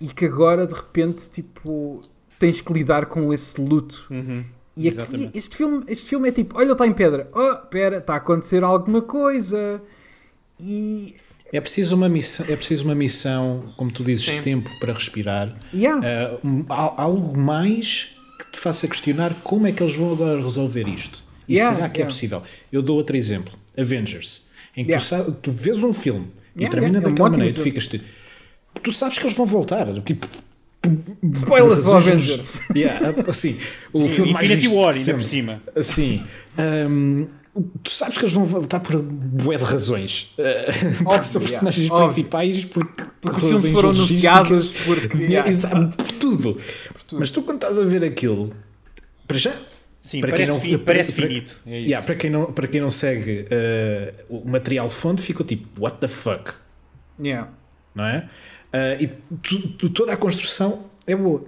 e 0.00 0.06
que 0.06 0.24
agora 0.24 0.66
de 0.66 0.74
repente 0.74 1.28
tipo 1.30 2.02
tens 2.38 2.60
que 2.60 2.72
lidar 2.72 3.06
com 3.06 3.32
esse 3.32 3.60
luto. 3.60 4.06
E 4.76 4.88
aqui, 4.88 5.30
este 5.34 5.56
filme, 5.56 5.84
este 5.88 6.08
filme 6.08 6.28
é 6.28 6.32
tipo, 6.32 6.56
olha, 6.56 6.70
está 6.70 6.86
em 6.86 6.92
pedra, 6.92 7.28
oh, 7.34 7.66
pera, 7.66 7.98
está 7.98 8.14
a 8.14 8.18
acontecer 8.18 8.62
alguma 8.62 9.02
coisa. 9.02 9.82
E 10.60 11.16
É 11.52 11.60
preciso 11.60 11.96
uma 11.96 12.08
missão, 12.08 12.46
é 12.48 12.56
preciso 12.56 12.84
uma 12.84 12.94
missão, 12.94 13.72
como 13.76 13.90
tu 13.90 14.04
dizes, 14.04 14.24
Sim. 14.26 14.42
tempo 14.42 14.70
para 14.80 14.92
respirar. 14.92 15.56
yeah, 15.72 16.00
Uh, 16.42 16.46
um, 16.46 16.64
al- 16.68 16.94
algo 16.98 17.38
mais 17.38 18.10
que 18.38 18.52
te 18.52 18.58
faça 18.58 18.86
questionar 18.86 19.34
como 19.42 19.66
é 19.66 19.72
que 19.72 19.82
eles 19.82 19.94
vão 19.94 20.12
agora 20.12 20.40
resolver 20.40 20.86
isto. 20.88 21.22
E 21.48 21.54
Yeah, 21.54 21.76
será 21.76 21.88
que 21.88 21.98
é 21.98 22.02
yeah. 22.02 22.12
possível? 22.14 22.42
Eu 22.70 22.82
dou 22.82 22.96
outro 22.98 23.16
exemplo: 23.16 23.52
Avengers, 23.76 24.42
em 24.76 24.84
que 24.84 24.90
Yeah. 24.92 25.24
tu, 25.24 25.32
tu 25.32 25.50
vês 25.52 25.82
um 25.82 25.94
filme 25.94 26.26
e 26.54 26.60
Yeah, 26.60 26.70
termina 26.70 26.98
yeah, 26.98 27.06
é 27.08 27.08
um 27.08 27.14
daquela 27.14 27.30
maneira 27.30 27.50
e 27.50 27.54
tu 27.56 27.62
ficas. 27.62 27.86
Tu, 27.86 28.00
tu 28.82 28.92
sabes 28.92 29.18
que 29.18 29.24
eles 29.24 29.34
vão 29.36 29.46
voltar. 29.46 29.86
Tipo. 30.02 30.26
Spoilers 31.34 31.82
do 31.84 31.92
Avengers. 31.96 32.60
Yeah, 32.74 33.14
assim, 33.26 33.58
o 33.92 34.08
filme 34.08 34.32
mais 34.32 34.46
Infinity 34.48 34.68
War, 34.68 34.94
ainda 34.94 35.14
por 35.14 35.22
cima. 35.24 35.62
Assim, 35.74 36.22
hum, 36.88 37.26
tu 37.82 37.90
sabes 37.90 38.16
que 38.18 38.24
eles 38.24 38.34
vão 38.34 38.44
voltar 38.44 38.80
por 38.80 39.00
bué 39.00 39.56
de 39.58 39.64
razões. 39.64 40.32
Uh, 40.38 41.02
porque 41.04 41.22
são 41.24 41.40
personagens 41.40 41.90
óbvio. 41.90 42.06
principais, 42.08 42.64
porque, 42.64 43.04
Porque 43.20 43.40
os 43.40 43.48
filmes 43.48 43.72
foram 43.72 43.90
anunciados 43.90 44.68
porque- 44.84 45.16
Yeah, 45.18 45.48
yeah, 45.48 45.50
exato, 45.50 45.96
por 45.96 46.12
tudo. 46.12 46.60
Mas 47.12 47.30
tu 47.30 47.42
quando 47.42 47.56
estás 47.62 47.78
a 47.78 47.84
ver 47.84 48.04
aquilo, 48.04 48.52
para 49.26 49.36
já. 49.38 49.52
Sim, 50.02 50.20
para 50.22 50.30
parece, 50.30 50.60
fi- 50.60 50.76
para- 50.78 50.84
parece 50.86 51.12
para- 51.12 51.26
finito. 51.28 51.60
É. 51.66 51.78
Yeah, 51.80 52.04
para, 52.06 52.14
quem 52.14 52.30
não, 52.30 52.52
para 52.52 52.66
quem 52.66 52.80
não 52.80 52.88
segue 52.90 53.42
uh, 54.30 54.36
o 54.42 54.48
material 54.48 54.88
fonte, 54.88 55.20
ficou 55.22 55.44
tipo, 55.44 55.80
what 55.82 55.98
the 55.98 56.08
fuck? 56.08 56.52
yeah. 57.22 57.50
não 57.94 58.04
é? 58.04 58.28
Ah, 58.72 58.94
e 59.00 59.06
tu- 59.42 59.68
tu- 59.72 59.88
toda 59.90 60.12
a 60.12 60.16
construção 60.16 60.86
é 61.06 61.14
boa. 61.16 61.44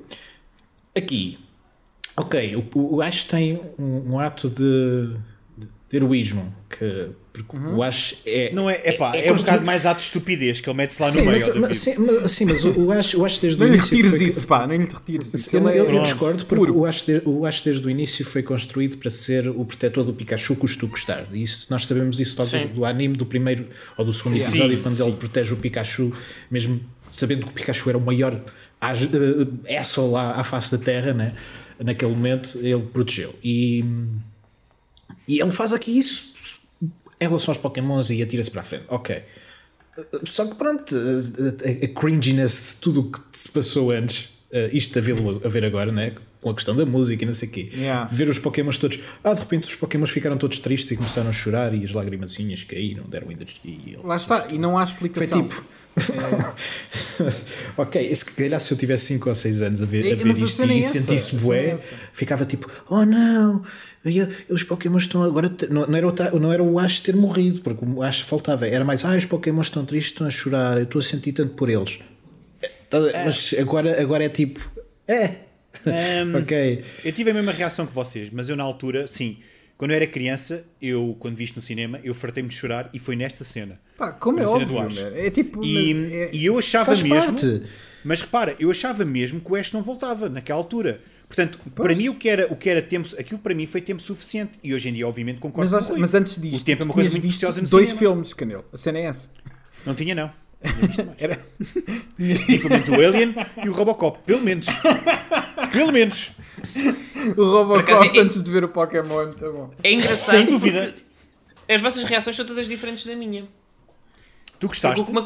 Aqui, 0.96 1.38
ok, 2.16 2.56
o, 2.74 2.96
o 2.96 3.02
Ash 3.02 3.24
tem 3.24 3.60
um, 3.78 4.12
um 4.14 4.18
ato 4.18 4.48
de 4.50 5.14
heroísmo, 5.92 6.54
que, 6.68 7.08
porque 7.32 7.56
o 7.56 7.82
Ash 7.82 8.16
é. 8.24 8.52
Não 8.52 8.70
é, 8.70 8.80
epá, 8.84 9.14
é, 9.16 9.26
um 9.26 9.32
construído- 9.32 9.38
bocado 9.44 9.66
mais 9.66 9.84
ato 9.86 9.98
de 9.98 10.06
estupidez 10.06 10.60
que 10.60 10.68
ele 10.70 10.76
mete-se 10.76 11.02
lá 11.02 11.10
Sim, 11.10 11.18
no 11.18 11.24
meio. 11.24 11.32
mas, 11.38 11.46
David. 11.46 11.60
mas, 11.60 11.76
sim, 11.78 11.94
mas, 11.98 12.30
sim, 12.30 12.44
mas 12.44 12.64
o, 12.64 12.70
o, 12.80 12.92
Ash, 12.92 13.14
o 13.14 13.24
Ash 13.24 13.38
desde 13.38 13.58
Não 13.58 13.66
o 13.66 13.70
lhe 13.70 13.76
início. 13.76 13.96
retires 13.96 14.20
isso, 14.20 14.46
pá, 14.46 14.66
não 14.66 14.74
lhe 14.76 14.84
retires 14.84 15.34
isso. 15.34 15.56
eu, 15.56 15.68
Ele 15.68 15.78
é- 15.78 15.80
eu- 15.80 15.90
eu 15.96 16.02
discordo 16.02 16.44
porque 16.46 16.66
puro. 16.66 16.78
o 16.78 16.86
Ash, 16.86 17.02
de- 17.02 17.22
o 17.24 17.44
Ash 17.44 17.60
desde 17.62 17.86
o 17.86 17.90
início 17.90 18.24
foi 18.24 18.42
construído 18.42 18.98
para 18.98 19.10
ser 19.10 19.48
o 19.48 19.64
protetor 19.64 20.04
do 20.04 20.12
Pikachu 20.14 20.54
custo 20.56 20.86
custar. 20.88 21.26
E 21.32 21.42
isso, 21.42 21.66
nós 21.70 21.84
sabemos 21.86 22.20
isso 22.20 22.36
logo 22.38 22.50
Sim. 22.50 22.68
do, 22.68 22.74
do 22.74 22.84
anime 22.84 23.14
do 23.14 23.26
primeiro 23.26 23.66
ou 23.96 24.04
do 24.04 24.12
segundo 24.12 24.38
Sim, 24.38 24.46
episódio, 24.48 24.82
quando 24.82 25.00
ele 25.02 25.12
protege 25.16 25.52
o 25.54 25.56
Pikachu, 25.56 26.12
mesmo 26.50 26.80
sabendo 27.10 27.46
que 27.46 27.50
o 27.50 27.52
Pikachu 27.52 27.88
era 27.88 27.98
o 27.98 28.00
maior 28.00 28.40
eh, 28.80 29.78
asshole 29.78 30.14
à, 30.14 30.30
à 30.40 30.44
face 30.44 30.76
da 30.76 30.82
Terra, 30.82 31.12
né? 31.12 31.34
naquele 31.82 32.10
momento 32.12 32.58
ele 32.58 32.82
protegeu. 32.92 33.34
E, 33.42 33.82
e 35.34 35.40
ele 35.40 35.50
faz 35.50 35.72
aqui 35.72 35.96
isso 35.98 36.30
em 37.20 37.26
relação 37.26 37.52
aos 37.52 37.58
Pokémons 37.58 38.10
e 38.10 38.22
atira-se 38.22 38.50
para 38.50 38.62
a 38.62 38.64
frente. 38.64 38.84
Ok. 38.88 39.22
Só 40.24 40.46
que 40.46 40.54
pronto, 40.54 40.94
a, 40.96 42.00
cringiness 42.00 42.70
de 42.70 42.76
tudo 42.80 43.00
o 43.00 43.10
que 43.10 43.18
se 43.32 43.48
passou 43.50 43.90
antes, 43.90 44.30
eh, 44.50 44.70
isto 44.72 44.98
a, 44.98 45.02
vê-lo 45.02 45.40
a 45.44 45.48
ver 45.48 45.64
agora, 45.64 45.92
né? 45.92 46.14
com 46.40 46.48
a 46.48 46.54
questão 46.54 46.74
da 46.74 46.86
música 46.86 47.22
e 47.22 47.26
não 47.26 47.34
sei 47.34 47.48
o 47.48 47.52
quê, 47.52 47.68
Yeah. 47.74 48.08
ver 48.10 48.28
os 48.28 48.38
Pokémons 48.38 48.78
todos, 48.78 48.98
ah, 49.22 49.34
de 49.34 49.40
repente 49.40 49.68
os 49.68 49.74
Pokémons 49.74 50.08
ficaram 50.10 50.38
todos 50.38 50.58
tristes 50.58 50.90
e 50.92 50.96
começaram 50.96 51.28
a 51.28 51.32
chorar 51.32 51.74
e 51.74 51.84
as 51.84 51.92
lágrimazinhas 51.92 52.64
caíram, 52.64 53.04
deram 53.04 53.30
e 53.30 53.34
ele- 53.34 53.98
Lá 54.02 54.16
está, 54.16 54.46
e 54.50 54.58
não 54.58 54.78
há 54.78 54.86
Foi 54.86 54.94
explicação. 54.94 55.42
tipo. 55.42 55.62
ok, 57.76 58.14
se 58.14 58.24
calhar 58.24 58.60
se 58.60 58.72
eu 58.72 58.78
tivesse 58.78 59.06
5 59.06 59.28
ou 59.28 59.34
6 59.34 59.60
anos 59.62 59.82
a 59.82 59.86
ver, 59.86 60.06
É, 60.06 60.12
a 60.12 60.16
ver 60.16 60.28
isto 60.30 60.62
é 60.62 60.66
e 60.66 60.78
essa, 60.78 60.98
sentisse 60.98 61.36
bué, 61.36 61.66
é 61.72 61.78
ficava 62.12 62.46
tipo, 62.46 62.70
oh 62.88 63.04
não, 63.04 63.62
e- 64.04 64.52
os 64.52 64.62
Pokémons 64.62 65.02
estão 65.02 65.22
agora. 65.22 65.50
Não, 65.70 65.86
não 65.86 65.94
era 65.96 66.06
o, 66.08 66.38
não 66.40 66.52
era 66.52 66.62
o 66.62 66.78
Ash 66.78 67.00
ter 67.00 67.14
morrido, 67.14 67.60
porque 67.60 67.84
o 67.84 68.02
Ash 68.02 68.20
faltava, 68.20 68.66
era 68.66 68.84
mais, 68.84 69.04
ah, 69.04 69.16
os 69.16 69.26
Pokémons 69.26 69.66
estão 69.66 69.84
tristes, 69.84 70.12
estão 70.12 70.26
a 70.26 70.30
chorar, 70.30 70.76
eu 70.78 70.84
estou 70.84 70.98
a 71.00 71.02
sentir 71.02 71.32
tanto 71.32 71.54
por 71.54 71.68
eles. 71.68 71.98
Tá- 72.88 72.98
Mas 73.24 73.54
agora, 73.58 74.00
agora 74.00 74.24
é 74.24 74.28
tipo, 74.28 74.60
é, 75.06 75.34
Ahm, 75.86 76.34
ok. 76.42 76.82
Eu 77.04 77.12
tive 77.12 77.30
a 77.30 77.34
mesma 77.34 77.52
reação 77.52 77.86
que 77.86 77.94
vocês, 77.94 78.28
mas 78.32 78.48
eu 78.48 78.56
na 78.56 78.64
altura, 78.64 79.06
sim, 79.06 79.38
quando 79.78 79.92
eu 79.92 79.96
era 79.96 80.06
criança, 80.06 80.64
eu, 80.82 81.16
quando 81.20 81.36
vi 81.36 81.44
isto 81.44 81.56
no 81.56 81.62
cinema, 81.62 82.00
eu 82.02 82.12
fartei-me 82.14 82.48
de 82.48 82.54
chorar 82.56 82.90
e 82.92 82.98
foi 82.98 83.14
nesta 83.16 83.44
cena. 83.44 83.78
Pá, 83.96 84.12
como 84.12 84.40
é 84.40 84.44
a 84.44 84.48
cena 84.48 84.64
do 84.66 84.74
óbvio, 84.74 84.86
Ash. 85.04 85.10
man. 85.12 85.16
é 85.16 85.30
tipo. 85.30 85.64
E, 85.64 85.92
é- 86.12 86.30
e 86.32 86.44
eu 86.46 86.58
achava 86.58 86.86
Faz 86.86 87.02
mesmo. 87.02 87.26
parte. 87.26 87.62
Mas 88.04 88.20
repara, 88.22 88.56
eu 88.58 88.70
achava 88.70 89.04
mesmo 89.04 89.40
que 89.40 89.52
o 89.52 89.54
Ash 89.56 89.72
não 89.72 89.82
voltava 89.82 90.28
naquela 90.28 90.58
altura. 90.58 91.00
Portanto, 91.30 91.60
para 91.76 91.94
mim 91.94 92.08
o 92.08 92.14
que 92.16 92.28
era, 92.28 92.52
o 92.52 92.56
que 92.56 92.68
era 92.68 92.82
tempo, 92.82 93.08
aquilo 93.16 93.38
para 93.38 93.54
mim 93.54 93.64
foi 93.64 93.80
tempo 93.80 94.02
suficiente. 94.02 94.58
E 94.64 94.74
hoje 94.74 94.88
em 94.88 94.92
dia, 94.94 95.06
obviamente, 95.06 95.38
concordo 95.38 95.70
mas, 95.70 95.86
com 95.86 95.96
mas 95.96 96.12
antes 96.12 96.36
disto, 96.42 96.62
o 96.62 96.64
tempo 96.64 96.82
é 96.82 96.84
uma 96.86 96.92
coisa 96.92 97.08
muito 97.08 97.22
preciosa 97.22 97.62
no 97.62 97.68
dois 97.68 97.90
cinema. 97.90 97.98
filmes, 98.00 98.34
Canelo. 98.34 98.64
A 98.72 98.76
cena 98.76 98.98
é 98.98 99.04
essa. 99.04 99.30
Não 99.86 99.94
tinha, 99.94 100.12
não. 100.12 100.32
Era... 101.16 101.38
E 102.18 102.58
pelo 102.58 102.70
menos 102.70 102.88
o 102.88 102.94
Alien 102.94 103.34
e 103.64 103.68
o 103.68 103.72
Robocop. 103.72 104.18
Pelo 104.26 104.42
menos. 104.42 104.66
Pelo 105.72 105.92
menos. 105.92 106.32
O 107.36 107.44
Robocop 107.44 107.80
acaso, 107.92 108.04
é- 108.04 108.18
antes 108.18 108.42
de 108.42 108.50
ver 108.50 108.64
o 108.64 108.68
Pokémon, 108.68 109.30
tá 109.30 109.48
bom. 109.48 109.70
É 109.84 109.92
engraçado 109.92 110.36
Sem 110.36 110.46
dúvida. 110.46 110.92
porque 110.92 111.72
as 111.72 111.80
vossas 111.80 112.02
reações 112.02 112.34
são 112.34 112.44
todas 112.44 112.66
diferentes 112.66 113.06
da 113.06 113.14
minha. 113.14 113.46
Tu 114.58 114.66
gostaste? 114.66 115.00
o, 115.00 115.04
que 115.06 115.12
me, 115.12 115.20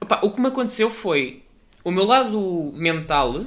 opá, 0.00 0.18
o 0.24 0.32
que 0.32 0.40
me 0.40 0.48
aconteceu 0.48 0.90
foi 0.90 1.44
o 1.84 1.92
meu 1.92 2.04
lado 2.04 2.72
mental 2.74 3.46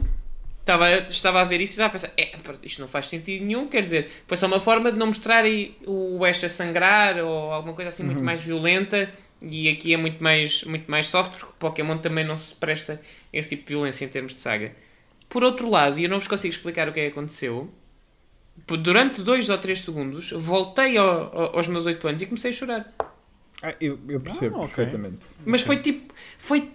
estava, 0.72 0.92
estava 0.92 1.42
a 1.42 1.44
ver 1.44 1.62
isso 1.62 1.74
e 1.74 1.76
estava 1.76 1.88
a 1.88 1.92
pensar: 1.92 2.12
é, 2.18 2.32
isto 2.64 2.80
não 2.82 2.88
faz 2.88 3.08
sentido 3.08 3.44
nenhum. 3.46 3.68
Quer 3.68 3.82
dizer, 3.82 4.10
foi 4.28 4.38
só 4.38 4.48
uma 4.48 4.60
forma 4.60 4.92
de 4.92 4.98
não 4.98 5.08
mostrar 5.08 5.44
o 5.86 6.24
Ash 6.26 6.44
a 6.44 6.50
sangrar 6.50 7.18
ou 7.20 7.52
alguma 7.52 7.74
coisa 7.74 7.90
assim 7.90 8.04
muito 8.04 8.22
mais 8.24 8.42
violenta. 8.42 9.10
E 9.42 9.70
aqui 9.70 9.94
é 9.94 9.98
muito 9.98 10.24
mais, 10.24 10.64
muito 10.64 10.90
mais 10.90 11.06
soft, 11.06 11.32
porque 11.34 11.46
o 11.46 11.56
Pokémon 11.60 11.98
também 12.00 12.26
não 12.26 12.36
se 12.36 12.56
presta 12.56 12.94
a 13.04 13.38
esse 13.38 13.50
tipo 13.50 13.68
de 13.68 13.74
violência 13.76 14.04
em 14.04 14.08
termos 14.08 14.34
de 14.34 14.42
saga. 14.42 14.76
Por 15.30 15.44
outro 15.44 15.70
lado, 15.70 16.00
e 16.00 16.06
eu 16.06 16.10
não 16.10 16.18
vos 16.18 16.28
consigo 16.28 16.54
explicar 16.54 16.90
o 16.90 16.92
que 16.92 17.00
é 17.02 17.06
que 17.06 17.12
aconteceu, 17.12 17.72
durante 18.66 19.22
dois 19.22 19.48
ou 19.50 19.58
três 19.58 19.82
segundos, 19.82 20.32
voltei 20.32 20.98
ao- 20.98 21.36
ao- 21.38 21.56
aos 21.58 21.68
meus 21.68 21.86
8 21.86 22.08
anos 22.08 22.22
e 22.22 22.26
comecei 22.26 22.52
a 22.52 22.54
chorar. 22.54 22.90
Ah, 23.62 23.76
eu, 23.80 24.00
eu 24.10 24.20
percebo 24.20 24.56
Ah, 24.56 24.60
ok. 24.62 24.68
perfeitamente. 24.76 25.26
Mas 25.46 25.62
foi 25.62 25.78
tipo. 25.78 26.14
Foi. 26.38 26.72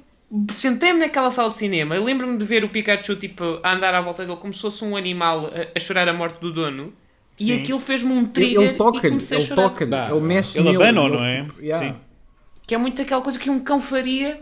Sentei-me 0.51 0.99
naquela 0.99 1.31
sala 1.31 1.51
de 1.51 1.57
cinema. 1.57 1.95
Eu 1.95 2.05
lembro-me 2.05 2.39
de 2.39 2.45
ver 2.45 2.65
o 2.65 2.69
Pikachu 2.69 3.17
tipo, 3.17 3.61
a 3.63 3.73
andar 3.75 3.95
à 3.95 4.01
volta 4.01 4.25
dele 4.25 4.39
como 4.39 4.53
se 4.55 4.61
fosse 4.61 4.83
um 4.85 4.97
animal 4.97 5.47
a, 5.55 5.77
a 5.77 5.81
chorar 5.81 6.09
a 6.09 6.13
morte 6.13 6.41
do 6.41 6.53
dono. 6.53 6.93
E 7.39 7.47
Sim. 7.47 7.61
aquilo 7.61 7.79
fez-me 7.79 8.13
um 8.13 8.25
trigger 8.27 8.61
ele 8.63 8.73
e 8.73 8.77
toca-lhe, 8.77 9.09
comecei 9.09 9.37
a 9.37 9.41
ele 9.41 9.49
chorar. 9.49 9.87
Dá. 9.87 10.11
ele 10.11 10.21
mexe 10.21 10.59
Ele 10.59 10.71
nele. 10.71 10.85
ele, 10.85 10.93
não 10.93 11.25
é? 11.25 11.45
tipo, 11.45 11.61
yeah. 11.61 11.87
Sim. 11.89 11.97
Que 12.67 12.75
é 12.75 12.79
muito 12.79 13.03
aquela 13.03 13.21
coisa 13.21 13.39
que 13.39 13.51
um 13.51 13.59
cão 13.59 13.81
faria. 13.81 14.41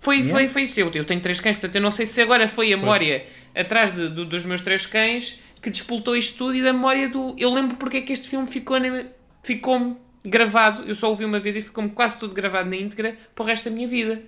Foi, 0.00 0.16
Yeah. 0.18 0.32
foi, 0.32 0.48
foi 0.48 0.62
isso. 0.62 0.78
Eu, 0.80 0.90
eu 0.94 1.04
tenho 1.04 1.20
três 1.20 1.40
cães, 1.40 1.56
portanto 1.56 1.74
eu 1.74 1.82
não 1.82 1.90
sei 1.90 2.06
se 2.06 2.20
agora 2.22 2.46
foi 2.48 2.72
a 2.72 2.76
memória 2.76 3.24
atrás 3.54 3.92
de- 3.92 4.08
do- 4.08 4.24
dos 4.24 4.44
meus 4.44 4.60
três 4.60 4.86
cães 4.86 5.40
que 5.60 5.68
despoltou 5.70 6.16
isto 6.16 6.38
tudo 6.38 6.56
e 6.56 6.62
da 6.62 6.72
memória 6.72 7.08
do. 7.08 7.34
Eu 7.36 7.52
lembro 7.52 7.76
porque 7.76 7.96
é 7.96 8.00
que 8.00 8.12
este 8.12 8.28
filme 8.28 8.46
ficou 8.46 8.78
na- 8.78 9.04
ficou-me 9.42 9.96
gravado. 10.24 10.84
Eu 10.86 10.94
só 10.94 11.08
ouvi 11.10 11.24
uma 11.24 11.40
vez 11.40 11.56
e 11.56 11.62
ficou-me 11.62 11.90
quase 11.90 12.16
tudo 12.16 12.32
gravado 12.32 12.70
na 12.70 12.76
íntegra 12.76 13.16
para 13.34 13.42
o 13.42 13.46
resto 13.46 13.68
da 13.68 13.74
minha 13.74 13.88
vida. 13.88 14.22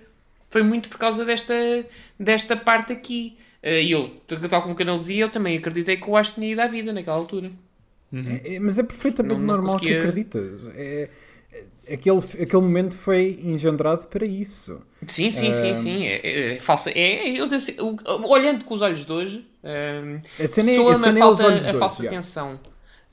Foi 0.51 0.61
muito 0.61 0.87
por 0.89 0.99
causa 0.99 1.25
desta, 1.25 1.53
desta 2.19 2.55
parte 2.55 2.93
aqui. 2.93 3.37
Eh, 3.63 3.81
E 3.83 3.91
eu, 3.91 4.07
tal 4.49 4.61
como 4.61 4.73
o 4.73 4.77
canal 4.77 4.99
dizia, 4.99 5.23
eu 5.23 5.29
também 5.29 5.57
acreditei 5.57 5.97
que 5.97 6.07
o 6.09 6.15
Ash 6.15 6.31
tinha 6.35 6.51
ido 6.51 6.59
à 6.61 6.67
vida 6.67 6.93
naquela 6.93 7.17
altura. 7.17 7.51
É- 8.13 8.55
é- 8.55 8.59
mas 8.59 8.77
é 8.77 8.83
perfeitamente 8.83 9.33
Não- 9.39 9.39
não 9.47 9.55
normal 9.55 9.77
que 9.77 9.85
conseguia- 9.85 9.99
acreditas. 10.01 10.49
É, 10.75 11.09
é- 11.87 11.93
aquele, 11.93 12.17
aquele 12.17 12.61
momento 12.61 12.95
foi 12.97 13.39
engendrado 13.43 14.07
para 14.07 14.25
isso. 14.25 14.81
Sim, 15.07 15.31
sim, 15.31 15.53
sim, 15.53 15.75
sim. 15.75 16.05
É, 16.07 16.15
é, 16.21 16.53
é 16.53 16.59
falsa. 16.59 16.89
É, 16.91 17.29
eu 17.29 17.47
disse- 17.47 17.77
o- 17.79 17.95
olhando 18.29 18.65
com 18.65 18.73
os 18.73 18.81
olhos 18.81 19.05
de 19.05 19.11
hoje, 19.11 19.45
A 19.63 20.47
cena 20.47 20.71
a 20.71 20.75
soa-me 20.75 20.97
cena 20.97 21.19
a 21.19 21.23
é 21.23 21.25
os 21.31 21.39
falta, 21.41 21.69
a 21.69 21.73
falsa 21.79 22.03
atenção. 22.05 22.59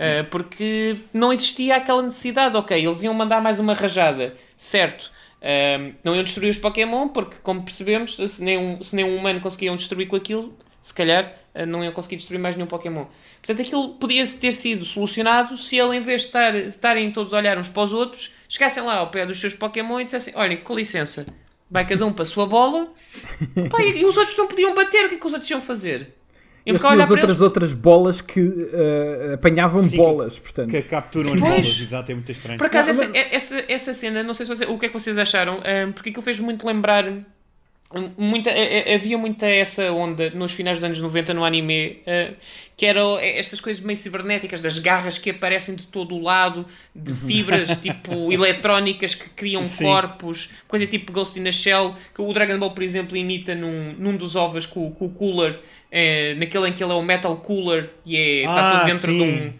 Uh, 0.00 0.24
porque 0.30 0.96
não 1.12 1.32
existia 1.32 1.74
aquela 1.74 2.00
necessidade, 2.02 2.56
ok, 2.56 2.86
eles 2.86 3.02
iam 3.02 3.12
mandar 3.12 3.40
mais 3.42 3.58
uma 3.58 3.74
rajada, 3.74 4.32
certo? 4.56 5.10
Um, 5.40 5.94
não 6.02 6.14
iam 6.14 6.24
destruir 6.24 6.50
os 6.50 6.58
Pokémon, 6.58 7.08
porque 7.08 7.36
como 7.42 7.62
percebemos, 7.62 8.16
se 8.16 8.42
nem 8.42 8.58
um, 8.58 8.82
se 8.82 8.94
nem 8.94 9.04
um 9.04 9.16
humano 9.16 9.40
conseguiam 9.40 9.76
destruir 9.76 10.08
com 10.08 10.16
aquilo, 10.16 10.52
se 10.80 10.92
calhar 10.92 11.32
uh, 11.54 11.64
não 11.64 11.82
iam 11.84 11.92
conseguir 11.92 12.16
destruir 12.16 12.40
mais 12.40 12.56
nenhum 12.56 12.66
Pokémon. 12.66 13.06
Portanto, 13.40 13.62
aquilo 13.64 13.94
podia 13.94 14.26
ter 14.26 14.52
sido 14.52 14.84
solucionado 14.84 15.56
se 15.56 15.76
ele, 15.76 15.96
em 15.96 16.00
vez 16.00 16.22
de 16.22 16.26
estar, 16.28 16.54
estarem 16.54 17.10
todos 17.12 17.32
a 17.32 17.36
olhar 17.36 17.56
uns 17.56 17.68
para 17.68 17.82
os 17.84 17.92
outros, 17.92 18.32
chegassem 18.48 18.82
lá 18.82 18.96
ao 18.96 19.10
pé 19.10 19.24
dos 19.24 19.40
seus 19.40 19.54
Pokémon 19.54 20.00
e 20.00 20.04
dissessem: 20.04 20.34
Olhem, 20.36 20.58
com 20.58 20.74
licença, 20.74 21.24
vai 21.70 21.86
cada 21.86 22.04
um 22.04 22.12
para 22.12 22.24
a 22.24 22.26
sua 22.26 22.46
bola, 22.46 22.92
Pá, 23.70 23.82
e, 23.82 23.98
e 24.00 24.04
os 24.04 24.16
outros 24.16 24.36
não 24.36 24.48
podiam 24.48 24.74
bater, 24.74 25.06
o 25.06 25.08
que 25.08 25.14
é 25.14 25.18
que 25.18 25.26
os 25.26 25.32
outros 25.32 25.50
iam 25.50 25.62
fazer? 25.62 26.17
Eu 26.74 26.90
olhar 26.90 27.02
as 27.02 27.06
para 27.08 27.14
outras, 27.14 27.30
eles. 27.30 27.40
outras 27.40 27.72
bolas 27.72 28.20
que 28.20 28.40
uh, 28.40 29.34
apanhavam 29.34 29.82
Sim. 29.88 29.96
bolas, 29.96 30.38
portanto. 30.38 30.70
Que 30.70 30.82
capturam 30.82 31.32
as 31.34 31.40
Pois. 31.40 31.50
bolas, 31.52 31.80
exato, 31.80 32.12
é 32.12 32.14
muito 32.14 32.30
estranho. 32.32 32.58
Por 32.58 32.66
acaso, 32.66 32.92
Não, 32.92 33.14
essa, 33.14 33.34
essa, 33.34 33.64
essa 33.68 33.94
cena, 33.94 34.22
não 34.22 34.34
sei 34.34 34.46
se 34.46 34.54
você- 34.54 34.64
o 34.66 34.78
que 34.78 34.86
é 34.86 34.88
que 34.88 34.94
vocês 34.98 35.16
acharam, 35.18 35.60
ahm, 35.64 35.92
porque 35.92 36.10
aquilo 36.10 36.22
fez 36.22 36.38
muito 36.40 36.66
lembrar. 36.66 37.04
Muita, 38.18 38.50
eh, 38.50 38.84
eh, 38.86 38.94
havia 38.96 39.16
muita 39.16 39.46
essa 39.46 39.90
onda 39.92 40.28
nos 40.28 40.52
finais 40.52 40.76
dos 40.76 40.84
anos 40.84 41.00
90 41.00 41.32
no 41.32 41.42
anime 41.42 42.02
eh, 42.04 42.34
que 42.76 42.84
eram 42.84 43.18
estas 43.18 43.62
coisas 43.62 43.82
meio 43.82 43.96
cibernéticas 43.96 44.60
das 44.60 44.78
garras 44.78 45.16
que 45.16 45.30
aparecem 45.30 45.74
de 45.74 45.86
todo 45.86 46.14
o 46.14 46.20
lado 46.22 46.66
de 46.94 47.14
fibras 47.14 47.70
tipo 47.80 48.30
eletrónicas 48.30 49.14
que 49.14 49.30
criam 49.30 49.64
Sim. 49.66 49.84
corpos 49.84 50.50
coisa 50.68 50.86
tipo 50.86 51.12
Ghost 51.12 51.40
in 51.40 51.48
a 51.48 51.52
Shell 51.52 51.94
que 52.14 52.20
o 52.20 52.30
Dragon 52.30 52.58
Ball 52.58 52.72
por 52.72 52.82
exemplo 52.82 53.16
imita 53.16 53.54
num, 53.54 53.94
num 53.98 54.18
dos 54.18 54.36
ovos 54.36 54.66
com, 54.66 54.90
com 54.90 55.06
o 55.06 55.10
cooler 55.10 55.58
eh, 55.90 56.34
naquele 56.34 56.68
em 56.68 56.72
que 56.74 56.84
ele 56.84 56.92
é 56.92 56.96
o 56.96 57.02
metal 57.02 57.38
cooler 57.38 57.88
e 58.04 58.18
é, 58.18 58.40
está 58.40 58.52
Ah, 58.52 58.80
tudo 58.80 58.92
dentro 58.92 59.12
sim. 59.12 59.16
de 59.16 59.24
um, 59.24 59.52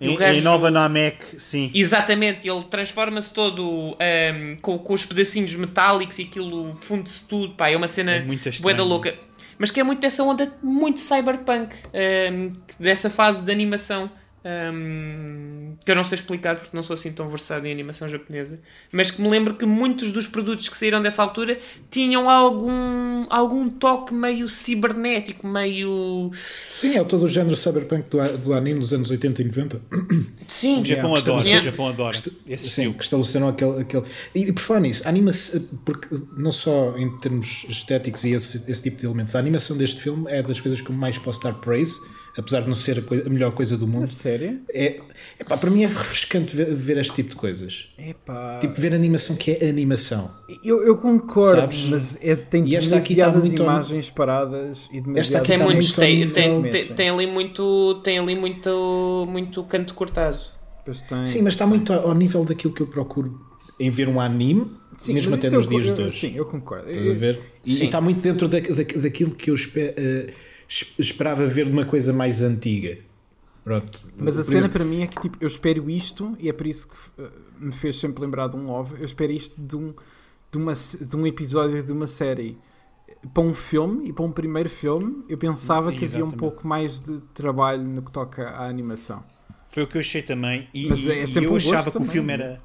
Em, 0.00 0.14
gajo- 0.14 0.38
em 0.38 0.42
Nova 0.42 0.70
Namek, 0.70 1.18
sim. 1.38 1.70
Exatamente, 1.74 2.46
ele 2.48 2.62
transforma-se 2.64 3.32
todo 3.32 3.96
ahm, 3.98 4.56
com, 4.60 4.78
com 4.78 4.92
os 4.92 5.04
pedacinhos 5.06 5.54
metálicos 5.54 6.18
e 6.18 6.22
aquilo 6.22 6.76
funde-se 6.82 7.22
tudo. 7.24 7.54
Pá, 7.54 7.70
é 7.70 7.76
uma 7.76 7.88
cena 7.88 8.12
É 8.16 8.22
bué 8.60 8.74
da 8.74 8.82
louca. 8.84 9.14
Mas 9.58 9.70
que 9.70 9.80
é 9.80 9.82
muito 9.82 10.00
dessa 10.00 10.22
onda, 10.22 10.52
muito 10.62 11.00
cyberpunk, 11.00 11.74
ahm, 11.94 12.52
dessa 12.78 13.08
fase 13.08 13.42
de 13.42 13.50
animação. 13.50 14.10
Ahm, 14.46 15.74
que 15.84 15.90
eu 15.90 15.96
não 15.96 16.04
sei 16.04 16.16
explicar 16.18 16.56
porque 16.56 16.74
não 16.74 16.82
sou 16.82 16.94
assim 16.94 17.10
tão 17.12 17.28
versado 17.28 17.66
em 17.66 17.72
animação 17.72 18.08
japonesa, 18.08 18.58
mas 18.92 19.10
que 19.10 19.20
me 19.20 19.28
lembro 19.28 19.54
que 19.54 19.66
muitos 19.66 20.12
dos 20.12 20.26
produtos 20.26 20.68
que 20.68 20.76
saíram 20.76 21.02
dessa 21.02 21.22
altura 21.22 21.58
tinham 21.90 22.28
algum, 22.30 23.26
algum 23.28 23.68
toque 23.68 24.14
meio 24.14 24.48
cibernético, 24.48 25.46
meio. 25.46 26.30
Sim, 26.34 26.96
é 26.98 27.04
todo 27.04 27.24
o 27.24 27.28
género 27.28 27.56
cyberpunk 27.56 28.08
do, 28.08 28.38
do 28.38 28.52
anime 28.54 28.80
dos 28.80 28.92
anos 28.94 29.10
80 29.10 29.42
e 29.42 29.44
90. 29.46 29.80
Sim, 30.46 30.82
O 30.82 30.84
Japão 30.84 31.16
Yeah. 31.16 31.20
adora, 31.20 31.44
Yeah. 31.44 31.60
o 31.60 31.70
Japão 31.70 31.88
adora. 31.88 32.16
Esse 32.46 32.70
Sim, 32.70 32.92
que 32.92 33.02
estabeleceram 33.02 33.48
aquele. 33.48 33.80
aquele... 33.80 34.04
E, 34.34 34.40
e 34.44 34.52
por 34.52 34.60
falar 34.60 34.80
nisso, 34.80 35.02
a 35.06 35.08
animação, 35.08 35.60
porque 35.84 36.08
não 36.36 36.52
só 36.52 36.96
em 36.96 37.18
termos 37.18 37.64
estéticos 37.68 38.24
e 38.24 38.32
esse, 38.32 38.70
esse 38.70 38.82
tipo 38.82 38.96
de 38.98 39.06
elementos, 39.06 39.34
a 39.34 39.38
animação 39.38 39.76
deste 39.76 40.00
filme 40.00 40.30
é 40.30 40.42
das 40.42 40.60
coisas 40.60 40.80
que 40.80 40.90
eu 40.90 40.94
mais 40.94 41.18
posso 41.18 41.42
dar 41.42 41.54
praise, 41.54 41.94
apesar 42.36 42.60
de 42.60 42.68
não 42.68 42.74
ser 42.74 42.98
a, 42.98 43.02
coi- 43.02 43.22
a 43.26 43.28
melhor 43.30 43.52
coisa 43.52 43.76
do 43.76 43.84
A 43.84 43.88
mundo. 43.88 44.06
sério? 44.06 44.60
É, 44.72 45.00
epá, 45.40 45.56
para 45.56 45.70
mim 45.70 45.82
é 45.84 45.86
refrescante 45.86 46.54
ver, 46.54 46.74
ver 46.74 46.98
este 46.98 47.14
tipo 47.14 47.30
de 47.30 47.36
coisas. 47.36 47.88
Epá. 47.98 48.58
Tipo, 48.60 48.80
ver 48.80 48.92
animação 48.94 49.36
que 49.36 49.52
é 49.52 49.68
animação. 49.68 50.30
Eu, 50.64 50.84
eu 50.86 50.96
concordo, 50.96 51.60
Sabes? 51.60 51.84
mas 51.88 52.18
é, 52.20 52.36
tem 52.36 52.66
E 52.68 52.76
esta 52.76 52.96
aqui 52.96 53.14
está 53.14 53.26
demasiadas 53.30 53.48
muito- 53.48 53.62
imagens 53.62 54.10
paradas 54.10 54.88
e 54.92 55.00
demasiadas 55.00 55.34
aqui 55.36 55.46
tem 55.46 55.54
está 55.56 55.64
muitos, 55.64 55.86
muito 55.96 56.00
tem, 56.00 56.28
tem, 56.28 56.70
tem, 56.70 56.94
tem 56.94 57.08
ali 57.10 57.26
muito, 57.26 58.00
tem 58.04 58.18
ali 58.18 58.34
muito, 58.34 59.26
muito 59.30 59.64
canto 59.64 59.94
cortado. 59.94 60.38
Pois 60.84 61.00
tem. 61.00 61.24
Sim, 61.26 61.42
mas 61.42 61.54
está 61.54 61.66
muito 61.66 61.92
ao, 61.92 62.08
ao 62.08 62.14
nível 62.14 62.44
daquilo 62.44 62.72
que 62.72 62.80
eu 62.82 62.86
procuro 62.86 63.40
em 63.80 63.90
ver 63.90 64.08
um 64.08 64.20
anime, 64.20 64.70
Sim, 64.96 65.12
mesmo 65.14 65.34
até 65.34 65.50
nos 65.50 65.68
dias 65.68 65.84
de 65.94 66.00
hoje. 66.02 66.18
Sim, 66.20 66.34
eu 66.36 66.46
concordo. 66.46 66.88
Estás 66.88 67.08
a 67.10 67.12
ver? 67.12 67.40
E 67.64 67.74
Sim. 67.74 67.84
está 67.86 68.00
muito 68.00 68.20
dentro 68.22 68.48
da, 68.48 68.58
da- 68.60 69.00
daquilo 69.02 69.32
que 69.34 69.50
eu 69.50 69.54
espe- 69.54 69.92
eh, 69.96 70.30
es- 70.30 70.34
esperava 70.68 71.46
ver 71.46 71.66
de 71.66 71.72
uma 71.72 71.84
coisa 71.84 72.12
mais 72.12 72.42
antiga. 72.42 72.98
Pronto. 73.62 73.98
Mas 74.16 74.36
a 74.36 74.40
Por 74.40 74.44
cena 74.44 74.58
exemplo, 74.58 74.72
para 74.74 74.84
mim 74.84 75.02
é 75.02 75.06
que 75.08 75.20
tipo, 75.20 75.36
eu 75.40 75.48
espero 75.48 75.90
isto, 75.90 76.36
e 76.38 76.48
é 76.48 76.52
por 76.52 76.66
isso 76.66 76.86
que 76.88 76.94
eh, 77.18 77.28
me 77.58 77.72
fez 77.72 77.98
sempre 77.98 78.22
lembrar 78.22 78.46
de 78.48 78.56
um 78.56 78.70
OV, 78.70 78.98
eu 78.98 79.04
espero 79.04 79.32
isto 79.32 79.60
de 79.60 79.74
um, 79.74 79.92
de, 80.52 80.58
uma, 80.58 80.72
de 80.72 81.16
um 81.16 81.26
episódio 81.26 81.82
de 81.82 81.90
uma 81.92 82.06
série. 82.06 82.56
Para 83.34 83.42
um 83.42 83.54
filme 83.54 84.08
e 84.08 84.12
para 84.12 84.24
um 84.24 84.30
primeiro 84.30 84.68
filme, 84.68 85.24
eu 85.28 85.36
pensava 85.36 85.90
que 85.90 86.04
havia 86.04 86.18
um 86.24 86.28
Exatamente. 86.28 86.36
pouco 86.38 86.66
mais 86.66 87.00
de 87.00 87.18
trabalho 87.34 87.82
no 87.82 88.02
que 88.02 88.12
toca 88.12 88.50
à 88.50 88.68
animação. 88.68 89.24
Foi 89.70 89.82
o 89.82 89.86
que 89.86 89.96
eu 89.96 90.00
achei 90.00 90.22
também. 90.22 90.68
E, 90.72 90.88
Mas 90.88 91.06
é 91.06 91.24
e 91.24 91.44
eu 91.44 91.52
um 91.52 91.56
achava 91.56 91.90
que 91.90 91.96
o 91.96 92.00
também, 92.00 92.08
filme 92.10 92.36
não 92.36 92.44
é? 92.44 92.48
era. 92.48 92.62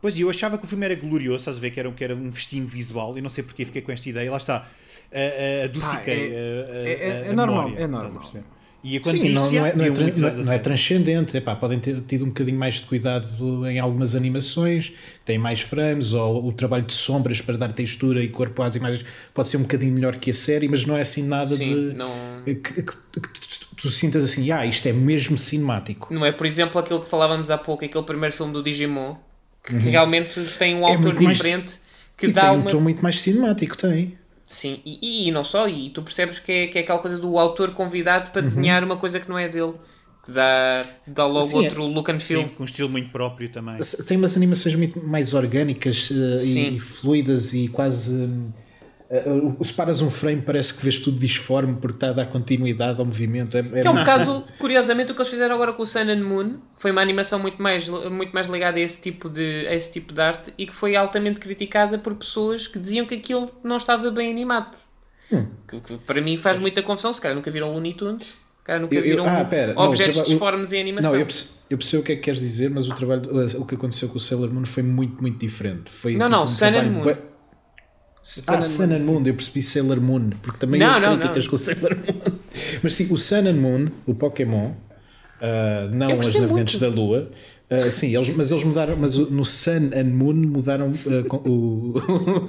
Pois 0.00 0.16
e 0.16 0.20
eu 0.22 0.30
achava 0.30 0.56
que 0.58 0.64
o 0.64 0.68
filme 0.68 0.84
era 0.84 0.94
glorioso, 0.94 1.38
estás 1.38 1.56
a 1.56 1.60
ver? 1.60 1.70
Que 1.72 1.80
era, 1.80 1.90
que 1.90 2.04
era 2.04 2.14
um 2.14 2.30
festim 2.30 2.64
visual, 2.64 3.18
e 3.18 3.20
não 3.20 3.28
sei 3.30 3.42
porque 3.42 3.64
fiquei 3.64 3.82
com 3.82 3.90
esta 3.90 4.08
ideia. 4.08 4.30
Lá 4.30 4.36
está, 4.36 4.68
adociquei 5.64 6.32
é- 6.32 7.24
é- 7.26 7.28
é 7.28 7.32
normal, 7.32 7.72
é 7.76 7.86
normal. 7.86 8.22
E 8.84 9.00
quando 9.00 9.16
Sim, 9.16 9.30
não, 9.30 9.50
não, 9.50 9.66
é, 9.66 9.74
não, 9.74 9.84
é, 9.84 9.90
não- 9.90 9.96
da 10.14 10.30
não 10.30 10.40
é 10.40 10.44
série. 10.44 10.58
transcendente. 10.60 11.36
Epá, 11.36 11.56
podem 11.56 11.80
ter 11.80 12.00
tido 12.02 12.24
um 12.24 12.28
bocadinho 12.28 12.56
mais 12.56 12.76
de 12.76 12.82
cuidado 12.82 13.66
em 13.66 13.80
algumas 13.80 14.14
animações, 14.14 14.92
tem 15.24 15.36
mais 15.36 15.60
frames, 15.62 16.12
ou 16.12 16.46
o 16.46 16.52
trabalho 16.52 16.84
de 16.84 16.94
sombras 16.94 17.40
para 17.40 17.56
dar 17.58 17.72
textura 17.72 18.22
e 18.22 18.28
corpo 18.28 18.62
às 18.62 18.76
imagens 18.76 19.04
pode 19.34 19.48
ser 19.48 19.56
um 19.56 19.62
bocadinho 19.62 19.92
melhor 19.92 20.16
que 20.16 20.30
a 20.30 20.34
série, 20.34 20.68
mas 20.68 20.86
não 20.86 20.96
é 20.96 21.00
assim 21.00 21.24
nada 21.26 21.46
Sim, 21.56 21.74
de. 21.90 21.94
não, 21.96 22.12
Que, 22.44 22.54
que- 22.54 22.82
que 22.84 22.92
tu, 23.10 23.68
tu 23.76 23.88
sintas 23.90 24.22
assim, 24.22 24.48
ah, 24.52 24.64
isto 24.64 24.86
é 24.86 24.92
mesmo 24.92 25.36
cinemático. 25.36 26.14
não 26.14 26.24
é, 26.24 26.30
por 26.30 26.46
exemplo, 26.46 26.78
aquilo 26.78 27.00
que 27.00 27.08
falávamos 27.08 27.50
há 27.50 27.58
pouco, 27.58 27.84
aquele 27.84 28.04
primeiro 28.04 28.32
filme 28.34 28.52
do 28.52 28.62
Digimon, 28.62 29.16
que 29.68 29.76
realmente 29.76 30.40
tem 30.58 30.74
um 30.74 30.86
É 30.88 30.94
autor 30.94 31.20
mais- 31.20 31.36
diferente 31.38 31.74
que 32.16 32.26
e 32.26 32.32
dá 32.32 32.42
tem 32.50 32.50
uma. 32.58 32.68
um 32.68 32.72
tom 32.72 32.80
muito 32.80 33.02
mais 33.02 33.20
cinemático, 33.20 33.76
tem. 33.76 34.16
Sim, 34.42 34.80
e, 34.84 35.28
e 35.28 35.30
não 35.30 35.44
só, 35.44 35.68
e 35.68 35.90
tu 35.90 36.02
percebes 36.02 36.38
que 36.38 36.50
é, 36.50 36.66
que 36.68 36.78
é 36.78 36.80
aquela 36.80 36.98
coisa 36.98 37.18
do 37.18 37.38
autor 37.38 37.72
convidado 37.72 38.30
para 38.30 38.40
desenhar 38.42 38.82
uma 38.82 38.96
coisa 38.96 39.20
que 39.20 39.28
não 39.28 39.38
é 39.38 39.46
dele, 39.46 39.74
que 40.24 40.32
dá, 40.32 40.82
dá 41.06 41.26
logo 41.26 41.42
Sim, 41.46 41.56
é- 41.56 41.68
outro 41.68 41.84
look 41.84 42.10
and 42.10 42.18
feel. 42.18 42.42
Sim, 42.42 42.48
com 42.48 42.62
um 42.62 42.66
estilo 42.66 42.88
muito 42.88 43.10
próprio 43.10 43.50
também. 43.50 43.76
Tem 44.06 44.16
umas 44.16 44.36
animações 44.38 44.74
muito 44.74 45.06
mais 45.06 45.34
orgânicas 45.34 46.08
Sim. 46.38 46.70
e, 46.72 46.76
e 46.76 46.78
fluidas 46.80 47.52
e 47.52 47.68
quase. 47.68 48.26
Eh, 49.10 49.24
eh, 49.26 49.64
se 49.64 49.72
paras 49.72 50.02
um 50.02 50.10
frame, 50.10 50.42
parece 50.42 50.74
que 50.74 50.82
vês 50.82 51.00
tudo 51.00 51.18
disforme 51.18 51.76
porque 51.80 51.96
está 51.96 52.10
a 52.10 52.12
dar 52.12 52.26
continuidade 52.26 53.00
ao 53.00 53.06
movimento. 53.06 53.56
É, 53.56 53.60
é 53.60 53.80
Que 53.80 53.86
é 53.86 53.90
um 53.90 53.94
bocado, 53.94 54.44
curiosamente, 54.58 55.12
o 55.12 55.14
que 55.14 55.20
eles 55.20 55.30
fizeram 55.30 55.54
agora 55.54 55.72
com 55.72 55.82
o 55.82 55.86
Sun 55.86 56.00
and 56.00 56.22
Moon, 56.22 56.50
que 56.76 56.82
foi 56.82 56.90
uma 56.90 57.00
animação 57.00 57.38
muito 57.38 57.62
mais, 57.62 57.88
muito 57.88 58.32
mais 58.32 58.48
ligada 58.48 58.78
a 58.78 58.80
esse, 58.82 59.00
tipo 59.00 59.28
de, 59.28 59.66
a 59.66 59.74
esse 59.74 59.90
tipo 59.90 60.12
de 60.12 60.20
arte 60.20 60.52
e 60.58 60.66
que 60.66 60.72
foi 60.74 60.94
altamente 60.96 61.40
criticada 61.40 61.98
por 61.98 62.14
pessoas 62.14 62.66
que 62.66 62.78
diziam 62.78 63.06
que 63.06 63.14
aquilo 63.14 63.50
não 63.64 63.76
estava 63.78 64.10
bem 64.10 64.30
animado. 64.30 64.76
Hum. 65.32 65.46
Que, 65.66 65.80
que 65.80 65.96
para 65.98 66.20
mim 66.20 66.36
faz 66.36 66.58
muita 66.58 66.82
confusão, 66.82 67.12
se 67.12 67.20
calhar 67.20 67.34
nunca 67.36 67.50
viram 67.50 67.72
Looney 67.72 67.92
Tunes, 67.94 68.36
calhar 68.68 68.82
nunca 68.82 68.94
Eu- 68.94 69.00
eu- 69.00 69.10
viram 69.10 69.26
ah, 69.26 69.44
pera, 69.44 69.72
não, 69.72 69.82
objetos 69.82 70.16
o 70.18 70.20
traba- 70.20 70.28
disformes 70.28 70.72
em 70.72 70.80
animação. 70.80 71.12
Não, 71.12 71.18
eu 71.18 71.26
eu 71.70 71.76
percebo 71.76 72.02
o 72.02 72.06
que 72.06 72.12
é 72.12 72.16
que 72.16 72.22
queres 72.22 72.40
dizer, 72.40 72.70
mas 72.70 72.88
o 72.88 72.94
trabalho, 72.94 73.60
o 73.60 73.66
que 73.66 73.74
aconteceu 73.74 74.08
com 74.08 74.16
o 74.16 74.20
Sailor 74.20 74.50
Moon 74.50 74.64
foi 74.64 74.82
muito, 74.82 75.20
muito 75.20 75.38
diferente. 75.38 75.90
Foi, 75.90 76.16
Não, 76.16 76.26
tipo, 76.26 76.38
não, 76.38 76.44
um 76.44 76.48
Sun 76.48 76.64
and 76.66 76.90
Moon. 76.90 77.14
Sun 78.22 78.42
Ah, 78.48 78.56
and 78.56 78.62
Sun 78.62 78.86
Moon, 78.88 78.96
and 78.96 79.04
Moon, 79.04 79.22
eu 79.26 79.34
percebi 79.34 79.62
Sailor 79.62 80.00
Moon, 80.00 80.30
porque 80.42 80.58
também 80.58 80.80
Não, 80.80 80.88
houve 80.88 81.00
não, 81.00 81.18
críticas 81.18 81.44
não. 81.44 81.50
com 81.50 81.56
o 81.56 81.58
Sailor 81.58 81.96
Moon. 81.96 82.32
Mas 82.82 82.94
sim, 82.94 83.06
o 83.10 83.16
Sun 83.16 83.46
and 83.46 83.54
Moon, 83.54 83.86
o 84.06 84.14
Pokémon, 84.14 84.72
ah, 85.40 85.88
não 85.92 86.18
as 86.18 86.34
navegantes 86.34 86.78
muito. 86.80 86.94
da 86.94 87.00
Lua. 87.00 87.30
ah, 87.70 87.80
sim, 87.92 88.14
eles, 88.14 88.28
mas 88.30 88.50
eles 88.50 88.64
mudaram, 88.64 88.96
mas 88.96 89.14
no 89.16 89.44
Sun 89.44 89.90
and 89.94 90.04
Moon 90.12 90.34
mudaram 90.34 90.92
ah, 91.06 91.24
com- 91.28 91.36
o, 91.48 91.94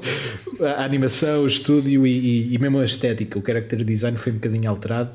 a 0.65 0.83
animação, 0.83 1.43
o 1.43 1.47
estúdio 1.47 2.05
e, 2.07 2.11
e- 2.11 2.53
e 2.55 2.57
mesmo 2.57 2.79
a 2.79 2.85
estética. 2.85 3.37
O 3.37 3.43
character 3.45 3.83
design 3.83 4.17
foi 4.17 4.31
um 4.31 4.35
bocadinho 4.35 4.69
alterado 4.69 5.13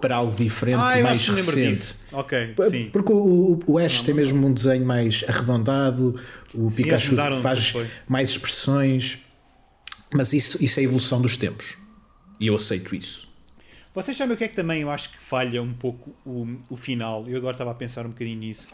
para 0.00 0.16
algo 0.16 0.34
diferente 0.34 0.78
Ah, 0.80 1.00
mais 1.02 1.26
recente. 1.28 1.94
Ok, 2.12 2.54
sim. 2.70 2.88
Porque 2.92 3.12
o, 3.12 3.58
o- 3.66 3.78
Ash 3.78 4.02
tem 4.02 4.14
mesmo 4.14 4.46
um 4.46 4.52
desenho 4.52 4.84
mais 4.84 5.24
arredondado, 5.28 6.16
o 6.54 6.64
eles 6.64 6.74
Pikachu 6.74 7.16
faz 7.40 7.74
mais 8.08 8.30
expressões, 8.30 9.21
mas 10.12 10.32
isso, 10.32 10.62
isso 10.62 10.78
é 10.78 10.82
a 10.82 10.84
evolução 10.84 11.20
dos 11.20 11.36
tempos. 11.36 11.76
E 12.38 12.46
eu 12.46 12.56
aceito 12.56 12.94
isso. 12.94 13.28
Vocês 13.94 14.16
sabem 14.16 14.34
o 14.34 14.36
que 14.36 14.44
é 14.44 14.48
que 14.48 14.56
também 14.56 14.82
eu 14.82 14.90
acho 14.90 15.10
que 15.10 15.18
falha 15.18 15.62
um 15.62 15.74
pouco 15.74 16.14
o, 16.24 16.56
o 16.70 16.76
final? 16.76 17.28
Eu 17.28 17.36
agora 17.36 17.54
estava 17.54 17.70
a 17.70 17.74
pensar 17.74 18.06
um 18.06 18.10
bocadinho 18.10 18.38
nisso. 18.38 18.68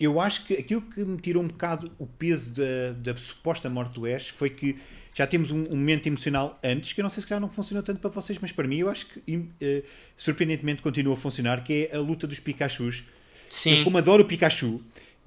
Eu 0.00 0.20
acho 0.20 0.44
que 0.44 0.54
aquilo 0.54 0.82
que 0.82 1.00
me 1.00 1.16
tirou 1.18 1.42
um 1.42 1.46
bocado 1.46 1.90
o 1.98 2.06
peso 2.06 2.54
da, 2.54 3.12
da 3.12 3.16
suposta 3.16 3.68
morte 3.68 3.94
do 3.94 4.06
Ash 4.06 4.28
foi 4.28 4.50
que 4.50 4.76
já 5.14 5.26
temos 5.26 5.50
um, 5.50 5.64
um 5.70 5.76
momento 5.76 6.06
emocional 6.06 6.58
antes, 6.62 6.92
que 6.92 7.00
eu 7.00 7.02
não 7.02 7.10
sei 7.10 7.20
se 7.20 7.26
calhar 7.26 7.40
não 7.40 7.48
funcionou 7.48 7.82
tanto 7.82 7.98
para 8.00 8.10
vocês, 8.10 8.38
mas 8.40 8.52
para 8.52 8.68
mim 8.68 8.78
eu 8.78 8.88
acho 8.88 9.06
que 9.06 9.48
eh, 9.60 9.82
surpreendentemente 10.16 10.80
continua 10.80 11.14
a 11.14 11.16
funcionar, 11.16 11.64
que 11.64 11.88
é 11.90 11.96
a 11.96 11.98
luta 11.98 12.26
dos 12.26 12.38
Pikachus. 12.38 13.02
Sim. 13.50 13.78
Eu, 13.78 13.84
como 13.84 13.98
adoro 13.98 14.22
o 14.22 14.26
Pikachu, 14.26 14.80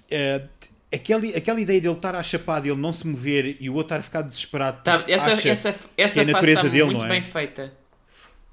eh, 0.10 0.44
aquela, 0.92 1.26
aquela 1.38 1.62
ideia 1.62 1.80
dele 1.82 1.94
estar 1.94 2.16
à 2.16 2.24
chapada 2.24 2.68
e 2.68 2.72
ele 2.72 2.80
não 2.80 2.92
se 2.94 3.06
mover 3.08 3.58
e 3.60 3.70
o 3.70 3.74
outro 3.74 3.88
estar 3.96 4.00
a 4.00 4.04
ficar 4.04 4.22
desesperado. 4.22 4.84
Tá, 4.84 5.04
essa 5.08 5.34
acha 5.34 5.50
essa, 5.50 5.74
que 5.74 5.80
essa 5.98 6.20
é 6.20 6.24
a 6.24 6.26
fase 6.26 6.32
natureza 6.32 6.60
está 6.62 6.70
dele, 6.72 6.86
muito 6.86 7.00
não 7.00 7.06
é? 7.06 7.10
bem 7.10 7.22
feita. 7.22 7.74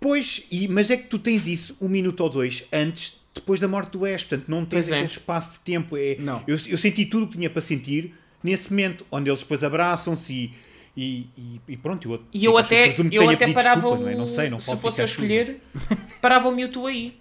Pois, 0.01 0.43
e, 0.51 0.68
mas 0.68 0.91
é 0.91 0.97
que 0.97 1.09
tu 1.09 1.18
tens 1.18 1.47
isso 1.47 1.76
um 1.80 1.89
minuto 1.89 2.20
ou 2.20 2.30
dois 2.30 2.64
antes, 2.72 3.20
depois 3.34 3.59
da 3.61 3.66
morte 3.66 3.91
do 3.93 4.05
Ash, 4.05 4.24
portanto 4.24 4.49
não 4.49 4.64
tens 4.64 4.86
Pois 4.86 4.91
é. 4.91 4.95
aquele 4.95 5.11
espaço 5.11 5.53
de 5.55 5.61
tempo. 5.61 5.97
É, 5.97 6.16
Não. 6.20 6.43
Eu, 6.47 6.59
eu 6.66 6.78
senti 6.78 7.05
tudo 7.07 7.24
o 7.24 7.28
que 7.28 7.36
tinha 7.36 7.51
para 7.51 7.61
sentir 7.61 8.14
nesse 8.43 8.70
momento, 8.70 9.05
onde 9.11 9.28
eles 9.28 9.41
depois 9.41 9.64
abraçam-se 9.64 10.32
e, 10.32 10.55
E, 10.97 11.26
e, 11.36 11.61
e 11.68 11.76
pronto, 11.76 12.11
eu, 12.11 12.22
E 12.32 12.45
eu 12.45 12.57
até, 12.57 12.95
eu 13.12 13.28
até 13.30 13.53
parava 13.53 13.80
desculpa, 13.82 14.03
o. 14.03 14.05
não, 14.05 14.11
é? 14.11 14.16
não 14.16 14.28
sei, 14.28 14.49
não 14.51 14.59
se 14.61 14.76
fosse 14.76 15.01
eu 15.01 15.05
escolher, 15.05 15.61
parava 16.20 16.49
o 16.49 16.53
Mewtwo 16.53 16.86
aí. 16.86 17.14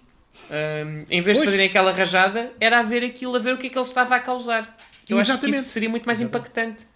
Ahm, 0.50 1.04
em 1.10 1.20
vez 1.20 1.36
de 1.36 1.42
Pois. 1.42 1.44
fazerem 1.44 1.66
aquela 1.66 1.92
rajada, 1.92 2.52
era 2.60 2.78
a 2.80 2.82
ver 2.82 3.04
aquilo, 3.04 3.34
a 3.36 3.38
ver 3.40 3.54
o 3.54 3.58
que 3.58 3.66
é 3.66 3.70
que 3.70 3.78
ele 3.78 3.86
estava 3.86 4.14
a 4.16 4.20
causar. 4.20 4.76
Eu 5.08 5.18
acho 5.18 5.26
que 5.26 5.32
Exatamente. 5.32 5.60
isso 5.60 5.68
seria 5.70 5.88
muito 5.88 6.06
mais 6.06 6.20
impactante. 6.20 6.86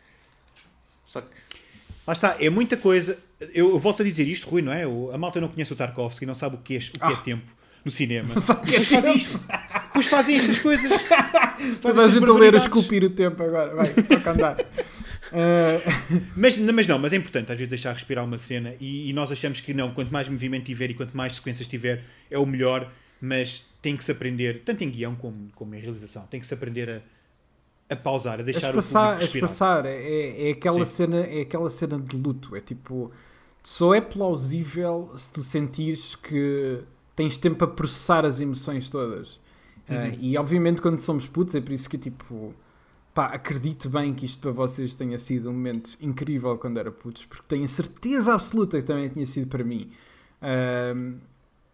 Só 1.05 1.21
que. 1.21 1.35
Lá 2.07 2.13
está, 2.13 2.37
é 2.41 2.51
muita 2.51 2.77
coisa. 2.77 3.19
Eu, 3.53 3.79
volto 3.79 4.03
a 4.03 4.05
dizer 4.05 4.27
isto, 4.27 4.49
Rui, 4.49 4.63
não 4.63 4.73
é? 4.73 4.83
A 5.15 5.19
malta 5.19 5.41
não 5.41 5.49
conhece 5.49 5.73
o 5.73 5.77
Tarkovsky, 5.77 6.27
não 6.27 6.35
sabe 6.35 6.57
o 6.57 6.59
que 6.59 6.77
é, 6.77 6.79
o 6.79 6.81
que 6.81 7.13
é 7.13 7.17
tempo 7.23 7.53
no 7.85 7.91
cinema. 7.91 8.39
sabe 8.41 8.61
o 8.61 8.65
que 8.65 8.77
é 8.77 8.79
Pois 8.79 8.89
fazem 8.89 9.17
isto. 9.17 9.41
Pois 9.93 10.07
fazem 10.07 10.37
estas 10.37 10.59
coisas. 10.59 10.91
Fazem 11.63 11.77
Toda 11.81 12.05
a 12.05 12.09
gente 12.09 12.25
a 12.25 12.33
ler 12.33 12.55
a 12.55 12.59
esculpir 12.59 13.05
o 13.05 13.11
tempo 13.11 13.41
agora. 13.41 13.75
Vai, 13.75 13.95
toca 13.95 14.31
a 14.31 14.33
andar. 14.33 14.57
Eh, 15.33 15.81
Mas, 16.37 16.59
mas 16.59 16.87
não, 16.87 16.99
mas 16.99 17.13
é 17.13 17.17
importante 17.17 17.51
às 17.51 17.59
vezes 17.59 17.69
deixar 17.69 17.93
respirar 17.95 18.25
uma 18.25 18.37
cena 18.37 18.75
e, 18.81 19.09
e 19.09 19.13
nós 19.13 19.33
achamos 19.33 19.61
que 19.61 19.73
não, 19.73 19.95
quanto 19.95 20.13
mais 20.13 20.29
movimento 20.29 20.65
tiver 20.65 20.91
e 20.91 20.95
quanto 20.95 21.17
mais 21.17 21.37
sequências 21.37 21.67
tiver, 21.67 22.05
é 22.31 22.39
o 22.39 22.45
melhor, 22.45 22.93
mas 23.21 23.65
tem 23.81 23.97
que 23.97 24.05
se 24.05 24.13
aprender, 24.13 24.63
tanto 24.65 24.85
em 24.85 24.91
guião 24.91 25.15
como, 25.15 25.51
como 25.55 25.75
em 25.75 25.81
realização, 25.81 26.27
tem 26.27 26.39
que 26.39 26.47
se 26.47 26.53
aprender 26.53 27.03
a, 27.93 27.95
a 27.95 27.97
pausar, 27.97 28.41
a 28.41 28.43
deixar 28.43 28.75
o 28.75 28.81
espaçar, 28.81 29.15
público 29.15 29.21
respirar. 29.23 29.51
espaçar 29.51 29.87
é, 29.87 30.49
é, 30.49 30.51
aquela 30.53 30.87
Sim. 30.87 30.93
cena, 30.95 31.21
é 31.21 31.41
aquela 31.43 31.71
cena 31.71 31.99
de 31.99 32.17
luto. 32.17 32.57
É 32.57 32.61
tipo, 32.61 33.11
só 33.63 33.95
é 33.95 34.01
plausível 34.01 35.13
se 35.17 35.33
tu 35.33 35.43
sentires 35.43 36.15
que 36.15 36.81
tens 37.15 37.39
tempo 37.39 37.57
para 37.57 37.69
processar 37.69 38.25
as 38.25 38.41
emoções 38.41 38.89
todas. 38.89 39.41
Uhum. 39.89 39.97
Ah, 39.97 40.09
e 40.21 40.37
obviamente, 40.37 40.81
quando 40.81 40.99
somos 41.01 41.27
putos, 41.27 41.55
é 41.55 41.61
por 41.61 41.73
isso 41.73 41.89
que 41.89 41.99
tipo, 41.99 42.55
pá, 43.15 43.27
acredito 43.27 43.89
bem 43.91 44.15
que 44.15 44.25
isto 44.25 44.41
para 44.41 44.51
vocês 44.51 44.95
tenha 44.95 45.19
sido 45.19 45.51
um 45.51 45.53
momento 45.53 45.97
incrível 46.01 46.57
quando 46.59 46.79
era 46.79 46.91
putos, 46.91 47.25
porque 47.25 47.45
tenho 47.49 47.65
a 47.65 47.69
certeza 47.69 48.35
absoluta 48.35 48.81
que 48.81 48.87
também 48.87 49.09
tinha 49.09 49.27
sido 49.27 49.47
para 49.49 49.65
mim. 49.65 49.91
Ahm, 50.41 51.19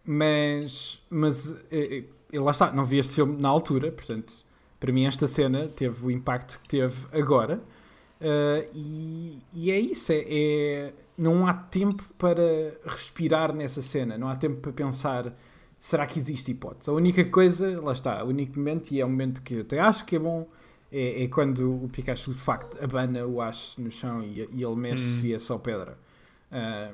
mas, 0.05 1.01
mas 1.09 1.55
eh, 1.71 2.03
eh, 2.31 2.39
lá 2.39 2.51
está, 2.51 2.71
não 2.71 2.85
vi 2.85 2.97
este 2.99 3.15
filme 3.15 3.37
na 3.41 3.49
altura, 3.49 3.91
portanto, 3.91 4.33
para 4.79 4.91
mim 4.91 5.05
esta 5.05 5.27
cena 5.27 5.67
teve 5.67 6.05
o 6.05 6.11
impacto 6.11 6.59
que 6.61 6.67
teve 6.69 7.07
agora. 7.11 7.61
Ah, 8.21 8.65
e, 8.73 9.39
e 9.53 9.71
é 9.71 9.79
isso, 9.79 10.11
é, 10.11 10.23
é- 10.27 10.93
não 11.17 11.47
há 11.47 11.53
tempo 11.53 12.03
para 12.17 12.41
respirar 12.85 13.53
nessa 13.53 13.81
cena, 13.81 14.17
não 14.17 14.29
há 14.29 14.35
tempo 14.35 14.61
para 14.61 14.71
pensar 14.71 15.35
será 15.79 16.05
que 16.05 16.19
existe 16.19 16.51
hipótese. 16.51 16.89
A 16.89 16.93
única 16.93 17.23
coisa, 17.25 17.79
lá 17.81 17.93
está, 17.93 18.23
o 18.23 18.27
único 18.27 18.57
momento, 18.57 18.91
e 18.91 18.99
é 19.01 19.05
um 19.05 19.09
momento 19.09 19.41
que 19.41 19.55
eu 19.55 19.61
até 19.61 19.79
acho 19.79 20.05
que 20.05 20.15
é 20.15 20.19
bom, 20.19 20.47
é, 20.91 21.23
é 21.23 21.27
quando 21.27 21.83
o 21.85 21.89
Pikachu 21.89 22.31
de 22.31 22.37
facto 22.39 22.81
abana 22.83 23.25
o 23.25 23.41
Ash 23.41 23.77
no 23.77 23.91
chão 23.91 24.23
e, 24.23 24.47
e 24.53 24.63
ele 24.63 24.75
mexe 24.75 25.27
e 25.27 25.33
é 25.33 25.39
só 25.39 25.57
pedra. 25.57 25.97
Ah, 26.51 26.91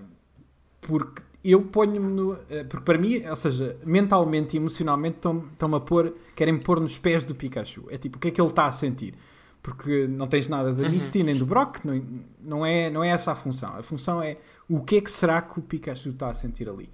porque 0.82 1.22
eu 1.52 1.62
ponho-me 1.62 2.12
no. 2.12 2.38
eh, 2.50 2.64
Porque 2.64 2.84
para 2.86 2.98
mim, 2.98 3.24
ou 3.28 3.36
seja, 3.36 3.78
mentalmente 3.86 4.56
e 4.56 4.58
emocionalmente 4.58 5.18
estão- 5.18 5.44
estão-me 5.52 5.76
a 5.76 5.80
pôr. 5.80 6.14
Querem 6.36 6.58
pôr 6.58 6.80
nos 6.80 6.98
pés 6.98 7.24
do 7.24 7.34
Pikachu. 7.36 7.86
É 7.90 7.98
tipo, 7.98 8.18
o 8.18 8.20
que 8.20 8.28
é 8.30 8.32
que 8.32 8.42
ele 8.42 8.50
está 8.50 8.66
a 8.68 8.72
sentir? 8.72 9.14
Porque 9.62 10.06
não 10.08 10.28
tens 10.28 10.48
nada 10.48 10.72
da 10.74 10.88
Misty 10.88 11.24
nem 11.24 11.36
do 11.36 11.46
Brock, 11.46 11.84
não, 11.84 12.04
não, 12.40 12.66
é, 12.66 12.90
não 12.90 13.04
é 13.04 13.10
essa 13.10 13.32
a 13.32 13.36
função. 13.36 13.76
A 13.76 13.82
função 13.82 14.22
é 14.22 14.38
o 14.70 14.80
que 14.82 14.98
é 14.98 15.02
que 15.02 15.10
será 15.12 15.42
que 15.42 15.58
o 15.60 15.62
Pikachu 15.64 16.10
está 16.10 16.30
a 16.30 16.34
sentir 16.36 16.70
ali. 16.70 16.88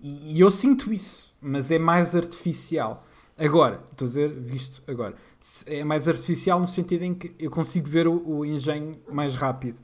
E, 0.00 0.36
e 0.36 0.40
eu 0.40 0.50
sinto 0.50 0.92
isso, 0.92 1.34
mas 1.40 1.70
é 1.70 1.78
mais 1.78 2.14
artificial. 2.14 3.06
Agora, 3.38 3.80
estou 3.90 4.04
a 4.04 4.08
dizer, 4.08 4.28
visto 4.30 4.82
agora, 4.86 5.14
é 5.66 5.82
mais 5.84 6.06
artificial 6.08 6.60
no 6.60 6.66
sentido 6.66 7.02
em 7.04 7.14
que 7.14 7.32
eu 7.38 7.50
consigo 7.50 7.88
ver 7.88 8.06
o, 8.06 8.22
o 8.28 8.44
engenho 8.44 8.98
mais 9.10 9.34
rápido. 9.34 9.78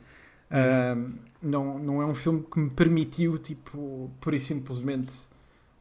Ahm, 0.50 1.14
não, 1.44 1.78
não 1.78 2.02
é 2.02 2.06
um 2.06 2.14
filme 2.14 2.44
que 2.50 2.58
me 2.58 2.70
permitiu, 2.70 3.38
tipo, 3.38 4.10
pura 4.20 4.36
e 4.36 4.40
simplesmente. 4.40 5.12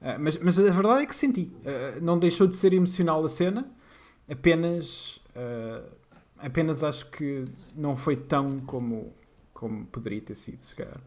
ah, 0.01 0.18
mas, 0.20 0.38
mas 0.38 0.59
a 0.59 0.64
verdade 0.64 1.03
é 1.03 1.05
que 1.05 1.16
senti. 1.16 1.51
Ah, 1.66 1.99
não 2.01 2.20
deixou 2.20 2.47
de 2.47 2.55
ser 2.55 2.74
emocional 2.74 3.24
a 3.24 3.30
cena, 3.30 3.66
apenas. 4.30 5.20
ah, 5.36 5.84
apenas 6.43 6.84
acho 6.84 7.09
que 7.09 7.45
não 7.74 7.95
foi 7.95 8.18
tão 8.18 8.59
como, 8.59 9.14
como 9.53 9.86
poderia 9.86 10.22
ter 10.22 10.36
sido, 10.36 10.59
se 10.59 10.76
calhar. 10.76 10.99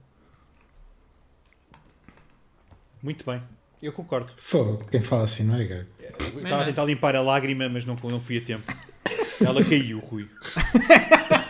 Muito 3.02 3.24
bem, 3.26 3.42
eu 3.82 3.92
concordo. 3.92 4.32
Fogo, 4.38 4.84
quem 4.90 5.02
fala 5.02 5.24
assim 5.24 5.44
não 5.44 5.56
é 5.56 5.64
gago. 5.64 5.88
Estava 6.00 6.62
a 6.62 6.64
tentar 6.64 6.84
limpar 6.84 7.14
a 7.14 7.20
lágrima, 7.20 7.68
mas 7.68 7.84
não, 7.84 7.94
não 8.10 8.20
fui 8.20 8.38
a 8.38 8.40
tempo. 8.40 8.72
Ela 9.44 9.62
caiu, 9.62 9.98
Rui. 9.98 10.28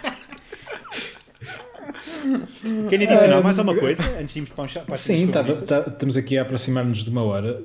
Querem 2.90 3.06
adicionar 3.08 3.42
mais 3.42 3.58
alguma 3.58 3.78
coisa 3.78 4.02
antes 4.18 4.32
de 4.34 4.38
irmos 4.40 4.50
para, 4.50 4.64
um 4.64 4.68
chá- 4.68 4.84
Sim, 4.96 5.30
favoritas? 5.32 5.66
tá- 5.66 5.90
estamos 5.90 6.16
aqui 6.16 6.38
a 6.38 6.42
aproximar-nos 6.42 7.02
de 7.04 7.10
uma 7.10 7.22
hora. 7.22 7.62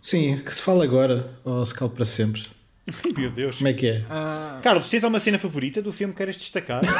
Sim, 0.00 0.38
que 0.44 0.54
se 0.54 0.62
fala 0.62 0.84
agora 0.84 1.30
ou 1.44 1.64
se 1.64 1.74
cala 1.74 1.90
para 1.90 2.04
sempre. 2.04 2.42
Meu 3.16 3.30
Deus. 3.30 3.56
Como 3.56 3.68
é 3.68 3.72
que 3.72 3.88
é? 3.88 4.04
Ah, 4.08 4.60
Carlos, 4.62 4.88
tens 4.88 5.02
alguma 5.02 5.18
cena 5.20 5.38
favorita 5.38 5.82
do 5.82 5.92
filme 5.92 6.12
que 6.12 6.18
queiras 6.18 6.36
destacar? 6.36 6.80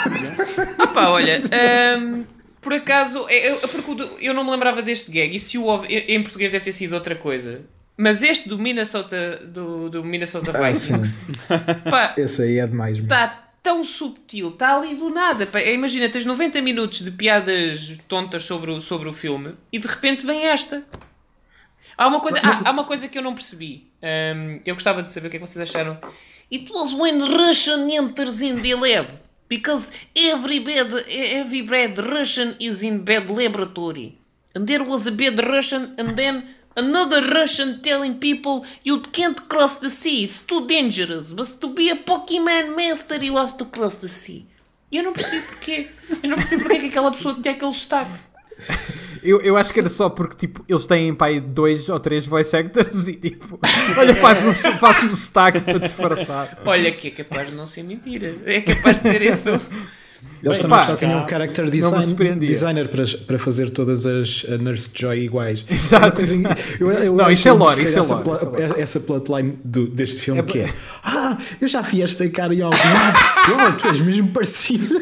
Ah 0.78 0.86
pá, 0.88 1.08
olha, 1.10 1.34
ahm, 1.52 2.22
por 2.60 2.72
acaso, 2.72 3.26
é- 3.28 3.50
eu, 3.50 3.56
porque 3.58 3.90
o 3.90 3.94
do- 3.94 4.10
eu 4.20 4.32
não 4.34 4.44
me 4.44 4.50
lembrava 4.50 4.80
deste 4.82 5.10
gag, 5.10 5.34
e 5.34 5.38
se 5.38 5.58
o 5.58 5.64
houve- 5.64 5.88
em 5.94 6.22
português 6.22 6.50
deve 6.50 6.64
ter 6.64 6.72
sido 6.72 6.94
outra 6.94 7.14
coisa. 7.14 7.60
Mas 7.98 8.22
este 8.22 8.48
do 8.48 8.58
Minnesota, 8.58 9.40
do, 9.46 9.88
do 9.88 10.04
Minnesota 10.04 10.52
Ah, 10.54 10.70
Vikings, 10.70 11.20
pá, 11.90 12.14
Esse 12.18 12.42
aí 12.42 12.58
é 12.58 12.66
demais. 12.66 12.92
mesmo. 12.98 13.04
está 13.06 13.45
tão 13.66 13.82
subtil, 13.82 14.50
está 14.50 14.76
ali 14.76 14.94
do 14.94 15.10
nada. 15.10 15.44
pá. 15.44 15.60
Imagina, 15.60 16.08
tens 16.08 16.24
90 16.24 16.62
minutos 16.62 17.00
de 17.00 17.10
piadas 17.10 17.98
tontas 18.06 18.44
sobre 18.44 18.70
o, 18.70 18.80
sobre 18.80 19.08
o 19.08 19.12
filme 19.12 19.56
e 19.72 19.78
de 19.80 19.88
repente 19.88 20.24
vem 20.24 20.46
esta. 20.46 20.86
Há 21.98 22.06
uma 22.06 22.20
coisa, 22.20 22.38
há, 22.38 22.68
há 22.68 22.70
uma 22.70 22.84
coisa 22.84 23.08
que 23.08 23.18
eu 23.18 23.22
não 23.22 23.34
percebi. 23.34 23.90
Ahm, 24.00 24.60
eu 24.64 24.76
gostava 24.76 25.02
de 25.02 25.10
saber 25.10 25.26
o 25.26 25.30
que 25.30 25.38
é 25.38 25.40
que 25.40 25.46
vocês 25.46 25.68
acharam. 25.68 25.98
It 26.52 26.70
was 26.70 26.92
when 26.92 27.20
Russian 27.20 27.88
enters 27.90 28.40
in 28.40 28.60
the 28.60 28.76
lab. 28.76 29.08
Because 29.48 29.90
every 30.14 30.60
bad, 30.60 30.92
every 31.08 31.62
bad 31.62 31.98
Russian 31.98 32.54
is 32.60 32.84
in 32.84 32.98
bad 32.98 33.28
laboratory. 33.28 34.16
And 34.54 34.64
there 34.64 34.84
was 34.84 35.08
a 35.08 35.10
bad 35.10 35.44
Russian 35.44 35.96
and 35.98 36.14
then 36.14 36.44
another 36.76 37.22
Russian 37.34 37.80
telling 37.80 38.14
people 38.14 38.64
you 38.84 39.00
can't 39.00 39.48
cross 39.48 39.78
the 39.78 39.90
sea. 39.90 40.24
It's 40.24 40.42
too 40.42 40.66
dangerous. 40.66 41.32
But 41.32 41.60
to 41.60 41.68
be 41.72 41.90
a 41.90 41.96
Pokemon 41.96 42.76
master 42.76 43.22
you 43.22 43.36
have 43.36 43.56
to 43.58 43.64
cross 43.64 43.96
the 43.96 44.08
sea. 44.08 44.46
Eu 44.92 45.02
não 45.02 45.12
percebi 45.12 45.40
porquê. 45.40 45.88
Eu 46.22 46.30
não 46.30 46.36
percebi 46.36 46.62
porque 46.62 46.76
é 46.76 46.80
que 46.80 46.86
aquela 46.86 47.10
pessoa 47.10 47.34
tinha 47.34 47.54
aquele 47.54 47.72
sotaque. 47.72 48.12
eu, 49.22 49.40
eu 49.42 49.56
acho 49.56 49.72
que 49.72 49.80
era 49.80 49.88
só 49.88 50.08
porque 50.08 50.36
tipo, 50.36 50.64
eles 50.68 50.86
têm 50.86 51.12
pai 51.14 51.40
dois 51.40 51.88
ou 51.88 51.98
três 51.98 52.26
voice 52.26 52.56
actors 52.56 53.08
e 53.08 53.14
tipo, 53.14 53.58
olha, 53.98 54.14
faz 54.14 54.44
um, 54.44 54.54
faz 54.54 55.02
um 55.02 55.08
sotaque 55.08 55.60
para 55.60 55.78
disfarçar. 55.78 56.58
Olha 56.64 56.92
que 56.92 57.08
é 57.08 57.10
capaz 57.10 57.50
de 57.50 57.56
não 57.56 57.66
ser 57.66 57.82
mentira. 57.82 58.36
É 58.44 58.60
capaz 58.60 58.98
de 58.98 59.08
ser 59.08 59.22
isso. 59.22 59.50
Eles 60.42 60.58
Bem, 60.58 60.62
também 60.62 60.78
pá, 60.78 60.86
só 60.86 60.96
tinham 60.96 61.24
um 61.24 61.28
character 61.28 61.70
design, 61.70 62.36
designer 62.38 62.88
para, 62.88 63.04
para 63.26 63.38
fazer 63.38 63.70
todas 63.70 64.06
as 64.06 64.44
Nurse 64.60 64.90
Joy 64.94 65.20
iguais. 65.24 65.64
Exato. 65.70 66.16
Coisa 66.16 66.34
in- 66.34 66.44
eu- 66.78 66.92
eu 66.92 67.14
Não, 67.14 67.30
isso 67.30 67.48
é 67.48 67.52
lore, 67.52 67.82
isso 67.82 67.96
é 67.96 68.00
essa, 68.00 68.14
lore, 68.14 68.36
isso 68.36 68.46
é 68.56 68.66
lore. 68.68 68.80
essa 68.80 69.00
plotline 69.00 69.58
do- 69.64 69.86
deste 69.88 70.20
filme 70.20 70.40
É 70.40 70.44
que 70.44 70.58
é 70.60 70.72
Ah, 71.02 71.36
eu 71.60 71.66
já 71.66 71.80
vi 71.80 72.02
esta 72.02 72.28
cara 72.28 72.54
em 72.54 72.60
algum 72.62 72.76
lado. 72.76 73.76
Tu 73.80 73.86
és 73.88 74.00
mesmo 74.00 74.28
parecido. 74.28 74.94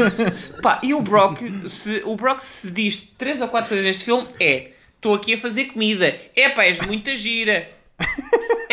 Pá, 0.62 0.78
e 0.82 0.94
o 0.94 1.00
Brock, 1.00 1.40
se, 1.68 2.02
o 2.04 2.16
Brock 2.16 2.40
se 2.40 2.70
diz 2.70 3.00
três 3.18 3.40
ou 3.40 3.48
quatro 3.48 3.68
coisas 3.68 3.84
neste 3.86 4.04
filme 4.04 4.26
é 4.40 4.68
estou 4.96 5.14
aqui 5.14 5.34
a 5.34 5.38
fazer 5.38 5.64
comida. 5.66 6.14
É 6.36 6.48
pá, 6.50 6.64
és 6.64 6.80
muita 6.80 7.16
gira. 7.16 7.68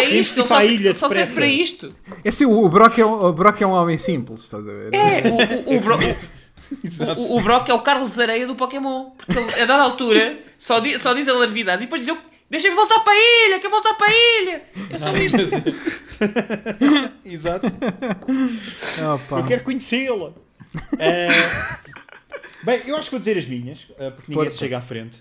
É 0.10 0.20
isto, 0.20 0.38
ir 0.38 0.40
ele 0.40 0.48
só, 0.48 0.64
ilha 0.64 0.94
só 0.96 1.10
serve 1.10 1.34
para 1.34 1.48
isto. 1.48 1.96
É 2.24 2.30
assim, 2.30 2.46
o, 2.46 2.68
Brock 2.70 2.98
é 3.00 3.06
um, 3.06 3.26
o 3.26 3.34
Brock 3.34 3.62
é 3.62 3.68
um 3.68 3.72
homem 3.72 3.98
simples, 3.98 4.44
estás 4.44 4.68
a 4.68 4.72
ver? 4.72 4.94
É, 4.94 5.24
o, 5.28 5.74
o, 5.74 5.78
o, 5.78 5.82
Bro- 5.82 5.98
o, 7.18 7.22
o- 7.22 7.38
o 7.38 7.42
Brock 7.42 7.70
é 7.70 7.74
o 7.74 7.80
Carlos 7.82 8.18
Areia 8.20 8.46
do 8.48 8.56
Pokémon. 8.56 9.12
Porque 9.18 9.38
ele, 9.38 9.62
a 9.62 9.66
dada 9.66 9.84
altura, 9.84 10.40
só, 10.58 10.80
di- 10.80 10.98
só 11.00 11.14
diz 11.14 11.28
a 11.28 11.34
larvidade 11.34 11.84
e 11.84 11.86
depois 11.86 12.02
diz 12.02 12.08
eu 12.10 12.18
deixa-me 12.50 12.76
voltar 12.76 13.00
para 13.02 13.14
a 13.14 13.16
ilha, 13.48 13.60
quero 13.60 13.70
voltar 13.72 13.94
para 13.94 14.08
a 14.08 14.12
ilha. 14.42 14.64
É 14.90 14.98
só 14.98 15.16
isto. 15.18 15.38
Exato. 17.26 17.68
Opa. 17.68 19.40
Eu 19.40 19.46
quero 19.46 19.64
conhecê-la. 19.64 20.32
Eh, 21.00 21.28
bem, 22.64 22.82
eu 22.86 22.96
acho 22.96 23.06
que 23.06 23.12
vou 23.12 23.20
dizer 23.20 23.38
as 23.38 23.46
minhas, 23.46 23.80
eh, 23.98 24.10
porque 24.12 24.32
ninguém 24.32 24.46
Força. 24.46 24.52
se 24.52 24.58
chega 24.60 24.78
à 24.78 24.82
frente. 24.82 25.20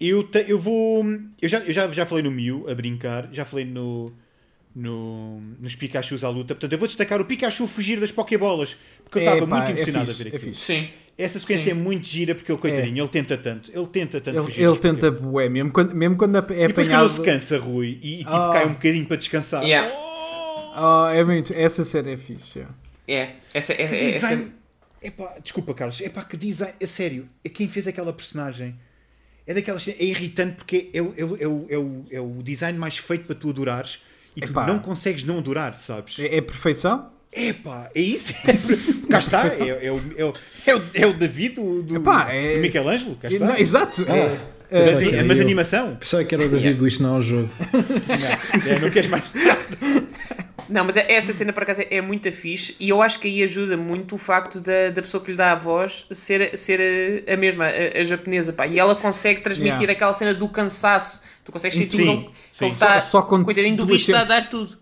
Eu, 0.00 0.24
te- 0.24 0.44
eu 0.48 0.58
vou. 0.58 1.04
Eu, 1.40 1.48
já, 1.48 1.58
eu 1.60 1.72
já, 1.72 1.90
já 1.90 2.04
falei 2.06 2.24
no 2.24 2.30
Mew 2.30 2.66
a 2.68 2.74
brincar, 2.74 3.28
já 3.32 3.44
falei 3.44 3.64
no. 3.64 4.12
No, 4.76 5.40
nos 5.60 5.76
Pikachus 5.76 6.24
à 6.24 6.28
luta, 6.28 6.52
portanto 6.52 6.72
eu 6.72 6.78
vou 6.80 6.88
destacar 6.88 7.20
o 7.20 7.24
Pikachu 7.24 7.64
fugir 7.68 8.00
das 8.00 8.10
Pokébolas 8.10 8.76
porque 9.04 9.20
eu 9.20 9.22
É, 9.22 9.24
estava 9.34 9.46
pá, 9.46 9.56
muito 9.58 9.68
é 9.68 9.72
emocionado 9.76 10.06
fixe, 10.08 10.20
a 10.20 10.24
ver 10.24 10.32
é 10.32 10.36
aquilo. 10.36 10.52
fixe. 10.52 10.64
Sim. 10.66 10.88
Essa 11.16 11.38
sequência 11.38 11.70
é. 11.70 11.74
muito 11.74 12.04
gira 12.08 12.34
porque 12.34 12.50
ele, 12.50 12.58
coitadinho, 12.60 13.00
ele 13.00 13.08
tenta 13.08 13.38
tanto, 13.38 13.70
ele 13.72 13.86
tenta 13.86 14.20
tanto 14.20 14.36
Ele, 14.36 14.44
fugir. 14.46 14.62
ele 14.64 14.76
tenta 14.78 15.12
bué, 15.12 15.48
mesmo 15.48 15.70
quando, 15.70 15.94
mesmo 15.94 16.16
quando 16.16 16.34
é 16.34 16.38
E 16.40 16.42
depois 16.42 16.56
quando 16.72 16.80
apanhado. 16.80 17.04
ele 17.04 17.12
se 17.14 17.22
cansa, 17.22 17.56
Rui, 17.60 18.00
e, 18.02 18.14
e, 18.14 18.18
tipo, 18.18 18.30
Ah. 18.32 18.50
cai 18.52 18.66
um 18.66 18.72
bocadinho 18.72 19.06
para 19.06 19.16
descansar. 19.16 19.62
Yeah. 19.62 19.94
Oh, 20.76 21.06
é 21.08 21.22
muito, 21.24 21.52
essa 21.54 21.84
cena 21.84 22.10
é 22.10 22.16
fixe. 22.16 22.58
é. 22.58 22.66
É, 23.06 23.30
essa, 23.54 23.72
é, 23.74 23.76
Que 23.76 23.82
é, 23.94 24.06
essa, 24.08 24.18
design, 24.26 24.52
Epá, 25.00 25.36
desculpa, 25.40 25.72
Carlos. 25.72 26.00
Epá, 26.00 26.24
que 26.24 26.36
design. 26.36 26.74
É 26.80 26.86
sério. 26.88 27.28
É 27.44 27.48
quem 27.48 27.68
fez 27.68 27.86
aquela 27.86 28.12
personagem. 28.12 28.74
É 29.46 29.52
daquelas. 29.54 29.86
É 29.88 30.02
irritante 30.04 30.54
porque 30.56 30.90
é, 30.92 31.02
o- 31.02 31.14
é, 31.16 31.24
o- 31.24 31.36
é, 31.40 31.46
o- 31.48 31.66
é, 31.70 31.78
o, 31.78 32.04
é 32.12 32.20
o 32.20 32.42
design 32.42 32.78
mais 32.78 32.96
feito 32.98 33.24
para 33.26 33.34
tu 33.34 33.50
adorares 33.50 33.98
e 34.36 34.42
Epá. 34.42 34.64
tu 34.64 34.72
não 34.72 34.78
consegues 34.78 35.22
não 35.24 35.38
adorar, 35.38 35.74
sabes? 35.76 36.18
É, 36.18 36.36
é 36.36 36.40
perfeição? 36.40 37.10
Epá, 37.32 37.90
é 37.94 38.00
isso. 38.00 38.32
cá 39.10 39.18
está. 39.18 39.46
É, 39.48 39.86
é 39.86 39.92
o, 39.92 40.14
é, 40.16 40.24
o, 40.24 40.32
é, 40.66 40.74
o, 40.76 40.82
é 40.94 41.06
o 41.06 41.12
David 41.12 41.56
do, 41.56 41.82
do, 41.82 41.96
Epá, 41.96 42.32
é- 42.32 42.54
do 42.56 42.60
Michelangelo. 42.62 43.16
Cá 43.16 43.28
está. 43.28 43.46
Não, 43.46 43.56
exato. 43.58 44.02
É, 44.02 44.36
Ah, 44.70 44.78
é, 44.78 44.78
mas, 44.78 45.02
Ok, 45.02 45.22
mas 45.24 45.38
eu- 45.38 45.44
animação. 45.44 45.96
Pensava 45.96 46.24
que 46.24 46.34
era 46.34 46.46
o 46.46 46.48
David 46.48 46.80
Luiz, 46.80 46.98
não 46.98 47.18
o 47.18 47.20
jogo. 47.22 47.50
Não, 48.64 48.72
é, 48.72 48.78
não 48.80 48.90
queres 48.90 49.10
mais. 49.10 49.24
Não, 50.68 50.84
mas 50.84 50.96
é- 50.96 51.12
essa 51.12 51.32
cena 51.32 51.52
por 51.52 51.62
acaso 51.62 51.82
é 51.90 52.00
muito 52.00 52.30
fixe 52.32 52.74
e 52.80 52.88
eu 52.88 53.02
acho 53.02 53.18
que 53.20 53.28
aí 53.28 53.42
ajuda 53.42 53.76
muito 53.76 54.14
o 54.14 54.18
facto 54.18 54.60
da, 54.60 54.90
da 54.90 55.02
pessoa 55.02 55.22
que 55.22 55.30
lhe 55.30 55.36
dá 55.36 55.52
a 55.52 55.54
voz 55.54 56.06
ser, 56.10 56.56
ser 56.56 57.24
a, 57.28 57.34
a 57.34 57.36
mesma, 57.36 57.64
a, 57.66 58.00
a 58.00 58.04
japonesa, 58.04 58.52
pá. 58.52 58.66
E 58.66 58.78
ela 58.78 58.94
consegue 58.94 59.40
transmitir 59.40 59.74
Yeah. 59.80 59.92
aquela 59.92 60.12
cena 60.14 60.32
do 60.34 60.48
cansaço. 60.48 61.20
Tu 61.44 61.52
consegues 61.52 61.76
sentir 61.78 61.96
Sim, 61.96 62.02
que 62.04 62.10
ele- 62.10 62.22
que 62.24 62.30
sim. 62.50 62.64
ele 62.64 62.72
está. 62.74 63.00
Só- 63.00 63.20
só 63.20 63.22
com 63.22 63.44
coitadinho 63.44 63.76
do 63.76 63.84
bicho 63.86 64.10
está 64.10 64.20
a 64.22 64.24
dar 64.24 64.48
tudo. 64.48 64.78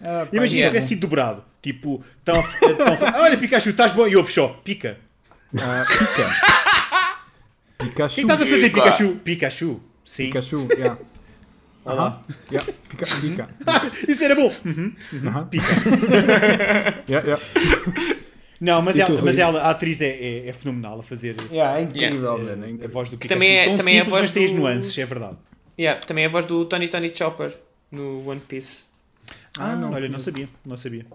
Ah, 0.00 0.24
pá, 0.24 0.28
Imagina 0.32 0.58
yeah. 0.60 0.72
tivesse 0.74 0.88
sido 0.94 1.00
dobrado. 1.00 1.44
Tipo, 1.60 2.02
tão, 2.24 2.40
tão, 2.40 3.20
olha 3.20 3.36
Pikachu, 3.36 3.70
estás 3.70 3.92
bom? 3.92 4.06
E 4.06 4.14
ouve 4.16 4.32
só, 4.32 4.48
pica. 4.64 4.98
ah, 5.60 5.84
pica. 5.88 6.28
O 7.80 7.84
Pikachu. 7.84 8.14
que 8.16 8.20
é 8.20 8.24
que 8.24 8.32
estás 8.32 8.42
a 8.42 8.46
fazer, 8.46 8.70
Pica. 8.70 8.82
Pikachu? 8.82 9.14
Pikachu. 9.22 9.80
Sim. 10.04 10.24
Pikachu, 10.26 10.66
yeah. 10.72 10.98
Olá. 11.92 12.22
Yeah. 12.50 12.72
Pica, 12.88 13.06
pica. 13.20 13.48
Isso 14.08 14.24
era 14.24 14.34
bom. 14.34 14.50
Uhum. 14.64 14.94
Aham. 15.26 15.46
Pica. 15.46 15.64
Yeah, 17.08 17.26
yeah. 17.26 17.42
Não, 18.60 18.82
mas, 18.82 18.98
ela, 18.98 19.22
mas 19.22 19.38
ela, 19.38 19.60
a 19.62 19.70
atriz 19.70 20.00
é, 20.00 20.08
é, 20.08 20.48
é 20.48 20.52
fenomenal 20.52 20.98
a 21.00 21.02
fazer 21.02 21.36
Yeah, 21.50 21.78
é 21.78 21.82
incrível, 21.82 22.34
eh, 22.34 22.38
mano, 22.42 22.64
é 22.64 22.66
a 22.66 22.70
incrível. 22.70 22.90
voz 22.90 23.08
do 23.10 23.16
Pikachu. 23.16 23.34
também 23.34 23.56
é- 23.56 23.76
também 23.76 23.96
é 23.96 24.00
a 24.00 24.04
simples, 24.04 24.10
voz 24.10 24.22
mas 24.26 24.30
tem 24.32 24.44
as 24.46 24.50
do- 24.50 24.56
nuances, 24.58 24.98
é 24.98 25.06
verdade. 25.06 25.36
Yeah, 25.78 26.00
também 26.04 26.24
é 26.24 26.26
a 26.26 26.30
voz 26.30 26.44
do 26.44 26.64
Tony 26.64 26.88
Tony 26.88 27.12
Chopper 27.14 27.56
no 27.92 28.28
One 28.28 28.40
Piece. 28.40 28.86
Ah, 29.58 29.76
não, 29.76 29.92
Olha, 29.92 30.08
não 30.08 30.18
sabia, 30.18 30.48
não 30.66 30.76
sabia. 30.76 31.06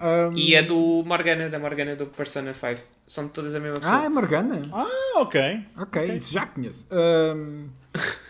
Um, 0.00 0.36
E 0.36 0.54
é 0.54 0.62
do 0.62 1.02
Morgana, 1.04 1.48
da 1.50 1.58
Morgana 1.58 1.96
do 1.96 2.06
Persona 2.06 2.54
5. 2.54 2.80
São 3.04 3.26
todas 3.28 3.52
a 3.54 3.58
mesma 3.58 3.80
pessoa. 3.80 3.98
Ah, 4.00 4.04
é 4.04 4.08
Morgana? 4.08 4.62
Ah, 4.72 4.86
ok. 5.20 5.40
Ok, 5.76 6.06
isso 6.16 6.32
já 6.32 6.46
conheço. 6.46 6.86
Um, 6.92 7.68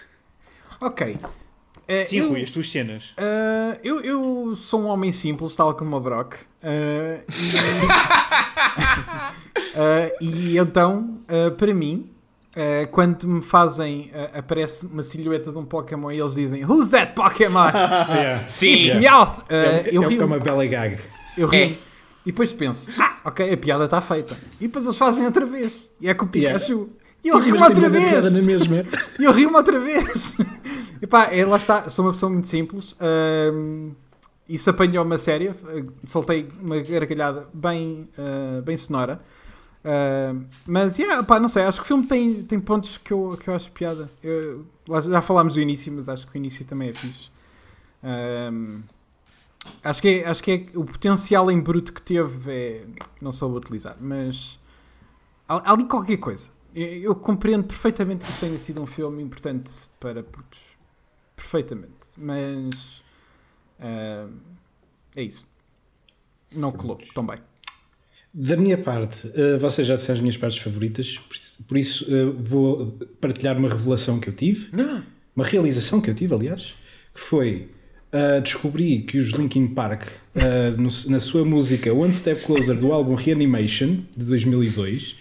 ok. 0.81 1.18
Eh, 1.87 2.05
Sim, 2.05 2.16
eu, 2.18 2.29
Rui, 2.31 2.43
as 2.43 2.51
tuas 2.51 2.70
cenas. 2.70 3.14
eh, 3.16 3.81
eu, 3.83 4.01
eu 4.01 4.55
sou 4.57 4.83
um 4.83 4.87
homem 4.87 5.11
simples, 5.12 5.57
tal 5.57 5.74
como 5.74 5.97
o 5.97 6.01
Brock. 6.01 6.35
eh, 6.62 7.22
e, 10.20 10.24
e 10.53 10.59
então, 10.59 11.20
para 11.57 11.72
mim, 11.74 12.11
quando 12.91 13.26
me 13.26 13.43
fazem, 13.43 14.11
aparece 14.35 14.87
uma 14.87 15.03
silhueta 15.03 15.51
de 15.53 15.59
um 15.59 15.64
Pokémon 15.64 16.11
e 16.11 16.18
eles 16.20 16.35
dizem 16.35 16.64
Who's 16.64 16.91
that 16.91 17.12
Pokémon? 17.14 17.70
Sim, 18.47 18.68
It's 18.74 18.97
Meowth! 18.99 19.45
Eh, 19.49 19.85
É, 19.87 19.89
eu 19.93 20.03
é- 20.03 20.07
rio 20.09 20.22
é 20.22 20.24
uma 20.24 20.39
bela 20.39 20.66
gag. 20.66 20.99
Eu 21.37 21.47
rio. 21.49 21.61
É. 21.61 21.89
E 22.26 22.33
depois 22.33 22.53
penso, 22.53 22.91
ah, 23.01 23.16
ok, 23.24 23.51
a 23.53 23.57
piada 23.57 23.85
está 23.87 24.01
feita. 24.03 24.37
E 24.61 24.66
depois 24.66 24.85
eles 24.85 24.99
fazem 24.99 25.24
outra 25.24 25.47
vez. 25.47 25.89
E 26.01 26.09
é 26.09 26.14
com 26.14 26.26
o 26.26 26.31
Yeah. 26.35 26.59
Pikachu. 26.59 26.91
E 27.01 27.08
eu 27.29 27.39
rio 27.39 27.55
Mas 27.59 27.62
outra 27.62 27.89
uma 27.89 27.91
piada 27.99 28.31
na 28.31 28.41
vez. 28.41 28.66
mesma. 28.68 28.85
E 29.18 29.24
eu 29.24 29.33
rio 29.33 29.55
outra 29.55 29.79
vez. 29.81 30.37
E 31.01 31.07
pá, 31.07 31.26
é, 31.33 31.45
lá 31.47 31.59
está, 31.59 31.89
sou 31.89 32.05
uma 32.05 32.11
pessoa 32.12 32.29
muito 32.29 32.49
simples. 32.49 32.93
ahm, 32.99 33.91
isso 34.49 34.68
apanhou-me 34.68 35.14
a 35.14 35.18
sério. 35.18 35.55
eh, 35.68 35.85
Soltei 36.09 36.49
uma 36.61 36.81
gargalhada 36.81 37.47
bem, 37.55 38.09
ah, 38.18 38.61
bem 38.62 38.76
sonora. 38.76 39.20
Ahm, 39.85 40.47
mas, 40.66 40.99
yeah, 40.99 41.22
pá, 41.22 41.39
não 41.39 41.49
sei, 41.49 41.62
acho 41.62 41.79
que 41.79 41.85
o 41.85 41.87
filme 41.87 42.05
tem, 42.09 42.43
tem 42.43 42.59
pontos 42.59 42.99
que 42.99 43.12
eu, 43.12 43.39
que 43.41 43.49
eu 43.49 43.55
acho 43.55 43.70
piada. 43.70 44.11
Eu- 44.20 44.66
já 45.09 45.22
falámos 45.22 45.55
do 45.55 45.61
início, 45.61 45.93
mas 45.93 46.09
acho 46.09 46.26
que 46.26 46.35
o 46.35 46.37
início 46.37 46.64
também 46.64 46.89
é 46.89 46.93
fixe. 46.93 47.31
Ahm, 48.03 48.81
acho, 49.85 50.03
que 50.03 50.09
é, 50.09 50.29
acho 50.29 50.43
que 50.43 50.51
é 50.51 50.79
o 50.79 50.85
potencial 50.85 51.49
em 51.49 51.61
bruto 51.61 51.93
que 51.93 52.03
teve 52.03 52.51
é, 52.51 52.85
não 53.22 53.31
soube 53.31 53.57
utilizar, 53.57 53.97
mas 54.01 54.59
há, 55.49 55.57
há 55.70 55.72
ali 55.74 55.85
qualquer 55.85 56.16
coisa. 56.16 56.51
Eu, 56.81 57.14
compreendo 57.14 57.64
perfeitamente 57.64 58.24
que 58.24 58.31
isto 58.31 58.41
tenha 58.41 58.59
sido 58.59 58.81
um 58.83 58.87
filme 58.87 59.22
importante 59.22 59.70
para 59.99 60.22
putos. 60.22 60.61
Perfeitamente. 61.35 61.93
Mas 62.16 63.03
ahm, 63.81 64.31
é 65.16 65.22
isso. 65.22 65.47
Não 66.55 66.70
colou 66.72 66.99
tão 67.14 67.26
bem. 67.26 67.39
Da 68.33 68.57
minha 68.57 68.76
parte, 68.79 69.31
eh, 69.35 69.57
vocês 69.59 69.87
já 69.87 69.97
disseram 69.97 70.14
as 70.14 70.20
minhas 70.20 70.37
partes 70.37 70.59
favoritas, 70.59 71.18
por 71.18 71.35
isso- 71.35 72.05
isso 72.05 72.14
eh, 72.14 72.24
vou 72.43 72.87
partilhar 73.20 73.57
uma 73.57 73.68
revelação 73.68 74.20
que 74.20 74.29
eu 74.29 74.35
tive, 74.35 74.70
uma 75.35 75.45
realização 75.45 76.01
que 76.01 76.11
eu 76.11 76.14
tive, 76.14 76.35
aliás, 76.35 76.74
que 77.14 77.20
foi 77.20 77.70
uh, 78.12 78.41
descobri 78.41 79.03
que 79.03 79.18
os 79.18 79.31
Linkin 79.33 79.66
Park, 79.68 80.03
uh, 80.07 80.81
no- 80.81 81.11
na 81.11 81.20
sua 81.20 81.45
música 81.45 81.93
One 81.93 82.12
Step 82.12 82.43
Closer 82.45 82.74
do 82.79 82.91
álbum 82.93 83.14
Reanimation 83.14 83.99
de 84.16 84.24
2002, 84.24 85.16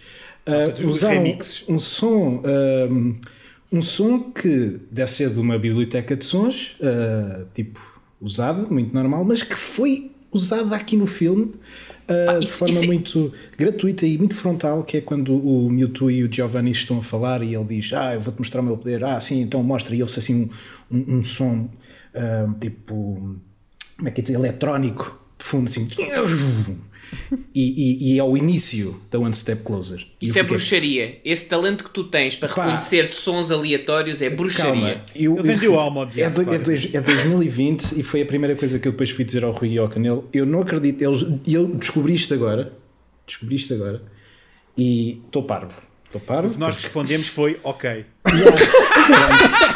uh, 0.47 0.87
usaram 0.87 1.23
um 1.67 1.77
som. 1.77 2.41
um, 2.89 3.15
um 3.71 3.81
som 3.81 4.19
que 4.31 4.79
deve 4.89 5.11
ser 5.11 5.29
de 5.29 5.39
uma 5.39 5.57
biblioteca 5.59 6.15
de 6.15 6.23
sons, 6.25 6.75
uh, 6.79 7.45
tipo 7.53 7.79
usado, 8.21 8.67
muito 8.71 8.93
normal, 8.93 9.23
mas 9.25 9.43
que 9.43 9.55
foi 9.55 10.11
usado 10.31 10.73
aqui 10.73 10.95
no 10.95 11.05
filme 11.05 11.51
uh, 12.09 12.39
de 12.39 12.45
isso- 12.45 12.57
forma 12.59 12.73
isso 12.73 12.83
é- 12.83 12.87
muito 12.87 13.33
gratuita 13.57 14.05
e 14.07 14.17
muito 14.17 14.35
frontal, 14.35 14.83
que 14.83 14.97
é 14.97 15.01
quando 15.01 15.35
o 15.35 15.69
Mewtwo 15.69 16.09
e 16.09 16.23
o 16.23 16.31
Giovanni 16.31 16.71
estão 16.71 16.99
a 16.99 17.03
falar 17.03 17.43
e 17.43 17.55
ele 17.55 17.65
diz, 17.65 17.91
ah, 17.93 18.13
eu 18.15 18.21
vou-te 18.21 18.39
mostrar 18.39 18.61
o 18.61 18.63
meu 18.63 18.77
poder, 18.77 19.03
ah, 19.03 19.19
sim, 19.19 19.41
então 19.41 19.61
mostra, 19.61 19.93
e 19.95 20.01
ouve-se 20.01 20.19
assim 20.19 20.49
um, 20.89 20.97
um, 20.97 21.17
um 21.17 21.23
som 21.23 21.69
uh, 22.15 22.53
tipo, 22.59 23.35
como 23.97 24.07
é 24.07 24.11
que 24.11 24.21
é 24.21 24.23
dizer, 24.23 24.35
eletrónico, 24.35 25.19
de 25.37 25.45
fundo, 25.45 25.69
assim, 25.69 25.87
e, 27.53 28.09
e, 28.11 28.13
e 28.13 28.19
é 28.19 28.23
o 28.23 28.35
início 28.37 29.01
da 29.11 29.19
One 29.19 29.33
Step 29.33 29.63
Closer. 29.63 30.05
E 30.21 30.25
Isso 30.25 30.37
eu 30.37 30.41
é 30.41 30.43
fiquei, 30.43 30.57
bruxaria. 30.57 31.19
Esse 31.23 31.45
talento 31.45 31.83
que 31.83 31.89
tu 31.89 32.03
tens 32.05 32.35
para 32.35 32.49
Pá. 32.49 32.63
reconhecer 32.63 33.07
sons 33.07 33.51
aleatórios 33.51 34.21
é 34.21 34.29
bruxaria. 34.29 34.71
Calma, 34.95 35.05
eu, 35.15 35.33
Ele 35.37 35.43
vendeu 35.43 35.79
a 35.79 35.83
alma 35.83 36.01
ao 36.01 36.09
é, 36.15 36.29
do- 36.29 36.53
é, 36.53 36.57
dois- 36.59 36.93
é 36.93 37.01
2020 37.01 37.93
e 37.99 38.03
foi 38.03 38.21
a 38.21 38.25
primeira 38.25 38.55
coisa 38.55 38.79
que 38.79 38.87
eu 38.87 38.91
depois 38.91 39.09
fui 39.11 39.23
dizer 39.25 39.43
ao 39.43 39.51
Rui 39.51 39.69
e 39.73 39.77
ao 39.77 39.87
Canelo. 39.89 40.27
Eu 40.33 40.45
não 40.45 40.61
acredito, 40.61 41.01
eles, 41.01 41.25
e 41.45 41.53
eu 41.53 41.65
descobri 41.67 42.13
isto 42.13 42.33
agora, 42.33 42.73
descobri 43.25 43.55
isto 43.55 43.73
agora 43.73 44.01
e 44.77 45.21
estou 45.25 45.43
parvo. 45.43 45.81
Estou 46.05 46.21
O 46.21 46.23
parvo. 46.23 46.53
que 46.53 46.59
nós 46.59 46.73
respondemos 46.75 47.27
foi 47.27 47.59
ok. 47.63 48.05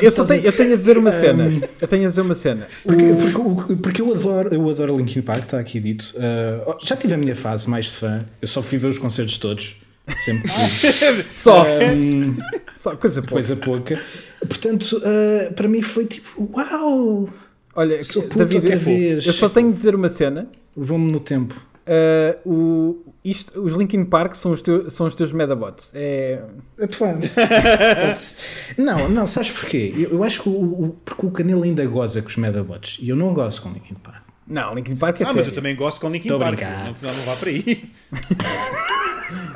Eu, 0.00 0.10
só 0.10 0.24
tenho, 0.24 0.42
a- 0.42 0.44
eu 0.46 0.52
tenho 0.52 0.72
a 0.72 0.76
dizer 0.76 0.96
uma 0.98 1.12
cena. 1.12 1.50
Eu 1.80 1.88
tenho 1.88 2.04
a 2.04 2.08
dizer 2.08 2.20
uma 2.20 2.34
cena. 2.34 2.66
Porque, 2.84 3.04
porque, 3.14 3.76
porque 3.76 4.02
eu 4.02 4.12
adoro, 4.14 4.48
eu 4.54 4.70
adoro 4.70 4.96
Linkin 4.96 5.22
Park, 5.22 5.44
está 5.44 5.58
aqui 5.58 5.80
dito. 5.80 6.14
Uh, 6.16 6.76
já 6.82 6.96
tive 6.96 7.14
a 7.14 7.18
minha 7.18 7.34
fase 7.36 7.68
mais 7.68 7.86
de 7.86 7.92
fã, 7.92 8.24
eu 8.40 8.48
só 8.48 8.62
fui 8.62 8.78
ver 8.78 8.88
os 8.88 8.98
concertos 8.98 9.38
todos, 9.38 9.76
sempre 10.24 10.48
que 10.48 11.22
Só, 11.34 11.64
um, 11.64 12.36
só 12.74 12.96
coisa 12.96 13.20
pouca. 13.22 13.34
coisa 13.34 13.56
pouca. 13.56 14.00
Portanto, 14.40 14.98
uh, 14.98 15.52
para 15.54 15.68
mim 15.68 15.82
foi 15.82 16.06
tipo, 16.06 16.50
uau, 16.56 17.28
Olha, 17.74 18.02
sou 18.02 18.22
puto 18.22 18.44
David, 18.46 18.76
vez. 18.76 19.26
eu 19.26 19.32
só 19.32 19.48
tenho 19.48 19.68
de 19.68 19.74
dizer 19.74 19.94
uma 19.94 20.08
cena. 20.08 20.46
vou-me 20.76 21.10
no 21.12 21.20
tempo. 21.20 21.54
Uh, 21.86 22.50
o, 22.50 23.05
isto, 23.30 23.60
os 23.60 23.72
Linkin 23.74 24.04
Park 24.04 24.34
são 24.34 24.52
os, 24.52 24.62
teu, 24.62 24.90
são 24.90 25.06
os 25.06 25.14
teus 25.14 25.32
Medabots. 25.32 25.90
É, 25.94 26.42
Epá, 26.78 27.14
não, 28.78 29.08
não, 29.08 29.26
sabes 29.26 29.50
porquê? 29.50 29.92
Eu, 29.96 30.10
eu 30.12 30.24
acho 30.24 30.42
que 30.42 30.48
o, 30.48 30.52
o- 30.52 30.96
porque 31.04 31.26
o 31.26 31.30
Canelo 31.30 31.62
ainda 31.62 31.84
goza 31.86 32.22
com 32.22 32.28
os 32.28 32.36
Medabots 32.36 32.98
e 33.00 33.08
eu 33.08 33.16
não 33.16 33.32
gosto 33.34 33.62
com 33.62 33.70
Linkin 33.72 33.94
Park. 33.94 34.22
não, 34.46 34.74
Linkin 34.74 34.96
Park 34.96 35.20
é 35.20 35.24
Ah, 35.24 35.26
mas 35.26 35.34
sério. 35.34 35.50
eu 35.50 35.54
também 35.54 35.74
gosto 35.76 36.00
com 36.00 36.08
Linkin 36.10 36.28
Tô 36.28 36.38
Park. 36.38 36.60
Não, 36.60 36.70
não, 36.70 36.86
não 36.86 37.12
vá 37.24 37.36
para 37.36 37.48
aí. 37.50 37.84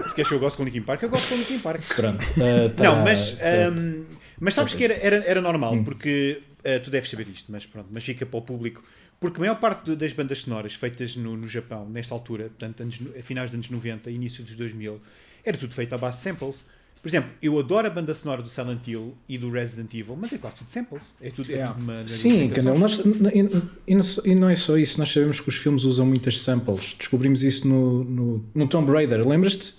Se 0.09 0.15
queres 0.15 0.29
que 0.29 0.35
eu 0.35 0.41
gosto 0.41 0.57
com 0.57 0.65
Linkin 0.65 0.83
Park, 0.83 1.03
eu 1.03 1.09
gosto 1.11 1.29
com 1.29 1.37
Linkin 1.37 1.59
Park. 1.61 1.83
Pronto. 1.95 2.23
uh, 2.23 2.71
tá- 2.77 2.85
não, 2.85 3.03
mas, 3.05 3.33
tá- 3.33 3.45
ahm, 3.69 4.03
mas 4.41 4.55
sabes 4.55 4.75
que 4.75 4.85
era, 4.85 4.95
era, 4.95 5.17
era 5.27 5.41
normal, 5.41 5.75
Hum. 5.75 5.85
porque 5.85 6.43
ah, 6.65 6.81
tu 6.83 6.91
deves 6.91 7.09
saber 7.11 7.29
isto, 7.29 7.51
mas 7.53 7.65
pronto, 7.67 7.89
mas 7.91 8.03
fica 8.05 8.27
para 8.27 8.39
o 8.39 8.43
público. 8.43 8.83
Porque 9.21 9.37
a 9.37 9.41
maior 9.41 9.61
parte 9.61 9.95
das 9.95 10.15
bandas 10.15 10.39
sonoras 10.39 10.73
feitas 10.75 11.15
no, 11.15 11.37
no 11.37 11.47
Japão, 11.47 11.87
nesta 11.89 12.15
altura, 12.15 12.45
portanto, 12.45 12.83
anos, 12.83 12.99
a 13.19 13.23
finais 13.23 13.51
dos 13.51 13.55
anos 13.57 13.69
90, 13.69 14.11
início 14.11 14.43
dos 14.43 14.57
2000, 14.57 14.99
era 15.45 15.59
tudo 15.59 15.75
feito 15.75 15.95
à 15.95 15.99
base 15.99 16.17
de 16.17 16.23
samples. 16.23 16.65
Por 17.03 17.09
exemplo, 17.09 17.31
eu 17.43 17.59
adoro 17.59 17.87
a 17.87 17.91
banda 17.91 18.15
sonora 18.15 18.43
do 18.43 18.49
Silent 18.49 18.87
Hill 18.87 19.15
e 19.29 19.37
do 19.37 19.51
Resident 19.51 19.93
Evil, 19.93 20.17
mas 20.19 20.33
é 20.33 20.39
quase 20.39 20.57
tudo 20.57 20.71
samples. 20.71 21.03
É 21.21 21.31
tudo, 21.31 21.53
é 21.53 21.67
tudo 21.67 21.81
uma, 21.81 22.07
Sim, 22.07 22.45
uma 22.45 22.53
Canelo, 22.53 22.79
nós, 22.79 22.99
e, 22.99 24.31
e 24.31 24.35
não 24.35 24.51
e 24.51 24.53
é 24.53 24.57
só 24.57 24.77
isso, 24.77 24.99
nós 24.99 25.11
sabemos 25.11 25.41
que 25.41 25.49
os 25.49 25.57
filmes 25.57 25.85
usam 25.85 26.07
muitas 26.07 26.41
samples. 26.41 26.95
Descobrimos 26.99 27.43
isso 27.43 27.69
no, 27.69 28.05
no, 28.05 28.45
no 28.55 28.69
Tomb 28.69 28.91
Raider, 28.91 29.27
lembras-te? 29.27 29.75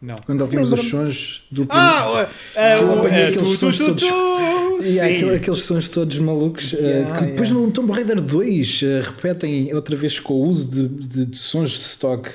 Não. 0.00 0.16
Quando 0.26 0.42
ouvimos 0.42 0.72
os 0.72 0.80
sons 0.82 1.46
do 1.50 1.66
Ah, 1.70 2.28
Eu 2.78 2.88
o, 2.88 2.98
apanhei 3.00 3.24
é, 3.24 3.28
aqueles 3.28 3.58
sons 3.58 3.78
todos. 3.78 4.02
E 4.82 5.00
há 5.00 5.04
aquele- 5.06 5.36
aqueles 5.36 5.62
sons 5.62 5.88
todos 5.88 6.18
malucos 6.18 6.74
eh, 6.74 6.76
Yeah, 6.78 7.18
que 7.18 7.24
depois 7.26 7.48
yeah. 7.50 7.66
no 7.66 7.72
Tomb 7.72 7.92
Raider 7.92 8.20
2 8.20 8.82
eh, 8.82 9.00
repetem 9.02 9.74
outra 9.74 9.96
vez 9.96 10.18
com 10.20 10.34
o 10.34 10.48
uso 10.48 10.70
de, 10.88 10.88
de- 11.08 11.26
de 11.26 11.36
sons 11.38 11.70
de 11.70 11.78
stock. 11.80 12.28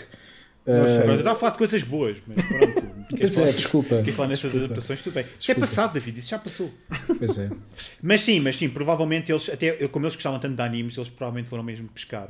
Pronto, 0.64 0.88
eu 0.88 1.16
estava 1.18 1.32
a 1.32 1.36
falar 1.40 1.52
de 1.54 1.58
coisas 1.58 1.84
boas, 1.84 2.18
mas 2.28 2.46
pronto. 2.46 2.92
Pois 3.12 3.34
é, 3.38 3.42
falar- 3.42 3.52
desculpa. 3.52 3.96
queres 3.98 4.16
falar 4.16 4.28
nessas 4.30 4.52
Desculpa. 4.52 4.66
adaptações? 4.74 5.02
Tudo 5.02 5.14
bem. 5.14 5.24
Isso 5.24 5.52
é 5.52 5.54
Desculpa. 5.54 5.60
passado, 5.62 5.94
David, 5.94 6.20
isso 6.20 6.30
já 6.30 6.40
passou. 6.40 6.72
Pois 7.20 7.38
é. 7.38 7.50
Mas 8.02 8.22
sim, 8.22 8.40
mas 8.40 8.56
sim, 8.58 8.70
provavelmente 8.70 9.30
eles, 9.32 9.50
até 9.50 9.76
eu- 9.84 9.90
como 9.90 10.06
eles 10.06 10.16
gostavam 10.16 10.40
tanto 10.40 10.56
de 10.56 10.62
animes, 10.62 10.96
eles 10.98 11.10
provavelmente 11.10 11.50
foram 11.50 11.62
mesmo 11.62 11.90
pescar 11.90 12.30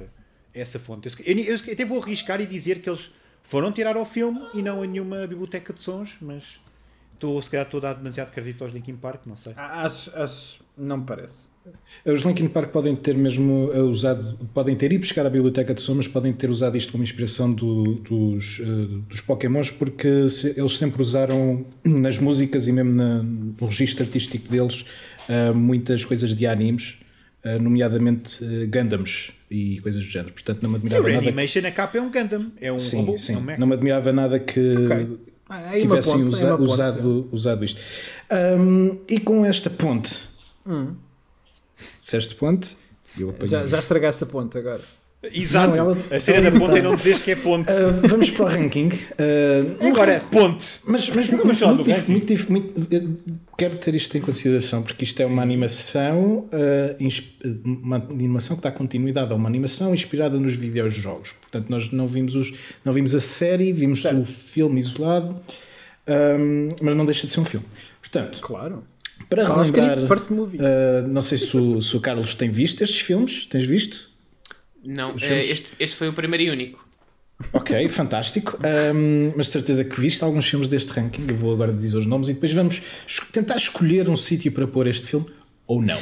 essa 0.55 0.79
fonte. 0.79 1.07
Eu, 1.23 1.37
eu- 1.37 1.55
eu 1.67 1.73
até 1.73 1.85
vou 1.85 2.01
arriscar 2.01 2.41
e 2.41 2.47
dizer 2.47 2.79
que 2.79 2.89
eles 2.89 3.11
foram 3.43 3.71
tirar 3.71 3.95
ao 3.95 4.05
filme 4.05 4.41
e 4.55 4.61
não 4.63 4.81
a 4.81 4.87
nenhuma 4.87 5.21
biblioteca 5.21 5.71
de 5.71 5.79
sons, 5.79 6.09
mas 6.19 6.43
estou, 7.21 7.39
se 7.41 7.49
calhar 7.51 7.65
estou 7.65 7.77
a 7.77 7.81
dar 7.81 7.93
demasiado 7.93 8.31
crédito 8.31 8.63
aos 8.63 8.73
Linkin 8.73 8.95
Park, 8.95 9.21
não 9.27 9.35
sei. 9.35 9.53
Acho, 9.55 10.11
acho. 10.15 10.59
Não 10.77 10.97
me 10.97 11.03
parece. 11.05 11.49
Os 12.03 12.21
Linkin 12.21 12.47
Park 12.47 12.71
podem 12.71 12.95
ter 12.95 13.15
mesmo 13.15 13.69
eh, 13.71 13.79
usado, 13.81 14.39
podem 14.53 14.75
ter 14.75 14.91
ido 14.91 15.01
buscar 15.01 15.23
a 15.25 15.29
biblioteca 15.29 15.75
de 15.75 15.81
som, 15.81 15.93
mas 15.93 16.07
podem 16.07 16.33
ter 16.33 16.49
usado 16.49 16.75
isto 16.75 16.91
como 16.91 17.03
inspiração 17.03 17.53
do- 17.53 17.95
dos, 17.95 18.59
eh, 18.61 18.65
dos 19.07 19.21
Pokémons, 19.21 19.69
porque 19.69 20.27
se- 20.29 20.59
eles 20.59 20.77
sempre 20.77 21.01
usaram 21.01 21.63
nas 21.85 22.17
músicas 22.17 22.67
e 22.67 22.71
mesmo 22.73 22.91
na- 22.93 23.21
no 23.21 23.53
registro 23.67 24.03
artístico 24.03 24.49
deles 24.49 24.85
eh, 25.29 25.51
muitas 25.51 26.03
coisas 26.03 26.33
de 26.35 26.47
animes, 26.47 26.99
nomeadamente 27.59 28.43
Gundams 28.67 29.31
e 29.49 29.79
coisas 29.81 30.03
do 30.03 30.09
género. 30.09 30.31
Portanto, 30.33 30.61
não 30.61 30.69
me 30.69 30.77
Sim, 30.79 30.83
admirava 30.95 31.07
o 31.07 31.11
nada. 31.13 31.27
Animation, 31.27 31.67
a 31.67 31.71
capa 31.71 31.97
é 31.97 32.01
um 32.01 32.11
Gundam, 32.11 32.51
é 32.61 32.71
um 32.71 32.77
Sim, 32.79 32.97
robô, 32.97 33.17
sim. 33.17 33.33
é 33.33 33.37
um. 33.37 33.59
Não 33.59 33.65
me 33.67 33.73
admirava 33.73 34.11
nada 34.13 34.39
que 34.39 34.59
Ok. 34.59 35.17
Uma 35.57 35.79
tivessem 35.81 36.13
ponte, 36.13 36.23
usa- 36.25 36.47
é 36.47 36.51
ponte, 36.51 36.63
usado, 36.71 37.29
usado 37.31 37.65
isto. 37.65 37.79
Ahm, 38.29 38.97
e 39.07 39.19
com 39.19 39.45
esta 39.45 39.69
ponte, 39.69 40.29
disseste 41.99 42.35
ponte, 42.35 42.77
Já, 43.47 43.67
já 43.67 43.79
estragaste 43.79 44.23
a 44.23 44.27
ponta 44.27 44.59
agora. 44.59 44.81
Exato, 45.23 45.69
Não, 45.75 45.77
ela- 45.77 45.97
a 46.09 46.19
cena 46.19 46.49
da 46.49 46.59
ponte 46.59 46.71
tá. 46.71 46.77
é 46.79 46.81
não 46.81 46.95
dizer 46.95 47.19
que 47.19 47.29
é 47.31 47.35
ponte. 47.35 47.69
Ah, 47.69 47.91
vamos 48.07 48.31
para 48.31 48.43
o 48.45 48.47
ranking. 48.47 48.89
Ah, 49.19 49.87
Agora, 49.87 50.19
ponte. 50.31 50.79
mas, 50.83 51.09
mas 51.11 51.29
Vamos 51.29 51.45
muito, 51.61 51.67
muito, 51.67 51.83
dif- 51.83 52.09
muito 52.09 52.25
dif- 52.25 52.49
muito- 52.49 53.19
quero 53.55 53.75
ter 53.77 53.93
isto 53.93 54.17
em 54.17 54.21
consideração 54.21 54.81
porque 54.81 55.03
isto 55.03 55.19
é 55.21 55.25
uma 55.27 55.43
animação, 55.43 56.49
ah, 56.51 56.95
ins- 56.99 57.37
uma 57.63 57.97
animação 57.97 58.57
que 58.57 58.63
dá 58.63 58.71
continuidade 58.71 59.31
a 59.31 59.35
uma 59.35 59.47
animação 59.47 59.93
inspirada 59.93 60.39
nos 60.39 60.55
videojogos. 60.55 61.33
Portanto, 61.39 61.69
nós 61.69 61.91
não 61.91 62.07
vimos, 62.07 62.35
os, 62.35 62.51
não 62.83 62.91
vimos 62.91 63.13
a 63.13 63.19
série, 63.19 63.71
vimos 63.71 64.03
o 64.03 64.25
filme 64.25 64.79
isolado, 64.79 65.39
ahm, 66.07 66.69
mas 66.81 66.97
não 66.97 67.05
deixa 67.05 67.27
de 67.27 67.33
ser 67.33 67.41
um 67.41 67.45
filme. 67.45 67.65
Portanto, 68.01 68.39
Claro. 68.41 68.83
para 69.29 69.43
Carlos 69.45 69.69
relembrar, 69.69 69.95
Canito, 69.97 70.07
first 70.15 70.31
movie. 70.31 70.57
ah, 70.59 71.07
não 71.07 71.21
sei 71.21 71.37
se 71.37 71.55
o, 71.55 71.79
se 71.79 71.95
o 71.95 71.99
Carlos 71.99 72.33
tem 72.33 72.49
visto 72.49 72.83
estes 72.83 73.01
filmes. 73.01 73.45
Tens 73.45 73.65
visto? 73.65 74.09
Não, 74.83 75.11
eh, 75.15 75.19
filmes? 75.19 75.49
este, 75.49 75.71
este 75.79 75.95
foi 75.95 76.07
o 76.09 76.13
primeiro 76.13 76.43
e 76.43 76.49
único. 76.49 76.87
Ok, 77.53 77.89
fantástico. 77.89 78.59
Um, 78.93 79.33
mas 79.35 79.47
de 79.47 79.53
certeza 79.53 79.83
que 79.83 79.99
viste 79.99 80.23
alguns 80.23 80.47
filmes 80.47 80.67
deste 80.67 80.91
ranking. 80.91 81.25
Eu 81.27 81.35
vou 81.35 81.53
agora 81.53 81.73
dizer 81.73 81.97
os 81.97 82.05
nomes 82.05 82.29
e 82.29 82.33
depois 82.33 82.53
vamos 82.53 82.81
tentar 83.31 83.55
escolher 83.55 84.09
um 84.09 84.15
sítio 84.15 84.51
para 84.51 84.67
pôr 84.67 84.87
este 84.87 85.07
filme 85.07 85.25
ou 85.65 85.81
não. 85.81 85.99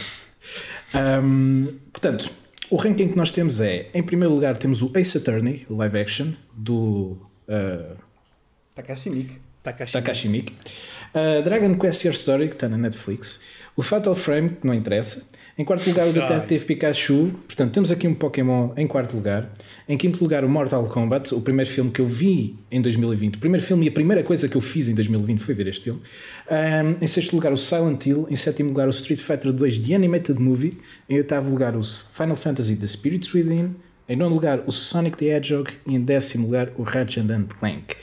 Um, 1.24 1.68
portanto, 1.92 2.30
o 2.70 2.76
ranking 2.76 3.10
que 3.10 3.18
nós 3.18 3.32
temos 3.32 3.62
é: 3.62 3.90
em 3.94 4.04
primeiro 4.04 4.34
lugar, 4.34 4.58
temos 4.58 4.82
o 4.82 4.92
Ace 4.96 5.18
Attorney, 5.18 5.66
o 5.70 5.76
live 5.78 6.00
action, 6.00 6.34
do 6.54 7.18
uh, 7.48 7.98
Takashi 8.76 9.10
Miike. 9.10 9.38
Takashi. 9.64 9.94
Takashi 9.94 10.30
Miike. 10.30 10.54
Uh, 11.14 11.44
Dragon 11.44 11.78
Quest 11.78 12.06
Your 12.06 12.14
Story, 12.14 12.48
que 12.48 12.54
está 12.54 12.70
na 12.70 12.78
Netflix. 12.78 13.40
O 13.76 13.82
Fatal 13.82 14.16
Frame, 14.16 14.50
que 14.52 14.66
não 14.68 14.74
interessa. 14.74 15.28
Em 15.60 15.66
quarto 15.66 15.86
lugar, 15.90 16.08
o 16.08 16.14
Detective 16.14 16.64
Pikachu. 16.64 17.38
Portanto, 17.46 17.74
temos 17.74 17.92
aqui 17.92 18.08
um 18.08 18.14
Pokémon 18.14 18.70
em 18.78 18.88
quarto 18.88 19.14
lugar. 19.14 19.52
Em 19.90 19.98
quinto 19.98 20.24
lugar, 20.24 20.46
o 20.46 20.48
Mortal 20.48 20.88
Kombat, 20.88 21.36
o 21.36 21.42
primeiro 21.42 21.70
filme 21.70 21.92
que 21.92 22.00
eu 22.00 22.06
vi 22.06 22.56
em 22.72 22.82
2020. 22.82 23.36
O 23.36 23.40
primeiro 23.40 23.66
filme 23.66 23.86
e 23.86 23.90
a 23.90 23.92
primeira 23.92 24.24
coisa 24.24 24.48
que 24.48 24.56
eu 24.56 24.62
fiz 24.62 24.88
em 24.88 24.96
2020 24.96 25.40
foi 25.40 25.54
ver 25.54 25.68
este 25.68 25.84
filme. 25.84 26.00
Um, 26.50 27.04
em 27.04 27.08
sexto 27.08 27.36
lugar, 27.36 27.52
o 27.52 27.58
Silent 27.58 28.06
Hill. 28.06 28.26
Em 28.30 28.38
sétimo 28.38 28.70
lugar, 28.70 28.88
o 28.88 28.92
Street 28.92 29.20
Fighter 29.20 29.52
2 29.52 29.80
The 29.80 29.96
Animated 29.96 30.40
Movie. 30.40 30.78
Em 31.10 31.18
oitavo 31.18 31.52
lugar, 31.52 31.76
o 31.76 31.84
Final 31.84 32.38
Fantasy 32.38 32.78
The 32.78 32.88
Spirits 32.88 33.34
Within. 33.34 33.76
Em 34.08 34.16
nono 34.16 34.36
lugar, 34.36 34.64
o 34.66 34.72
Sonic 34.72 35.18
the 35.18 35.26
Hedgehog. 35.26 35.74
E 35.86 35.94
em 35.94 36.00
décimo 36.00 36.46
lugar, 36.46 36.72
o 36.78 36.84
Ratchet 36.84 37.30
and 37.30 37.48
Clank. 37.60 37.98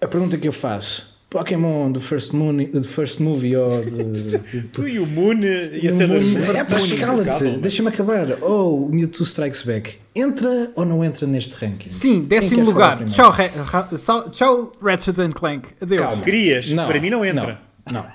A 0.00 0.08
pergunta 0.08 0.38
que 0.38 0.48
eu 0.48 0.52
faço: 0.52 1.13
Pokémon 1.34 1.90
do 1.90 1.98
First, 2.00 2.32
Moon, 2.32 2.64
do 2.64 2.84
first 2.84 3.18
Movie 3.18 3.56
ou 3.56 3.84
de. 3.84 4.38
Tu 4.72 4.86
e 4.86 4.98
o 5.00 5.06
Moon 5.06 5.34
ser 5.42 6.08
Moon- 6.08 6.34
das 6.34 6.54
é 6.54 6.64
pá, 6.64 6.78
Moon 6.78 6.96
cala-te, 7.00 7.28
impecável, 7.30 7.58
deixa-me 7.60 7.88
acabar. 7.88 8.26
Ou 8.40 8.86
o 8.86 8.88
Mewtwo 8.94 9.24
Strikes 9.24 9.62
Back 9.64 9.98
entra 10.14 10.70
ou 10.76 10.84
não 10.84 11.04
entra 11.04 11.26
neste 11.26 11.52
ranking? 11.56 11.90
Sim, 11.90 12.22
décimo 12.22 12.64
lugar. 12.64 13.04
Tchau, 13.04 13.30
Ra- 13.32 13.88
tchau, 14.30 14.72
Ratchet 14.80 15.20
and 15.20 15.32
Clank. 15.32 15.68
Adeus. 15.80 16.00
Calma. 16.00 16.22
Querias? 16.22 16.72
Para 16.72 17.00
mim 17.00 17.10
não 17.10 17.24
entra. 17.24 17.60
Não, 17.90 18.06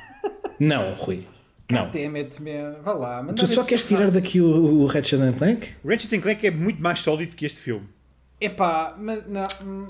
não, 0.59 0.85
não 0.85 0.93
Rui. 0.95 1.27
Não. 1.69 1.83
Man. 1.85 2.75
Vá 2.83 2.93
lá. 2.93 3.23
Tu 3.35 3.45
só 3.47 3.63
queres 3.65 3.85
tirar 3.85 4.09
daqui 4.11 4.39
o, 4.39 4.47
o 4.81 4.85
Ratchet 4.85 5.21
and 5.21 5.33
Clank? 5.33 5.67
Ratchet 5.85 6.15
and 6.15 6.21
Clank 6.21 6.47
é 6.47 6.51
muito 6.51 6.81
mais 6.81 7.01
sólido 7.01 7.35
que 7.35 7.45
este 7.45 7.59
filme. 7.59 7.85
Epá, 8.39 8.95
mas 8.97 9.27
não. 9.27 9.45
hum, 9.65 9.85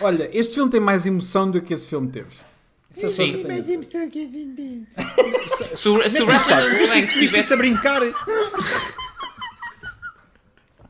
Olha, 0.00 0.28
este 0.32 0.54
filme 0.56 0.68
tem 0.68 0.80
mais 0.80 1.06
emoção 1.06 1.48
do 1.48 1.62
que 1.62 1.72
esse 1.72 1.86
filme 1.86 2.08
teve. 2.08 2.26
Isso 2.94 3.06
é 3.06 3.08
só 3.08 3.22
Sim. 3.24 3.30
o 3.30 3.32
que 3.32 3.40
eu 3.40 3.44
tenho 3.44 3.58
a 3.58 3.62
dizer. 3.62 4.86
Se 5.76 5.88
o, 5.88 5.96
Ratchet 5.96 6.20
and 6.20 6.26
Clank 6.26 6.98
Estivesse 6.98 7.18
tivesse 7.18 7.54
a 7.54 7.56
brincar. 7.56 8.02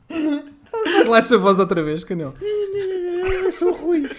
Faz 0.09 1.07
lá 1.07 1.17
essa 1.17 1.37
voz 1.37 1.59
outra 1.59 1.81
vez, 1.81 2.03
Canel. 2.03 2.33
Eu 2.41 3.51
sou 3.51 3.69
o 3.69 3.75
Rui. 3.75 4.09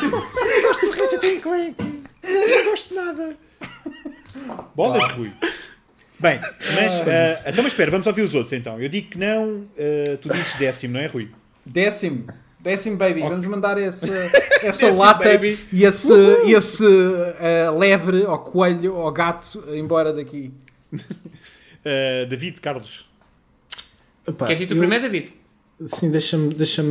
Eu 0.00 0.62
gosto 0.62 0.86
do 0.86 0.90
Ratchet 0.92 1.36
and 1.36 1.40
Clank. 1.40 2.02
Eu 2.22 2.64
não 2.64 2.70
gosto 2.70 2.88
de 2.88 2.94
nada. 2.94 3.36
Bolas, 4.74 5.12
Rui. 5.12 5.32
Bem, 6.18 6.40
mas. 6.40 7.46
ah, 7.46 7.50
então, 7.50 7.62
mas 7.64 7.72
espera, 7.72 7.90
vamos 7.90 8.06
ouvir 8.06 8.22
os 8.22 8.34
outros 8.34 8.52
então. 8.52 8.80
Eu 8.80 8.88
digo 8.88 9.10
que 9.10 9.18
não. 9.18 9.66
ah, 9.78 10.16
tu 10.20 10.28
dizes 10.28 10.54
décimo, 10.54 10.94
não 10.94 11.00
é, 11.00 11.06
Rui? 11.06 11.30
Décimo. 11.64 12.26
Décimo, 12.62 12.96
baby. 12.96 13.20
Vamos 13.20 13.46
mandar 13.46 13.76
essa, 13.80 14.06
essa 14.62 14.86
Décimo, 14.86 14.98
lata 14.98 15.24
baby. 15.24 15.58
e 15.72 15.84
esse, 15.84 16.12
esse 16.52 16.84
eh, 17.38 17.70
lebre 17.70 18.24
ou 18.26 18.38
coelho 18.38 18.94
ou 18.94 19.10
gato 19.10 19.64
embora 19.74 20.12
daqui. 20.12 20.52
Ah, 21.84 22.26
David, 22.28 22.60
Carlos. 22.60 23.08
Epá, 24.26 24.46
Queres 24.46 24.60
ir 24.60 24.66
tu 24.66 24.74
eu- 24.74 24.78
primeiro, 24.78 25.02
David? 25.04 25.32
Sim, 25.82 26.10
deixa-me 26.10 26.52
deixa 26.52 26.82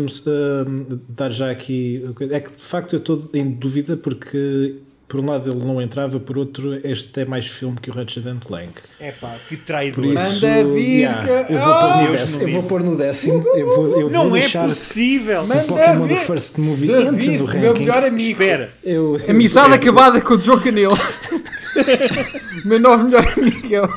dar 1.08 1.30
já 1.30 1.52
aqui. 1.52 2.04
É 2.32 2.40
que 2.40 2.50
de 2.50 2.62
facto 2.64 2.94
eu 2.94 3.00
estou 3.00 3.30
em 3.36 3.52
dúvida 3.52 3.96
porque, 3.96 4.78
por 5.10 5.20
um 5.20 5.26
lado, 5.26 5.50
ele 5.50 5.66
não 5.66 5.82
entrava, 5.82 6.20
por 6.20 6.38
outro, 6.38 6.80
este 6.88 7.22
é 7.22 7.26
mais 7.26 7.48
filme 7.48 7.76
que 7.82 7.90
o 7.90 7.94
Ratchet 7.94 8.26
and 8.28 8.38
Clank. 8.46 8.74
É 9.00 9.12
pá, 9.12 9.36
que 9.50 9.58
Por 9.58 9.66
traidor. 9.66 10.06
isso, 10.06 10.34
Manda 10.46 10.64
vir, 10.64 11.00
yeah, 11.00 11.46
que- 11.48 11.54
eu, 11.54 11.58
vou 11.60 11.74
pôr 11.74 11.90
no 11.94 12.06
Deus 12.06 12.20
décimo, 12.20 12.44
eu 12.48 12.54
vou 12.54 12.64
pôr 12.64 12.84
no 12.84 12.96
décimo. 12.98 13.46
Eu 13.58 13.66
vou, 13.66 14.00
eu 14.02 14.10
Não 14.10 14.28
vou 14.30 14.38
é 14.38 14.42
deixar 14.42 14.66
possível. 14.68 15.46
Manda 15.48 15.64
o 15.64 15.68
Pokémon 15.68 16.08
do. 16.08 16.16
First 16.16 16.58
Movie 16.60 16.92
entre 16.92 17.38
no 17.38 17.46
meu 17.46 17.46
ranking. 17.46 17.80
melhor 17.82 18.04
amigo. 18.04 18.32
Espera. 18.42 18.72
Eu, 18.84 19.18
Amizade 19.28 19.70
eu- 19.70 19.76
acabada 19.76 20.22
com 20.22 20.36
o 20.36 20.40
João 20.40 20.60
Canelo. 20.60 20.96
meu 22.66 22.80
novo 22.80 23.04
melhor 23.06 23.34
amigo. 23.38 23.74
é 23.76 23.82
o- 23.82 23.90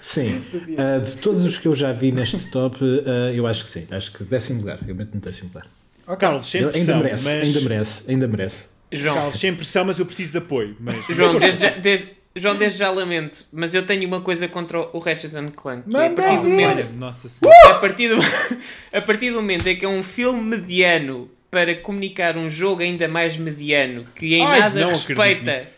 Sim, 0.00 0.42
Ah, 0.76 0.98
de 0.98 1.16
todos 1.16 1.44
os 1.44 1.56
que 1.58 1.66
eu 1.66 1.74
já 1.74 1.92
vi 1.92 2.12
neste 2.12 2.50
top, 2.50 2.76
ah, 3.06 3.32
eu 3.32 3.46
acho 3.46 3.64
que 3.64 3.70
sim. 3.70 3.86
Acho 3.90 4.12
que 4.12 4.24
décimo 4.24 4.60
lugar. 4.60 4.78
Eu 4.86 4.94
meto 4.94 5.10
no 5.14 5.20
décimo 5.20 5.48
lugar. 5.48 5.66
Carlos, 6.18 6.50
sem 6.50 6.60
Ele 6.60 6.78
ainda 6.78 6.96
merece, 6.98 7.24
mas... 7.24 7.42
ainda 7.42 7.60
merece, 7.62 8.10
ainda 8.10 8.28
merece. 8.28 8.64
João, 8.92 9.14
Carlos, 9.16 9.40
sem 9.40 9.54
pressão, 9.54 9.84
mas 9.84 9.98
eu 9.98 10.06
preciso 10.06 10.32
de 10.32 10.38
apoio. 10.38 10.76
Mas... 10.80 11.04
João, 11.10 11.38
desde 11.38 11.60
já, 11.60 11.70
desde, 11.78 12.08
João, 12.34 12.56
desde 12.56 12.78
já 12.78 12.90
lamento, 12.90 13.44
mas 13.52 13.74
eu 13.74 13.84
tenho 13.84 14.06
uma 14.06 14.20
coisa 14.20 14.48
contra 14.48 14.78
o 14.80 14.98
Ratchet 14.98 15.34
and 15.36 15.48
Clank. 15.50 15.82
é 15.88 15.92
Manda 15.92 16.22
partir 16.22 16.36
do 16.36 16.42
vir. 16.42 16.50
momento- 16.50 16.78
Olha, 16.78 16.88
nossa 16.98 17.28
senhora. 17.28 17.70
a 17.70 17.74
partir, 17.78 18.08
do, 18.08 18.18
a 18.92 19.00
partir 19.02 19.30
do 19.30 19.36
momento 19.36 19.66
em 19.66 19.76
que 19.76 19.84
é 19.84 19.88
um 19.88 20.02
filme 20.02 20.40
mediano 20.42 21.30
para 21.50 21.74
comunicar 21.74 22.36
um 22.36 22.48
jogo 22.48 22.80
ainda 22.82 23.06
mais 23.06 23.36
mediano 23.36 24.06
que 24.14 24.34
em 24.34 24.46
Ai, 24.46 24.60
nada 24.60 24.86
respeita 24.86 25.68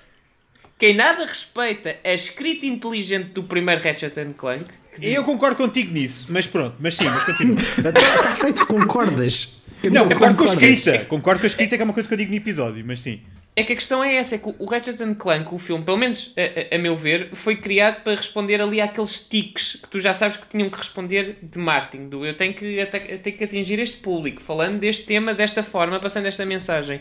que 0.78 0.86
em 0.86 0.94
nada 0.94 1.24
respeita 1.24 1.96
a 2.04 2.12
escrita 2.12 2.66
inteligente 2.66 3.30
do 3.30 3.42
primeiro 3.42 3.82
Ratchet 3.82 4.16
and 4.20 4.34
Clank 4.34 4.66
Eu 5.00 5.24
concordo 5.24 5.56
contigo 5.56 5.92
nisso, 5.92 6.26
mas 6.30 6.46
pronto, 6.46 6.76
mas 6.78 6.94
sim, 6.94 7.04
mas 7.04 7.24
continua. 7.24 7.56
Está 7.60 8.34
feito, 8.36 8.66
concordas? 8.66 9.63
Não, 9.90 10.09
concordo 10.09 10.36
com 10.36 10.44
a 10.44 10.47
escrita. 10.66 10.98
Concordo 11.06 11.40
com 11.40 11.47
a 11.47 11.48
escrita, 11.48 11.77
que 11.77 11.82
é 11.82 11.85
uma 11.85 11.94
coisa 11.94 12.09
que 12.09 12.15
eu 12.15 12.19
digo 12.19 12.31
no 12.31 12.36
episódio, 12.36 12.85
mas 12.86 13.01
sim. 13.01 13.20
é 13.56 13.62
que 13.62 13.73
a 13.73 13.77
questão 13.77 14.02
é 14.02 14.15
essa, 14.16 14.35
é 14.35 14.39
que 14.39 14.52
o 14.59 14.65
Ratchet 14.66 15.01
and 15.02 15.15
Clank, 15.15 15.55
o 15.55 15.59
filme, 15.59 15.85
pelo 15.85 15.97
menos 15.97 16.32
a, 16.36 16.74
a- 16.74 16.77
a 16.77 16.78
meu 16.78 16.97
ver, 16.97 17.31
foi 17.35 17.55
criado 17.56 18.02
para 18.02 18.16
responder 18.16 18.61
ali 18.61 18.81
àqueles 18.81 19.19
tiques 19.20 19.77
que 19.81 19.89
tu 19.89 20.01
já 20.01 20.12
sabes 20.12 20.36
que 20.36 20.47
tinham 20.48 20.69
que 20.69 20.77
responder 20.78 21.39
de 21.43 21.59
marketing, 21.59 22.09
do 22.09 22.24
eu 22.27 22.35
tenho 22.35 22.52
que, 22.52 22.65
eu 22.77 23.19
tenho 23.20 23.36
que 23.36 23.44
atingir 23.44 23.78
este 23.78 23.98
público, 23.98 24.43
falando 24.43 24.78
deste 24.81 25.05
tema 25.05 25.32
desta 25.32 25.62
forma, 25.62 26.01
passando 26.01 26.27
esta 26.27 26.44
mensagem. 26.44 27.01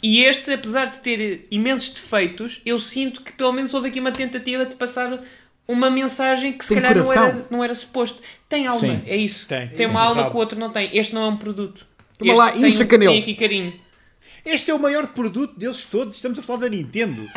E 0.00 0.22
este, 0.24 0.52
apesar 0.52 0.84
de 0.86 1.00
ter 1.00 1.46
imensos 1.50 1.90
defeitos, 1.90 2.60
eu 2.64 2.78
sinto 2.78 3.20
que 3.22 3.32
pelo 3.32 3.52
menos 3.52 3.74
houve 3.74 3.88
aqui 3.88 3.98
uma 3.98 4.12
tentativa 4.12 4.64
de 4.64 4.76
passar 4.76 5.20
uma 5.66 5.90
mensagem 5.90 6.52
que 6.52 6.64
se 6.64 6.72
Tem 6.72 6.80
calhar 6.82 6.96
não 7.04 7.12
era, 7.12 7.46
não 7.50 7.64
era 7.64 7.74
suposto. 7.74 8.22
Tem 8.48 8.68
alma, 8.68 8.78
Sim. 8.78 9.02
é 9.04 9.16
isso. 9.16 9.46
Tem. 9.48 9.66
Tem 9.68 9.86
Sim. 9.86 9.90
uma 9.90 10.00
alma 10.02 10.20
Sabe. 10.22 10.30
que 10.30 10.36
o 10.36 10.40
outro 10.40 10.58
não 10.58 10.70
tem. 10.70 10.88
Este 10.96 11.12
não 11.14 11.24
é 11.24 11.28
um 11.28 11.36
produto. 11.36 11.84
Toma 12.18 12.32
Este 12.32 12.38
lá, 12.38 12.52
tem, 12.52 12.66
incha 12.68 12.84
canelo. 12.84 13.12
tem 13.12 13.22
aqui 13.22 13.34
carinho. 13.34 13.72
Este 14.44 14.70
é 14.70 14.74
o 14.74 14.78
maior 14.78 15.06
produto 15.08 15.58
deles 15.58 15.86
todos. 15.90 16.16
Estamos 16.16 16.38
a 16.38 16.42
falar 16.42 16.60
da 16.60 16.68
Nintendo. 16.68 17.22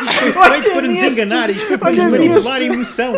Isto 0.00 0.32
foi 0.32 0.50
feito 0.50 0.70
para 0.74 0.82
nos 0.88 0.98
enganar. 0.98 1.50
Isto 1.50 1.66
foi 1.66 1.78
para 1.78 1.88
Olha 1.88 2.08
nos 2.08 2.18
manipular 2.20 2.56
a 2.60 2.64
emoção. 2.64 3.14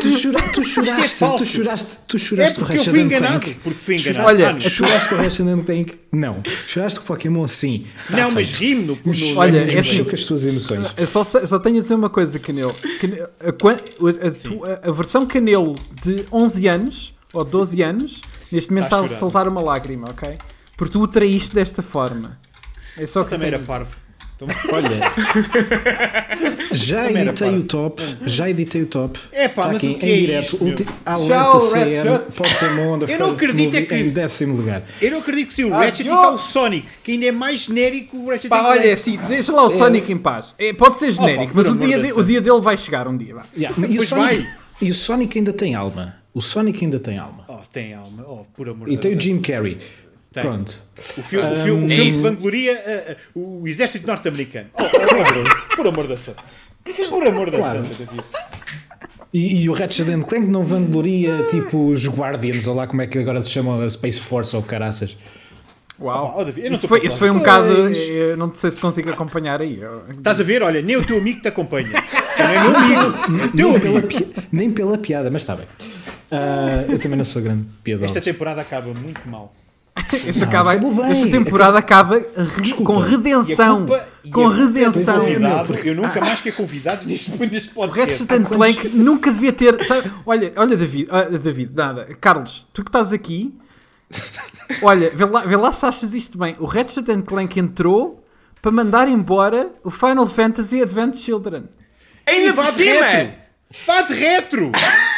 Tu, 0.00 0.08
chora, 0.22 0.42
tu 0.52 0.64
choraste, 0.64 1.16
falso. 1.16 1.38
tu 1.38 1.46
choraste, 1.46 1.88
tu 2.08 2.16
É 2.16 2.20
choraste 2.20 2.54
com 2.58 2.62
o 2.62 2.68
Ratchet 2.68 2.88
and 2.94 2.98
enganado. 3.00 3.40
Clank. 3.40 3.60
Porque 3.62 3.80
fui 3.80 3.96
enganado. 3.96 4.28
Choraste, 4.28 4.44
Olha, 4.44 4.56
Ah, 4.66 4.70
choraste 4.70 5.08
com 5.08 5.14
o 5.14 5.18
Ratchet 5.18 5.48
and 5.48 5.62
Clank? 5.64 5.94
Não. 6.12 6.42
Choraste 6.68 6.98
com 7.00 7.04
o 7.04 7.08
Pokémon? 7.08 7.46
Sim. 7.46 7.86
Tá 8.10 8.16
Não, 8.18 8.30
mas 8.32 8.52
rimo 8.52 8.98
no, 9.04 9.12
no 9.12 9.38
Olha, 9.38 9.58
é 9.58 9.78
assim, 9.78 10.06
as 10.12 10.24
tuas 10.24 10.42
emoções. 10.46 10.88
Eu 10.96 11.06
só, 11.06 11.24
só 11.24 11.58
tenho 11.58 11.78
a 11.78 11.80
dizer 11.80 11.94
uma 11.94 12.10
coisa, 12.10 12.38
Canelo. 12.38 12.74
Canelo- 13.00 13.28
a, 13.40 13.48
a- 13.48 14.72
a- 14.86 14.88
a 14.88 14.92
versão 14.92 15.24
Canelo 15.26 15.74
de 16.02 16.24
11 16.32 16.66
anos, 16.66 17.14
ou 17.32 17.44
12 17.44 17.82
anos, 17.82 18.20
neste 18.54 18.70
momento 18.72 18.88
Tá 18.90 18.96
está 18.96 18.96
a 18.96 19.02
chorando. 19.08 19.18
saltar 19.20 19.48
uma 19.48 19.60
lágrima, 19.60 20.08
ok? 20.10 20.38
Porque 20.76 20.92
tu 20.92 21.02
o 21.02 21.08
traíste 21.08 21.54
desta 21.54 21.82
forma. 21.82 22.38
É 22.96 23.06
só 23.06 23.24
que 23.24 23.30
também 23.30 23.48
era 23.48 23.58
parvo. 23.58 23.96
Olha, 24.72 24.90
já 26.72 27.10
editei 27.10 27.56
o 27.58 27.62
top. 27.62 28.02
Já 28.26 28.50
editei 28.50 28.82
o 28.82 28.86
top. 28.86 29.18
É 29.32 29.48
pá, 29.48 29.62
Está 29.62 29.66
mas 29.68 29.76
aqui 29.76 29.86
o 29.88 29.98
que 29.98 30.06
em 30.06 30.12
é 30.12 30.16
direto. 30.18 30.42
isto, 30.44 30.64
ulti- 30.64 30.86
Alerta 31.06 31.78
Ratchet. 31.78 32.36
Pokémon 32.36 32.98
da 32.98 33.06
Eu 33.06 33.18
não 33.18 33.30
acredito 33.30 33.76
é 33.76 33.82
que- 33.82 33.94
em 33.94 34.10
décimo 34.10 34.56
lugar. 34.56 34.82
Eu 35.00 35.10
não 35.12 35.18
acredito 35.18 35.48
que 35.48 35.54
seja 35.54 35.68
o 35.68 35.74
Ah, 35.74 35.78
Ratchet 35.78 36.04
e 36.06 36.08
eu- 36.10 36.14
está 36.16 36.30
o 36.30 36.38
Sonic, 36.38 36.88
que 37.02 37.12
ainda 37.12 37.26
é 37.26 37.32
mais 37.32 37.60
genérico 37.60 38.16
o 38.16 38.28
Ratchet 38.30 38.48
Pá, 38.48 38.62
olha, 38.62 38.86
é 38.86 38.92
assim, 38.92 39.16
deixa 39.28 39.52
lá 39.52 39.62
o 39.64 39.70
Sonic 39.70 40.12
em 40.12 40.18
paz. 40.18 40.54
É, 40.58 40.72
pode 40.72 40.98
ser 40.98 41.10
genérico, 41.12 41.52
por 41.52 41.64
mas 41.64 41.68
o 41.68 41.76
dia, 41.76 41.98
de 41.98 42.12
o 42.12 42.22
dia 42.24 42.40
dele 42.40 42.60
vai 42.60 42.76
chegar 42.76 43.06
um 43.08 43.16
dia. 43.16 43.34
vá. 43.36 43.42
Yeah, 43.56 43.76
E, 43.88 43.98
o 43.98 44.06
Sonic, 44.06 44.36
vai. 44.42 44.46
e 44.82 44.90
o 44.90 44.94
Sonic 44.94 45.38
ainda 45.38 45.52
tem 45.52 45.74
alma. 45.74 46.16
O 46.34 46.40
Sonic 46.40 46.84
ainda 46.84 46.98
tem 46.98 47.16
alma. 47.18 47.43
Tem 47.72 47.94
alma. 47.94 48.24
Oh, 48.26 48.44
por 48.56 48.68
amor 48.68 48.90
E 48.90 48.96
tem 48.96 49.16
o. 49.16 49.20
Jim 49.20 49.40
Carrey. 49.40 49.78
Tem. 50.32 50.42
Pronto. 50.42 50.82
O 50.96 51.22
filme, 51.22 51.52
o 51.52 51.56
filme, 51.56 51.82
o 51.82 51.92
É 51.92 51.96
filme 51.96 52.08
isso. 52.10 52.18
que 52.22 52.28
vangloria 52.28 53.18
uh, 53.34 53.38
uh, 53.38 53.62
o 53.62 53.68
exército 53.68 54.06
norte-americano. 54.06 54.68
Oh, 54.74 54.82
oh, 54.82 55.76
por 55.76 55.86
amor 55.86 56.06
da 56.08 56.16
santa. 56.18 56.42
Por 57.08 57.26
amor 57.26 57.50
da 57.50 57.58
Claro. 57.58 57.82
santa, 57.84 57.94
David. 57.94 58.24
E, 59.32 59.62
e 59.64 59.68
o 59.68 59.72
Ratchet 59.72 60.08
and 60.10 60.22
Clank 60.22 60.46
não 60.46 60.62
vangloria 60.64 61.44
tipo 61.50 61.86
os 61.88 62.06
Guardians, 62.06 62.66
ou 62.68 62.74
lá 62.76 62.86
como 62.86 63.02
é 63.02 63.06
que 63.06 63.18
agora 63.18 63.42
se 63.42 63.50
chama 63.50 63.84
a 63.84 63.90
Space 63.90 64.20
Force 64.20 64.54
ou 64.54 64.62
caraças. 64.62 65.16
Uau. 66.00 66.34
Oh, 66.36 66.44
David, 66.44 66.72
isso, 66.72 66.86
foi, 66.88 67.04
isso 67.06 67.18
foi 67.18 67.30
um 67.30 67.38
bocado. 67.38 67.66
Eh, 67.94 68.34
Não 68.36 68.52
sei 68.54 68.70
se 68.72 68.80
consigo 68.80 69.10
acompanhar 69.10 69.60
aí. 69.60 69.80
Estás 70.16 70.40
a 70.40 70.42
ver? 70.44 70.62
Olha, 70.62 70.82
nem 70.82 70.96
o 70.96 71.06
teu 71.06 71.18
amigo 71.18 71.40
te 71.40 71.48
acompanha. 71.48 71.90
Não 72.38 72.44
é 72.46 72.60
meu 72.60 72.76
amigo. 72.76 73.50
Teu 73.56 73.70
Nem 73.72 73.92
amigo. 73.92 74.08
pela, 74.08 74.44
nem 74.52 74.70
pela 74.72 74.98
piada, 74.98 75.30
mas 75.30 75.42
está 75.42 75.54
bem. 75.56 75.66
Ah, 76.30 76.84
eu 76.88 76.98
também 76.98 77.16
não 77.18 77.24
sou 77.24 77.42
grande 77.42 77.64
piadão. 77.82 78.06
Esta 78.06 78.20
temporada 78.20 78.60
acaba 78.60 78.92
muito 78.94 79.20
mal. 79.28 79.54
Esta, 80.26 80.44
acaba, 80.44 80.76
tudo 80.76 81.02
bem. 81.02 81.12
esta 81.12 81.30
temporada 81.30 81.78
acaba 81.78 82.18
Desculpa. 82.60 82.92
com 82.94 82.98
redenção. 82.98 83.86
culpa- 83.86 84.06
Com 84.32 84.52
é 84.52 84.56
redenção. 84.56 85.22
É, 85.22 85.26
convidado. 85.34 85.66
porque- 85.68 85.88
Eu 85.90 85.94
nunca 85.94 86.20
mais 86.20 86.40
que 86.40 86.50
convidado 86.50 87.06
neste, 87.06 87.30
neste 87.46 87.68
O 87.70 87.74
podcast. 87.74 88.10
Ratchet 88.24 88.32
and 88.32 88.44
Clank 88.44 88.88
nunca 88.88 89.30
devia 89.30 89.52
ter. 89.52 89.84
sabe? 89.84 90.10
olha, 90.26 90.52
olha, 90.56 90.76
David, 90.76 91.08
ah, 91.12 91.22
David, 91.22 91.70
nada. 91.74 92.06
Carlos, 92.20 92.66
tu 92.72 92.82
que 92.82 92.88
estás 92.88 93.12
aqui, 93.12 93.54
olha, 94.82 95.10
vê 95.14 95.24
lá, 95.26 95.40
vê 95.42 95.56
lá 95.56 95.70
se 95.70 95.86
achas 95.86 96.12
isto 96.12 96.36
bem. 96.38 96.56
O 96.58 96.64
Ratchet 96.66 97.08
and 97.12 97.22
Clank 97.22 97.58
entrou 97.60 98.24
para 98.60 98.72
mandar 98.72 99.08
embora 99.08 99.70
o 99.84 99.90
Final 99.90 100.26
Fantasy 100.26 100.82
Advent 100.82 101.14
Children. 101.16 101.64
Ainda 102.26 102.52
Vá 102.52 102.64
por 102.64 102.72
cima! 102.72 103.06
retro. 103.06 103.34
Vá 103.86 104.02
de 104.02 104.14
retro! 104.14 104.72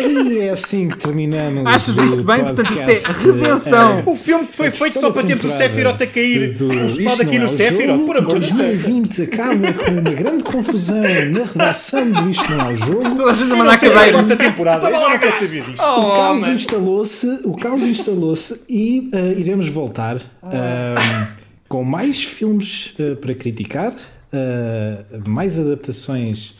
E 0.00 0.38
é 0.40 0.50
assim 0.50 0.88
que 0.88 0.96
terminamos. 0.96 1.64
Achas 1.66 1.96
o 1.98 2.04
isto 2.04 2.22
bem? 2.24 2.42
Portanto, 2.42 2.72
isto 2.72 2.82
é 2.90 2.94
podcast, 2.96 3.26
redenção. 3.26 3.98
eh, 3.98 4.02
O 4.06 4.16
filme 4.16 4.46
que 4.46 4.56
foi 4.56 4.70
feito 4.72 5.00
só 5.00 5.10
para 5.12 5.22
termos 5.24 5.44
o 5.44 5.56
Sephiroth 5.56 6.02
a 6.02 6.06
cair. 6.06 6.54
do- 6.54 6.66
O 6.66 6.70
resultado 6.70 7.22
aqui 7.22 7.38
não 7.38 7.46
no 7.46 7.52
é 7.52 7.54
o 7.54 7.56
Sephiroth, 7.56 7.86
jogo. 7.96 8.06
por 8.06 8.16
amor 8.16 8.40
de 8.40 8.52
Deus. 8.52 8.56
2020 8.56 9.22
acaba 9.22 9.72
com 9.72 9.90
uma 9.92 10.10
grande 10.10 10.42
confusão 10.44 10.96
na 11.00 11.44
redação 11.44 12.10
do 12.10 12.30
Isto 12.30 12.50
Não 12.50 12.70
é 12.70 12.72
o 12.72 12.76
Jogo. 12.76 13.14
Toda 13.14 13.30
a 13.30 13.34
gente 13.34 13.52
a 13.52 13.56
mandar 13.56 13.78
se 13.78 13.86
é 13.86 13.88
a 13.88 13.92
cadeiras. 13.92 14.20
nossa 14.22 14.36
temporada. 14.36 14.90
Eu 14.90 15.00
não 15.10 15.18
quero 15.18 15.32
saber 15.32 15.62
disto. 15.62 15.70
O 15.70 15.84
Oh, 15.84 16.10
caos 16.16 16.40
man. 16.40 16.52
instalou-se, 16.54 17.26
o 17.44 17.52
caos 17.56 17.82
instalou-se 17.84 18.60
e 18.68 19.10
eh, 19.12 19.34
iremos 19.38 19.68
voltar 19.68 20.16
ahm, 20.42 21.26
com 21.68 21.84
mais 21.84 22.22
filmes 22.24 22.94
eh, 22.98 23.14
para 23.14 23.32
criticar, 23.34 23.94
eh, 24.32 24.98
mais 25.26 25.58
adaptações 25.60 26.54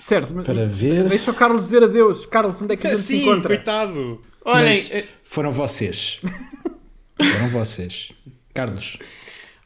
Certo, 0.00 0.32
mas 0.34 0.46
para 0.46 0.64
ver. 0.66 1.08
deixa 1.08 1.30
o 1.30 1.34
Carlos 1.34 1.62
dizer 1.64 1.82
adeus. 1.82 2.24
Carlos, 2.26 2.60
onde 2.62 2.74
é 2.74 2.76
que 2.76 2.86
a 2.86 2.90
gente 2.90 3.00
se 3.02 3.06
Sim, 3.14 3.22
encontra? 3.22 3.48
coitado. 3.56 4.22
Olhem, 4.44 4.64
Mas 4.76 4.90
eh, 4.92 5.04
foram 5.22 5.50
vocês. 5.52 6.20
Foram 7.20 7.48
vocês. 7.48 8.12
Carlos, 8.54 8.96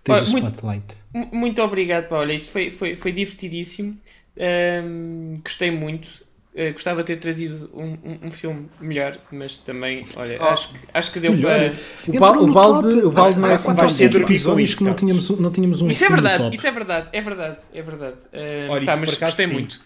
tens 0.03 0.15
Olha, 0.19 0.27
o 0.27 0.31
muito- 0.31 0.47
spotlight. 0.49 0.87
mu- 1.15 1.31
muito 1.33 1.61
obrigado. 1.63 2.11
Olha, 2.13 2.33
isto 2.33 2.51
foi, 2.51 2.71
foi, 2.71 2.97
foi 2.97 3.13
divertidíssimo. 3.13 3.97
Ahm, 4.41 5.35
gostei 5.45 5.71
muito. 5.71 6.09
Eh, 6.55 6.73
gostava 6.73 7.03
de 7.03 7.07
ter 7.07 7.17
trazido 7.17 7.71
um, 7.75 7.93
um, 8.05 8.19
um 8.29 8.31
filme 8.33 8.69
melhor, 8.81 9.17
mas 9.31 9.57
também, 9.59 10.05
olha, 10.17 10.39
Oh. 10.41 10.45
acho, 10.49 10.69
que, 10.73 10.79
acho 10.93 11.13
que 11.13 11.21
deu 11.21 11.33
Melhor. 11.33 11.71
para. 11.71 11.73
O 12.09 12.13
no 12.15 12.21
balde- 12.21 12.89
top. 12.95 13.07
o 13.07 13.11
balde 13.11 13.39
não 13.39 13.49
é 13.49 13.55
assim 13.55 14.05
episódios 14.05 14.69
isso, 14.71 14.79
que 14.79 14.85
não 14.85 14.95
tínhamos, 14.95 15.31
um- 15.31 15.37
não 15.37 15.51
tínhamos 15.51 15.81
um 15.83 15.89
Isso 15.91 16.05
é 16.05 16.09
verdade, 16.11 16.55
isso 16.55 16.67
é 16.67 16.71
verdade, 16.71 17.09
é 17.13 17.21
verdade, 17.23 17.57
é 17.73 17.83
verdade. 17.83 18.17
Ahm, 18.35 18.71
Olha, 18.71 18.87
pá, 18.87 18.97
mas 18.97 19.17
gostei 19.17 19.47
sim. 19.47 19.53
muito. 19.55 19.81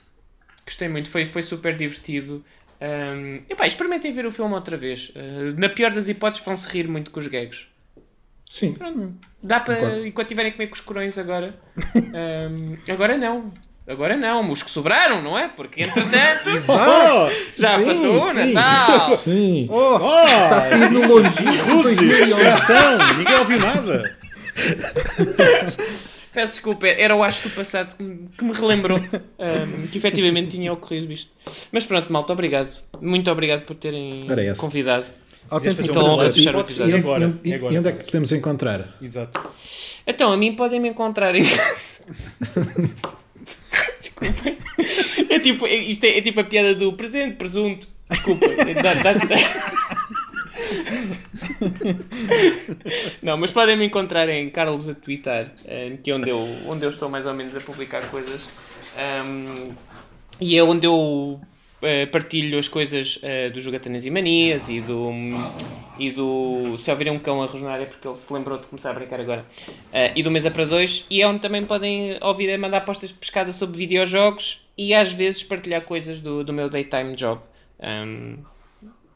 Gostei 0.66 0.88
muito, 0.88 1.08
foi, 1.08 1.24
foi 1.24 1.42
super 1.42 1.76
divertido. 1.76 2.44
Ahm, 2.80 3.40
epá, 3.48 3.66
experimentem 3.66 4.12
ver 4.12 4.26
o 4.26 4.32
filme 4.32 4.52
outra 4.54 4.76
vez. 4.76 5.12
Ah, 5.14 5.54
na 5.56 5.68
pior 5.68 5.92
das 5.92 6.08
hipóteses, 6.08 6.44
vão 6.44 6.56
se 6.56 6.68
rir 6.68 6.88
muito 6.88 7.10
com 7.10 7.20
os 7.20 7.26
gags. 7.28 7.66
Sim. 8.50 8.76
Dá 9.42 9.60
para, 9.60 10.06
enquanto 10.06 10.28
tiverem 10.28 10.50
a 10.50 10.54
comer 10.54 10.66
com 10.68 10.74
os 10.74 10.80
corões 10.80 11.16
agora. 11.18 11.54
ahm, 12.14 12.76
agora 12.88 13.16
não. 13.16 13.52
Agora 13.88 14.16
não, 14.16 14.50
os 14.50 14.64
que 14.64 14.70
sobraram, 14.70 15.22
não 15.22 15.38
é? 15.38 15.46
Porque 15.46 15.84
entretanto 15.84 16.50
Oh! 16.68 17.30
já 17.56 17.78
Sim, 17.78 17.84
passou 17.86 18.22
o 18.24 18.32
sim. 18.34 18.52
Natal. 18.52 19.16
Sim. 19.18 19.68
Oh, 19.70 19.98
Oh! 20.00 20.24
está 20.26 20.62
longínquo 21.06 21.74
Luzes, 21.76 21.96
2011. 21.96 22.34
coração, 22.34 23.14
ninguém 23.18 23.38
ouviu 23.38 23.60
nada. 23.60 24.16
Peço 26.36 26.52
desculpa, 26.52 26.86
era 26.86 27.16
o 27.16 27.22
acho 27.22 27.48
do 27.48 27.54
passado 27.54 27.96
que 27.96 28.02
me, 28.02 28.28
que 28.36 28.44
me 28.44 28.52
relembrou 28.52 28.98
ahm, 29.40 29.86
que 29.90 29.96
efetivamente 29.96 30.50
tinha 30.50 30.70
ocorrido 30.70 31.10
isto. 31.10 31.30
Mas 31.72 31.86
pronto, 31.86 32.12
malta, 32.12 32.30
obrigado. 32.34 32.68
Muito 33.00 33.30
obrigado 33.30 33.62
por 33.62 33.74
terem 33.74 34.26
é 34.30 34.54
convidado. 34.54 35.06
Então, 35.82 36.04
honra 36.04 36.28
de 36.28 36.34
fechar 36.34 36.54
o 36.54 36.60
episódio. 36.60 36.94
E 36.94 36.98
agora? 36.98 37.40
E, 37.42 37.54
agora, 37.54 37.72
e 37.74 37.78
onde 37.78 37.88
é 37.88 37.92
que 37.92 37.96
Carlos? 37.96 38.10
podemos 38.10 38.32
encontrar? 38.32 38.96
Exato. 39.00 39.40
Então, 40.06 40.30
a 40.30 40.36
mim 40.36 40.54
podem 40.54 40.78
me 40.78 40.90
encontrar 40.90 41.34
em. 41.34 41.42
Desculpem. 43.98 44.58
É 45.30 45.38
tipo, 45.38 45.66
é- 45.66 45.74
isto 45.74 46.04
é, 46.04 46.18
é 46.18 46.20
tipo 46.20 46.38
a 46.40 46.44
piada 46.44 46.74
do 46.74 46.92
presente, 46.92 47.36
presunto. 47.36 47.88
Desculpa. 48.10 48.44
É, 48.44 48.74
dá- 48.74 48.92
dá- 48.92 49.12
dá- 49.14 49.36
Não, 53.22 53.36
mas 53.36 53.50
podem 53.50 53.76
me 53.76 53.86
encontrar 53.86 54.28
em 54.28 54.48
Carlos 54.50 54.88
a 54.88 54.94
Twitter, 54.94 55.50
eh, 55.64 55.98
que 56.02 56.10
é 56.10 56.14
onde 56.14 56.30
eu, 56.30 56.48
onde 56.66 56.84
eu 56.84 56.90
estou 56.90 57.08
mais 57.08 57.26
ou 57.26 57.34
menos 57.34 57.54
a 57.56 57.60
publicar 57.60 58.08
coisas. 58.10 58.42
Ahm, 58.96 59.74
e 60.40 60.56
é 60.56 60.62
onde 60.62 60.86
eu 60.86 61.40
eh, 61.82 62.06
partilho 62.06 62.58
as 62.58 62.68
coisas 62.68 63.18
eh, 63.22 63.50
do 63.50 63.60
Jogatanas 63.60 64.06
e 64.06 64.10
Manias 64.10 64.68
e 64.68 64.80
do, 64.80 65.10
e 65.98 66.10
do. 66.10 66.76
Se 66.78 66.90
ouvirem 66.90 67.12
um 67.12 67.18
cão 67.18 67.42
a 67.42 67.46
rosnar 67.46 67.80
é 67.80 67.86
porque 67.86 68.08
ele 68.08 68.16
se 68.16 68.32
lembrou 68.32 68.58
de 68.58 68.66
começar 68.66 68.90
a 68.90 68.94
brincar 68.94 69.20
agora. 69.20 69.44
Eh, 69.92 70.12
e 70.16 70.22
do 70.22 70.30
Mesa 70.30 70.50
para 70.50 70.64
Dois. 70.64 71.04
E 71.10 71.20
é 71.20 71.26
onde 71.28 71.40
também 71.40 71.64
podem 71.64 72.18
ouvir 72.22 72.52
a 72.52 72.58
mandar 72.58 72.78
apostas 72.78 73.10
de 73.10 73.14
pescada 73.16 73.52
sobre 73.52 73.76
videojogos 73.76 74.66
e 74.76 74.94
às 74.94 75.12
vezes 75.12 75.42
partilhar 75.42 75.82
coisas 75.82 76.20
do, 76.20 76.42
do 76.42 76.52
meu 76.52 76.68
daytime 76.70 77.14
job. 77.14 77.42
Ahm, 77.80 78.38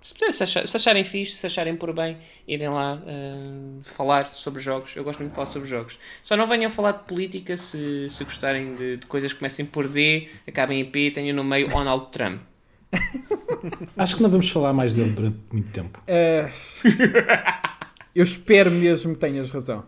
se, 0.00 0.42
achar- 0.42 0.66
se 0.66 0.76
acharem 0.76 1.04
fixe, 1.04 1.34
se 1.36 1.46
acharem 1.46 1.76
por 1.76 1.92
bem, 1.92 2.16
irem 2.48 2.68
lá 2.68 2.92
ahm, 3.06 3.80
falar 3.84 4.32
sobre 4.32 4.60
jogos. 4.62 4.96
Eu 4.96 5.04
gosto 5.04 5.18
muito 5.20 5.30
de 5.32 5.36
falar 5.36 5.48
sobre 5.48 5.68
jogos. 5.68 5.98
Só 6.22 6.36
não 6.36 6.46
venham 6.46 6.70
falar 6.70 6.92
de 6.92 7.04
política 7.04 7.56
se, 7.56 8.08
se 8.08 8.24
gostarem 8.24 8.74
de, 8.76 8.96
de 8.98 9.06
coisas 9.06 9.32
que 9.32 9.38
comecem 9.38 9.66
por 9.66 9.88
D, 9.88 10.28
acabem 10.46 10.80
em 10.80 10.84
P 10.84 11.06
e 11.06 11.10
tenham 11.10 11.36
no 11.36 11.44
meio 11.44 11.68
Donald 11.68 12.06
Trump. 12.12 12.40
Acho 13.96 14.16
que 14.16 14.22
não 14.22 14.30
vamos 14.30 14.48
falar 14.50 14.72
mais 14.72 14.94
dele 14.94 15.10
durante 15.10 15.38
muito 15.52 15.70
tempo. 15.70 16.02
Eh, 16.06 16.50
eu 18.14 18.24
espero 18.24 18.70
mesmo 18.70 19.14
que 19.14 19.20
tenhas 19.20 19.50
razão. 19.50 19.84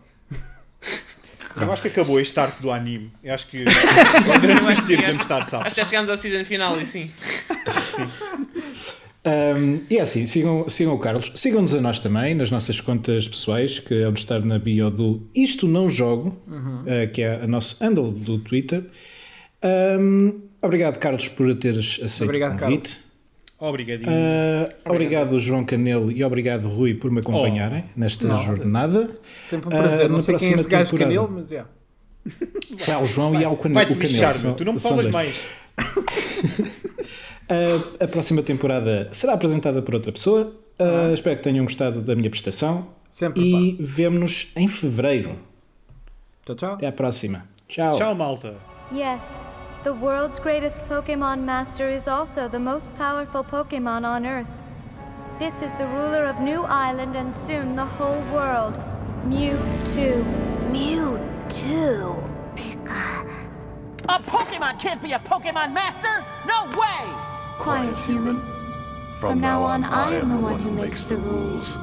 Eu 1.60 1.70
acho 1.70 1.82
que 1.82 1.88
acabou 1.88 2.18
este 2.18 2.38
arco 2.40 2.62
do 2.62 2.70
anime. 2.70 3.12
Eu 3.22 3.34
acho 3.34 3.46
que 3.48 3.62
durante 4.40 4.62
acho 4.66 4.70
este 4.70 4.82
que 4.82 4.88
tempo 4.88 5.00
devemos 5.02 5.22
estar 5.22 5.40
Acho 5.42 5.74
que 5.74 5.80
já 5.80 5.84
chegámos 5.84 6.08
ao 6.10 6.16
season 6.16 6.44
final 6.44 6.80
e 6.80 6.86
sim. 6.86 7.10
Um, 9.24 9.80
e 9.88 9.98
é 9.98 10.00
assim, 10.00 10.26
sigam, 10.26 10.68
sigam 10.68 10.94
o 10.94 10.98
Carlos, 10.98 11.30
sigam-nos 11.36 11.74
a 11.76 11.80
nós 11.80 12.00
também 12.00 12.34
nas 12.34 12.50
nossas 12.50 12.80
contas 12.80 13.28
pessoais, 13.28 13.78
que 13.78 13.94
é 14.02 14.08
onde 14.08 14.18
estar 14.18 14.40
na 14.44 14.58
bio 14.58 14.90
do 14.90 15.28
Isto 15.32 15.68
Não 15.68 15.88
Jogo, 15.88 16.36
uh, 16.48 17.10
que 17.12 17.22
é 17.22 17.36
a 17.42 17.46
nosso 17.46 17.82
handle 17.84 18.10
do 18.10 18.38
Twitter. 18.38 18.84
Um, 20.00 20.40
obrigado, 20.60 20.98
Carlos, 20.98 21.28
por 21.28 21.54
teres 21.54 22.00
aceito 22.02 22.24
Obrigado, 22.24 22.56
o 22.56 22.58
convite. 22.58 22.98
Obrigadinho. 23.60 24.10
Uh, 24.10 24.90
obrigado, 24.90 25.38
João 25.38 25.64
Canelo, 25.64 26.10
e 26.10 26.24
obrigado, 26.24 26.66
Rui, 26.68 26.94
por 26.94 27.08
me 27.12 27.20
acompanharem 27.20 27.84
nesta 27.96 28.26
Nada. 28.26 28.42
jornada. 28.42 29.16
Sempre 29.48 29.68
um 29.68 29.70
prazer. 29.70 30.06
Ah, 30.06 30.08
não 30.08 30.18
sei 30.18 30.34
quem 30.34 30.48
é 30.48 30.54
esse 30.54 30.68
gajo 30.68 30.90
temporada. 30.90 31.14
canelo, 31.14 31.30
mas 31.32 31.52
é. 31.52 31.64
Há 32.92 32.98
o 32.98 33.04
João 33.04 33.40
e 33.40 33.44
há 33.44 33.50
o, 33.50 33.56
Cane- 33.56 33.72
Vai-te 33.74 33.92
o 33.92 33.96
Canelo. 33.96 34.12
lixar, 34.14 34.42
meu. 34.42 34.54
Tu 34.54 34.64
não 34.64 34.72
me 34.72 34.80
falas 34.80 35.06
mais. 35.12 35.32
A 38.00 38.08
próxima 38.08 38.42
temporada 38.42 39.08
será 39.12 39.34
apresentada 39.34 39.82
por 39.82 39.94
outra 39.94 40.12
pessoa. 40.12 40.52
Uh, 40.78 41.12
Espero 41.12 41.36
que 41.36 41.42
tenham 41.42 41.64
gostado 41.64 42.00
da 42.00 42.14
minha 42.14 42.30
prestação. 42.30 42.88
Sempre, 43.10 43.42
E 43.42 43.76
vemo-nos 43.80 44.50
em 44.56 44.66
fevereiro. 44.68 45.36
Tchau, 46.46 46.56
tchau. 46.56 46.74
Até 46.74 46.86
à 46.86 46.92
próxima. 46.92 47.44
Tchau. 47.68 47.92
Tchau, 47.92 48.14
malta. 48.14 48.54
Yes, 48.90 49.44
the 49.84 49.90
world's 49.92 50.38
greatest 50.38 50.80
Pokemon 50.88 51.44
master 51.44 51.88
is 51.88 52.08
also 52.08 52.48
the 52.48 52.58
most 52.58 52.88
powerful 52.96 53.44
Pokemon 53.44 54.04
on 54.04 54.26
Earth. 54.26 54.48
This 55.38 55.60
is 55.62 55.72
the 55.74 55.86
ruler 55.86 56.24
of 56.26 56.40
New 56.40 56.62
Island 56.64 57.16
and 57.16 57.34
soon 57.34 57.74
the 57.76 57.84
whole 57.84 58.20
world, 58.32 58.74
Mewtwo. 59.26 60.24
Mewtwo. 60.70 62.16
A 64.08 64.18
Pokemon 64.20 64.78
can't 64.80 65.02
be 65.02 65.12
a 65.12 65.18
Pokemon 65.18 65.72
master! 65.72 66.24
No 66.46 66.64
way! 66.78 67.31
Quiet 67.58 67.96
human. 67.98 68.40
From 69.14 69.40
now 69.40 69.62
on, 69.62 69.84
I 69.84 70.14
am 70.14 70.30
the 70.30 70.36
one 70.36 70.60
who 70.60 70.70
makes 70.72 71.04
the 71.04 71.16
rules. 71.16 71.78